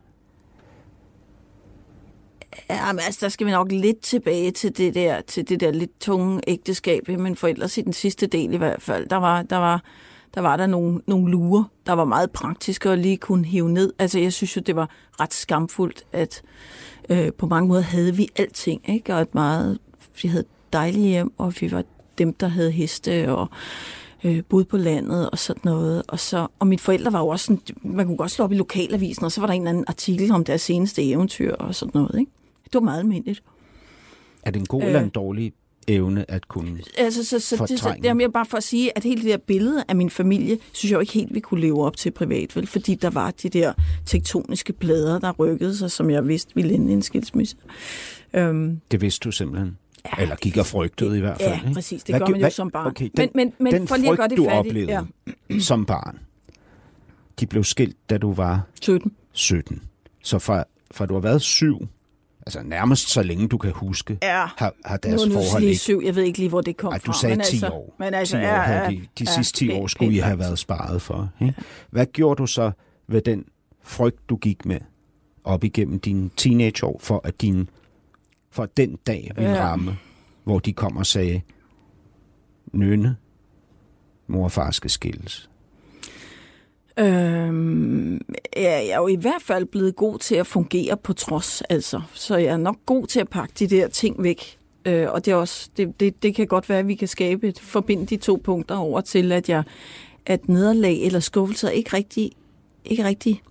Jamen, 2.69 2.99
altså, 2.99 3.19
der 3.21 3.29
skal 3.29 3.47
vi 3.47 3.51
nok 3.51 3.71
lidt 3.71 4.01
tilbage 4.01 4.51
til 4.51 4.77
det 4.77 4.93
der, 4.93 5.21
til 5.21 5.49
det 5.49 5.59
der 5.59 5.71
lidt 5.71 5.99
tunge 5.99 6.41
ægteskab 6.47 7.07
med 7.07 7.17
mine 7.17 7.35
forældre, 7.35 7.69
i 7.77 7.81
den 7.81 7.93
sidste 7.93 8.27
del 8.27 8.53
i 8.53 8.57
hvert 8.57 8.81
fald. 8.81 9.09
Der 9.09 9.15
var 9.15 9.41
der, 9.41 9.57
var, 9.57 9.83
der, 10.33 10.41
var 10.41 10.57
der 10.57 10.67
nogle, 10.67 11.01
nogle 11.07 11.31
lurer, 11.31 11.63
der 11.85 11.93
var 11.93 12.05
meget 12.05 12.31
praktiske 12.31 12.89
at 12.89 12.99
lige 12.99 13.17
kunne 13.17 13.45
hive 13.45 13.69
ned. 13.69 13.93
Altså, 13.99 14.19
jeg 14.19 14.33
synes 14.33 14.55
jo, 14.55 14.61
det 14.65 14.75
var 14.75 14.89
ret 15.19 15.33
skamfuldt, 15.33 16.03
at 16.11 16.41
øh, 17.09 17.33
på 17.33 17.47
mange 17.47 17.67
måder 17.67 17.81
havde 17.81 18.15
vi 18.15 18.27
alting, 18.35 18.89
ikke? 18.89 19.15
Og 19.15 19.21
et 19.21 19.35
meget, 19.35 19.79
vi 20.21 20.27
havde 20.27 20.45
dejlige 20.73 21.07
hjem, 21.07 21.33
og 21.37 21.53
vi 21.59 21.71
var 21.71 21.83
dem, 22.19 22.33
der 22.33 22.47
havde 22.47 22.71
heste, 22.71 23.35
og 23.35 23.47
øh, 24.23 24.43
boede 24.49 24.65
på 24.65 24.77
landet 24.77 25.29
og 25.29 25.39
sådan 25.39 25.61
noget. 25.65 26.03
Og, 26.07 26.19
så, 26.19 26.47
og 26.59 26.67
mine 26.67 26.79
forældre 26.79 27.13
var 27.13 27.19
jo 27.19 27.27
også 27.27 27.45
sådan, 27.45 27.61
man 27.81 28.05
kunne 28.05 28.17
godt 28.17 28.31
slå 28.31 28.45
op 28.45 28.51
i 28.51 28.55
lokalavisen, 28.55 29.25
og 29.25 29.31
så 29.31 29.41
var 29.41 29.47
der 29.47 29.53
en 29.53 29.61
eller 29.61 29.69
anden 29.69 29.85
artikel 29.87 30.31
om 30.31 30.43
deres 30.43 30.61
seneste 30.61 31.03
eventyr 31.03 31.55
og 31.55 31.75
sådan 31.75 32.01
noget. 32.01 32.19
Ikke? 32.19 32.31
Det 32.63 32.73
var 32.73 32.79
meget 32.79 32.99
almindeligt. 32.99 33.43
Er 34.43 34.51
det 34.51 34.59
en 34.59 34.65
god 34.65 34.81
øh, 34.81 34.87
eller 34.87 35.01
en 35.01 35.09
dårlig 35.09 35.53
evne 35.89 36.31
at 36.31 36.47
kunne 36.47 36.79
altså, 36.97 37.23
så, 37.23 37.39
så 37.39 37.65
det, 37.69 37.79
så, 37.79 37.95
jamen, 38.03 38.21
jeg 38.21 38.33
bare 38.33 38.45
for 38.45 38.57
at 38.57 38.63
sige, 38.63 38.97
at 38.97 39.03
hele 39.03 39.21
det 39.21 39.29
der 39.29 39.37
billede 39.37 39.83
af 39.87 39.95
min 39.95 40.09
familie, 40.09 40.57
synes 40.71 40.91
jeg 40.91 40.95
jo 40.95 40.99
ikke 40.99 41.13
helt, 41.13 41.33
vi 41.33 41.39
kunne 41.39 41.61
leve 41.61 41.85
op 41.85 41.97
til 41.97 42.11
privat, 42.11 42.55
vel? 42.55 42.67
fordi 42.67 42.95
der 42.95 43.09
var 43.09 43.31
de 43.31 43.49
der 43.49 43.73
tektoniske 44.05 44.73
plader, 44.73 45.19
der 45.19 45.31
rykkede 45.31 45.77
sig, 45.77 45.91
som 45.91 46.09
jeg 46.09 46.27
vidste 46.27 46.55
ville 46.55 46.73
ende 46.73 46.93
en 46.93 47.01
skilsmisse. 47.01 47.55
Um, 48.37 48.81
det 48.91 49.01
vidste 49.01 49.23
du 49.23 49.31
simpelthen? 49.31 49.77
Ja, 50.05 50.21
Eller 50.21 50.35
gik 50.35 50.57
og 50.57 50.65
frygtede 50.65 51.17
i 51.17 51.19
hvert 51.19 51.37
fald. 51.41 51.49
Ja, 51.49 51.61
ikke? 51.61 51.73
præcis. 51.73 52.03
Det 52.03 52.13
hvad, 52.13 52.19
gør 52.19 52.25
man 52.27 52.35
jo 52.35 52.43
hvad, 52.43 52.51
som 52.51 52.71
barn. 52.71 52.87
Okay, 52.87 53.09
den, 53.17 53.29
men, 53.35 53.45
men, 53.45 53.53
men 53.59 53.73
den 53.73 53.87
for 53.87 53.97
lige 53.97 54.11
at 54.11 54.17
gøre 54.17 54.27
det 54.27 54.37
du 54.37 54.45
færdigt, 54.45 54.67
oplevede 54.67 55.07
ja. 55.49 55.59
som 55.59 55.85
barn, 55.85 56.19
de 57.39 57.45
blev 57.45 57.63
skilt, 57.63 57.97
da 58.09 58.17
du 58.17 58.33
var 58.33 58.61
17. 58.81 59.11
17. 59.31 59.81
Så 60.23 60.39
fra, 60.39 60.63
fra 60.91 61.05
du 61.05 61.13
har 61.13 61.21
været 61.21 61.41
syv 61.41 61.87
altså 62.49 62.69
nærmest 62.69 63.09
så 63.09 63.23
længe 63.23 63.47
du 63.47 63.57
kan 63.57 63.71
huske, 63.71 64.17
ja. 64.21 64.45
har, 64.57 64.73
har 64.85 64.97
deres 64.97 65.21
nu, 65.21 65.27
nu 65.27 65.33
forhold 65.33 65.63
ikke... 65.63 65.79
syv, 65.79 66.01
jeg 66.05 66.15
ved 66.15 66.23
ikke 66.23 66.39
lige, 66.39 66.49
hvor 66.49 66.61
det 66.61 66.77
kom 66.77 66.93
Ej, 66.93 66.99
fra. 66.99 67.11
du 67.11 67.17
sagde 67.17 67.35
men 67.35 67.45
10 67.45 67.55
altså, 67.55 67.69
år. 67.69 67.95
Men 67.99 68.13
altså, 68.13 68.37
10 68.37 68.43
år 68.43 68.47
ja, 68.47 68.71
ja, 68.71 68.89
de, 68.89 68.95
de 68.95 69.05
ja, 69.19 69.25
sidste 69.25 69.57
10 69.57 69.71
år 69.71 69.87
skulle 69.87 70.13
I 70.13 70.17
have 70.17 70.39
været 70.39 70.59
sparet 70.59 71.01
for. 71.01 71.29
Ikke? 71.41 71.53
Hvad 71.89 72.05
gjorde 72.05 72.37
du 72.37 72.47
så 72.47 72.71
ved 73.07 73.21
den 73.21 73.45
frygt, 73.83 74.29
du 74.29 74.35
gik 74.35 74.65
med 74.65 74.79
op 75.43 75.63
igennem 75.63 75.99
dine 75.99 76.29
teenageår, 76.37 76.99
for 76.99 77.21
at 77.23 77.41
din 77.41 77.69
for 78.59 78.65
den 78.65 78.97
dag 79.07 79.31
ville 79.35 79.51
ja. 79.51 79.61
ramme, 79.61 79.97
hvor 80.43 80.59
de 80.59 80.73
kom 80.73 80.97
og 80.97 81.05
sagde, 81.05 81.41
Nønne, 82.73 83.15
mor 84.27 84.43
og 84.43 84.51
far 84.51 84.71
skal 84.71 84.89
skilles? 84.89 85.49
Øhm, 86.99 88.21
jeg 88.55 88.87
er 88.87 88.97
jo 88.97 89.07
i 89.07 89.15
hvert 89.15 89.41
fald 89.41 89.65
blevet 89.65 89.95
god 89.95 90.19
til 90.19 90.35
at 90.35 90.47
fungere 90.47 90.97
på 90.97 91.13
trods, 91.13 91.61
altså. 91.61 92.01
Så 92.13 92.37
jeg 92.37 92.53
er 92.53 92.57
nok 92.57 92.77
god 92.85 93.07
til 93.07 93.19
at 93.19 93.29
pakke 93.29 93.53
de 93.59 93.67
der 93.67 93.87
ting 93.87 94.23
væk. 94.23 94.57
Øh, 94.85 95.11
og 95.11 95.25
det, 95.25 95.31
er 95.31 95.35
også, 95.35 95.69
det, 95.77 95.99
det, 95.99 96.23
det 96.23 96.35
kan 96.35 96.47
godt 96.47 96.69
være, 96.69 96.79
at 96.79 96.87
vi 96.87 96.95
kan 96.95 97.07
skabe 97.07 97.47
et, 97.47 97.59
forbinde 97.59 98.05
de 98.05 98.17
to 98.17 98.41
punkter 98.43 98.75
over 98.75 99.01
til, 99.01 99.31
at 99.31 99.49
jeg 99.49 99.63
at 100.25 100.49
nederlag 100.49 101.01
eller 101.01 101.19
skuffelser 101.19 101.69
ikke 101.69 101.93
rigtig, 101.93 102.31
ikke 102.85 103.05
rigtig 103.05 103.41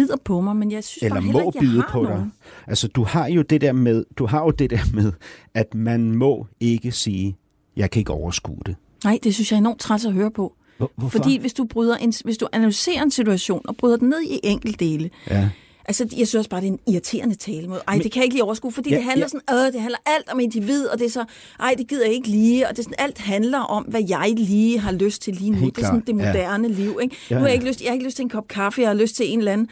bider 0.00 0.16
på 0.24 0.40
mig, 0.40 0.56
men 0.56 0.72
jeg 0.72 0.84
synes 0.84 1.02
eller 1.02 1.14
bare 1.14 1.22
heller 1.22 1.42
ikke, 1.42 1.52
jeg 1.54 1.60
bide 1.60 1.82
på 1.90 2.02
nogen. 2.02 2.18
dig. 2.18 2.28
Altså, 2.66 2.88
du 2.88 3.04
har 3.04 3.26
jo 3.26 3.42
det 3.42 3.60
der 3.60 3.72
med, 3.72 4.04
du 4.18 4.26
har 4.26 4.44
jo 4.44 4.50
det 4.50 4.70
der 4.70 4.80
med, 4.94 5.12
at 5.54 5.74
man 5.74 6.14
må 6.14 6.46
ikke 6.60 6.92
sige, 6.92 7.36
jeg 7.76 7.90
kan 7.90 8.00
ikke 8.00 8.12
overskue 8.12 8.58
det. 8.66 8.76
Nej, 9.04 9.18
det 9.22 9.34
synes 9.34 9.52
jeg 9.52 9.56
er 9.56 9.60
enormt 9.60 9.80
træt 9.80 10.06
at 10.06 10.12
høre 10.12 10.30
på. 10.30 10.54
Hvorfor? 10.78 11.08
Fordi 11.08 11.38
hvis 11.38 11.52
du, 11.52 11.64
bryder 11.64 11.96
en, 11.96 12.12
hvis 12.24 12.38
du 12.38 12.48
analyserer 12.52 13.02
en 13.02 13.10
situation 13.10 13.62
og 13.64 13.76
bryder 13.76 13.96
den 13.96 14.08
ned 14.08 14.22
i 14.22 14.40
enkeltdele, 14.42 15.10
ja. 15.30 15.50
Altså, 15.90 16.04
jeg 16.04 16.28
synes 16.28 16.34
også 16.34 16.50
bare, 16.50 16.60
det 16.60 16.66
er 16.66 16.72
en 16.72 16.80
irriterende 16.86 17.34
talemåde. 17.34 17.80
Ej, 17.88 17.94
Men, 17.94 18.02
det 18.02 18.12
kan 18.12 18.20
jeg 18.20 18.24
ikke 18.24 18.34
lige 18.34 18.44
overskue, 18.44 18.72
fordi 18.72 18.90
ja, 18.90 18.96
det 18.96 19.04
handler 19.04 19.24
ja. 19.24 19.28
sådan, 19.28 19.66
øh, 19.66 19.72
det 19.72 19.80
handler 19.80 19.98
alt 20.06 20.32
om 20.32 20.40
individ, 20.40 20.86
og 20.86 20.98
det 20.98 21.06
er 21.06 21.10
så, 21.10 21.24
ej, 21.60 21.74
det 21.78 21.88
gider 21.88 22.04
jeg 22.04 22.14
ikke 22.14 22.28
lige, 22.28 22.68
og 22.68 22.70
det 22.70 22.78
er 22.78 22.82
sådan, 22.82 22.94
alt 22.98 23.18
handler 23.18 23.58
om, 23.58 23.82
hvad 23.82 24.02
jeg 24.08 24.32
lige 24.36 24.78
har 24.78 24.92
lyst 24.92 25.22
til 25.22 25.34
lige 25.34 25.50
nu. 25.50 25.56
Helt 25.56 25.76
det 25.76 25.82
er 25.82 25.86
sådan 25.86 26.02
det 26.06 26.14
moderne 26.14 26.68
ja. 26.68 26.74
liv, 26.74 26.98
ikke? 27.02 27.16
Ja, 27.30 27.34
ja. 27.34 27.38
Nu 27.38 27.40
har 27.40 27.46
jeg 27.46 27.54
ikke 27.54 27.66
lyst, 27.66 27.82
jeg 27.82 27.88
har 27.88 27.92
ikke 27.92 28.04
lyst 28.04 28.16
til 28.16 28.22
en 28.22 28.28
kop 28.28 28.48
kaffe, 28.48 28.80
jeg 28.80 28.88
har 28.88 28.94
lyst 28.94 29.16
til 29.16 29.32
en 29.32 29.38
eller 29.38 29.52
anden 29.52 29.68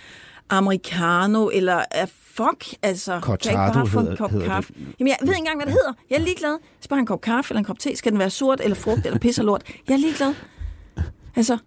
americano, 0.51 1.49
eller 1.49 1.77
uh, 1.77 2.09
fuck, 2.35 2.75
altså, 2.83 3.21
Cortado 3.21 3.51
kan 3.51 3.61
jeg 3.61 3.69
ikke 3.69 3.79
bare 3.79 3.87
få 3.87 4.11
en 4.11 4.16
kop 4.16 4.31
kaffe? 4.45 4.73
Det. 4.73 4.81
Jamen, 4.99 5.09
jeg 5.09 5.16
ved 5.21 5.29
ikke 5.29 5.39
engang, 5.39 5.59
hvad 5.59 5.66
det 5.66 5.73
hedder. 5.73 5.93
Jeg 6.11 6.16
er 6.16 6.21
ligeglad. 6.21 6.59
Spørg 6.81 6.99
en 6.99 7.07
kop 7.07 7.21
kaffe 7.21 7.53
eller 7.53 7.59
en 7.59 7.64
kop 7.64 7.79
te. 7.79 7.97
Skal 7.97 8.12
den 8.12 8.19
være 8.19 8.31
sort, 8.31 8.61
eller 8.61 8.75
frugt, 8.75 9.07
eller 9.07 9.19
pis 9.19 9.39
lort? 9.39 9.62
Jeg 9.89 9.95
er 9.95 9.99
ligeglad. 9.99 10.35
Altså, 11.37 11.59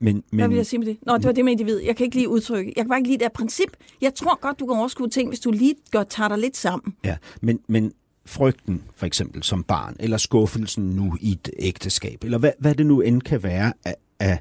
men, 0.00 0.14
men, 0.14 0.40
Hvad 0.40 0.48
vil 0.48 0.56
jeg 0.56 0.66
sige 0.66 0.78
med 0.78 0.86
det? 0.86 0.98
Nå, 1.02 1.16
det 1.16 1.24
var 1.24 1.32
det 1.32 1.44
med 1.44 1.52
individ. 1.52 1.80
Jeg 1.80 1.96
kan 1.96 2.04
ikke 2.04 2.16
lige 2.16 2.28
udtrykke. 2.28 2.72
Jeg 2.76 2.84
kan 2.84 2.88
bare 2.88 2.98
ikke 2.98 3.08
lide 3.08 3.18
det 3.18 3.24
her 3.24 3.30
princip. 3.34 3.70
Jeg 4.00 4.14
tror 4.14 4.40
godt, 4.40 4.60
du 4.60 4.66
kan 4.66 4.76
overskue 4.76 5.08
ting, 5.08 5.28
hvis 5.28 5.40
du 5.40 5.50
lige 5.50 5.74
gør, 5.90 6.02
tager 6.02 6.28
dig 6.28 6.38
lidt 6.38 6.56
sammen. 6.56 6.94
Ja, 7.04 7.16
men, 7.40 7.60
men 7.68 7.92
frygten 8.26 8.82
for 8.94 9.06
eksempel 9.06 9.42
som 9.42 9.64
barn, 9.64 9.96
eller 10.00 10.16
skuffelsen 10.16 10.84
nu 10.84 11.16
i 11.20 11.32
et 11.32 11.50
ægteskab, 11.58 12.24
eller 12.24 12.38
hvad, 12.38 12.52
hvad 12.58 12.74
det 12.74 12.86
nu 12.86 13.00
end 13.00 13.22
kan 13.22 13.42
være 13.42 13.72
af, 13.84 13.94
af 14.18 14.38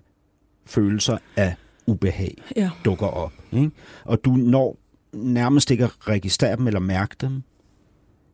følelser 0.65 1.17
af 1.35 1.55
ubehag, 1.85 2.43
ja. 2.55 2.69
dukker 2.85 3.07
op. 3.07 3.33
Ikke? 3.51 3.71
Og 4.05 4.25
du 4.25 4.31
når 4.31 4.77
nærmest 5.13 5.71
ikke 5.71 5.83
at 5.83 6.07
registrere 6.07 6.55
dem 6.55 6.67
eller 6.67 6.79
mærke 6.79 7.15
dem. 7.21 7.43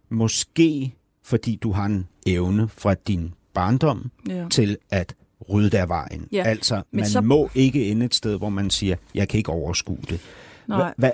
Måske 0.10 0.96
fordi 1.24 1.56
du 1.56 1.72
har 1.72 1.86
en 1.86 2.08
evne 2.26 2.68
fra 2.68 2.94
din 2.94 3.34
barndom 3.54 4.12
ja. 4.30 4.48
til 4.50 4.78
at 4.90 5.16
rydde 5.50 5.70
der 5.70 5.86
vejen. 5.86 6.28
Ja. 6.32 6.44
Altså, 6.44 6.76
Men 6.76 7.00
man 7.00 7.10
så... 7.10 7.22
må 7.22 7.50
ikke 7.56 7.92
ende 7.92 8.06
et 8.06 8.16
sted, 8.16 8.38
hvor 8.38 8.50
man 8.50 8.70
siger, 8.70 8.96
jeg 9.16 9.28
kan 9.28 9.38
ikke 9.38 9.52
overskue 9.52 10.00
det. 10.10 10.20
Hva, 10.66 10.92
hva, 10.98 11.12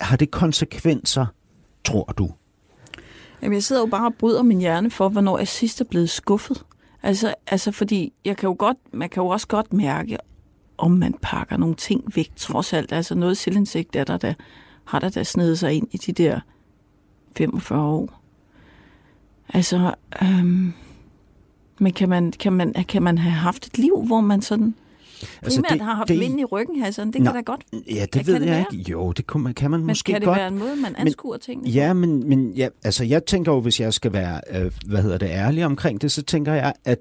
har 0.00 0.16
det 0.16 0.30
konsekvenser, 0.30 1.26
tror 1.84 2.04
du? 2.04 2.30
Jamen, 3.42 3.54
jeg 3.54 3.62
sidder 3.62 3.82
jo 3.82 3.86
bare 3.86 4.06
og 4.06 4.14
bryder 4.14 4.42
min 4.42 4.58
hjerne 4.58 4.90
for, 4.90 5.08
hvornår 5.08 5.38
jeg 5.38 5.48
sidst 5.48 5.80
er 5.80 5.84
blevet 5.84 6.10
skuffet. 6.10 6.64
Altså, 7.02 7.34
altså 7.46 7.72
fordi 7.72 8.12
jeg 8.24 8.36
kan 8.36 8.46
jo 8.46 8.56
godt, 8.58 8.76
man 8.92 9.08
kan 9.08 9.22
jo 9.22 9.28
også 9.28 9.46
godt 9.46 9.72
mærke, 9.72 10.18
om 10.78 10.90
man 10.90 11.14
pakker 11.22 11.56
nogle 11.56 11.74
ting 11.74 12.16
væk, 12.16 12.32
trods 12.36 12.72
alt. 12.72 12.92
Altså 12.92 13.14
noget 13.14 13.36
selvindsigt 13.36 13.96
er 13.96 14.04
der, 14.04 14.16
der 14.16 14.34
har 14.84 14.98
der 14.98 15.08
der 15.08 15.22
snedet 15.22 15.58
sig 15.58 15.72
ind 15.72 15.88
i 15.90 15.96
de 15.96 16.12
der 16.12 16.40
45 17.36 17.82
år. 17.82 18.22
Altså, 19.48 19.94
øhm, 20.22 20.72
men 21.82 21.92
kan 21.92 22.08
man, 22.08 22.32
kan, 22.32 22.52
man, 22.52 22.74
kan 22.88 23.02
man 23.02 23.18
have 23.18 23.32
haft 23.32 23.66
et 23.66 23.78
liv, 23.78 24.04
hvor 24.06 24.20
man 24.20 24.42
sådan 24.42 24.74
primært 25.44 25.72
det, 25.72 25.80
har 25.80 25.94
haft 25.94 26.08
det, 26.08 26.20
vinden 26.20 26.38
i 26.38 26.44
ryggen, 26.44 26.82
Hassan. 26.82 27.12
Det 27.12 27.20
Nå, 27.20 27.24
kan 27.24 27.34
da 27.34 27.40
godt. 27.40 27.64
Ja, 27.90 28.06
det 28.12 28.26
ved 28.26 28.34
det 28.34 28.40
jeg 28.40 28.48
være? 28.48 28.64
ikke. 28.72 28.90
Jo, 28.90 29.12
det 29.12 29.26
kunne 29.26 29.42
man, 29.42 29.54
kan 29.54 29.70
man 29.70 29.80
Men 29.80 29.86
måske 29.86 30.12
kan 30.12 30.20
det 30.20 30.26
godt. 30.26 30.38
være 30.38 30.48
en 30.48 30.58
måde, 30.58 30.76
man 30.76 30.94
anskuer 30.96 31.36
tingene? 31.36 31.68
på? 31.68 31.72
Ja, 31.72 31.92
men, 31.92 32.28
men 32.28 32.52
ja, 32.52 32.68
altså, 32.84 33.04
jeg 33.04 33.24
tænker 33.24 33.52
jo, 33.52 33.60
hvis 33.60 33.80
jeg 33.80 33.92
skal 33.92 34.12
være, 34.12 34.40
øh, 34.50 34.72
hvad 34.86 35.02
hedder 35.02 35.18
det, 35.18 35.26
ærlig 35.30 35.64
omkring 35.64 36.02
det, 36.02 36.12
så 36.12 36.22
tænker 36.22 36.52
jeg, 36.52 36.72
at 36.84 36.98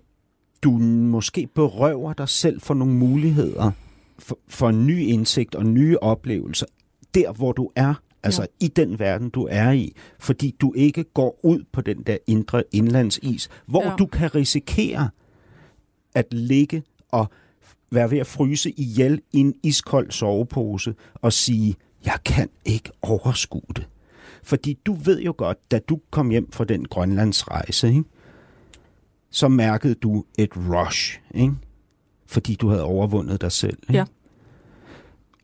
du 0.64 0.72
måske 0.72 1.48
berøver 1.56 2.14
dig 2.14 2.30
selv 2.30 2.62
for 2.62 2.74
nogle 2.74 2.94
muligheder 2.94 3.72
for, 4.20 4.38
for 4.48 4.70
en 4.70 4.88
ny 4.88 5.00
indsigt 5.00 5.56
og 5.56 5.66
nye 5.66 5.98
oplevelser, 5.98 6.66
der 7.16 7.32
hvor 7.32 7.52
du 7.52 7.70
er, 7.76 7.94
altså 8.24 8.42
ja. 8.42 8.66
i 8.66 8.68
den 8.68 9.00
verden, 9.00 9.30
du 9.30 9.48
er 9.52 9.72
i, 9.72 9.94
fordi 10.20 10.56
du 10.62 10.74
ikke 10.76 11.04
går 11.04 11.40
ud 11.44 11.64
på 11.72 11.82
den 11.82 12.04
der 12.04 12.18
indre 12.28 12.64
indlandsis, 12.72 13.50
hvor 13.66 13.84
Ja. 13.90 13.96
du 13.96 14.06
kan 14.06 14.36
risikere 14.36 15.10
at 16.16 16.34
ligge 16.34 16.84
og 17.12 17.30
være 17.92 18.12
ved 18.12 18.18
at 18.18 18.28
fryse 18.28 18.72
ihjel 18.72 19.22
i 19.32 19.38
en 19.40 19.54
iskold 19.64 20.12
sovepose 20.12 20.96
og 21.16 21.34
sige, 21.34 21.76
jeg 22.06 22.18
kan 22.26 22.50
ikke 22.66 22.92
overskue 23.02 23.62
det. 23.76 23.88
Fordi 24.44 24.80
du 24.86 24.94
ved 24.94 25.22
jo 25.22 25.34
godt, 25.38 25.72
da 25.72 25.80
du 25.80 26.00
kom 26.10 26.30
hjem 26.30 26.52
fra 26.52 26.64
den 26.66 26.86
Grønlandsrejse, 26.86 27.88
ikke? 27.88 28.04
så 29.30 29.48
mærkede 29.48 29.94
du 29.96 30.26
et 30.38 30.50
rush, 30.58 31.20
ikke? 31.36 31.54
fordi 32.28 32.56
du 32.56 32.70
havde 32.70 32.84
overvundet 32.84 33.42
dig 33.42 33.52
selv. 33.52 33.78
Ikke? 33.84 33.94
Ja. 33.94 34.06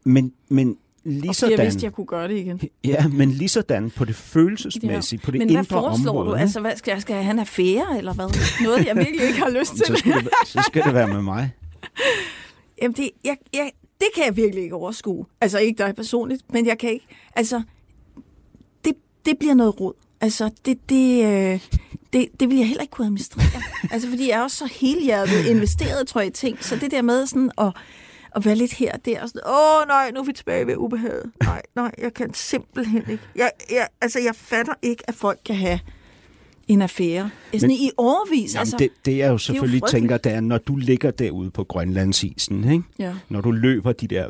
Men, 0.03 0.33
men 0.49 0.77
Og 1.07 1.13
lige 1.13 1.33
fordi 1.33 1.51
jeg 1.51 1.65
vidste, 1.65 1.83
jeg 1.83 1.93
kunne 1.93 2.05
gøre 2.05 2.27
det 2.27 2.37
igen. 2.37 2.61
ja, 2.85 3.07
men 3.07 3.31
lige 3.31 3.49
sådan 3.49 3.89
på 3.89 4.05
det 4.05 4.15
følelsesmæssige, 4.15 5.19
på 5.19 5.31
det 5.31 5.37
Men 5.39 5.49
indre 5.49 5.61
hvad 5.61 5.65
foreslår 5.65 6.11
område. 6.11 6.29
du? 6.29 6.41
Altså, 6.41 6.61
hvad, 6.61 6.75
skal, 6.75 6.91
jeg, 6.91 7.01
skal 7.01 7.13
jeg 7.13 7.23
have 7.23 7.33
en 7.33 7.39
affære, 7.39 7.97
eller 7.97 8.13
hvad? 8.13 8.25
Noget, 8.63 8.85
jeg 8.85 8.95
virkelig 8.95 9.27
ikke 9.27 9.39
har 9.39 9.49
lyst 9.49 9.77
så, 9.77 9.83
til. 9.85 9.97
skal 9.97 10.13
det, 10.13 10.29
så 10.45 10.63
skal 10.67 10.83
det 10.83 10.93
være 10.93 11.07
med 11.07 11.21
mig. 11.21 11.51
Jamen, 12.81 12.95
det, 12.95 13.09
jeg, 13.25 13.37
jeg, 13.53 13.71
det 13.99 14.07
kan 14.15 14.25
jeg 14.25 14.35
virkelig 14.35 14.63
ikke 14.63 14.75
overskue. 14.75 15.25
Altså, 15.41 15.57
ikke 15.59 15.83
dig 15.83 15.95
personligt, 15.95 16.41
men 16.53 16.65
jeg 16.65 16.77
kan 16.77 16.89
ikke... 16.89 17.05
Altså, 17.35 17.61
det, 18.85 18.93
det 19.25 19.37
bliver 19.39 19.53
noget 19.53 19.79
råd. 19.79 19.93
Altså, 20.21 20.49
det, 20.65 20.89
det, 20.89 21.25
øh, 21.25 21.59
det, 22.13 22.27
det 22.39 22.49
vil 22.49 22.57
jeg 22.57 22.67
heller 22.67 22.81
ikke 22.81 22.91
kunne 22.91 23.05
administrere. 23.05 23.61
altså, 23.91 24.09
fordi 24.09 24.29
jeg 24.29 24.39
er 24.39 24.41
også 24.41 24.57
så 24.57 24.65
helhjertet 24.65 25.45
investeret, 25.45 26.07
tror 26.07 26.21
jeg, 26.21 26.27
i 26.27 26.33
ting. 26.33 26.63
Så 26.63 26.75
det 26.75 26.91
der 26.91 27.01
med 27.01 27.25
sådan 27.27 27.51
at, 27.57 27.71
at 28.37 28.45
være 28.45 28.55
lidt 28.55 28.73
her 28.73 28.91
og 28.93 29.05
der, 29.05 29.21
og 29.21 29.27
sådan, 29.29 29.41
åh 29.47 29.87
nej, 29.87 30.11
nu 30.11 30.19
er 30.19 30.23
vi 30.23 30.33
tilbage 30.33 30.67
ved 30.67 30.75
ubehaget. 30.77 31.31
Nej, 31.43 31.61
nej, 31.75 31.91
jeg 31.97 32.13
kan 32.13 32.33
simpelthen 32.33 33.03
ikke. 33.11 33.23
Jeg, 33.35 33.51
jeg, 33.71 33.87
altså, 34.01 34.19
jeg 34.19 34.35
fatter 34.35 34.73
ikke, 34.81 35.03
at 35.09 35.15
folk 35.15 35.39
kan 35.45 35.55
have 35.55 35.79
en 36.67 36.81
affære. 36.81 37.29
Sådan 37.53 37.67
Men- 37.67 37.71
i 37.77 37.91
overvis. 37.97 38.53
Jamen, 38.53 38.59
altså, 38.59 38.75
det, 38.79 38.89
det 39.05 39.17
jeg 39.17 39.29
jo 39.29 39.37
selvfølgelig 39.37 39.79
frygteligt. 39.79 40.01
tænker, 40.01 40.17
det 40.17 40.31
er, 40.31 40.39
når 40.39 40.57
du 40.57 40.75
ligger 40.75 41.11
derude 41.11 41.51
på 41.51 41.63
Grønlandsisen, 41.63 42.71
ikke? 42.71 42.83
Ja. 42.99 43.13
når 43.29 43.41
du 43.41 43.51
løber 43.51 43.91
de 43.91 44.07
der 44.07 44.27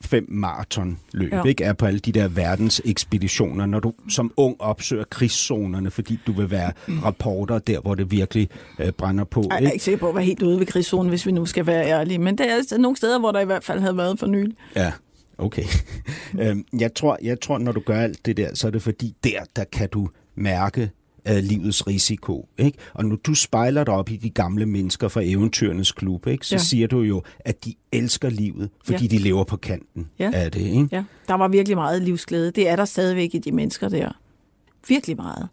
fem 0.00 0.26
maratonløb, 0.28 1.32
Ja. 1.32 1.42
ikke? 1.42 1.64
er 1.64 1.72
på 1.72 1.86
alle 1.86 1.98
de 2.00 2.12
der 2.12 2.28
verdens 2.28 2.82
ekspeditioner, 2.84 3.66
når 3.66 3.80
du 3.80 3.92
som 4.10 4.32
ung 4.36 4.56
opsøger 4.60 5.04
krigszonerne, 5.10 5.90
fordi 5.90 6.18
du 6.26 6.32
vil 6.32 6.50
være 6.50 6.72
rapporter 6.88 7.58
der, 7.58 7.80
hvor 7.80 7.94
det 7.94 8.10
virkelig 8.10 8.48
øh, 8.78 8.92
brænder 8.92 9.24
på. 9.24 9.40
Ej, 9.40 9.46
jeg 9.50 9.54
er 9.56 9.60
Ikke? 9.60 9.72
ikke 9.72 9.84
sikker 9.84 9.98
på 9.98 10.08
at 10.08 10.14
være 10.14 10.24
helt 10.24 10.42
ude 10.42 10.58
ved 10.58 10.66
krigszonen, 10.66 11.08
hvis 11.08 11.26
vi 11.26 11.32
nu 11.32 11.46
skal 11.46 11.66
være 11.66 11.86
ærlige. 11.86 12.18
Men 12.18 12.38
der 12.38 12.44
er 12.44 12.54
altså 12.54 12.78
nogle 12.78 12.96
steder, 12.96 13.18
hvor 13.18 13.32
der 13.32 13.40
i 13.40 13.44
hvert 13.44 13.64
fald 13.64 13.80
havde 13.80 13.96
været 13.96 14.18
for 14.18 14.26
nylig. 14.26 14.56
Ja, 14.76 14.92
okay. 15.38 15.64
øhm, 16.42 16.64
jeg, 16.78 16.94
tror, 16.94 17.18
jeg 17.22 17.40
tror, 17.40 17.58
når 17.58 17.72
du 17.72 17.80
gør 17.80 18.00
alt 18.00 18.26
det 18.26 18.36
der, 18.36 18.54
så 18.54 18.66
er 18.66 18.70
det 18.70 18.82
fordi, 18.82 19.14
der, 19.24 19.40
der 19.56 19.64
kan 19.64 19.88
du 19.88 20.08
mærke 20.34 20.90
øh, 21.28 21.36
livets 21.36 21.86
risiko. 21.86 22.48
Ikke? 22.58 22.78
Og 22.94 23.04
når 23.04 23.16
du 23.16 23.34
spejler 23.34 23.84
dig 23.84 23.94
op 23.94 24.10
i 24.10 24.16
de 24.16 24.30
gamle 24.30 24.66
mennesker 24.66 25.08
fra 25.08 25.20
Eventyrernes 25.24 25.92
Klub, 25.92 26.26
ikke, 26.26 26.46
så 26.46 26.54
Ja. 26.54 26.58
siger 26.58 26.86
du 26.86 27.00
jo, 27.00 27.22
at 27.40 27.64
de 27.64 27.74
elsker 27.92 28.30
livet, 28.30 28.70
fordi 28.84 29.04
Ja. 29.04 29.16
de 29.16 29.18
lever 29.18 29.44
på 29.44 29.56
kanten 29.56 30.10
Ja. 30.18 30.30
af 30.34 30.52
det. 30.52 30.60
Ikke? 30.60 30.88
Ja, 30.92 31.04
der 31.28 31.34
var 31.34 31.48
virkelig 31.48 31.76
meget 31.76 32.02
livsglæde. 32.02 32.50
Det 32.50 32.68
er 32.68 32.76
der 32.76 32.84
stadigvæk 32.84 33.34
i 33.34 33.38
de 33.38 33.52
mennesker 33.52 33.88
der. 33.88 34.12
Virkelig 34.88 35.16
meget. 35.16 35.48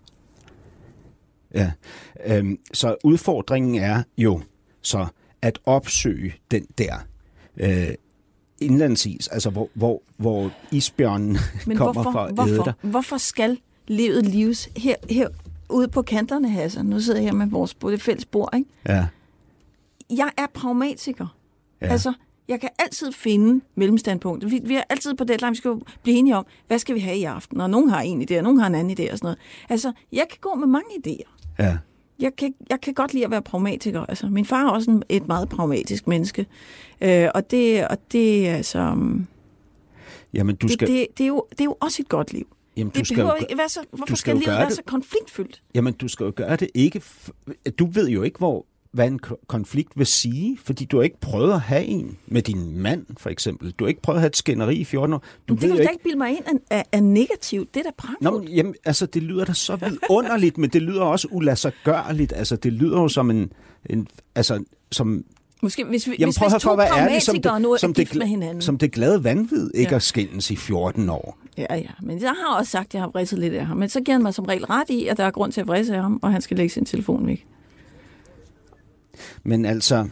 Ja. 1.54 1.72
Øhm, 2.26 2.58
så 2.74 2.96
udfordringen 3.04 3.76
er 3.76 4.04
jo 4.18 4.42
så 4.82 5.08
at 5.42 5.60
opsøge 5.66 6.34
den 6.52 6.66
der 6.78 6.94
øh, 7.58 7.88
indlandsis, 8.60 9.28
altså 9.28 9.50
hvor, 9.50 9.70
hvor, 9.74 10.02
hvor 10.18 10.52
isbjørnen 10.72 11.38
Men 11.68 11.78
kommer 11.78 11.94
hvorfor, 11.94 12.12
for 12.12 12.20
at 12.20 12.30
æde 12.50 12.56
dig. 12.58 12.64
hvorfor, 12.64 12.76
hvorfor 12.82 13.18
skal 13.18 13.58
livet 13.88 14.26
lives 14.26 14.70
her, 14.78 14.96
her 15.10 15.28
ude 15.70 15.88
på 15.88 16.02
kanterne, 16.02 16.50
Hassan? 16.50 16.86
Nu 16.86 17.00
sidder 17.00 17.20
jeg 17.20 17.30
her 17.30 17.36
med 17.36 17.48
vores 17.48 17.74
på 17.74 17.92
det 17.92 18.02
fælles 18.02 18.26
bord, 18.26 18.56
ikke? 18.56 18.70
Ja. 18.88 19.08
Jeg 20.10 20.32
er 20.38 20.46
pragmatiker. 20.54 21.36
Ja. 21.82 21.88
Altså, 21.88 22.14
jeg 22.48 22.62
kan 22.62 22.70
altid 22.80 23.12
finde 23.12 23.66
mellemstandpunkter. 23.76 24.48
Vi, 24.50 24.62
vi 24.64 24.76
er 24.76 24.84
altid 24.90 25.14
på 25.14 25.24
deadline, 25.24 25.50
vi 25.50 25.56
skal 25.56 25.70
jo 25.70 25.82
blive 26.04 26.18
enige 26.18 26.36
om, 26.36 26.46
hvad 26.68 26.80
skal 26.80 26.96
vi 26.96 27.00
have 27.00 27.18
i 27.18 27.24
aften? 27.24 27.62
Og 27.62 27.70
nogen 27.70 27.90
har 27.90 28.02
en 28.02 28.22
idé, 28.22 28.38
og 28.38 28.44
nogen 28.44 28.60
har 28.60 28.68
en 28.68 28.76
anden 28.76 29.00
idé 29.00 29.12
og 29.12 29.18
sådan 29.18 29.26
noget. 29.26 29.38
Altså, 29.70 29.92
jeg 30.12 30.26
kan 30.30 30.38
gå 30.42 30.56
med 30.56 30.68
mange 30.68 30.90
idéer. 31.06 31.32
Ja. 31.60 31.78
jeg 32.20 32.36
kan, 32.36 32.54
jeg 32.70 32.82
kan 32.82 32.94
godt 32.94 33.14
lide 33.14 33.26
at 33.26 33.32
være 33.32 33.42
pragmatiker. 33.42 34.06
Altså, 34.06 34.28
min 34.28 34.46
far 34.46 34.66
er 34.66 34.70
også 34.70 34.92
en, 34.92 35.04
et 35.10 35.28
meget 35.28 35.50
pragmatisk 35.50 36.08
menneske. 36.08 36.46
Øh, 37.02 37.28
og 37.36 37.52
det, 37.52 37.88
og 37.88 37.98
det, 38.12 38.50
er 38.50 38.56
altså, 38.56 38.80
um, 38.80 39.28
Jamen, 40.34 40.56
du 40.56 40.68
det, 40.68 40.74
skal, 40.74 40.88
det, 40.88 41.08
det, 41.18 41.24
er 41.24 41.28
jo, 41.28 41.46
det 41.50 41.62
er 41.62 41.66
jo 41.66 41.78
også 41.80 42.02
et 42.02 42.10
godt 42.10 42.34
liv. 42.34 42.48
Jamen, 42.78 42.92
du 42.92 43.00
Det 43.00 43.08
skal 43.08 43.16
behøver 43.16 43.36
jo, 43.40 43.46
ikke 43.50 43.58
være 43.58 43.70
så, 43.70 43.80
hvorfor 43.90 44.06
skal 44.06 44.18
skal, 44.18 44.36
livet 44.36 44.48
være 44.48 44.66
det- 44.66 44.76
så 44.76 44.82
konfliktfyldt? 44.86 45.62
Jamen, 45.76 45.94
du 45.94 46.08
skal 46.08 46.24
jo 46.24 46.34
gøre 46.36 46.56
det 46.56 46.70
ikke... 46.74 47.02
Du 47.80 47.86
ved 47.86 48.10
jo 48.10 48.24
ikke, 48.24 48.38
hvor, 48.38 48.66
hvad 48.92 49.08
en 49.08 49.20
ko- 49.20 49.40
konflikt 49.48 49.92
vil 49.96 50.06
sige, 50.06 50.58
fordi 50.64 50.86
du 50.86 50.98
har 50.98 51.04
ikke 51.04 51.20
prøvet 51.20 51.54
at 51.54 51.62
have 51.62 51.84
en 51.84 52.18
med 52.28 52.42
din 52.42 52.78
mand, 52.80 53.06
for 53.18 53.30
eksempel. 53.30 53.72
Du 53.72 53.84
har 53.84 53.90
ikke 53.90 54.02
prøvet 54.02 54.18
at 54.18 54.22
have 54.22 54.28
et 54.28 54.36
skænderi 54.38 54.76
i 54.76 54.84
14 54.84 55.14
år. 55.14 55.18
Du 55.18 55.54
Men 55.54 55.62
det 55.62 55.70
kan 55.70 55.78
du 55.78 55.84
da 55.84 55.90
ikke 55.90 56.04
bilde 56.04 56.18
mig 56.18 56.30
ind 56.30 56.44
er, 56.70 56.84
er, 56.92 57.02
negativt. 57.02 57.74
Det 57.74 57.80
er 57.80 57.84
da 57.84 57.90
Nå, 57.90 57.94
pragtfuldt. 57.98 58.50
men, 58.50 58.56
jamen, 58.58 58.76
altså, 58.86 59.06
det 59.06 59.24
lyder 59.24 59.46
da 59.46 59.54
så 59.54 59.76
vidunderligt, 59.76 60.58
men 60.58 60.70
det 60.70 60.82
lyder 60.82 61.02
også 61.02 61.28
ulassergørligt. 61.32 62.34
Altså, 62.36 62.56
det 62.56 62.74
lyder 62.74 63.02
jo 63.02 63.08
som 63.08 63.32
en... 63.32 63.52
en 63.86 64.08
altså, 64.36 64.64
som, 64.92 65.24
Måske 65.62 65.84
hvis, 65.86 66.08
vi, 66.08 66.16
jamen, 66.20 66.28
hvis, 66.30 66.38
prøv 66.40 66.50
hvis 66.50 66.62
to 66.64 66.76
pragmatikere 66.76 67.60
nu 67.60 67.72
er 67.74 67.78
som 67.78 67.94
gift 67.94 68.16
med 68.16 68.28
hinanden. 68.28 68.62
som 68.62 68.78
det 68.78 68.92
glade 68.92 69.24
vanvid, 69.24 69.72
ikke 69.74 69.90
Ja. 69.92 69.96
at 69.96 70.04
skændes 70.04 70.52
i 70.52 70.56
14 70.56 71.10
år. 71.10 71.38
Ja, 71.58 71.76
ja. 71.76 71.90
Men 72.02 72.22
jeg 72.22 72.34
har 72.46 72.58
også 72.58 72.72
sagt, 72.72 72.86
at 72.88 72.94
jeg 72.94 73.02
har 73.02 73.08
vridset 73.10 73.40
lidt 73.40 73.54
af 73.54 73.66
ham. 73.66 73.78
Men 73.78 73.90
så 73.90 74.02
giver 74.02 74.16
han 74.16 74.24
mig 74.24 74.34
som 74.34 74.46
regel 74.46 74.66
ret 74.66 74.90
i, 74.90 75.08
at 75.08 75.18
der 75.18 75.24
er 75.24 75.32
grund 75.32 75.52
til 75.52 75.62
at 75.62 75.68
vrisse 75.68 75.96
af 75.96 76.02
ham, 76.02 76.20
og 76.24 76.32
han 76.32 76.42
skal 76.42 76.58
lægge 76.58 76.74
sin 76.74 76.86
telefon 76.86 77.28
væk. 77.28 77.48
Men 79.44 79.66
altså... 79.66 80.08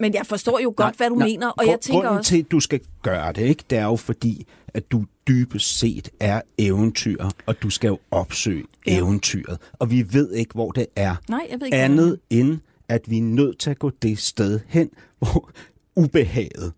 Men 0.00 0.14
jeg 0.14 0.26
forstår 0.26 0.58
jo 0.58 0.74
godt, 0.76 0.78
Nej, 0.78 0.94
hvad 0.96 1.08
du 1.08 1.14
nej, 1.14 1.26
mener, 1.28 1.48
og 1.48 1.66
jeg 1.66 1.78
tænker 1.80 2.00
grunden 2.00 2.18
også... 2.18 2.28
til, 2.28 2.38
at 2.38 2.50
du 2.50 2.60
skal 2.60 2.80
gøre 3.02 3.32
det, 3.32 3.42
ikke, 3.42 3.64
det 3.70 3.78
er 3.78 3.84
jo 3.84 3.96
fordi, 3.96 4.46
at 4.74 4.90
du 4.92 5.04
dybest 5.28 5.78
set 5.78 6.08
er 6.20 6.40
eventyr, 6.58 7.24
og 7.46 7.62
du 7.62 7.70
skal 7.70 7.88
jo 7.88 7.98
opsøge 8.10 8.64
Ja. 8.86 8.98
eventyret. 8.98 9.58
Og 9.72 9.90
vi 9.90 10.06
ved 10.12 10.32
ikke, 10.32 10.52
hvor 10.54 10.70
det 10.72 10.86
er. 10.96 11.16
Nej, 11.28 11.46
jeg 11.50 11.60
ved 11.60 11.66
ikke, 11.66 11.76
Andet 11.76 12.18
end, 12.30 12.58
at 12.88 13.10
vi 13.10 13.18
er 13.18 13.22
nødt 13.22 13.58
til 13.58 13.70
at 13.70 13.78
gå 13.78 13.90
det 14.02 14.18
sted 14.18 14.60
hen, 14.66 14.90
hvor 15.18 15.50
ubehaget 15.96 16.72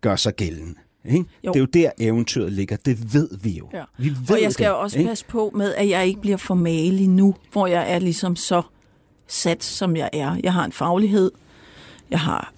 gør 0.00 0.16
sig 0.16 0.34
gældende. 0.36 0.74
Ikke? 1.04 1.24
Jo. 1.44 1.52
Det 1.52 1.56
er 1.56 1.60
jo 1.60 1.66
der, 1.66 1.90
eventyret 2.00 2.52
ligger. 2.52 2.76
Det 2.76 3.14
ved 3.14 3.28
vi 3.42 3.50
jo. 3.50 3.68
Ja. 3.72 3.84
Vi 3.98 4.08
ved 4.08 4.36
Og 4.36 4.42
jeg 4.42 4.52
skal 4.52 4.64
det, 4.66 4.70
jo 4.70 4.80
også 4.80 4.98
ikke? 4.98 5.08
passe 5.08 5.24
på 5.24 5.52
med, 5.54 5.74
at 5.74 5.88
jeg 5.88 6.06
ikke 6.06 6.20
bliver 6.20 6.36
for 6.36 6.54
malig 6.54 7.08
nu, 7.08 7.34
hvor 7.52 7.66
jeg 7.66 7.92
er 7.92 7.98
ligesom 7.98 8.36
så 8.36 8.62
sat, 9.26 9.64
som 9.64 9.96
jeg 9.96 10.10
er. 10.12 10.36
Jeg 10.42 10.52
har 10.52 10.64
en 10.64 10.72
faglighed, 10.72 11.30
jeg 12.10 12.20
har 12.20 12.52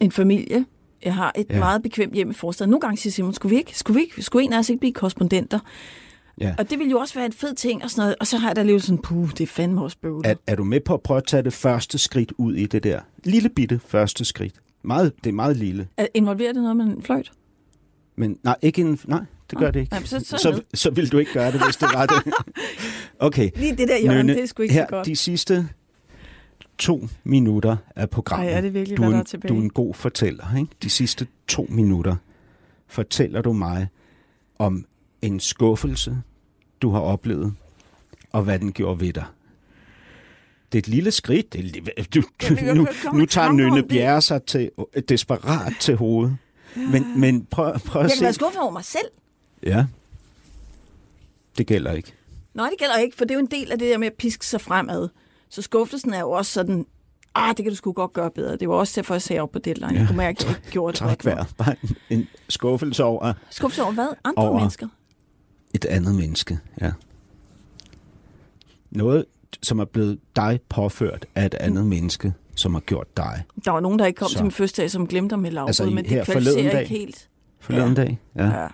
en 0.00 0.12
familie, 0.12 0.64
jeg 1.04 1.14
har 1.14 1.32
et. 1.36 1.46
Ja. 1.50 1.58
meget 1.58 1.82
bekvemt 1.82 2.14
hjem 2.14 2.30
i 2.30 2.34
forstaden. 2.34 2.70
Nogle 2.70 2.80
gange 2.80 2.96
siger 2.96 3.12
Simon, 3.12 3.34
skulle 3.34 3.50
vi 3.50 3.56
ikke, 3.56 3.78
skulle 3.78 3.94
vi 3.94 4.00
ikke, 4.02 4.22
skulle 4.22 4.44
en 4.44 4.52
af 4.52 4.58
os 4.58 4.68
ikke 4.68 4.80
blive 4.80 4.92
korrespondenter? 4.92 5.58
Ja. 6.40 6.54
Og 6.58 6.70
det 6.70 6.78
ville 6.78 6.90
jo 6.90 6.98
også 6.98 7.14
være 7.14 7.26
en 7.26 7.32
fed 7.32 7.54
ting 7.54 7.84
og 7.84 7.90
sådan 7.90 8.02
noget. 8.02 8.16
Og 8.20 8.26
så 8.26 8.36
har 8.36 8.48
jeg 8.48 8.56
da 8.56 8.62
levet 8.62 8.82
sådan, 8.82 9.02
puh, 9.02 9.30
det 9.30 9.40
er 9.40 9.46
fandme 9.46 9.82
også 9.82 9.96
bøvlet. 10.02 10.26
Er, 10.30 10.34
er 10.46 10.54
du 10.54 10.64
med 10.64 10.80
på 10.80 10.94
at 10.94 11.00
prøve 11.00 11.18
at 11.18 11.26
tage 11.26 11.42
det 11.42 11.52
første 11.52 11.98
skridt 11.98 12.32
ud 12.38 12.54
i 12.54 12.66
det 12.66 12.84
der? 12.84 13.00
Lille 13.24 13.48
bitte 13.48 13.80
første 13.86 14.24
skridt. 14.24 14.54
Meget, 14.82 15.12
det 15.24 15.30
er 15.30 15.34
meget 15.34 15.56
lille. 15.56 15.88
Involverer 16.14 16.52
det 16.52 16.62
noget 16.62 16.76
med 16.76 16.84
en 16.84 17.02
fløjt? 17.02 17.32
Men 18.16 18.38
nej, 18.42 18.56
ikke 18.62 18.80
en, 18.82 18.98
nej 19.04 19.20
det 19.50 19.58
gør 19.58 19.70
det 19.70 19.80
ikke. 19.80 19.92
nej, 19.92 20.02
så- 20.04 20.20
så 20.20 20.36
er 20.36 20.38
så, 20.38 20.62
så 20.74 20.90
vil 20.90 21.12
du 21.12 21.18
ikke 21.18 21.32
gøre 21.32 21.52
det, 21.52 21.64
hvis 21.64 21.76
det 21.76 21.88
var 21.94 22.06
det. 22.06 22.16
Okay. 23.18 23.50
Lige 23.56 23.76
det 23.76 23.88
der 23.88 24.14
Nynne, 24.14 24.34
det 24.34 24.42
er 24.42 24.46
sgu 24.46 24.62
ikke 24.62 24.74
her, 24.74 24.86
så 24.86 24.90
godt. 24.96 25.06
de 25.06 25.16
sidste 25.16 25.68
to 26.78 27.08
minutter 27.24 27.76
af 27.96 28.10
programmet. 28.10 28.48
Ej, 28.50 28.56
er 28.56 28.60
det 28.60 28.74
virkelig, 28.74 28.96
du, 28.98 29.02
er 29.02 29.06
der 29.06 29.14
en, 29.14 29.20
er 29.20 29.24
tilbage? 29.24 29.48
du 29.54 29.58
er 29.58 29.62
en 29.62 29.70
god 29.70 29.94
fortæller. 29.94 30.56
Ikke? 30.58 30.70
De 30.82 30.90
sidste 30.90 31.26
to 31.48 31.66
minutter 31.70 32.16
fortæller 32.86 33.42
du 33.42 33.52
mig 33.52 33.88
om 34.58 34.84
en 35.22 35.40
skuffelse, 35.40 36.16
du 36.82 36.90
har 36.90 37.00
oplevet, 37.00 37.54
og 38.32 38.42
hvad 38.42 38.58
den 38.58 38.72
gjorde 38.72 39.00
ved 39.00 39.12
dig. 39.12 39.24
Det 40.72 40.78
er 40.78 40.82
et 40.82 40.88
lille 40.88 41.10
skridt. 41.10 41.52
Det 41.52 41.88
er, 41.96 42.02
du, 42.14 42.22
Jamen, 42.42 42.64
jeg 42.66 42.74
nu, 42.74 42.84
kan 43.02 43.14
nu 43.18 43.26
tager 43.26 43.52
Nynne. 43.52 43.82
Bjerre 43.82 44.20
sig 44.22 44.42
til, 44.42 44.70
desperat 45.08 45.72
til 45.80 45.96
hovedet. 45.96 46.36
Men, 46.76 47.20
men 47.20 47.44
prøv, 47.44 47.78
prøv 47.78 48.02
at 48.02 48.04
Jeg 48.04 48.10
kan 48.10 48.18
se. 48.18 48.24
være 48.24 48.32
skuffet 48.32 48.60
over 48.62 48.70
mig 48.72 48.84
selv. 48.84 49.06
Ja. 49.62 49.86
Det 51.58 51.66
gælder 51.66 51.92
ikke. 51.92 52.12
Nej, 52.54 52.68
det 52.68 52.78
gælder 52.78 52.96
ikke, 52.98 53.16
for 53.16 53.24
det 53.24 53.30
er 53.30 53.34
jo 53.34 53.40
en 53.40 53.50
del 53.50 53.72
af 53.72 53.78
det 53.78 53.88
der 53.90 53.98
med 53.98 54.06
at 54.06 54.12
piske 54.18 54.46
sig 54.46 54.60
fremad. 54.60 55.08
Så 55.48 55.62
skuffelsen 55.62 56.14
er 56.14 56.20
jo 56.20 56.30
også 56.30 56.52
sådan 56.52 56.86
ah, 57.34 57.48
det 57.56 57.64
kan 57.64 57.70
du 57.72 57.76
sgu 57.76 57.92
godt 57.92 58.12
gøre 58.12 58.30
bedre. 58.30 58.56
Det 58.56 58.68
var 58.68 58.74
også 58.74 58.92
derfor, 59.00 59.14
jeg 59.14 59.22
sagde 59.22 59.40
op 59.42 59.50
på 59.50 59.58
deadline. 59.58 59.98
Jeg 59.98 60.06
kunne 60.06 60.16
mærke, 60.16 60.38
at 60.40 60.44
jeg 60.48 60.56
ikke 60.56 60.70
gjorde 60.70 60.92
det. 60.92 60.98
Tak 60.98 61.24
vær. 61.24 61.44
Bare 61.58 61.74
en, 61.82 61.96
en 62.18 62.28
skuffelse 62.48 63.04
over 63.04 63.32
Skuffelse 63.50 63.82
over 63.82 63.92
hvad? 63.92 64.08
Andre 64.24 64.42
Over- 64.42 64.58
mennesker? 64.58 64.88
et 65.74 65.84
andet 65.84 66.14
menneske. 66.14 66.58
Ja. 66.80 66.92
Noget, 68.90 69.24
som 69.62 69.78
er 69.78 69.84
blevet 69.84 70.18
dig 70.36 70.60
påført 70.68 71.26
af 71.34 71.46
et 71.46 71.54
andet 71.54 71.86
menneske, 71.86 72.32
som 72.54 72.72
har 72.74 72.80
gjort 72.80 73.16
dig 73.16 73.42
Der 73.64 73.70
var 73.70 73.80
nogen, 73.80 73.98
der 73.98 74.06
ikke 74.06 74.18
kom 74.18 74.28
Så. 74.28 74.34
til 74.36 74.44
min 74.44 74.50
fødselsdag, 74.52 74.90
som 74.90 75.06
glemte 75.06 75.36
melde 75.36 75.60
afbud, 75.60 75.68
Altså, 75.68 75.84
i- 75.84 75.94
men 75.94 76.04
det 76.04 76.06
kvalificerer 76.24 76.34
forleden 76.34 76.58
ikke 76.64 76.76
dag? 76.76 76.88
helt. 76.88 77.28
forleden 77.60 77.88
Ja. 77.88 77.94
dag. 78.02 78.18
Ja. 78.36 78.44
Ja. 78.44 78.66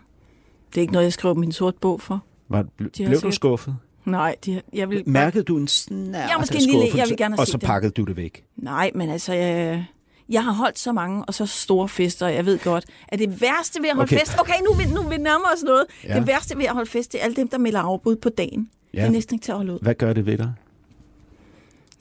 Det 0.71 0.77
er 0.77 0.81
ikke 0.81 0.93
noget, 0.93 1.05
jeg 1.05 1.13
skriver 1.13 1.35
på 1.35 1.41
min 1.41 1.53
sort 1.53 1.75
bog 1.75 2.01
for. 2.01 2.23
Var, 2.49 2.59
har 2.59 2.67
blev 3.07 3.21
du 3.21 3.31
skuffet? 3.31 3.77
Nej, 4.05 4.37
de, 4.47 4.61
jeg 4.73 4.91
vil... 4.91 5.03
Mærkede 5.07 5.45
du 5.45 5.57
en 5.57 5.69
snært 5.69 6.31
Ja, 6.31 6.39
måske 6.39 6.55
en 6.55 6.61
lille- 6.63 6.97
jeg 6.99 7.09
vil 7.09 7.17
gerne 7.17 7.39
og 7.39 7.47
så 7.47 7.53
det. 7.59 7.67
pakkede 7.67 7.93
du 7.93 8.05
det 8.05 8.17
væk? 8.17 8.45
Nej, 8.57 8.91
men 8.95 9.11
altså, 9.11 9.33
jeg, 9.33 9.85
jeg 10.29 10.45
har 10.45 10.53
holdt 10.53 10.79
så 10.79 10.93
mange 10.93 11.25
og 11.25 11.35
så 11.35 11.47
store 11.47 11.89
fester, 11.89 12.27
og 12.27 12.35
jeg 12.35 12.47
ved 12.47 12.59
godt, 12.59 12.85
at 13.09 13.19
det 13.19 13.41
værste 13.41 13.83
ved 13.83 13.89
at 13.89 13.97
holde 13.97 14.09
Okay. 14.09 14.19
fest... 14.21 14.37
Okay, 14.41 14.53
nu, 14.69 14.95
nu 15.03 15.09
vi 15.09 15.17
nærmer 15.17 15.47
os 15.57 15.63
noget. 15.63 15.85
Ja. 16.05 16.19
Det 16.19 16.27
værste 16.27 16.59
ved 16.59 16.65
at 16.65 16.73
holde 16.73 16.91
fest, 16.91 17.13
det 17.13 17.21
er 17.21 17.25
alle 17.25 17.37
dem, 17.37 17.49
der 17.49 17.59
melder 17.59 17.81
afbud 17.81 18.17
på 18.17 18.29
dagen. 18.29 18.71
Ja. 18.95 19.01
Det 19.01 19.07
er 19.07 19.11
næsten 19.11 19.35
ikke 19.35 19.45
til 19.45 19.53
at 19.53 19.57
holde 19.59 19.73
ud. 19.75 19.79
Hvad 19.83 19.95
gør 19.95 20.13
det 20.13 20.27
ved 20.27 20.39
dig? 20.39 20.53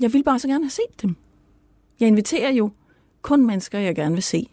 Jeg 0.01 0.13
vil 0.13 0.23
bare 0.23 0.39
så 0.39 0.47
gerne 0.47 0.63
have 0.65 0.69
set 0.71 1.01
dem. 1.01 1.15
Jeg 1.99 2.07
inviterer 2.07 2.51
jo 2.51 2.71
kun 3.21 3.45
mennesker, 3.45 3.79
jeg 3.79 3.95
gerne 3.95 4.13
vil 4.13 4.23
se. 4.23 4.47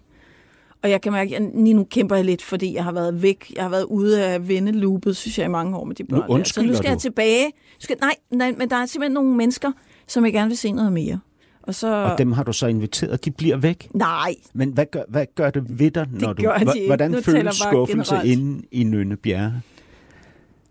Og 0.82 0.90
jeg 0.90 1.00
kan 1.00 1.12
mærke, 1.12 1.36
at 1.36 1.42
lige 1.54 1.74
nu 1.74 1.84
kæmper 1.84 2.16
jeg 2.16 2.24
lidt, 2.24 2.42
fordi 2.42 2.74
jeg 2.74 2.84
har 2.84 2.92
været 2.92 3.22
væk. 3.22 3.52
Jeg 3.56 3.62
har 3.64 3.70
været 3.70 3.84
ude 3.84 4.24
af 4.24 4.48
venneloopet, 4.48 5.16
synes 5.16 5.38
jeg, 5.38 5.44
i 5.46 5.48
mange 5.48 5.76
år 5.76 5.84
med 5.84 5.94
de 5.94 6.04
børn. 6.04 6.30
der. 6.38 6.44
Så 6.44 6.62
nu 6.62 6.74
skal 6.74 6.88
jeg 6.88 6.94
du. 6.96 7.00
tilbage. 7.00 7.52
Skal, 7.78 7.96
nej, 8.00 8.14
nej, 8.30 8.54
men 8.58 8.70
der 8.70 8.76
er 8.76 8.86
simpelthen 8.86 9.12
nogle 9.14 9.34
mennesker, 9.36 9.72
som 10.06 10.24
jeg 10.24 10.32
gerne 10.32 10.48
vil 10.48 10.56
se 10.58 10.72
noget 10.72 10.92
mere. 10.92 11.20
Og 11.62 11.74
så... 11.74 11.94
Og 11.94 12.18
dem 12.18 12.32
har 12.32 12.42
du 12.42 12.52
så 12.52 12.66
inviteret, 12.66 13.24
de 13.24 13.30
bliver 13.30 13.56
væk. 13.56 13.88
Nej, 13.94 14.34
Men 14.54 14.70
hvad 14.70 14.86
gør, 14.86 15.02
hvad 15.08 15.26
gør 15.34 15.50
det 15.50 15.78
ved 15.78 15.90
dig, 15.90 16.06
når 16.10 16.32
du... 16.32 16.42
gør 16.42 16.56
de 16.58 16.64
hva- 16.64 16.74
ikke. 16.74 16.86
Hvordan 16.86 17.10
Nu 17.10 17.20
føles 17.20 17.44
jeg 17.44 17.54
skuffelse 17.54 18.14
generelt. 18.14 18.30
inde 18.40 18.62
i 18.72 18.84
Nynne 18.84 19.16
Bjerre? 19.16 19.60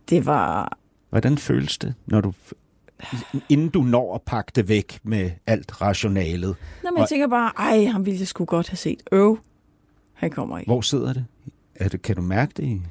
det 0.10 0.26
var... 0.26 0.78
Hvordan 1.10 1.38
føles 1.38 1.78
det, 1.78 1.94
når 2.06 2.22
du... 2.22 2.34
Inden 3.50 3.70
du 3.70 3.82
når 3.82 4.16
at 4.16 4.22
pakke 4.22 4.52
det 4.56 4.70
væk 4.70 5.00
med 5.04 5.32
alt 5.48 5.82
rationalet. 5.82 6.56
Nå, 6.84 6.90
men 6.90 6.98
jeg 6.98 7.04
Og- 7.04 7.10
tænker 7.10 7.28
bare, 7.28 7.52
ej, 7.58 7.86
ham 7.86 8.06
ville 8.06 8.20
jeg 8.20 8.28
sgu 8.28 8.46
godt 8.46 8.70
have 8.70 8.78
set. 8.78 9.04
Øv, 9.12 9.38
han 10.14 10.32
kommer 10.32 10.58
ikke. 10.58 10.70
Hvor 10.70 10.82
sidder 10.82 11.14
det? 11.14 11.26
Er 11.76 11.90
det 11.90 12.02
kan 12.02 12.16
du 12.16 12.22
mærke 12.22 12.54
det 12.58 12.64
i 12.64 12.82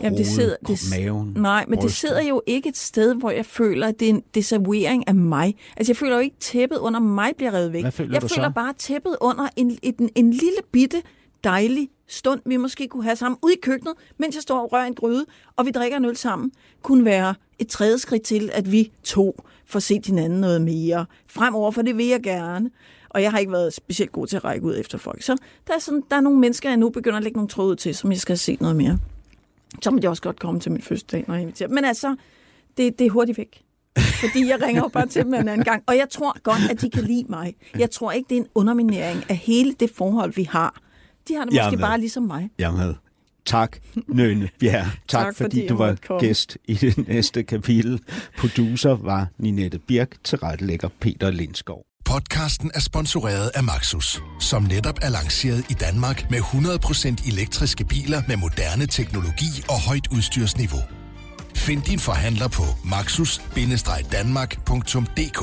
Jamen, 0.00 0.18
det 0.18 0.26
sidder- 0.26 0.56
det- 0.66 0.80
maven? 0.98 1.32
Nej, 1.36 1.64
men 1.68 1.72
det 1.72 1.82
brystet? 1.82 2.00
sidder 2.00 2.22
jo 2.22 2.42
ikke 2.46 2.68
et 2.68 2.76
sted, 2.76 3.14
hvor 3.14 3.30
jeg 3.30 3.46
føler, 3.46 3.86
at 3.88 4.00
det 4.00 4.06
er 4.06 4.10
en 4.10 4.22
desavouering 4.34 5.08
af 5.08 5.14
mig. 5.14 5.54
Altså, 5.76 5.92
jeg 5.92 5.96
føler 5.96 6.14
jo 6.14 6.20
ikke, 6.20 6.34
at 6.36 6.40
tæppet 6.42 6.78
under 6.78 7.00
mig 7.00 7.32
bliver 7.36 7.54
revet 7.54 7.72
væk. 7.72 7.82
Hvad 7.82 7.92
føler 7.92 8.12
jeg 8.12 8.22
du 8.22 8.28
føler 8.28 8.48
så? 8.48 8.52
bare, 8.54 8.72
tæppet 8.78 9.16
under 9.20 9.48
en, 9.56 9.78
en, 9.82 10.10
en 10.14 10.30
lille 10.30 10.58
bitte, 10.72 11.02
dejlig 11.44 11.88
stund, 12.08 12.40
vi 12.46 12.56
måske 12.56 12.88
kunne 12.88 13.04
have 13.04 13.16
sammen 13.16 13.38
ude 13.42 13.52
i 13.54 13.58
køkkenet, 13.62 13.94
mens 14.18 14.34
jeg 14.34 14.42
står 14.42 14.60
og 14.60 14.72
rører 14.72 14.84
en 14.86 14.94
gryde, 14.94 15.24
og 15.56 15.66
vi 15.66 15.70
drikker 15.70 15.96
en 15.96 16.04
øl 16.04 16.16
sammen, 16.16 16.52
kunne 16.82 17.04
være 17.04 17.34
et 17.58 17.68
tredje 17.68 17.98
skridt 17.98 18.22
til, 18.22 18.50
at 18.52 18.72
vi 18.72 18.92
to 19.02 19.42
får 19.66 19.78
set 19.80 20.06
hinanden 20.06 20.40
noget 20.40 20.60
mere 20.62 21.06
fremover, 21.26 21.70
for 21.70 21.82
det 21.82 21.96
vil 21.98 22.06
jeg 22.06 22.22
gerne. 22.22 22.70
Og 23.08 23.22
jeg 23.22 23.30
har 23.30 23.38
ikke 23.38 23.52
været 23.52 23.74
specielt 23.74 24.12
god 24.12 24.26
til 24.26 24.36
at 24.36 24.44
række 24.44 24.66
ud 24.66 24.78
efter 24.78 24.98
folk. 24.98 25.22
Så 25.22 25.36
der 25.66 25.74
er, 25.74 25.78
sådan, 25.78 26.02
der 26.10 26.16
er 26.16 26.20
nogle 26.20 26.38
mennesker, 26.38 26.68
jeg 26.68 26.76
nu 26.76 26.88
begynder 26.90 27.16
at 27.16 27.22
lægge 27.22 27.36
nogle 27.36 27.48
tråde 27.48 27.76
til, 27.76 27.94
som 27.94 28.12
jeg 28.12 28.20
skal 28.20 28.38
se 28.38 28.56
noget 28.60 28.76
mere. 28.76 28.98
Så 29.82 29.90
må 29.90 29.98
de 29.98 30.08
også 30.08 30.22
godt 30.22 30.40
komme 30.40 30.60
til 30.60 30.72
min 30.72 30.82
fødselsdag, 30.82 31.24
når 31.28 31.34
jeg 31.34 31.42
inviterer. 31.42 31.68
Men 31.68 31.84
altså, 31.84 32.16
det, 32.76 32.98
det 32.98 33.06
er 33.06 33.10
hurtigt 33.10 33.38
væk. 33.38 33.62
Fordi 33.98 34.48
jeg 34.48 34.62
ringer 34.62 34.82
jo 34.82 34.88
bare 34.88 35.06
til 35.06 35.24
dem 35.24 35.34
en 35.34 35.48
anden 35.48 35.64
gang. 35.64 35.82
Og 35.86 35.96
jeg 35.96 36.08
tror 36.10 36.36
godt, 36.42 36.70
at 36.70 36.80
de 36.80 36.90
kan 36.90 37.02
lide 37.04 37.24
mig. 37.28 37.54
Jeg 37.78 37.90
tror 37.90 38.12
ikke, 38.12 38.28
det 38.28 38.36
er 38.36 38.40
en 38.40 38.48
underminering 38.54 39.24
af 39.28 39.36
hele 39.36 39.72
det 39.72 39.90
forhold, 39.90 40.32
vi 40.34 40.42
har. 40.42 40.80
De 41.28 41.34
har 41.34 41.44
det 41.44 41.54
Jeg 41.54 41.64
måske 41.64 41.76
med. 41.76 41.84
bare 41.86 41.98
ligesom 42.00 42.22
mig. 42.22 42.50
Jeg 42.58 42.72
med. 42.72 42.94
Tak, 43.46 43.76
Nøne 44.08 44.48
Bjerre. 44.60 44.84
Tak, 44.84 44.92
Tak, 45.08 45.24
tak 45.24 45.36
fordi 45.36 45.56
fordi 45.56 45.66
du 45.66 45.76
var 45.76 45.96
komme. 46.06 46.20
gæst 46.20 46.58
i 46.68 46.74
det 46.74 47.08
næste 47.08 47.42
kapitel. 47.42 48.00
Producer 48.38 48.90
var 48.90 49.28
Ninette 49.38 49.78
Birk, 49.78 50.08
tilrettelægger 50.24 50.88
Peter 51.00 51.30
Lindskov. 51.30 51.82
Podcasten 52.04 52.70
er 52.74 52.80
sponsoreret 52.80 53.50
af 53.54 53.64
Maxus, 53.64 54.22
som 54.40 54.62
netop 54.62 54.98
er 55.02 55.08
lanceret 55.08 55.64
i 55.70 55.72
Danmark 55.72 56.30
med 56.30 56.38
100% 56.38 57.28
elektriske 57.32 57.84
biler 57.84 58.22
med 58.28 58.36
moderne 58.36 58.86
teknologi 58.86 59.62
og 59.68 59.80
højt 59.88 60.06
udstyrsniveau. 60.12 60.80
Find 61.54 61.82
din 61.82 61.98
forhandler 61.98 62.48
på 62.48 62.62
maxus-danmark.dk 62.84 65.42